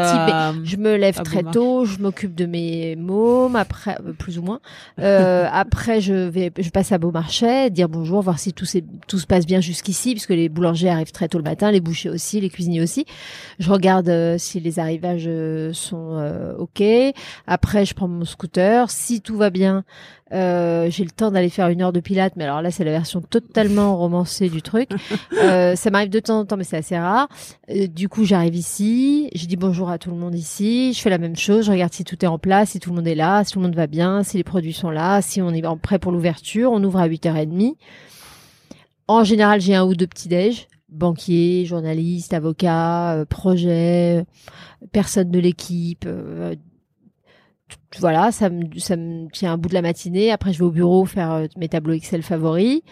mais 0.61 0.67
Je 0.67 0.77
me 0.77 0.97
lève 0.97 1.19
à 1.19 1.23
très 1.23 1.43
tôt, 1.53 1.85
je 1.85 1.99
m'occupe 1.99 2.35
de 2.35 2.47
mes 2.47 2.97
mômes, 2.97 3.57
après 3.57 3.97
euh, 4.07 4.13
plus 4.13 4.39
ou 4.39 4.43
moins. 4.43 4.61
Euh, 5.01 5.47
après, 5.53 6.01
je 6.01 6.13
vais, 6.15 6.53
je 6.59 6.71
passe 6.71 6.93
à 6.93 6.99
Beaumarchais, 6.99 7.71
dire 7.71 7.89
bonjour, 7.89 8.23
voir 8.23 8.39
si 8.39 8.53
tout, 8.53 8.65
s'est- 8.65 8.85
tout 9.07 9.19
se 9.19 9.27
passe 9.27 9.47
bien 9.47 9.61
jusqu'ici, 9.61 10.13
puisque 10.13 10.31
les 10.31 10.49
boulangers 10.49 10.89
arrivent 10.89 11.13
très 11.13 11.29
tôt 11.29 11.39
le 11.39 11.45
matin, 11.45 11.71
les 11.71 11.81
bouchers 11.81 12.11
aussi, 12.11 12.41
les 12.41 12.51
cuisiniers 12.51 12.83
aussi. 12.83 13.05
Je 13.59 13.71
regarde 13.71 14.09
euh, 14.09 14.37
si 14.39 14.61
les 14.61 14.79
arrivages 14.79 15.25
euh, 15.27 15.73
sont 15.73 16.17
euh, 16.19 16.55
ok. 16.59 16.83
Après, 17.47 17.85
je 17.85 17.95
prends 17.95 18.09
mon 18.09 18.25
scooter. 18.25 18.91
Si 18.91 19.21
tout 19.21 19.37
va 19.37 19.51
bien, 19.51 19.85
euh, 20.33 20.91
j'ai 20.91 21.05
le 21.05 21.11
temps 21.11 21.31
d'aller 21.31 21.49
faire 21.49 21.69
une 21.69 21.83
heure 21.83 21.93
de 21.93 22.01
pilates, 22.01 22.35
mais 22.37 22.45
alors 22.45 22.63
là, 22.63 22.71
c'est 22.71 22.85
la 22.85 22.91
version 22.91 23.21
totalement 23.21 23.97
romancée 23.97 24.49
du 24.49 24.63
truc. 24.63 24.91
Euh, 25.41 25.77
ça 25.77 25.91
m'arrive 25.91 26.11
de 26.11 26.19
temps 26.19 26.41
en 26.41 26.45
temps, 26.45 26.57
mais 26.57 26.65
c'est 26.65 26.77
assez 26.77 26.99
rare. 26.99 27.29
Euh, 27.71 27.87
du 27.87 28.09
coup, 28.09 28.25
j'arrive 28.25 28.57
ici, 28.57 29.31
je 29.35 29.47
dis 29.47 29.57
bonjour 29.57 29.89
à 29.89 29.99
tout 29.99 30.11
le 30.11 30.17
monde 30.17 30.35
ici, 30.35 30.93
je 30.93 31.01
fais 31.01 31.11
la 31.11 31.19
même 31.19 31.37
chose, 31.37 31.67
je 31.67 31.71
regarde 31.71 31.93
si 31.93 32.03
tout 32.03 32.23
est 32.25 32.29
en 32.29 32.39
place, 32.39 32.71
si 32.71 32.81
tout 32.81 32.91
le 32.91 32.97
monde 32.97 33.07
est 33.07 33.15
là, 33.15 33.45
si 33.45 33.53
tout 33.53 33.61
le 33.61 33.67
monde 33.67 33.77
va 33.77 33.87
bien, 33.87 34.25
si 34.25 34.37
les 34.37 34.45
produits 34.45 34.73
sont 34.73 34.91
là, 34.91 35.23
si 35.23 35.41
on 35.41 35.51
est 35.51 35.63
prêt 35.81 35.99
pour 35.99 36.11
l'ouverture, 36.11 36.73
on 36.73 36.83
ouvre 36.83 36.99
à 36.99 37.09
8h30. 37.09 37.77
En 39.07 39.25
général, 39.25 39.61
j'ai 39.61 39.75
un 39.75 39.85
ou 39.85 39.95
deux 39.95 40.07
petits 40.07 40.29
déj, 40.29 40.67
banquier, 40.89 41.65
journaliste, 41.67 42.35
avocat, 42.35 43.15
euh, 43.15 43.25
projet, 43.25 44.25
personne 44.93 45.31
de 45.31 45.39
l'équipe, 45.39 46.05
euh, 46.07 46.55
voilà, 48.01 48.33
ça 48.33 48.51
me, 48.51 48.79
ça 48.79 48.97
me 48.97 49.31
tient 49.31 49.53
un 49.53 49.59
bout 49.59 49.69
de 49.69 49.75
la 49.75 49.83
matinée. 49.83 50.31
Après, 50.31 50.53
je 50.53 50.59
vais 50.59 50.65
au 50.65 50.71
bureau 50.71 51.05
faire 51.05 51.33
euh, 51.33 51.47
mes 51.57 51.69
tableaux 51.69 51.95
Excel 51.95 52.23
favoris. 52.23 52.83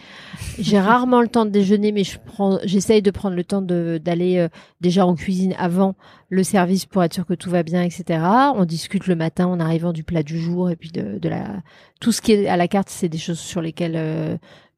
J'ai 0.59 0.79
rarement 0.79 1.21
le 1.21 1.27
temps 1.27 1.45
de 1.45 1.51
déjeuner, 1.51 1.91
mais 1.91 2.03
je 2.03 2.17
prends, 2.19 2.59
j'essaye 2.63 3.01
de 3.01 3.11
prendre 3.11 3.35
le 3.35 3.43
temps 3.43 3.61
de 3.61 3.99
d'aller 4.03 4.37
euh, 4.37 4.49
déjà 4.81 5.05
en 5.05 5.15
cuisine 5.15 5.53
avant 5.57 5.95
le 6.29 6.43
service 6.43 6.85
pour 6.85 7.03
être 7.03 7.13
sûr 7.13 7.25
que 7.25 7.33
tout 7.33 7.49
va 7.49 7.63
bien, 7.63 7.83
etc. 7.83 8.19
On 8.55 8.65
discute 8.65 9.07
le 9.07 9.15
matin 9.15 9.47
en 9.47 9.59
arrivant 9.59 9.93
du 9.93 10.03
plat 10.03 10.23
du 10.23 10.39
jour 10.39 10.69
et 10.69 10.75
puis 10.75 10.91
de, 10.91 11.19
de 11.19 11.29
la 11.29 11.61
tout 11.99 12.11
ce 12.11 12.21
qui 12.21 12.33
est 12.33 12.47
à 12.47 12.57
la 12.57 12.67
carte, 12.67 12.89
c'est 12.89 13.09
des 13.09 13.17
choses 13.17 13.39
sur 13.39 13.61
lesquelles 13.61 13.95
euh, 13.95 14.37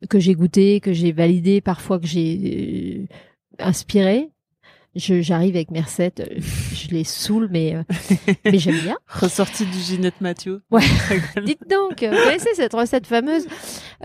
que 0.09 0.19
j'ai 0.19 0.35
goûté, 0.35 0.79
que 0.79 0.93
j'ai 0.93 1.11
validé, 1.11 1.61
parfois 1.61 1.99
que 1.99 2.07
j'ai 2.07 3.07
euh, 3.09 3.65
inspiré. 3.65 4.29
Je, 4.99 5.21
j'arrive 5.21 5.55
avec 5.55 5.71
mes 5.71 5.79
recettes, 5.79 6.19
euh, 6.19 6.39
je 6.73 6.89
les 6.89 7.05
saoule, 7.05 7.47
mais 7.49 7.73
euh, 7.75 7.83
mais 8.43 8.59
j'aime 8.59 8.79
bien. 8.79 8.97
Ressorti 9.07 9.65
du 9.65 9.77
Ginette 9.79 10.19
Mathieu. 10.19 10.61
Ouais. 10.71 10.83
Dites 11.45 11.61
donc, 11.69 12.03
vous 12.03 12.23
connaissez 12.23 12.53
cette 12.55 12.73
recette 12.73 13.07
fameuse 13.07 13.47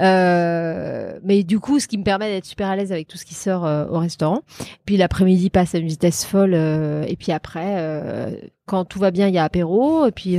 Euh, 0.01 1.18
Mais 1.24 1.42
du 1.42 1.59
coup, 1.59 1.80
ce 1.80 1.88
qui 1.88 1.99
me 1.99 2.05
permet 2.05 2.30
d'être 2.30 2.45
super 2.45 2.68
à 2.68 2.76
l'aise 2.76 2.92
avec 2.92 3.09
tout 3.09 3.18
ce 3.18 3.24
qui 3.24 3.34
sort 3.34 3.66
euh, 3.66 3.86
au 3.88 3.99
restaurant. 3.99 4.42
Puis 4.86 4.97
l'après-midi 4.97 5.51
passe 5.51 5.74
à 5.74 5.78
une 5.78 5.88
vitesse 5.88 6.24
folle. 6.24 6.55
et 6.55 7.16
puis 7.18 7.32
après, 7.32 8.40
quand 8.66 8.84
tout 8.84 8.99
va 8.99 9.11
bien, 9.11 9.28
il 9.28 9.34
y 9.34 9.38
a 9.38 9.45
apéro. 9.45 10.07
Et 10.07 10.12
puis 10.12 10.36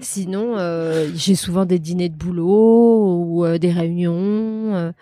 sinon, 0.00 0.56
j'ai 1.14 1.34
souvent 1.34 1.64
des 1.64 1.78
dîners 1.78 2.08
de 2.10 2.16
boulot 2.16 3.24
ou 3.24 3.58
des 3.58 3.70
réunions. 3.72 4.92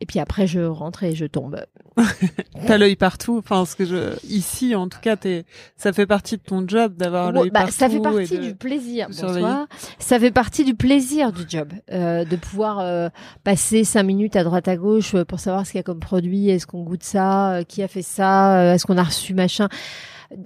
Et 0.00 0.06
puis 0.06 0.18
après, 0.18 0.46
je 0.46 0.60
rentre 0.60 1.02
et 1.04 1.14
je 1.14 1.26
tombe. 1.26 1.64
T'as 2.66 2.78
l'œil 2.78 2.96
partout. 2.96 3.38
Enfin, 3.38 3.64
ce 3.64 3.76
que 3.76 3.84
je, 3.84 4.14
ici, 4.28 4.74
en 4.74 4.88
tout 4.88 4.98
cas, 5.00 5.16
t'es, 5.16 5.44
ça 5.76 5.92
fait 5.92 6.06
partie 6.06 6.36
de 6.36 6.42
ton 6.42 6.66
job 6.66 6.96
d'avoir 6.96 7.28
Ouais, 7.28 7.32
l'œil 7.42 7.50
bah, 7.50 7.60
partout. 7.60 7.74
ça 7.74 7.88
fait 7.88 8.00
partie 8.00 8.38
de- 8.38 8.42
du 8.44 8.54
plaisir. 8.54 9.06
Bonsoir. 9.08 9.66
Ça 9.98 10.18
fait 10.18 10.30
partie 10.30 10.64
du 10.64 10.74
plaisir 10.74 11.32
du 11.32 11.42
job, 11.48 11.72
euh, 11.92 12.24
de 12.24 12.36
pouvoir 12.36 12.80
euh, 12.80 13.08
passer 13.44 13.84
cinq 13.84 14.02
minutes 14.04 14.36
à 14.36 14.44
droite 14.44 14.68
à 14.68 14.76
gauche 14.76 15.14
euh, 15.14 15.24
pour 15.24 15.40
savoir 15.40 15.66
ce 15.66 15.72
qu'il 15.72 15.78
y 15.78 15.80
a 15.80 15.84
comme 15.84 16.00
produit, 16.00 16.48
est-ce 16.48 16.66
qu'on 16.66 16.82
goûte 16.82 17.04
ça, 17.04 17.54
euh, 17.54 17.62
qui 17.64 17.82
a 17.82 17.88
fait 17.88 18.02
ça, 18.02 18.58
euh, 18.60 18.74
est-ce 18.74 18.86
qu'on 18.86 18.98
a 18.98 19.02
reçu 19.04 19.34
machin. 19.34 19.68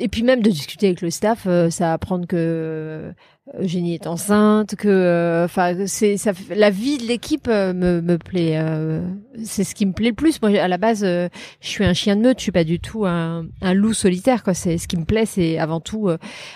Et 0.00 0.08
puis 0.08 0.22
même 0.22 0.42
de 0.42 0.50
discuter 0.50 0.86
avec 0.88 1.00
le 1.00 1.10
staff, 1.10 1.44
euh, 1.46 1.70
ça 1.70 1.92
apprendre 1.94 2.26
que 2.26 2.36
euh, 2.36 3.12
Eugénie 3.58 3.94
est 3.94 4.06
enceinte, 4.06 4.76
que 4.76 4.88
euh, 4.88 5.44
enfin 5.46 5.86
c'est 5.86 6.16
ça 6.16 6.32
la 6.54 6.70
vie 6.70 6.98
de 6.98 7.04
l'équipe 7.04 7.48
euh, 7.48 7.72
me, 7.72 8.00
me 8.00 8.18
plaît. 8.18 8.58
euh, 8.58 9.00
c'est 9.42 9.64
ce 9.64 9.74
qui 9.74 9.86
me 9.86 9.92
plaît 9.92 10.10
le 10.10 10.14
plus. 10.14 10.42
Moi 10.42 10.58
à 10.58 10.68
la 10.68 10.76
base, 10.78 11.02
euh, 11.04 11.28
je 11.60 11.68
suis 11.68 11.84
un 11.84 11.94
chien 11.94 12.16
de 12.16 12.22
meute, 12.22 12.38
je 12.38 12.42
suis 12.42 12.52
pas 12.52 12.64
du 12.64 12.78
tout 12.78 13.06
un, 13.06 13.46
un 13.62 13.74
loup 13.74 13.94
solitaire. 13.94 14.42
Quoi. 14.42 14.54
C'est 14.54 14.78
ce 14.78 14.86
qui 14.86 14.96
me 14.96 15.04
plaît, 15.04 15.26
c'est 15.26 15.58
avant 15.58 15.80
tout 15.80 16.10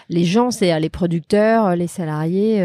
les 0.09 0.25
gens, 0.25 0.51
c'est 0.51 0.79
les 0.79 0.91
producteurs, 0.91 1.77
les 1.77 1.87
salariés, 1.87 2.59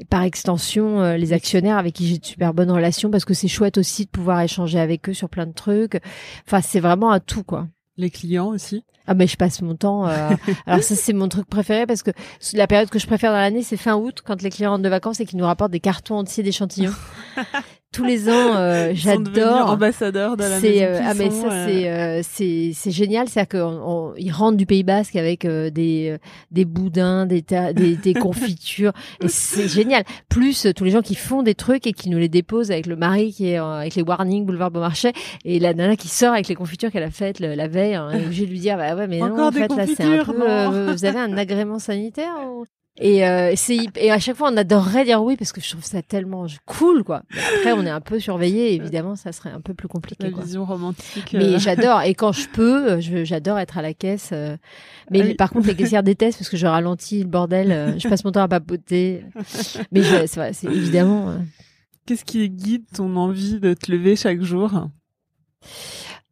et 0.00 0.04
par 0.04 0.22
extension 0.22 1.14
les 1.14 1.32
actionnaires 1.32 1.78
avec 1.78 1.94
qui 1.94 2.06
j'ai 2.06 2.18
de 2.18 2.24
super 2.24 2.54
bonnes 2.54 2.70
relations 2.70 3.10
parce 3.10 3.24
que 3.24 3.34
c'est 3.34 3.48
chouette 3.48 3.78
aussi 3.78 4.04
de 4.04 4.10
pouvoir 4.10 4.40
échanger 4.40 4.78
avec 4.80 5.08
eux 5.08 5.14
sur 5.14 5.28
plein 5.28 5.46
de 5.46 5.52
trucs. 5.52 6.00
Enfin, 6.46 6.60
c'est 6.60 6.80
vraiment 6.80 7.10
un 7.10 7.20
tout 7.20 7.44
quoi. 7.44 7.66
Les 7.98 8.10
clients 8.10 8.48
aussi. 8.48 8.84
Ah 9.06 9.14
mais 9.14 9.26
je 9.26 9.36
passe 9.36 9.62
mon 9.62 9.76
temps. 9.76 10.08
Euh... 10.08 10.30
alors 10.66 10.82
ça 10.82 10.96
c'est 10.96 11.12
mon 11.12 11.28
truc 11.28 11.48
préféré 11.48 11.86
parce 11.86 12.02
que 12.02 12.10
la 12.52 12.66
période 12.66 12.90
que 12.90 12.98
je 12.98 13.06
préfère 13.06 13.32
dans 13.32 13.38
l'année 13.38 13.62
c'est 13.62 13.76
fin 13.76 13.96
août 13.96 14.22
quand 14.24 14.42
les 14.42 14.50
clients 14.50 14.72
rentrent 14.72 14.82
de 14.82 14.88
vacances 14.88 15.20
et 15.20 15.26
qu'ils 15.26 15.38
nous 15.38 15.44
rapportent 15.44 15.72
des 15.72 15.80
cartons 15.80 16.16
entiers 16.16 16.42
d'échantillons. 16.42 16.94
tous 17.96 18.04
les 18.04 18.28
ans, 18.28 18.56
euh, 18.56 18.92
j'adore. 18.94 19.70
ambassadeur 19.70 20.36
de 20.36 20.42
la 20.42 20.60
maison 20.60 20.84
euh, 20.84 21.00
Ah 21.02 21.14
mais 21.14 21.30
ça 21.30 21.66
c'est 21.66 21.90
euh, 21.90 22.20
c'est 22.22 22.72
c'est 22.74 22.90
génial, 22.90 23.26
c'est 23.28 23.40
à 23.40 23.46
qu'ils 23.46 24.32
rentrent 24.32 24.58
du 24.58 24.66
Pays 24.66 24.82
Basque 24.82 25.16
avec 25.16 25.46
euh, 25.46 25.70
des 25.70 26.18
des 26.50 26.64
boudins, 26.66 27.24
des 27.24 27.42
des, 27.42 27.96
des 27.96 28.14
confitures 28.26 28.92
et 29.22 29.28
c'est 29.28 29.68
génial. 29.68 30.04
Plus 30.28 30.66
tous 30.76 30.84
les 30.84 30.90
gens 30.90 31.00
qui 31.00 31.14
font 31.14 31.42
des 31.42 31.54
trucs 31.54 31.86
et 31.86 31.92
qui 31.92 32.10
nous 32.10 32.18
les 32.18 32.28
déposent 32.28 32.70
avec 32.70 32.86
le 32.86 32.96
mari 32.96 33.32
qui 33.32 33.48
est 33.48 33.56
avec 33.56 33.94
les 33.94 34.02
warnings 34.02 34.44
boulevard 34.44 34.70
Beaumarchais 34.70 35.14
et 35.44 35.58
la 35.58 35.72
nana 35.72 35.96
qui 35.96 36.08
sort 36.08 36.34
avec 36.34 36.48
les 36.48 36.54
confitures 36.54 36.90
qu'elle 36.90 37.02
a 37.02 37.10
faites 37.10 37.40
la 37.40 37.68
veille. 37.68 37.94
Hein, 37.94 38.10
et 38.12 38.32
je 38.32 38.44
lui 38.44 38.58
dire 38.58 38.76
bah 38.76 38.94
ouais 38.94 39.06
mais 39.06 39.20
non 39.20 39.46
en 39.46 39.52
fait 39.52 39.74
là 39.74 39.86
c'est 39.86 40.04
un 40.04 40.24
peu 40.24 40.92
vous 40.92 41.04
avez 41.06 41.18
un 41.18 41.36
agrément 41.38 41.78
sanitaire 41.78 42.34
et, 42.98 43.26
euh, 43.26 43.52
c'est 43.56 43.78
et 43.96 44.10
à 44.10 44.18
chaque 44.18 44.36
fois 44.36 44.50
on 44.50 44.56
adorerait 44.56 45.04
dire 45.04 45.22
oui 45.22 45.36
parce 45.36 45.52
que 45.52 45.60
je 45.60 45.70
trouve 45.70 45.84
ça 45.84 46.02
tellement 46.02 46.46
cool 46.64 47.04
quoi. 47.04 47.22
Mais 47.34 47.40
après 47.40 47.72
on 47.72 47.84
est 47.84 47.90
un 47.90 48.00
peu 48.00 48.18
surveillé 48.18 48.74
évidemment 48.74 49.16
ça 49.16 49.32
serait 49.32 49.50
un 49.50 49.60
peu 49.60 49.74
plus 49.74 49.88
compliqué. 49.88 50.30
La 50.30 50.42
vision 50.42 50.64
romantique. 50.64 51.32
Mais 51.34 51.44
euh. 51.44 51.58
j'adore 51.58 52.02
et 52.02 52.14
quand 52.14 52.32
je 52.32 52.48
peux 52.48 53.00
j'adore 53.00 53.58
être 53.58 53.76
à 53.76 53.82
la 53.82 53.92
caisse. 53.92 54.30
Euh. 54.32 54.56
Mais 55.10 55.34
par 55.34 55.50
contre 55.50 55.66
les 55.66 55.76
caissières 55.76 56.02
détestent 56.04 56.38
parce 56.38 56.48
que 56.48 56.56
je 56.56 56.66
ralentis 56.66 57.22
le 57.22 57.28
bordel. 57.28 57.96
je 57.98 58.08
passe 58.08 58.24
mon 58.24 58.32
temps 58.32 58.42
à 58.42 58.48
papoter. 58.48 59.24
Mais 59.92 60.02
c'est 60.26 60.52
c'est 60.52 60.66
évidemment. 60.66 61.34
Qu'est-ce 62.06 62.24
qui 62.24 62.48
guide 62.48 62.84
ton 62.94 63.16
envie 63.16 63.58
de 63.58 63.74
te 63.74 63.90
lever 63.90 64.16
chaque 64.16 64.40
jour? 64.40 64.88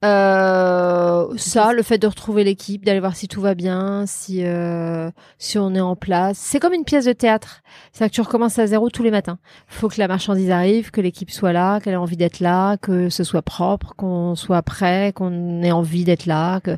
Euh, 0.05 1.27
ça, 1.37 1.73
le 1.73 1.83
fait 1.83 1.99
de 1.99 2.07
retrouver 2.07 2.45
l'équipe, 2.45 2.85
d'aller 2.85 3.01
voir 3.01 3.17
si 3.17 3.27
tout 3.27 3.41
va 3.41 3.55
bien, 3.55 4.05
si 4.07 4.45
euh, 4.45 5.11
si 5.39 5.59
on 5.59 5.75
est 5.75 5.81
en 5.81 5.97
place. 5.97 6.37
C'est 6.39 6.61
comme 6.61 6.75
une 6.75 6.85
pièce 6.85 7.07
de 7.07 7.13
théâtre. 7.13 7.63
C'est 7.93 8.09
que 8.09 8.15
tu 8.15 8.21
recommences 8.21 8.59
à 8.59 8.67
zéro 8.67 8.91
tous 8.91 9.03
les 9.03 9.11
matins. 9.11 9.39
Faut 9.67 9.89
que 9.89 9.99
la 9.99 10.09
marchandise 10.09 10.51
arrive, 10.51 10.91
que 10.91 11.01
l'équipe 11.01 11.31
soit 11.31 11.53
là, 11.53 11.81
qu'elle 11.81 11.95
ait 11.95 11.97
envie 11.97 12.19
d'être 12.19 12.41
là, 12.41 12.77
que 12.77 13.09
ce 13.09 13.25
soit 13.25 13.43
propre, 13.43 13.95
qu'on 13.97 14.35
soit 14.35 14.63
prêt, 14.63 15.13
qu'on 15.15 15.63
ait 15.63 15.73
envie 15.73 16.05
d'être 16.05 16.27
là. 16.27 16.61
Que 16.61 16.77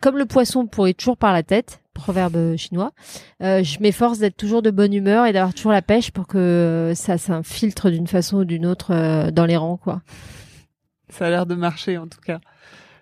comme 0.00 0.18
le 0.18 0.26
poisson 0.26 0.66
pourrit 0.66 0.94
toujours 0.94 1.16
par 1.16 1.32
la 1.32 1.42
tête, 1.42 1.80
proverbe 1.94 2.56
chinois, 2.56 2.90
euh, 3.42 3.62
je 3.62 3.78
m'efforce 3.80 4.18
d'être 4.18 4.36
toujours 4.36 4.60
de 4.60 4.70
bonne 4.70 4.92
humeur 4.92 5.26
et 5.26 5.32
d'avoir 5.32 5.54
toujours 5.54 5.72
la 5.72 5.82
pêche 5.82 6.10
pour 6.10 6.26
que 6.26 6.92
ça 6.94 7.18
s'infiltre 7.18 7.90
d'une 7.90 8.08
façon 8.08 8.38
ou 8.38 8.44
d'une 8.44 8.66
autre 8.66 8.92
euh, 8.92 9.30
dans 9.30 9.46
les 9.46 9.56
rangs, 9.56 9.76
quoi. 9.76 10.02
Ça 11.12 11.26
a 11.26 11.30
l'air 11.30 11.46
de 11.46 11.54
marcher 11.54 11.98
en 11.98 12.06
tout 12.06 12.20
cas. 12.24 12.40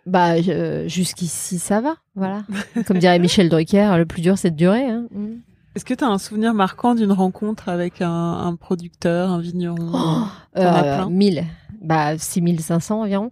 Bah 0.07 0.41
jusqu'ici 0.87 1.59
ça 1.59 1.81
va, 1.81 1.97
voilà. 2.15 2.43
Comme 2.87 2.99
dirait 2.99 3.19
Michel 3.19 3.49
Drucker, 3.49 3.97
le 3.97 4.07
plus 4.07 4.23
dur 4.23 4.39
c'est 4.39 4.51
de 4.51 4.57
durer. 4.57 4.85
Hein. 4.85 5.07
Mm. 5.11 5.37
Est-ce 5.77 5.85
que 5.85 5.95
tu 5.95 6.03
as 6.03 6.09
un 6.09 6.19
souvenir 6.19 6.53
marquant 6.53 6.97
d'une 6.97 7.13
rencontre 7.13 7.69
avec 7.69 8.03
un, 8.03 8.11
un, 8.11 8.57
producteur, 8.57 9.31
un 9.31 9.41
vigneron? 9.41 9.93
Oh, 9.95 10.59
euh, 10.59 11.07
1000, 11.07 11.45
bah 11.81 12.19
6500 12.19 13.03
environ. 13.03 13.31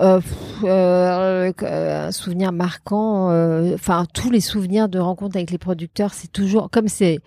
Euh, 0.00 0.20
euh, 0.64 1.52
un 1.62 2.12
souvenir 2.12 2.52
marquant, 2.52 3.30
euh, 3.30 3.74
enfin 3.74 4.04
tous 4.12 4.30
les 4.30 4.40
souvenirs 4.40 4.88
de 4.88 4.98
rencontres 4.98 5.36
avec 5.36 5.50
les 5.50 5.58
producteurs, 5.58 6.12
c'est 6.12 6.30
toujours 6.30 6.70
comme 6.70 6.88
c'est 6.88 7.20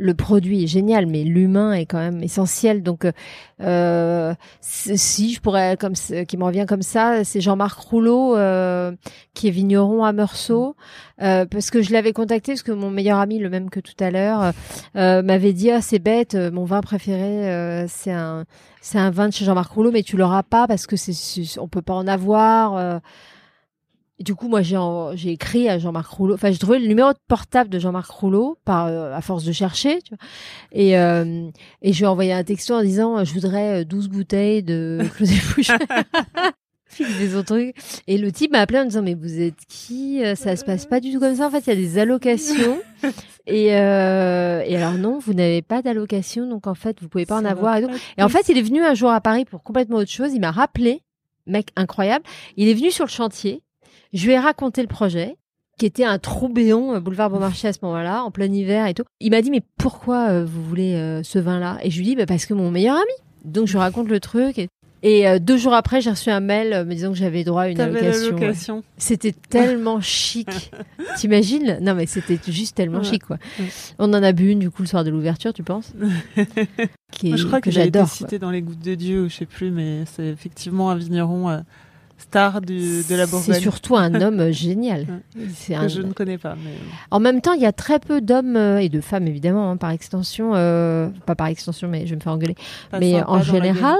le 0.00 0.14
produit 0.14 0.64
est 0.64 0.66
génial, 0.66 1.06
mais 1.06 1.24
l'humain 1.24 1.72
est 1.72 1.84
quand 1.84 1.98
même 1.98 2.22
essentiel. 2.22 2.82
Donc, 2.82 3.04
euh, 3.04 3.12
euh 3.60 4.34
si 4.60 5.34
je 5.34 5.40
pourrais, 5.40 5.76
comme 5.78 5.92
qui 5.92 6.36
me 6.36 6.44
revient 6.44 6.64
comme 6.66 6.82
ça, 6.82 7.22
c'est 7.24 7.40
Jean-Marc 7.40 7.78
Rouleau, 7.78 8.36
euh, 8.36 8.92
qui 9.34 9.48
est 9.48 9.50
vigneron 9.50 10.02
à 10.04 10.12
Meursault, 10.12 10.74
euh, 11.20 11.44
parce 11.44 11.70
que 11.70 11.82
je 11.82 11.92
l'avais 11.92 12.12
contacté 12.12 12.52
parce 12.52 12.62
que 12.62 12.72
mon 12.72 12.90
meilleur 12.90 13.18
ami, 13.18 13.38
le 13.38 13.50
même 13.50 13.68
que 13.68 13.80
tout 13.80 13.94
à 14.00 14.10
l'heure, 14.10 14.52
m'avait 14.94 15.52
dit 15.52 15.70
ah 15.70 15.82
c'est 15.82 15.98
bête, 15.98 16.34
mon 16.34 16.64
vin 16.64 16.80
préféré 16.80 17.86
c'est 17.88 18.12
un 18.12 18.44
c'est 18.80 18.98
un 18.98 19.10
vin 19.10 19.28
de 19.28 19.34
chez 19.34 19.44
Jean-Marc 19.44 19.70
Rouleau, 19.72 19.90
mais 19.90 20.02
tu 20.02 20.16
l'auras 20.16 20.42
pas 20.42 20.66
parce 20.66 20.86
que 20.86 20.96
c'est 20.96 21.12
on 21.58 21.68
peut 21.68 21.82
pas 21.82 21.94
en 21.94 22.06
avoir 22.06 23.00
du 24.20 24.34
coup, 24.34 24.48
moi, 24.48 24.62
j'ai 24.62 24.76
j'ai 25.14 25.30
écrit 25.30 25.68
à 25.68 25.78
Jean-Marc 25.78 26.10
Rouleau. 26.10 26.34
Enfin, 26.34 26.50
j'ai 26.50 26.58
trouvé 26.58 26.78
le 26.78 26.86
numéro 26.86 27.12
de 27.12 27.18
portable 27.26 27.70
de 27.70 27.78
Jean-Marc 27.78 28.10
Rouleau 28.10 28.58
par 28.64 28.86
euh, 28.86 29.14
à 29.14 29.20
force 29.22 29.44
de 29.44 29.52
chercher. 29.52 30.00
Tu 30.02 30.14
vois. 30.14 30.18
Et 30.72 30.98
euh, 30.98 31.48
et 31.80 31.92
je 31.92 31.98
lui 31.98 32.04
ai 32.04 32.08
envoyé 32.08 32.32
un 32.32 32.44
texto 32.44 32.74
en 32.74 32.82
disant 32.82 33.24
je 33.24 33.32
voudrais 33.32 33.84
12 33.84 34.06
euh, 34.06 34.08
bouteilles 34.08 34.62
de 34.62 35.00
Fouché. 35.14 35.72
des 37.18 37.34
autres 37.34 37.54
trucs. 37.54 37.76
Et 38.08 38.18
le 38.18 38.30
type 38.30 38.52
m'a 38.52 38.60
appelé 38.60 38.80
en 38.80 38.84
disant 38.84 39.02
mais 39.02 39.14
vous 39.14 39.40
êtes 39.40 39.64
qui 39.68 40.20
Ça 40.36 40.56
se 40.56 40.64
passe 40.64 40.84
pas 40.84 41.00
du 41.00 41.12
tout 41.12 41.20
comme 41.20 41.36
ça. 41.36 41.46
En 41.46 41.50
fait, 41.50 41.60
il 41.66 41.68
y 41.68 41.72
a 41.72 41.76
des 41.76 41.98
allocations. 41.98 42.78
et, 43.46 43.74
euh, 43.74 44.62
et 44.66 44.76
alors 44.76 44.94
non, 44.94 45.18
vous 45.18 45.32
n'avez 45.32 45.62
pas 45.62 45.80
d'allocation, 45.80 46.46
donc 46.46 46.66
en 46.66 46.74
fait, 46.74 47.00
vous 47.00 47.08
pouvez 47.08 47.26
pas 47.26 47.38
en 47.38 47.44
avoir. 47.46 47.78
Et, 47.78 47.86
et 48.18 48.22
en 48.22 48.28
fait, 48.28 48.50
il 48.50 48.58
est 48.58 48.62
venu 48.62 48.82
un 48.82 48.92
jour 48.92 49.10
à 49.10 49.20
Paris 49.22 49.46
pour 49.46 49.62
complètement 49.62 49.96
autre 49.96 50.10
chose. 50.10 50.32
Il 50.34 50.40
m'a 50.40 50.50
rappelé, 50.50 51.00
mec 51.46 51.68
incroyable. 51.76 52.24
Il 52.56 52.68
est 52.68 52.74
venu 52.74 52.90
sur 52.90 53.06
le 53.06 53.10
chantier. 53.10 53.62
Je 54.12 54.26
lui 54.26 54.32
ai 54.32 54.38
raconté 54.38 54.82
le 54.82 54.88
projet 54.88 55.36
qui 55.80 55.86
était 55.86 56.04
un 56.04 56.18
trou 56.18 56.50
béant 56.50 56.94
euh, 56.94 57.00
boulevard 57.00 57.30
Beaumarchais 57.30 57.68
à 57.68 57.72
ce 57.72 57.78
moment-là, 57.82 58.22
en 58.22 58.30
plein 58.30 58.52
hiver 58.52 58.86
et 58.86 58.92
tout. 58.92 59.04
Il 59.18 59.30
m'a 59.30 59.40
dit 59.40 59.50
mais 59.50 59.62
pourquoi 59.78 60.28
euh, 60.28 60.44
vous 60.44 60.62
voulez 60.62 60.94
euh, 60.94 61.22
ce 61.22 61.38
vin-là? 61.38 61.78
Et 61.82 61.90
je 61.90 61.98
lui 61.98 62.04
dis 62.04 62.16
bah, 62.16 62.26
parce 62.26 62.44
que 62.44 62.52
mon 62.52 62.70
meilleur 62.70 62.96
ami. 62.96 63.12
Donc 63.46 63.66
je 63.66 63.72
lui 63.72 63.78
raconte 63.78 64.08
le 64.08 64.20
truc 64.20 64.58
et, 64.58 64.68
et 65.02 65.40
deux 65.40 65.56
jours 65.56 65.72
après 65.72 66.02
j'ai 66.02 66.10
reçu 66.10 66.28
un 66.28 66.40
mail 66.40 66.84
me 66.86 66.92
disant 66.92 67.08
que 67.08 67.16
j'avais 67.16 67.42
droit 67.42 67.62
à 67.62 67.68
une 67.68 67.80
allocation. 67.80 68.82
C'était 68.98 69.32
tellement 69.32 70.02
chic. 70.02 70.70
T'imagines? 71.16 71.78
Non 71.80 71.94
mais 71.94 72.04
c'était 72.04 72.38
juste 72.46 72.76
tellement 72.76 73.02
chic 73.02 73.24
quoi. 73.24 73.38
On 73.98 74.12
en 74.12 74.22
a 74.22 74.32
bu 74.32 74.50
une 74.50 74.58
du 74.58 74.70
coup 74.70 74.82
le 74.82 74.88
soir 74.88 75.02
de 75.02 75.08
l'ouverture, 75.08 75.54
tu 75.54 75.62
penses? 75.62 75.94
Qui 77.12 77.34
Je 77.34 77.46
crois 77.46 77.62
que, 77.62 77.70
j'adore. 77.70 78.06
cité 78.06 78.38
dans 78.38 78.50
les 78.50 78.60
gouttes 78.60 78.84
de 78.84 78.94
Dieu, 78.94 79.28
je 79.28 79.36
sais 79.36 79.46
plus, 79.46 79.70
mais 79.70 80.04
c'est 80.04 80.26
effectivement 80.26 80.90
un 80.90 80.96
vigneron 80.96 81.62
star 82.20 82.60
de 82.60 83.14
la 83.14 83.26
Bourgogne. 83.26 83.54
C'est 83.54 83.60
surtout 83.60 83.96
un 83.96 84.14
homme 84.20 84.40
euh, 84.40 84.52
génial. 84.52 85.06
Un... 85.74 85.88
Je 85.88 86.02
ne 86.02 86.12
connais 86.12 86.38
pas. 86.38 86.56
Mais... 86.62 86.72
En 87.10 87.20
même 87.20 87.40
temps, 87.40 87.52
il 87.52 87.62
y 87.62 87.66
a 87.66 87.72
très 87.72 87.98
peu 87.98 88.20
d'hommes 88.20 88.56
euh, 88.56 88.78
et 88.78 88.88
de 88.88 89.00
femmes, 89.00 89.26
évidemment, 89.26 89.70
hein, 89.70 89.76
par 89.76 89.90
extension. 89.90 90.52
Euh, 90.54 91.08
pas 91.26 91.34
par 91.34 91.46
extension, 91.46 91.88
mais 91.88 92.04
je 92.06 92.10
vais 92.10 92.16
me 92.16 92.20
faire 92.20 92.32
engueuler. 92.32 92.56
mais 92.98 93.22
en 93.22 93.42
général, 93.42 93.98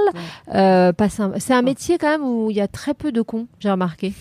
euh, 0.55 0.93
c'est 1.39 1.55
un 1.55 1.63
métier 1.63 1.99
quand 1.99 2.09
même 2.09 2.25
où 2.25 2.51
il 2.51 2.57
y 2.57 2.61
a 2.61 2.69
très 2.69 2.95
peu 2.95 3.13
de 3.13 3.23
cons, 3.23 3.47
j'ai 3.59 3.71
remarqué. 3.71 4.13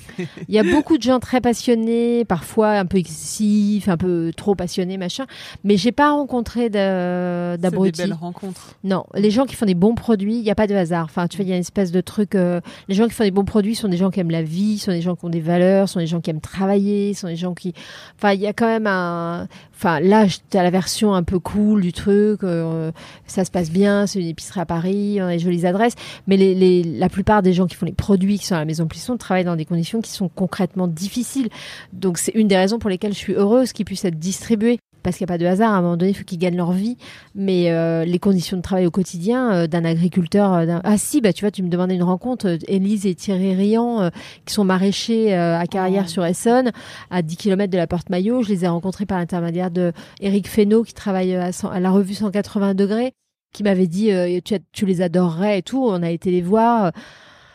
Il 0.47 0.56
y 0.56 0.60
a 0.60 0.64
beaucoup 0.64 0.97
de 0.97 1.04
gens 1.04 1.20
très 1.20 1.41
passionnés, 1.41 2.26
parfois 2.26 2.72
un 2.72 2.86
peu 2.86 2.97
excessifs, 2.97 3.88
un 3.89 3.97
peu 3.97 4.32
trop 4.36 4.56
passionnés, 4.56 4.97
machin. 4.97 5.26
Mais 5.64 5.78
j'ai 5.78 5.91
pas 5.91 6.12
rencontré 6.12 6.70
d'abrutis. 6.70 7.97
C'est 7.97 8.04
des 8.04 8.10
belles 8.10 8.18
rencontres. 8.20 8.76
Non, 8.84 9.06
les 9.16 9.32
gens 9.32 9.45
qui 9.45 9.56
font 9.56 9.66
des 9.66 9.76
bons 9.76 9.95
produits, 9.95 10.36
il 10.36 10.43
n'y 10.43 10.52
a 10.52 10.56
pas 10.56 10.68
de 10.68 10.76
hasard. 10.76 11.06
Enfin, 11.06 11.28
tu 11.28 11.38
vois, 11.38 11.45
il 11.45 11.50
y 11.50 11.54
a 11.54 11.56
une 11.56 11.62
espèce 11.62 11.91
de 11.91 12.02
truc. 12.02 12.34
les 12.34 12.95
gens 12.95 13.08
qui 13.08 13.14
font 13.14 13.24
des 13.24 13.32
bons 13.32 13.45
produits 13.45 13.76
sont 13.76 13.89
des 13.90 13.98
gens 13.98 14.12
qui 14.12 14.20
aiment 14.20 14.32
la 14.32 14.44
vie, 14.44 14.78
sont 14.78 14.92
des 14.92 15.02
gens 15.02 15.16
qui 15.16 15.26
ont 15.26 15.30
des 15.30 15.40
valeurs, 15.40 15.90
sont 15.90 16.00
des 16.00 16.08
gens 16.08 16.22
qui 16.22 16.30
aiment 16.30 16.42
travailler, 16.42 17.14
sont 17.14 17.28
des 17.28 17.36
gens 17.36 17.54
qui, 17.54 17.74
enfin, 18.18 18.34
il 18.34 18.40
y 18.40 18.48
a 18.48 18.54
quand 18.54 18.68
même 18.68 18.88
un, 18.88 19.48
enfin, 19.76 20.00
là, 20.00 20.26
as 20.54 20.64
la 20.64 20.70
version 20.70 21.14
un 21.14 21.24
peu 21.24 21.40
cool 21.40 21.82
du 21.82 21.94
truc, 21.94 22.44
euh, 22.44 22.92
ça 23.28 23.46
se 23.46 23.52
passe 23.52 23.72
bien, 23.72 24.08
c'est 24.08 24.20
une 24.20 24.28
épicerie 24.28 24.60
à 24.60 24.66
Paris, 24.66 25.20
on 25.22 25.26
a 25.26 25.32
des 25.32 25.40
jolies 25.40 25.66
adresses, 25.66 25.96
mais 26.28 26.38
la 26.84 27.10
plupart 27.10 27.42
des 27.42 27.54
gens 27.54 27.68
qui 27.68 27.76
font 27.76 27.86
les 27.86 27.92
produits 27.92 28.40
qui 28.40 28.46
sont 28.46 28.56
à 28.56 28.60
la 28.60 28.66
maison 28.66 28.88
Plisson 28.88 29.18
travaillent 29.18 29.46
dans 29.46 29.56
des 29.56 29.66
conditions 29.66 30.02
qui 30.02 30.12
sont 30.12 30.30
concrètement 30.30 30.88
difficiles. 30.88 31.50
Donc, 31.94 32.18
c'est 32.18 32.34
une 32.36 32.48
des 32.48 32.58
raisons 32.58 32.80
pour 32.80 32.90
lesquelles 32.90 33.14
je 33.14 33.20
suis 33.20 33.34
heureuse 33.34 33.74
qu'ils 33.74 33.86
puissent 33.86 34.06
être 34.06 34.20
distribués 34.20 34.80
parce 35.04 35.18
qu'il 35.18 35.26
n'y 35.26 35.32
a 35.32 35.34
pas 35.34 35.38
de 35.38 35.45
hasard, 35.45 35.74
à 35.74 35.78
un 35.78 35.82
moment 35.82 35.97
donné, 35.97 36.12
il 36.12 36.14
faut 36.14 36.24
qu'ils 36.24 36.39
gagnent 36.39 36.58
leur 36.58 36.72
vie. 36.72 36.97
Mais 37.36 37.72
euh, 37.72 38.06
les 38.06 38.20
conditions 38.20 38.58
de 38.58 38.62
travail 38.62 38.86
au 38.86 38.91
quotidien 38.91 39.52
euh, 39.52 39.68
d'un 39.68 39.86
agriculteur... 39.86 40.54
Euh, 40.54 40.80
ah 40.84 40.97
si, 40.97 41.22
bah 41.22 41.34
tu 41.34 41.45
vois, 41.45 41.52
tu 41.52 41.64
me 41.64 41.70
demandais 41.70 41.95
une 41.95 42.04
rencontre. 42.04 42.58
Élise 42.68 43.06
et 43.06 43.16
Thierry 43.16 43.56
Rian, 43.56 44.10
qui 44.45 44.54
sont 44.54 44.64
maraîchers 44.64 45.34
à 45.34 45.66
Carrière-sur-Essonne, 45.68 46.72
à 47.10 47.22
10 47.22 47.38
km 47.38 47.72
de 47.72 47.78
la 47.78 47.88
Porte-Maillot. 47.88 48.43
Je 48.43 48.50
les 48.50 48.66
ai 48.66 48.68
rencontrés 48.68 49.06
par 49.06 49.18
l'intermédiaire 49.20 49.72
de 49.72 49.91
Eric 50.22 50.47
Fesneau, 50.47 50.84
qui 50.84 50.93
travaille 50.93 51.36
à, 51.36 51.52
à 51.72 51.80
la 51.80 51.91
revue 51.91 52.14
180 52.14 52.74
degrés, 52.74 53.14
qui 53.54 53.64
m'avait 53.64 53.88
dit 53.88 54.12
tu, 54.43 54.56
tu, 54.72 54.86
les 54.86 55.02
adorerais 55.02 55.60
et 55.60 55.62
tout. 55.62 55.84
On 55.86 56.04
a 56.04 56.10
été 56.10 56.32
les 56.32 56.41
voir 56.41 56.91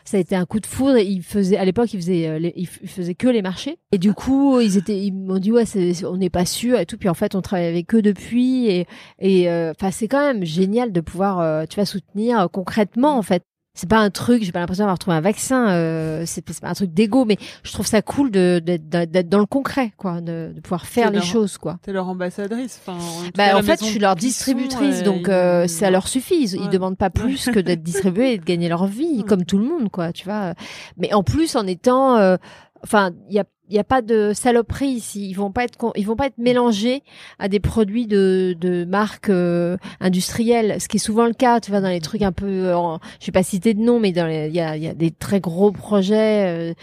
ça 0.04 0.18
a 0.18 0.20
été 0.20 0.36
un 0.36 0.44
coup 0.44 0.60
de 0.60 0.66
foudre. 0.66 0.98
Il 0.98 1.22
faisait 1.22 1.56
à 1.56 1.64
l'époque, 1.64 1.92
il 1.92 2.00
faisait, 2.00 2.28
euh, 2.28 2.50
il 2.54 2.66
faisait 2.66 3.14
que 3.14 3.28
les 3.28 3.42
marchés. 3.42 3.78
Et 3.92 3.98
du 3.98 4.12
coup, 4.12 4.60
ils 4.60 4.76
étaient, 4.76 4.98
ils 4.98 5.12
m'ont 5.12 5.38
dit 5.38 5.52
ouais, 5.52 5.64
on 6.04 6.16
n'est 6.16 6.30
pas 6.30 6.46
sûr 6.46 6.78
et 6.78 6.86
tout. 6.86 6.98
Puis 6.98 7.08
en 7.08 7.14
fait, 7.14 7.34
on 7.34 7.40
travaille 7.40 7.66
avec 7.66 7.94
eux 7.94 8.02
depuis 8.02 8.66
et 8.68 8.86
et 9.18 9.48
euh, 9.50 9.72
enfin, 9.72 9.90
c'est 9.90 10.08
quand 10.08 10.20
même 10.20 10.44
génial 10.44 10.92
de 10.92 11.00
pouvoir, 11.00 11.40
euh, 11.40 11.64
tu 11.68 11.76
vas 11.76 11.86
soutenir 11.86 12.48
concrètement 12.52 13.16
en 13.16 13.22
fait 13.22 13.44
c'est 13.74 13.88
pas 13.88 13.98
un 13.98 14.10
truc 14.10 14.42
j'ai 14.44 14.52
pas 14.52 14.60
l'impression 14.60 14.84
d'avoir 14.84 14.98
trouvé 14.98 15.16
un 15.16 15.20
vaccin 15.20 15.68
euh, 15.70 16.22
c'est 16.26 16.42
pas 16.60 16.68
un 16.68 16.74
truc 16.74 16.92
d'ego 16.92 17.24
mais 17.24 17.36
je 17.62 17.72
trouve 17.72 17.86
ça 17.86 18.02
cool 18.02 18.30
de 18.30 18.60
d'être 18.60 19.28
dans 19.28 19.38
le 19.38 19.46
concret 19.46 19.92
quoi 19.96 20.20
de, 20.20 20.52
de 20.54 20.60
pouvoir 20.60 20.86
faire 20.86 21.10
les 21.10 21.20
choses 21.20 21.58
quoi. 21.58 21.78
t'es 21.82 21.92
leur 21.92 22.08
ambassadrice 22.08 22.80
enfin 22.86 22.98
bah 23.36 23.56
en 23.56 23.62
fait 23.62 23.80
je 23.80 23.86
suis 23.86 23.98
leur 23.98 24.14
distributrice 24.16 25.02
donc 25.02 25.28
euh, 25.28 25.66
ça 25.66 25.90
leur 25.90 26.08
suffit. 26.08 26.44
Ils, 26.44 26.54
ils 26.54 26.68
demandent 26.68 26.96
pas 26.96 27.10
plus 27.10 27.46
que 27.46 27.58
d'être 27.58 27.82
distribués 27.82 28.34
et 28.34 28.38
de 28.38 28.44
gagner 28.44 28.68
leur 28.68 28.86
vie 28.86 29.24
comme 29.24 29.44
tout 29.44 29.58
le 29.58 29.64
monde 29.64 29.90
quoi 29.90 30.12
tu 30.12 30.24
vois. 30.24 30.54
Mais 30.96 31.12
en 31.12 31.22
plus 31.22 31.56
en 31.56 31.66
étant 31.66 32.16
euh, 32.16 32.36
enfin, 32.84 33.10
il 33.28 33.34
y 33.34 33.38
a 33.40 33.44
il 33.68 33.72
n'y 33.72 33.78
a 33.78 33.84
pas 33.84 34.02
de 34.02 34.32
saloperie 34.34 34.88
ici. 34.88 35.28
Ils 35.28 35.34
vont 35.34 35.50
pas 35.50 35.64
être 35.64 35.92
ils 35.96 36.06
vont 36.06 36.16
pas 36.16 36.26
être 36.26 36.38
mélangés 36.38 37.02
à 37.38 37.48
des 37.48 37.60
produits 37.60 38.06
de, 38.06 38.54
de 38.60 38.84
marques 38.84 39.30
euh, 39.30 39.76
industrielles, 40.00 40.80
ce 40.80 40.88
qui 40.88 40.98
est 40.98 41.00
souvent 41.00 41.26
le 41.26 41.32
cas. 41.32 41.60
Tu 41.60 41.70
vois 41.70 41.80
dans 41.80 41.88
les 41.88 42.00
trucs 42.00 42.22
un 42.22 42.32
peu, 42.32 42.46
euh, 42.46 42.96
je 43.20 43.26
vais 43.26 43.32
pas 43.32 43.42
citer 43.42 43.74
de 43.74 43.80
nom, 43.80 44.00
mais 44.00 44.10
il 44.10 44.16
y 44.16 44.60
a, 44.60 44.76
y 44.76 44.88
a 44.88 44.94
des 44.94 45.10
très 45.10 45.40
gros 45.40 45.72
projets 45.72 46.74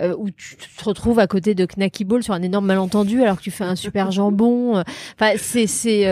euh, 0.00 0.14
où 0.16 0.30
tu 0.30 0.56
te 0.56 0.84
retrouves 0.84 1.18
à 1.18 1.26
côté 1.26 1.54
de 1.54 1.66
Knacky 1.66 2.04
Ball 2.04 2.22
sur 2.22 2.34
un 2.34 2.42
énorme 2.42 2.66
malentendu 2.66 3.22
alors 3.22 3.38
que 3.38 3.42
tu 3.42 3.50
fais 3.50 3.64
un 3.64 3.76
super 3.76 4.10
jambon. 4.12 4.82
Enfin 5.14 5.32
c'est 5.36 5.66
c'est 5.66 6.06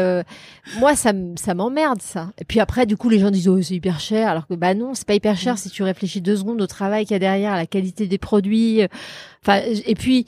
moi 0.79 0.97
ça 0.97 1.13
ça 1.37 1.55
m'emmerde 1.55 2.03
ça. 2.03 2.31
Et 2.39 2.45
puis 2.45 2.61
après 2.61 2.87
du 2.87 2.97
coup 2.97 3.09
les 3.09 3.19
gens 3.19 3.31
disent 3.31 3.49
oh 3.49 3.61
c'est 3.63 3.75
hyper 3.75 4.01
cher 4.01 4.29
alors 4.29 4.47
que 4.47 4.55
bah 4.55 4.75
non 4.75 4.95
c'est 4.95 5.07
pas 5.07 5.15
hyper 5.15 5.37
cher 5.37 5.59
si 5.59 5.71
tu 5.71 5.83
réfléchis 5.83 6.21
deux 6.21 6.37
secondes 6.37 6.61
au 6.61 6.67
travail 6.67 7.05
qu'il 7.05 7.15
y 7.15 7.17
a 7.17 7.21
derrière, 7.21 7.53
à 7.53 7.57
la 7.57 7.67
qualité 7.67 8.07
des 8.07 8.19
produits. 8.19 8.83
Enfin, 9.43 9.61
et 9.65 9.95
puis 9.95 10.27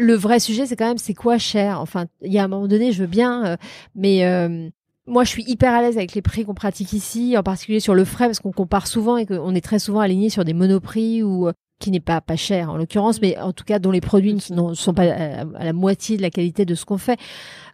le 0.00 0.14
vrai 0.14 0.40
sujet, 0.40 0.66
c'est 0.66 0.76
quand 0.76 0.88
même 0.88 0.98
c'est 0.98 1.14
quoi 1.14 1.38
cher? 1.38 1.80
Enfin, 1.80 2.06
il 2.22 2.32
y 2.32 2.38
a 2.38 2.44
un 2.44 2.48
moment 2.48 2.66
donné, 2.66 2.92
je 2.92 3.02
veux 3.02 3.06
bien, 3.06 3.44
euh, 3.44 3.56
mais 3.94 4.24
euh, 4.24 4.68
moi, 5.06 5.24
je 5.24 5.30
suis 5.30 5.44
hyper 5.46 5.74
à 5.74 5.82
l'aise 5.82 5.96
avec 5.96 6.14
les 6.14 6.22
prix 6.22 6.44
qu'on 6.44 6.54
pratique 6.54 6.92
ici, 6.92 7.36
en 7.36 7.42
particulier 7.42 7.80
sur 7.80 7.94
le 7.94 8.04
frais, 8.04 8.26
parce 8.26 8.40
qu'on 8.40 8.52
compare 8.52 8.86
souvent 8.86 9.16
et 9.16 9.26
qu'on 9.26 9.54
est 9.54 9.60
très 9.60 9.78
souvent 9.78 10.00
aligné 10.00 10.30
sur 10.30 10.44
des 10.44 10.54
monoprix 10.54 11.22
ou 11.22 11.48
euh, 11.48 11.52
qui 11.80 11.90
n'est 11.90 11.98
pas 11.98 12.20
pas 12.20 12.36
cher 12.36 12.70
en 12.70 12.76
l'occurrence, 12.76 13.20
mais 13.20 13.36
en 13.38 13.52
tout 13.52 13.64
cas 13.64 13.80
dont 13.80 13.90
les 13.90 14.00
produits 14.00 14.34
ne 14.34 14.74
sont 14.74 14.94
pas 14.94 15.12
à 15.12 15.64
la 15.64 15.72
moitié 15.72 16.16
de 16.16 16.22
la 16.22 16.30
qualité 16.30 16.64
de 16.64 16.76
ce 16.76 16.84
qu'on 16.84 16.98
fait. 16.98 17.18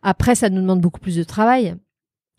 Après, 0.02 0.34
ça 0.34 0.48
nous 0.48 0.62
demande 0.62 0.80
beaucoup 0.80 1.00
plus 1.00 1.16
de 1.16 1.24
travail. 1.24 1.76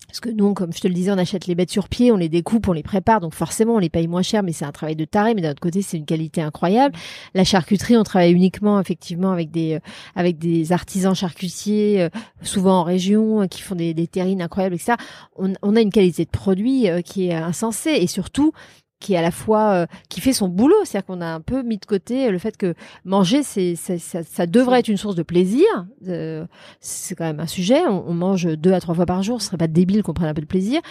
Parce 0.08 0.22
que 0.22 0.30
nous, 0.30 0.54
comme 0.54 0.72
je 0.72 0.80
te 0.80 0.88
le 0.88 0.94
disais, 0.94 1.12
on 1.12 1.18
achète 1.18 1.48
les 1.48 1.56
bêtes 1.56 1.70
sur 1.70 1.90
pied, 1.90 2.14
on 2.14 2.18
les 2.18 2.30
découpe, 2.30 2.70
on 2.70 2.72
les 2.72 2.84
prépare, 2.84 3.20
donc 3.20 3.34
forcément 3.34 3.76
on 3.76 3.80
les 3.80 3.90
paye 3.90 4.08
moins 4.08 4.22
cher, 4.22 4.42
mais 4.42 4.54
c'est 4.54 4.64
un 4.64 4.72
travail 4.72 4.96
de 4.96 5.04
taré. 5.04 5.36
Mais 5.36 5.42
d'un 5.42 5.52
autre 5.52 5.60
côté, 5.60 5.82
c'est 5.82 5.98
une 5.98 6.06
qualité 6.06 6.42
incroyable. 6.42 6.96
La 7.34 7.44
charcuterie, 7.44 7.98
on 7.98 8.04
travaille 8.04 8.32
uniquement 8.32 8.80
effectivement 8.80 9.34
avec 9.34 9.52
des 9.52 9.74
euh, 9.74 9.80
avec 10.16 10.38
des 10.38 10.72
artisans 10.72 11.14
charcutiers, 11.14 12.04
euh, 12.04 12.10
souvent 12.42 12.80
en 12.80 12.84
région, 12.84 13.42
euh, 13.42 13.48
qui 13.48 13.62
font 13.62 13.76
des, 13.76 13.94
des 13.94 14.08
terrines 14.08 14.42
incroyables, 14.42 14.76
etc. 14.76 14.94
On, 15.36 15.52
on 15.62 15.76
a 15.76 15.82
une 15.82 15.92
qualité 15.92 16.24
de 16.24 16.30
produit 16.30 16.88
qui 17.04 17.28
est 17.28 17.34
insensée 17.34 17.92
et 17.92 18.08
surtout 18.08 18.54
qui 19.00 19.14
est 19.14 19.18
à 19.18 19.22
la 19.22 19.32
fois 19.32 19.72
euh, 19.72 19.86
qui 20.10 20.22
fait 20.22 20.34
son 20.34 20.48
boulot, 20.48 20.76
c'est-à-dire 20.84 21.06
qu'on 21.06 21.22
a 21.22 21.28
un 21.28 21.42
peu 21.42 21.62
mis 21.62 21.78
de 21.78 21.86
côté 21.86 22.32
le 22.32 22.38
fait 22.40 22.58
que 22.58 22.74
manger 23.06 23.44
c'est 23.44 23.76
ça, 23.76 23.98
ça, 23.98 24.48
devrait 24.48 24.80
être 24.80 24.88
une 24.88 24.98
source 24.98 25.16
de 25.16 25.24
plaisir. 25.24 25.66
Euh, 26.08 26.46
c'est 26.80 27.16
quand 27.16 27.26
même 27.26 27.40
un 27.40 27.48
sujet. 27.48 27.86
On, 27.86 28.14
mange 28.14 28.46
deux 28.46 28.74
à 28.74 28.80
trois 28.80 28.96
fois 28.96 29.06
par 29.06 29.22
jour, 29.22 29.42
ce 29.42 29.48
serait 29.48 29.58
pas 29.58 29.68
débile 29.68 30.02
qu'on 30.02 30.14
prenne 30.14 30.30
un 30.30 30.34
peu 30.34 30.42
de 30.42 30.48
plaisir. 30.48 30.82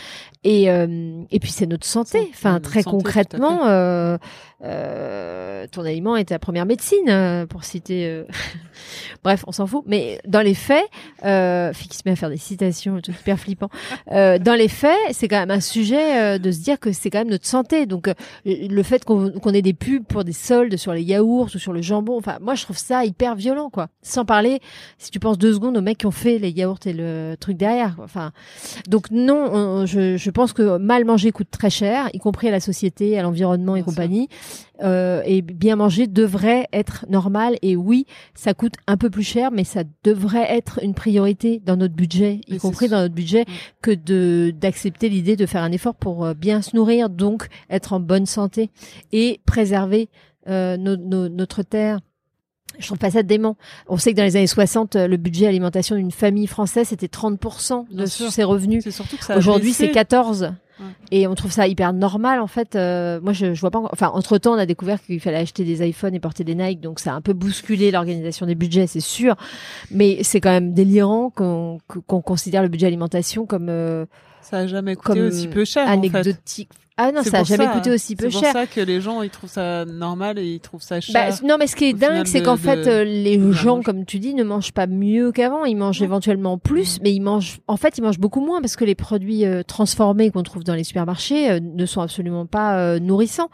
Et 0.45 0.71
euh, 0.71 1.23
et 1.31 1.41
puis 1.41 1.51
c'est 1.51 1.67
notre 1.67 1.87
santé. 1.87 2.31
Enfin 2.33 2.61
très 2.61 2.85
concrètement, 2.85 3.67
ton 4.61 5.85
aliment 5.85 6.17
est 6.17 6.27
ta 6.27 6.39
première 6.39 6.67
médecine, 6.67 7.47
pour 7.49 7.65
citer. 7.65 8.25
Bref, 9.25 9.45
on 9.47 9.53
s'en 9.53 9.67
fout. 9.67 9.85
Mais 9.87 10.21
dans 10.27 10.43
les 10.43 10.55
faits, 10.55 10.87
euh, 11.25 11.73
qui 11.73 11.97
se 11.97 12.03
met 12.05 12.13
à 12.13 12.17
faire 12.17 12.31
des 12.31 12.37
citations, 12.37 13.01
tout 13.01 13.13
hyper 13.13 13.39
flippant. 13.39 13.69
dans 14.11 14.57
les 14.57 14.69
faits, 14.69 14.97
c'est 15.13 15.29
quand 15.29 15.39
même 15.39 15.51
un 15.51 15.61
sujet 15.61 16.39
de 16.39 16.51
se 16.51 16.61
dire 16.61 16.79
que 16.79 16.93
c'est 16.93 17.11
quand 17.11 17.19
même 17.19 17.31
notre 17.31 17.47
santé. 17.47 17.87
Donc 17.87 18.09
euh, 18.09 18.15
le 18.45 18.83
fait 18.83 19.05
qu'on 19.05 19.53
ait 19.53 19.63
des 19.63 19.75
pubs 19.75 20.05
pour 20.05 20.25
des 20.25 20.33
soldes 20.33 20.77
sur 20.77 20.93
les 20.93 21.03
yaourts 21.03 21.49
ou 21.55 21.59
sur 21.59 21.73
le 21.73 21.83
jambon, 21.83 22.17
enfin 22.17 22.39
moi 22.41 22.55
je 22.55 22.65
trouve 22.65 22.79
ça 22.79 23.05
hyper 23.05 23.35
violent 23.35 23.71
quoi. 23.71 23.89
Sans 24.03 24.25
parler, 24.25 24.61
si 24.99 25.11
tu 25.11 25.21
penses 25.21 25.39
deux 25.39 25.55
secondes 25.55 25.77
aux 25.77 25.83
mecs 25.83 25.99
qui 25.99 26.07
ont 26.07 26.11
fait 26.11 26.39
les 26.39 26.51
yaourts 26.51 26.81
et 26.87 26.93
le 26.93 27.37
truc 27.39 27.57
derrière. 27.57 27.97
Enfin 28.03 28.33
donc 28.89 29.11
non, 29.11 29.87
je, 29.87 30.17
je 30.17 30.31
pense 30.31 30.53
que 30.53 30.79
mal 30.79 31.05
manger 31.05 31.33
coûte 31.33 31.51
très 31.51 31.71
cher, 31.71 32.09
y 32.13 32.19
compris 32.19 32.49
à 32.49 32.53
la 32.53 32.61
société, 32.61 33.19
à 33.19 33.23
l'environnement 33.23 33.77
et 33.77 33.83
compagnie. 33.83 34.29
Euh, 34.83 35.23
et 35.25 35.43
bien 35.43 35.77
manger 35.77 36.07
devrait 36.07 36.69
être 36.73 37.07
normal. 37.09 37.57
Et 37.63 37.77
oui, 37.77 38.07
ça 38.35 38.55
coûte 38.55 38.75
un 38.87 38.97
peu 38.97 39.11
plus 39.11 39.23
cher, 39.23 39.51
mais 39.51 39.65
ça 39.65 39.85
devrait 40.05 40.47
être 40.55 40.81
une 40.83 40.95
priorité 40.95 41.63
dans 41.65 41.77
notre 41.77 41.95
budget, 41.95 42.41
y 42.47 42.59
compris 42.59 42.89
dans 42.89 43.01
notre 43.01 43.15
budget, 43.15 43.43
mm. 43.43 43.53
que 43.83 43.91
de 43.93 44.53
d'accepter 44.59 45.09
l'idée 45.09 45.37
de 45.37 45.47
faire 45.47 45.63
un 45.63 45.73
effort 45.73 45.95
pour 45.95 46.25
euh, 46.25 46.35
bien 46.35 46.63
se 46.63 46.77
nourrir, 46.77 47.09
donc 47.09 47.49
être 47.71 47.93
en 47.93 48.01
bonne 48.01 48.27
santé 48.27 48.71
et 49.13 49.41
préserver 49.47 50.09
euh, 50.49 50.77
notre 50.77 51.63
terre. 51.63 52.01
Je 52.79 52.87
trouve 52.87 52.99
pas 52.99 53.11
ça 53.11 53.23
dément. 53.23 53.57
On 53.89 53.97
sait 53.97 54.13
que 54.13 54.19
dans 54.19 54.25
les 54.25 54.37
années 54.37 54.47
60, 54.47 54.97
le 54.97 55.17
budget 55.17 55.47
alimentation 55.47 55.97
d'une 55.97 56.11
famille 56.11 56.47
française, 56.47 56.89
c'était 56.89 57.07
30% 57.07 57.87
de 57.91 58.05
ses 58.05 58.45
revenus. 58.45 58.85
Aujourd'hui, 59.35 59.73
c'est 59.73 59.91
14. 59.91 60.53
Et 61.11 61.27
on 61.27 61.35
trouve 61.35 61.53
ça 61.53 61.67
hyper 61.67 61.93
normal 61.93 62.41
en 62.41 62.47
fait. 62.47 62.77
Euh, 62.77 63.21
moi, 63.21 63.33
je, 63.33 63.55
je 63.55 63.61
vois 63.61 63.71
pas. 63.71 63.81
Enfin, 63.93 64.09
entre 64.09 64.39
temps, 64.39 64.55
on 64.55 64.59
a 64.59 64.67
découvert 64.67 65.03
qu'il 65.03 65.21
fallait 65.21 65.39
acheter 65.39 65.65
des 65.65 65.87
iPhones 65.87 66.15
et 66.15 66.21
porter 66.21 66.45
des 66.45 66.55
Nike, 66.55 66.81
donc 66.81 67.01
ça 67.01 67.13
a 67.13 67.15
un 67.15 67.21
peu 67.21 67.33
bousculé 67.33 67.91
l'organisation 67.91 68.47
des 68.47 68.55
budgets, 68.55 68.87
c'est 68.87 69.01
sûr. 69.01 69.37
Mais 69.91 70.23
c'est 70.23 70.41
quand 70.41 70.51
même 70.51 70.75
délirant 70.75 71.31
qu'on 71.31 71.79
qu'on 72.07 72.21
considère 72.21 72.63
le 72.63 72.69
budget 72.69 72.87
alimentation 72.87 73.47
comme 73.47 73.69
euh, 73.69 74.07
ça 74.43 74.59
a 74.59 74.67
jamais 74.67 74.95
coûté 74.97 75.21
aussi 75.23 75.49
peu 75.49 75.65
cher. 75.65 75.89
Anecdotique. 75.89 76.71
En 76.71 76.75
fait. 76.75 76.86
Ah 76.99 77.13
non, 77.13 77.23
ça 77.23 77.41
a 77.41 77.45
jamais 77.45 77.67
coûté 77.69 77.91
aussi 77.91 78.17
peu 78.17 78.31
cher. 78.31 78.41
C'est 78.41 78.47
pour 78.47 78.53
ça 78.53 78.67
que 78.67 78.81
les 78.81 79.03
gens 79.03 79.21
ils 79.21 79.29
trouvent 79.29 79.51
ça 79.51 79.85
normal 79.85 80.39
et 80.39 80.47
ils 80.47 80.61
trouvent 80.61 80.81
ça 80.83 80.99
cher. 80.99 81.13
Bah, 81.13 81.37
non, 81.45 81.57
mais 81.59 81.67
ce 81.67 81.77
qui 81.77 81.85
est 81.85 81.93
dingue, 81.93 82.27
c'est 82.27 82.43
qu'en 82.43 82.57
fait 82.57 82.87
euh, 82.87 83.05
les 83.05 83.39
gens, 83.53 83.83
comme 83.83 84.07
tu 84.07 84.19
dis, 84.19 84.35
ne 84.35 84.45
mangent 84.45 84.73
pas 84.73 84.87
mieux 84.87 85.31
qu'avant. 85.31 85.67
Ils 85.67 85.77
mangent 85.77 86.01
éventuellement 86.01 86.57
plus, 86.57 86.99
mais 87.03 87.13
ils 87.13 87.21
mangent. 87.21 87.59
En 87.67 87.77
fait, 87.77 87.99
ils 87.99 88.01
mangent 88.03 88.19
beaucoup 88.19 88.41
moins 88.41 88.63
parce 88.63 88.77
que 88.77 88.85
les 88.87 88.95
produits 88.95 89.45
euh, 89.45 89.63
transformés 89.63 90.31
qu'on 90.31 90.43
trouve 90.43 90.65
dans 90.65 90.75
les 90.75 90.85
supermarchés 90.85 91.51
euh, 91.51 91.61
ne 91.61 91.85
sont 91.85 92.01
absolument 92.01 92.47
pas 92.47 92.99
nourrissants. 92.99 93.51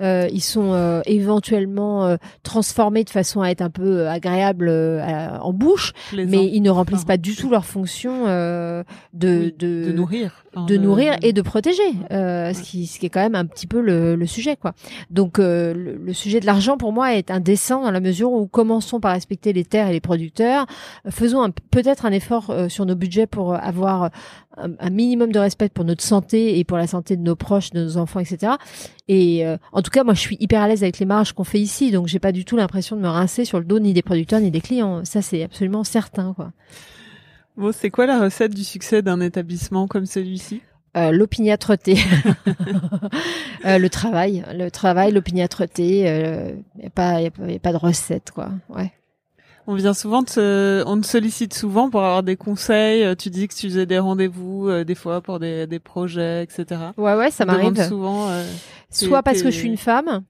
ils 0.00 0.42
sont 0.42 1.02
éventuellement 1.06 2.16
transformés 2.42 3.04
de 3.04 3.10
façon 3.10 3.40
à 3.40 3.50
être 3.50 3.62
un 3.62 3.70
peu 3.70 4.08
agréable 4.08 4.68
en 4.68 5.52
bouche, 5.52 5.92
mais 6.12 6.46
ils 6.46 6.60
ne 6.60 6.70
remplissent 6.70 7.04
pas 7.04 7.18
du 7.18 7.36
tout 7.36 7.50
leur 7.50 7.64
fonction 7.64 8.26
de, 8.26 8.84
de, 9.14 9.54
de 9.58 9.92
nourrir, 9.92 10.44
de, 10.66 10.76
nourrir 10.76 11.16
et 11.22 11.32
de 11.32 11.42
protéger. 11.42 11.82
ce 12.10 12.62
qui 12.62 12.86
ce 12.86 12.98
qui 12.98 13.06
est 13.06 13.10
quand 13.10 13.20
même 13.20 13.34
un 13.34 13.46
petit 13.46 13.66
peu 13.66 13.80
le, 13.80 14.16
le 14.16 14.26
sujet 14.26 14.56
quoi. 14.56 14.74
Donc 15.10 15.38
euh, 15.38 15.74
le, 15.74 16.12
sujet 16.12 16.40
de 16.40 16.46
l'argent 16.46 16.76
pour 16.76 16.92
moi 16.92 17.14
est 17.14 17.30
indécent 17.30 17.82
dans 17.82 17.90
la 17.90 18.00
mesure 18.00 18.32
où 18.32 18.46
commençons 18.46 19.00
par 19.00 19.12
respecter 19.12 19.52
les 19.52 19.64
terres 19.64 19.88
et 19.88 19.92
les 19.92 20.00
producteurs, 20.00 20.66
faisons 21.08 21.50
peut-être 21.70 22.04
un 22.04 22.12
effort 22.12 22.50
euh, 22.50 22.68
sur 22.68 22.86
nos 22.86 22.94
budgets 22.94 23.26
pour 23.26 23.54
avoir 23.54 24.10
un, 24.56 24.90
minimum 24.90 25.32
de 25.32 25.38
respect 25.38 25.68
pour 25.68 25.84
notre 25.84 26.02
santé 26.02 26.58
et 26.58 26.64
pour 26.64 26.76
la 26.76 26.86
santé 26.86 27.16
de 27.16 27.22
nos 27.22 27.36
proches, 27.36 27.70
de 27.70 27.82
nos 27.82 27.96
enfants, 27.96 28.20
etc. 28.20 28.54
Et 29.08 29.46
euh, 29.46 29.56
en 29.72 29.82
tout 29.82 29.90
cas, 29.90 30.04
moi, 30.04 30.14
je 30.14 30.20
suis 30.20 30.36
hyper 30.40 30.60
à 30.62 30.68
l'aise 30.68 30.82
avec 30.82 30.98
les 30.98 31.06
marges 31.06 31.32
qu'on 31.32 31.44
fait 31.44 31.60
ici, 31.60 31.90
donc 31.90 32.08
j'ai 32.08 32.18
pas 32.18 32.32
du 32.32 32.44
tout 32.44 32.56
l'impression 32.56 32.96
de 32.96 33.00
me 33.00 33.08
rincer 33.08 33.44
sur 33.44 33.58
le 33.58 33.64
dos 33.64 33.78
ni 33.78 33.92
des 33.92 34.02
producteurs 34.02 34.40
ni 34.40 34.50
des 34.50 34.60
clients. 34.60 35.04
Ça, 35.04 35.22
c'est 35.22 35.42
absolument 35.42 35.84
certain, 35.84 36.34
quoi. 36.34 36.52
Bon, 37.56 37.72
c'est 37.72 37.90
quoi 37.90 38.06
la 38.06 38.20
recette 38.20 38.54
du 38.54 38.64
succès 38.64 39.02
d'un 39.02 39.20
établissement 39.20 39.86
comme 39.86 40.06
celui-ci? 40.06 40.62
Euh, 40.96 41.12
l'opiniâtreté, 41.12 41.98
euh, 43.64 43.78
le 43.78 43.88
travail, 43.88 44.44
le 44.52 44.70
travail, 44.70 45.12
l'opiniâtreté. 45.12 46.00
Il 46.00 46.06
euh, 46.06 46.52
n'y 46.78 46.86
a 46.86 46.90
pas, 46.90 47.20
y 47.20 47.26
a, 47.26 47.58
pas 47.60 47.72
de 47.72 47.76
recette, 47.76 48.32
quoi. 48.32 48.48
Ouais. 48.68 48.92
On 49.68 49.74
vient 49.74 49.94
souvent, 49.94 50.24
te, 50.24 50.82
on 50.86 51.00
te 51.00 51.06
sollicite 51.06 51.54
souvent 51.54 51.90
pour 51.90 52.02
avoir 52.02 52.24
des 52.24 52.34
conseils. 52.34 53.04
Euh, 53.04 53.14
tu 53.14 53.30
dis 53.30 53.46
que 53.46 53.54
tu 53.54 53.68
faisais 53.68 53.86
des 53.86 54.00
rendez-vous 54.00 54.68
euh, 54.68 54.82
des 54.82 54.96
fois 54.96 55.20
pour 55.20 55.38
des, 55.38 55.68
des 55.68 55.78
projets, 55.78 56.42
etc. 56.42 56.80
Ouais, 56.96 57.14
ouais, 57.14 57.30
ça 57.30 57.44
m'arrive. 57.44 57.80
souvent. 57.86 58.28
Soit 58.90 59.22
parce 59.22 59.42
que 59.42 59.50
je 59.50 59.56
suis 59.56 59.68
une 59.68 59.76
femme, 59.76 60.24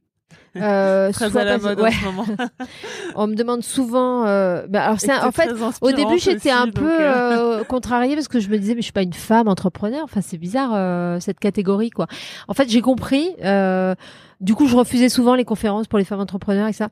euh, 0.56 1.12
Très 1.12 1.36
à 1.36 1.44
la 1.44 1.58
mode 1.58 1.80
en 1.80 1.90
ce 1.90 2.04
moment. 2.04 2.26
on 3.14 3.26
me 3.26 3.34
demande 3.34 3.62
souvent. 3.62 4.26
Euh... 4.26 4.66
Bah, 4.68 4.84
alors 4.84 5.00
c'est 5.00 5.12
en 5.12 5.32
fait, 5.32 5.50
au 5.80 5.92
début 5.92 6.18
j'étais 6.18 6.50
un 6.50 6.68
peu 6.68 7.00
euh, 7.00 7.60
euh... 7.60 7.64
contrariée 7.64 8.14
parce 8.14 8.28
que 8.28 8.40
je 8.40 8.48
me 8.48 8.58
disais 8.58 8.74
mais 8.74 8.80
je 8.80 8.86
suis 8.86 8.92
pas 8.92 9.02
une 9.02 9.12
femme 9.12 9.48
entrepreneur. 9.48 10.02
Enfin 10.02 10.20
c'est 10.22 10.38
bizarre 10.38 10.72
euh, 10.74 11.20
cette 11.20 11.38
catégorie 11.38 11.90
quoi. 11.90 12.06
En 12.48 12.54
fait 12.54 12.68
j'ai 12.68 12.80
compris. 12.80 13.30
Euh, 13.44 13.94
du 14.40 14.54
coup 14.54 14.66
je 14.66 14.76
refusais 14.76 15.08
souvent 15.08 15.34
les 15.34 15.44
conférences 15.44 15.86
pour 15.86 15.98
les 15.98 16.04
femmes 16.04 16.20
entrepreneurs 16.20 16.68
et 16.68 16.72
ça. 16.72 16.88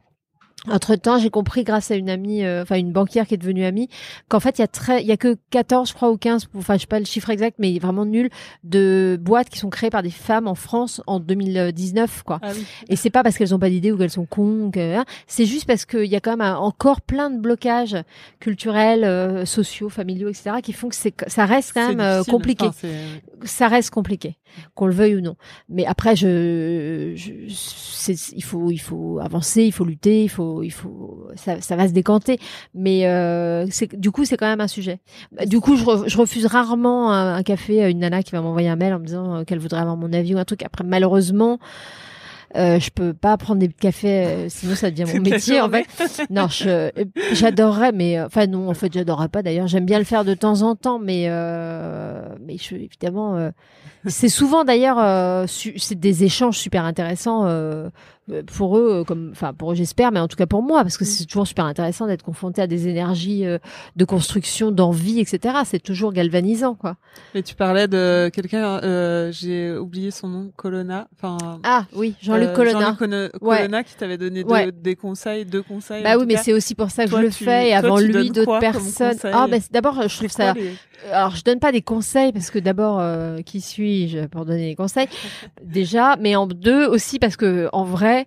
Entre 0.66 0.96
temps, 0.96 1.18
j'ai 1.18 1.30
compris 1.30 1.62
grâce 1.62 1.92
à 1.92 1.94
une 1.94 2.10
amie, 2.10 2.44
euh, 2.44 2.62
enfin 2.62 2.76
une 2.76 2.90
banquière 2.90 3.28
qui 3.28 3.34
est 3.34 3.38
devenue 3.38 3.64
amie, 3.64 3.88
qu'en 4.28 4.40
fait 4.40 4.58
il 4.58 4.62
y 4.62 4.64
a 4.64 4.68
très, 4.68 5.02
il 5.02 5.06
y 5.06 5.12
a 5.12 5.16
que 5.16 5.36
14 5.50 5.88
je 5.88 5.94
crois 5.94 6.10
ou 6.10 6.16
15, 6.16 6.48
enfin 6.56 6.74
je 6.74 6.80
sais 6.80 6.86
pas 6.88 6.98
le 6.98 7.04
chiffre 7.04 7.30
exact, 7.30 7.56
mais 7.60 7.78
vraiment 7.78 8.04
nul 8.04 8.28
de 8.64 9.16
boîtes 9.20 9.50
qui 9.50 9.58
sont 9.58 9.70
créées 9.70 9.90
par 9.90 10.02
des 10.02 10.10
femmes 10.10 10.48
en 10.48 10.56
France 10.56 11.00
en 11.06 11.20
2019 11.20 12.24
quoi. 12.24 12.40
Ah 12.42 12.50
Et 12.88 12.96
c'est 12.96 13.08
pas 13.08 13.22
parce 13.22 13.38
qu'elles 13.38 13.54
ont 13.54 13.58
pas 13.60 13.70
d'idée 13.70 13.92
ou 13.92 13.98
qu'elles 13.98 14.10
sont 14.10 14.26
cons, 14.26 14.70
hein. 14.74 15.04
c'est 15.28 15.46
juste 15.46 15.64
parce 15.64 15.84
qu'il 15.84 16.06
y 16.06 16.16
a 16.16 16.20
quand 16.20 16.36
même 16.36 16.56
encore 16.56 17.02
plein 17.02 17.30
de 17.30 17.38
blocages 17.38 17.96
culturels, 18.40 19.04
euh, 19.04 19.44
sociaux, 19.44 19.88
familiaux, 19.88 20.28
etc. 20.28 20.56
qui 20.60 20.72
font 20.72 20.88
que 20.88 20.96
ça 20.96 21.46
reste 21.46 21.72
quand 21.72 21.88
même 21.88 22.00
euh, 22.00 22.24
compliqué. 22.24 22.68
ça 23.44 23.68
reste 23.68 23.90
compliqué, 23.90 24.36
qu'on 24.74 24.86
le 24.86 24.94
veuille 24.94 25.16
ou 25.16 25.20
non. 25.20 25.36
Mais 25.68 25.86
après, 25.86 26.16
je, 26.16 27.12
je 27.14 27.32
il 28.34 28.42
faut, 28.42 28.70
il 28.70 28.78
faut 28.78 29.20
avancer, 29.20 29.62
il 29.62 29.72
faut 29.72 29.84
lutter, 29.84 30.24
il 30.24 30.28
faut 30.28 30.47
il 30.62 30.72
faut, 30.72 31.26
ça, 31.36 31.60
ça 31.60 31.76
va 31.76 31.88
se 31.88 31.92
décanter. 31.92 32.38
Mais 32.74 33.06
euh, 33.06 33.66
du 33.92 34.10
coup, 34.10 34.24
c'est 34.24 34.36
quand 34.36 34.46
même 34.46 34.60
un 34.60 34.68
sujet. 34.68 35.00
Du 35.46 35.60
coup, 35.60 35.76
je, 35.76 35.84
je 36.06 36.18
refuse 36.18 36.46
rarement 36.46 37.12
un, 37.12 37.42
café 37.42 37.82
à 37.82 37.88
une 37.88 38.00
nana 38.00 38.22
qui 38.22 38.32
va 38.32 38.40
m'envoyer 38.40 38.68
un 38.68 38.76
mail 38.76 38.94
en 38.94 38.98
me 38.98 39.04
disant 39.04 39.36
euh, 39.36 39.44
qu'elle 39.44 39.58
voudrait 39.58 39.80
avoir 39.80 39.96
mon 39.96 40.12
avis 40.12 40.34
ou 40.34 40.38
un 40.38 40.44
truc. 40.44 40.62
Après, 40.62 40.84
malheureusement, 40.84 41.58
Euh, 42.56 42.80
je 42.80 42.90
peux 42.90 43.12
pas 43.12 43.36
prendre 43.36 43.60
des 43.60 43.68
cafés, 43.68 44.24
euh, 44.24 44.48
sinon 44.48 44.74
ça 44.74 44.90
devient 44.90 45.04
mon 45.14 45.20
métier 45.20 45.60
en 45.60 45.68
fait. 45.68 45.86
Non, 46.30 46.48
je 46.48 46.90
j'adorerais, 47.32 47.92
mais 47.92 48.18
euh, 48.18 48.26
enfin 48.26 48.46
non, 48.46 48.70
en 48.70 48.74
fait 48.74 48.92
j'adorerais 48.92 49.28
pas 49.28 49.42
d'ailleurs. 49.42 49.66
J'aime 49.66 49.84
bien 49.84 49.98
le 49.98 50.04
faire 50.04 50.24
de 50.24 50.34
temps 50.34 50.62
en 50.62 50.74
temps, 50.74 50.98
mais 50.98 51.28
mais 52.40 52.56
je, 52.56 52.74
évidemment, 52.74 53.50
c'est 54.06 54.28
souvent 54.28 54.64
d'ailleurs 54.64 54.98
euh, 54.98 55.46
c'est 55.48 55.98
des 55.98 56.24
échanges 56.24 56.58
super 56.58 56.84
intéressants 56.84 57.46
euh, 57.46 57.88
pour 58.54 58.76
eux, 58.76 59.04
comme 59.06 59.30
enfin 59.32 59.54
pour 59.54 59.72
eux 59.72 59.74
j'espère, 59.74 60.12
mais 60.12 60.20
en 60.20 60.28
tout 60.28 60.36
cas 60.36 60.44
pour 60.44 60.62
moi, 60.62 60.82
parce 60.82 60.98
que 60.98 61.06
c'est 61.06 61.24
toujours 61.24 61.46
super 61.46 61.64
intéressant 61.64 62.06
d'être 62.06 62.22
confronté 62.22 62.60
à 62.60 62.66
des 62.66 62.86
énergies 62.86 63.46
euh, 63.46 63.56
de 63.96 64.04
construction, 64.04 64.70
d'envie, 64.70 65.18
etc. 65.18 65.56
C'est 65.64 65.82
toujours 65.82 66.12
galvanisant, 66.12 66.74
quoi. 66.74 66.96
Mais 67.34 67.42
tu 67.42 67.54
parlais 67.54 67.88
de 67.88 68.28
quelqu'un, 68.32 68.80
euh, 68.82 69.32
j'ai 69.32 69.72
oublié 69.78 70.10
son 70.10 70.28
nom, 70.28 70.52
Colonna. 70.56 71.08
Enfin, 71.16 71.58
Ah 71.64 71.86
oui, 71.94 72.16
Jean-Luc 72.20 72.50
euh, 72.50 72.54
Colonna. 72.54 72.96
Jean-Luc 73.00 73.32
Ouais. 73.42 73.56
Colonna 73.56 73.82
qui 73.82 73.94
t'avait 73.94 74.18
donné 74.18 74.44
deux- 74.44 74.72
des 74.72 74.94
conseils, 74.94 75.46
deux 75.46 75.62
conseils. 75.62 76.02
Bah 76.02 76.18
oui, 76.18 76.24
mais 76.28 76.36
c'est 76.36 76.52
aussi 76.52 76.74
pour 76.74 76.90
ça 76.90 77.06
que 77.06 77.10
Toi, 77.10 77.20
je 77.20 77.24
le 77.26 77.32
tu- 77.32 77.44
fais. 77.44 77.68
Et 77.68 77.70
toi, 77.70 77.78
avant 77.78 77.98
lui, 77.98 78.30
d'autres 78.30 78.58
personnes. 78.58 79.16
Ah, 79.24 79.46
bah, 79.50 79.56
d'abord, 79.70 80.06
je 80.06 80.14
trouve 80.18 80.30
ça. 80.30 80.52
Les- 80.52 80.74
Alors, 81.12 81.34
je 81.36 81.44
donne 81.44 81.60
pas 81.60 81.72
des 81.72 81.82
conseils 81.82 82.32
parce 82.32 82.50
que 82.50 82.58
d'abord, 82.58 82.98
euh, 83.00 83.38
qui 83.38 83.60
suis-je 83.60 84.26
pour 84.26 84.44
donner 84.44 84.68
des 84.68 84.74
conseils? 84.74 85.08
Déjà, 85.62 86.16
mais 86.16 86.36
en 86.36 86.46
deux 86.46 86.86
aussi 86.86 87.18
parce 87.18 87.36
que 87.36 87.68
en 87.72 87.84
vrai, 87.84 88.26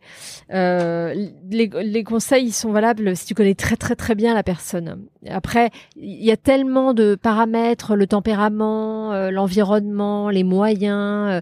euh, 0.54 1.14
les, 1.50 1.70
les 1.84 2.04
conseils 2.04 2.46
ils 2.46 2.54
sont 2.54 2.72
valables 2.72 3.16
si 3.16 3.26
tu 3.26 3.34
connais 3.34 3.56
très 3.56 3.76
très 3.76 3.96
très 3.96 4.16
bien 4.16 4.34
la 4.34 4.44
personne. 4.44 5.06
Après, 5.30 5.70
il 5.96 6.24
y 6.24 6.32
a 6.32 6.38
tellement 6.38 6.94
de 6.94 7.16
paramètres, 7.16 7.96
le 7.96 8.08
tempérament, 8.08 9.14
euh, 9.14 9.32
l'environnement, 9.32 10.30
les 10.30 10.44
moyens. 10.44 11.42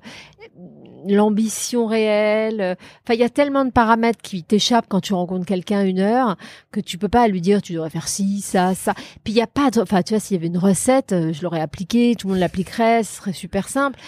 L'ambition 1.07 1.85
réelle 1.85 2.61
euh, 2.61 2.75
enfin 3.03 3.13
il 3.13 3.19
y 3.19 3.23
a 3.23 3.29
tellement 3.29 3.65
de 3.65 3.71
paramètres 3.71 4.21
qui 4.21 4.43
t'échappent 4.43 4.87
quand 4.87 5.01
tu 5.01 5.13
rencontres 5.13 5.45
quelqu'un 5.45 5.83
une 5.85 5.99
heure 5.99 6.37
que 6.71 6.79
tu 6.79 6.97
peux 6.97 7.07
pas 7.07 7.27
lui 7.27 7.41
dire 7.41 7.61
tu 7.61 7.73
devrais 7.73 7.89
faire 7.89 8.07
ci 8.07 8.41
ça 8.41 8.73
ça. 8.75 8.93
Puis 9.23 9.33
il 9.33 9.37
y 9.37 9.41
a 9.41 9.47
pas 9.47 9.69
de 9.71 9.81
enfin 9.81 10.01
tu 10.01 10.13
vois 10.13 10.19
s'il 10.19 10.35
y 10.35 10.39
avait 10.39 10.47
une 10.47 10.57
recette 10.57 11.11
euh, 11.11 11.33
je 11.33 11.41
l'aurais 11.43 11.61
appliquée 11.61 12.15
tout 12.17 12.27
le 12.27 12.33
monde 12.33 12.39
l'appliquerait 12.39 13.03
ce 13.03 13.17
serait 13.17 13.33
super 13.33 13.69
simple. 13.69 13.99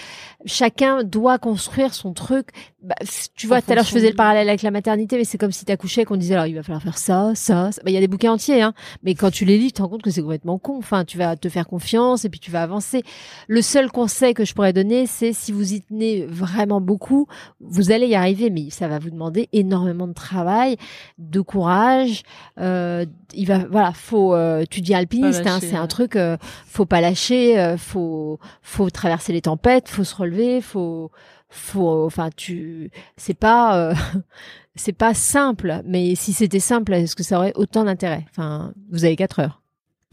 Chacun 0.45 1.03
doit 1.03 1.37
construire 1.37 1.93
son 1.93 2.13
truc. 2.13 2.49
Bah, 2.81 2.95
tu 3.35 3.45
vois 3.45 3.61
tout 3.61 3.71
à 3.71 3.75
l'heure 3.75 3.85
je 3.85 3.91
faisais 3.91 4.09
le 4.09 4.15
parallèle 4.15 4.49
avec 4.49 4.63
la 4.63 4.71
maternité 4.71 5.17
mais 5.17 5.23
c'est 5.23 5.37
comme 5.37 5.51
si 5.51 5.65
t'accouchais 5.65 6.03
qu'on 6.03 6.17
disait 6.17 6.33
alors 6.33 6.47
il 6.47 6.55
va 6.55 6.63
falloir 6.63 6.81
faire 6.81 6.97
ça 6.97 7.31
ça, 7.35 7.71
ça. 7.71 7.81
Bah, 7.83 7.91
il 7.91 7.93
y 7.93 7.97
a 7.97 7.99
des 7.99 8.07
bouquins 8.07 8.31
entiers 8.33 8.61
hein. 8.61 8.73
Mais 9.03 9.13
quand 9.13 9.31
tu 9.31 9.45
les 9.45 9.57
lis 9.57 9.67
tu 9.67 9.73
te 9.73 9.81
rends 9.81 9.89
compte 9.89 10.01
que 10.01 10.11
c'est 10.11 10.21
complètement 10.21 10.57
con. 10.57 10.77
Enfin 10.77 11.05
tu 11.05 11.17
vas 11.17 11.35
te 11.35 11.47
faire 11.47 11.67
confiance 11.67 12.25
et 12.25 12.29
puis 12.29 12.39
tu 12.39 12.51
vas 12.51 12.63
avancer. 12.63 13.03
Le 13.47 13.61
seul 13.61 13.91
conseil 13.91 14.33
que 14.33 14.45
je 14.45 14.53
pourrais 14.53 14.73
donner 14.73 15.05
c'est 15.05 15.33
si 15.33 15.51
vous 15.51 15.73
y 15.73 15.81
tenez 15.81 16.25
vraiment 16.25 16.80
beaucoup 16.81 17.27
vous 17.59 17.91
allez 17.91 18.07
y 18.07 18.15
arriver 18.15 18.49
mais 18.49 18.69
ça 18.69 18.87
va 18.87 18.99
vous 18.99 19.09
demander 19.09 19.49
énormément 19.53 20.07
de 20.07 20.13
travail 20.13 20.77
de 21.17 21.39
courage 21.41 22.23
euh, 22.59 23.05
il 23.33 23.47
va 23.47 23.59
voilà 23.69 23.91
faut 23.93 24.33
euh, 24.33 24.63
tu 24.69 24.81
dis 24.81 24.93
alpiniste 24.93 25.45
hein, 25.47 25.59
c'est 25.61 25.75
un 25.75 25.87
truc 25.87 26.15
euh, 26.15 26.37
faut 26.65 26.85
pas 26.85 27.01
lâcher 27.01 27.59
euh, 27.59 27.77
faut 27.77 28.39
faut 28.61 28.89
traverser 28.89 29.33
les 29.33 29.41
tempêtes 29.41 29.89
faut 29.89 30.03
se 30.03 30.15
relever 30.15 30.61
faut 30.61 31.11
faut 31.49 32.05
enfin 32.05 32.29
tu 32.35 32.91
c'est 33.17 33.33
pas 33.33 33.77
euh, 33.77 33.93
c'est 34.75 34.93
pas 34.93 35.13
simple 35.13 35.81
mais 35.85 36.15
si 36.15 36.33
c'était 36.33 36.59
simple 36.59 36.93
est-ce 36.93 37.15
que 37.15 37.23
ça 37.23 37.37
aurait 37.37 37.53
autant 37.55 37.83
d'intérêt? 37.83 38.25
Enfin 38.29 38.73
vous 38.89 39.05
avez 39.05 39.15
quatre 39.15 39.39
heures. 39.39 39.61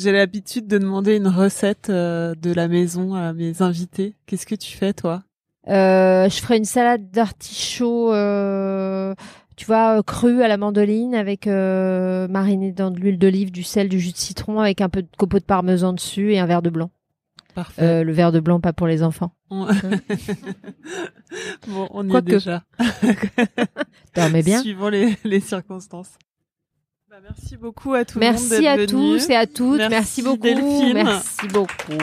J'ai 0.00 0.12
l'habitude 0.12 0.68
de 0.68 0.78
demander 0.78 1.16
une 1.16 1.26
recette 1.26 1.90
euh, 1.90 2.36
de 2.36 2.52
la 2.52 2.68
maison 2.68 3.14
à 3.14 3.32
mes 3.32 3.62
invités. 3.62 4.14
Qu'est-ce 4.26 4.46
que 4.46 4.54
tu 4.54 4.76
fais, 4.76 4.92
toi? 4.92 5.24
Euh, 5.68 6.28
je 6.28 6.40
ferais 6.40 6.56
une 6.56 6.64
salade 6.64 7.10
d'artichaut, 7.10 8.12
euh, 8.14 9.14
tu 9.56 9.66
vois, 9.66 9.98
euh, 9.98 10.02
crue 10.02 10.42
à 10.42 10.48
la 10.48 10.56
mandoline 10.56 11.14
avec 11.14 11.46
euh, 11.46 12.26
marinée 12.28 12.72
dans 12.72 12.90
de 12.90 12.98
l'huile 12.98 13.18
d'olive, 13.18 13.50
du 13.52 13.62
sel, 13.62 13.88
du 13.88 14.00
jus 14.00 14.12
de 14.12 14.16
citron 14.16 14.60
avec 14.60 14.80
un 14.80 14.88
peu 14.88 15.02
de 15.02 15.08
copeaux 15.18 15.38
de 15.40 15.44
parmesan 15.44 15.92
dessus 15.92 16.32
et 16.32 16.38
un 16.38 16.46
verre 16.46 16.62
de 16.62 16.70
blanc. 16.70 16.90
Parfait. 17.54 17.82
Euh, 17.82 18.04
le 18.04 18.12
verre 18.12 18.32
de 18.32 18.40
blanc, 18.40 18.60
pas 18.60 18.72
pour 18.72 18.86
les 18.86 19.02
enfants. 19.02 19.32
On- 19.50 19.66
bon, 21.66 21.88
on 21.90 22.04
y 22.04 22.08
est 22.08 22.10
Quoique. 22.10 22.30
déjà. 22.30 22.62
Dormez 24.14 24.42
bien. 24.42 24.60
Suivant 24.62 24.88
les, 24.88 25.16
les 25.24 25.40
circonstances. 25.40 26.12
Bah, 27.10 27.16
merci 27.22 27.56
beaucoup 27.56 27.94
à 27.94 28.04
tout 28.04 28.20
le 28.20 28.26
monde 28.26 28.34
Merci 28.34 28.66
à 28.66 28.76
venu. 28.76 28.86
tous 28.86 29.28
et 29.30 29.34
à 29.34 29.46
toutes. 29.46 29.78
Merci, 29.78 29.90
Merci, 29.90 30.22
beaucoup. 30.22 30.42
Delphine. 30.42 30.92
Merci 30.94 31.48
beaucoup. 31.48 31.98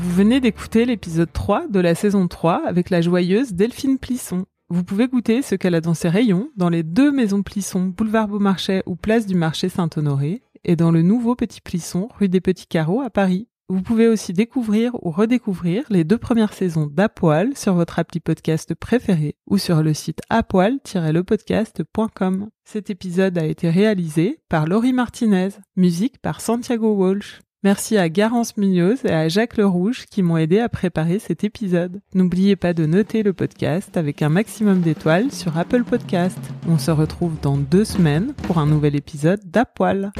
Vous 0.00 0.10
venez 0.10 0.40
d'écouter 0.40 0.84
l'épisode 0.84 1.32
3 1.32 1.66
de 1.66 1.80
la 1.80 1.96
saison 1.96 2.28
3 2.28 2.62
avec 2.68 2.88
la 2.88 3.00
joyeuse 3.00 3.54
Delphine 3.54 3.98
Plisson. 3.98 4.46
Vous 4.68 4.84
pouvez 4.84 5.08
goûter 5.08 5.42
ce 5.42 5.56
qu'elle 5.56 5.74
a 5.74 5.80
dans 5.80 5.94
ses 5.94 6.08
rayons 6.08 6.50
dans 6.56 6.68
les 6.68 6.84
deux 6.84 7.10
maisons 7.10 7.42
Plisson, 7.42 7.86
boulevard 7.86 8.28
Beaumarchais 8.28 8.84
ou 8.86 8.94
place 8.94 9.26
du 9.26 9.34
marché 9.34 9.68
Saint-Honoré, 9.68 10.42
et 10.64 10.76
dans 10.76 10.92
le 10.92 11.02
nouveau 11.02 11.34
Petit 11.34 11.60
Plisson, 11.60 12.06
rue 12.16 12.28
des 12.28 12.40
Petits 12.40 12.68
Carreaux 12.68 13.00
à 13.00 13.10
Paris. 13.10 13.48
Vous 13.68 13.82
pouvez 13.82 14.06
aussi 14.06 14.32
découvrir 14.32 14.94
ou 15.04 15.10
redécouvrir 15.10 15.82
les 15.90 16.04
deux 16.04 16.18
premières 16.18 16.52
saisons 16.52 16.86
d'Apoil 16.86 17.56
sur 17.56 17.74
votre 17.74 17.98
appli 17.98 18.20
podcast 18.20 18.76
préféré 18.76 19.34
ou 19.48 19.58
sur 19.58 19.82
le 19.82 19.94
site 19.94 20.20
apoil-lepodcast.com. 20.30 22.50
Cet 22.64 22.90
épisode 22.90 23.36
a 23.36 23.44
été 23.44 23.68
réalisé 23.68 24.38
par 24.48 24.68
Laurie 24.68 24.92
Martinez, 24.92 25.48
musique 25.74 26.22
par 26.22 26.40
Santiago 26.40 26.94
Walsh. 26.94 27.40
Merci 27.64 27.98
à 27.98 28.08
Garance 28.08 28.56
Munoz 28.56 29.00
et 29.04 29.10
à 29.10 29.28
Jacques 29.28 29.56
Le 29.56 29.66
Rouge 29.66 30.06
qui 30.08 30.22
m'ont 30.22 30.36
aidé 30.36 30.60
à 30.60 30.68
préparer 30.68 31.18
cet 31.18 31.42
épisode. 31.42 32.00
N'oubliez 32.14 32.54
pas 32.54 32.72
de 32.72 32.86
noter 32.86 33.24
le 33.24 33.32
podcast 33.32 33.96
avec 33.96 34.22
un 34.22 34.28
maximum 34.28 34.80
d'étoiles 34.80 35.32
sur 35.32 35.58
Apple 35.58 35.82
Podcast. 35.82 36.38
On 36.68 36.78
se 36.78 36.92
retrouve 36.92 37.34
dans 37.42 37.56
deux 37.56 37.84
semaines 37.84 38.32
pour 38.44 38.58
un 38.58 38.66
nouvel 38.66 38.94
épisode 38.94 39.40
d'Apoil. 39.44 40.12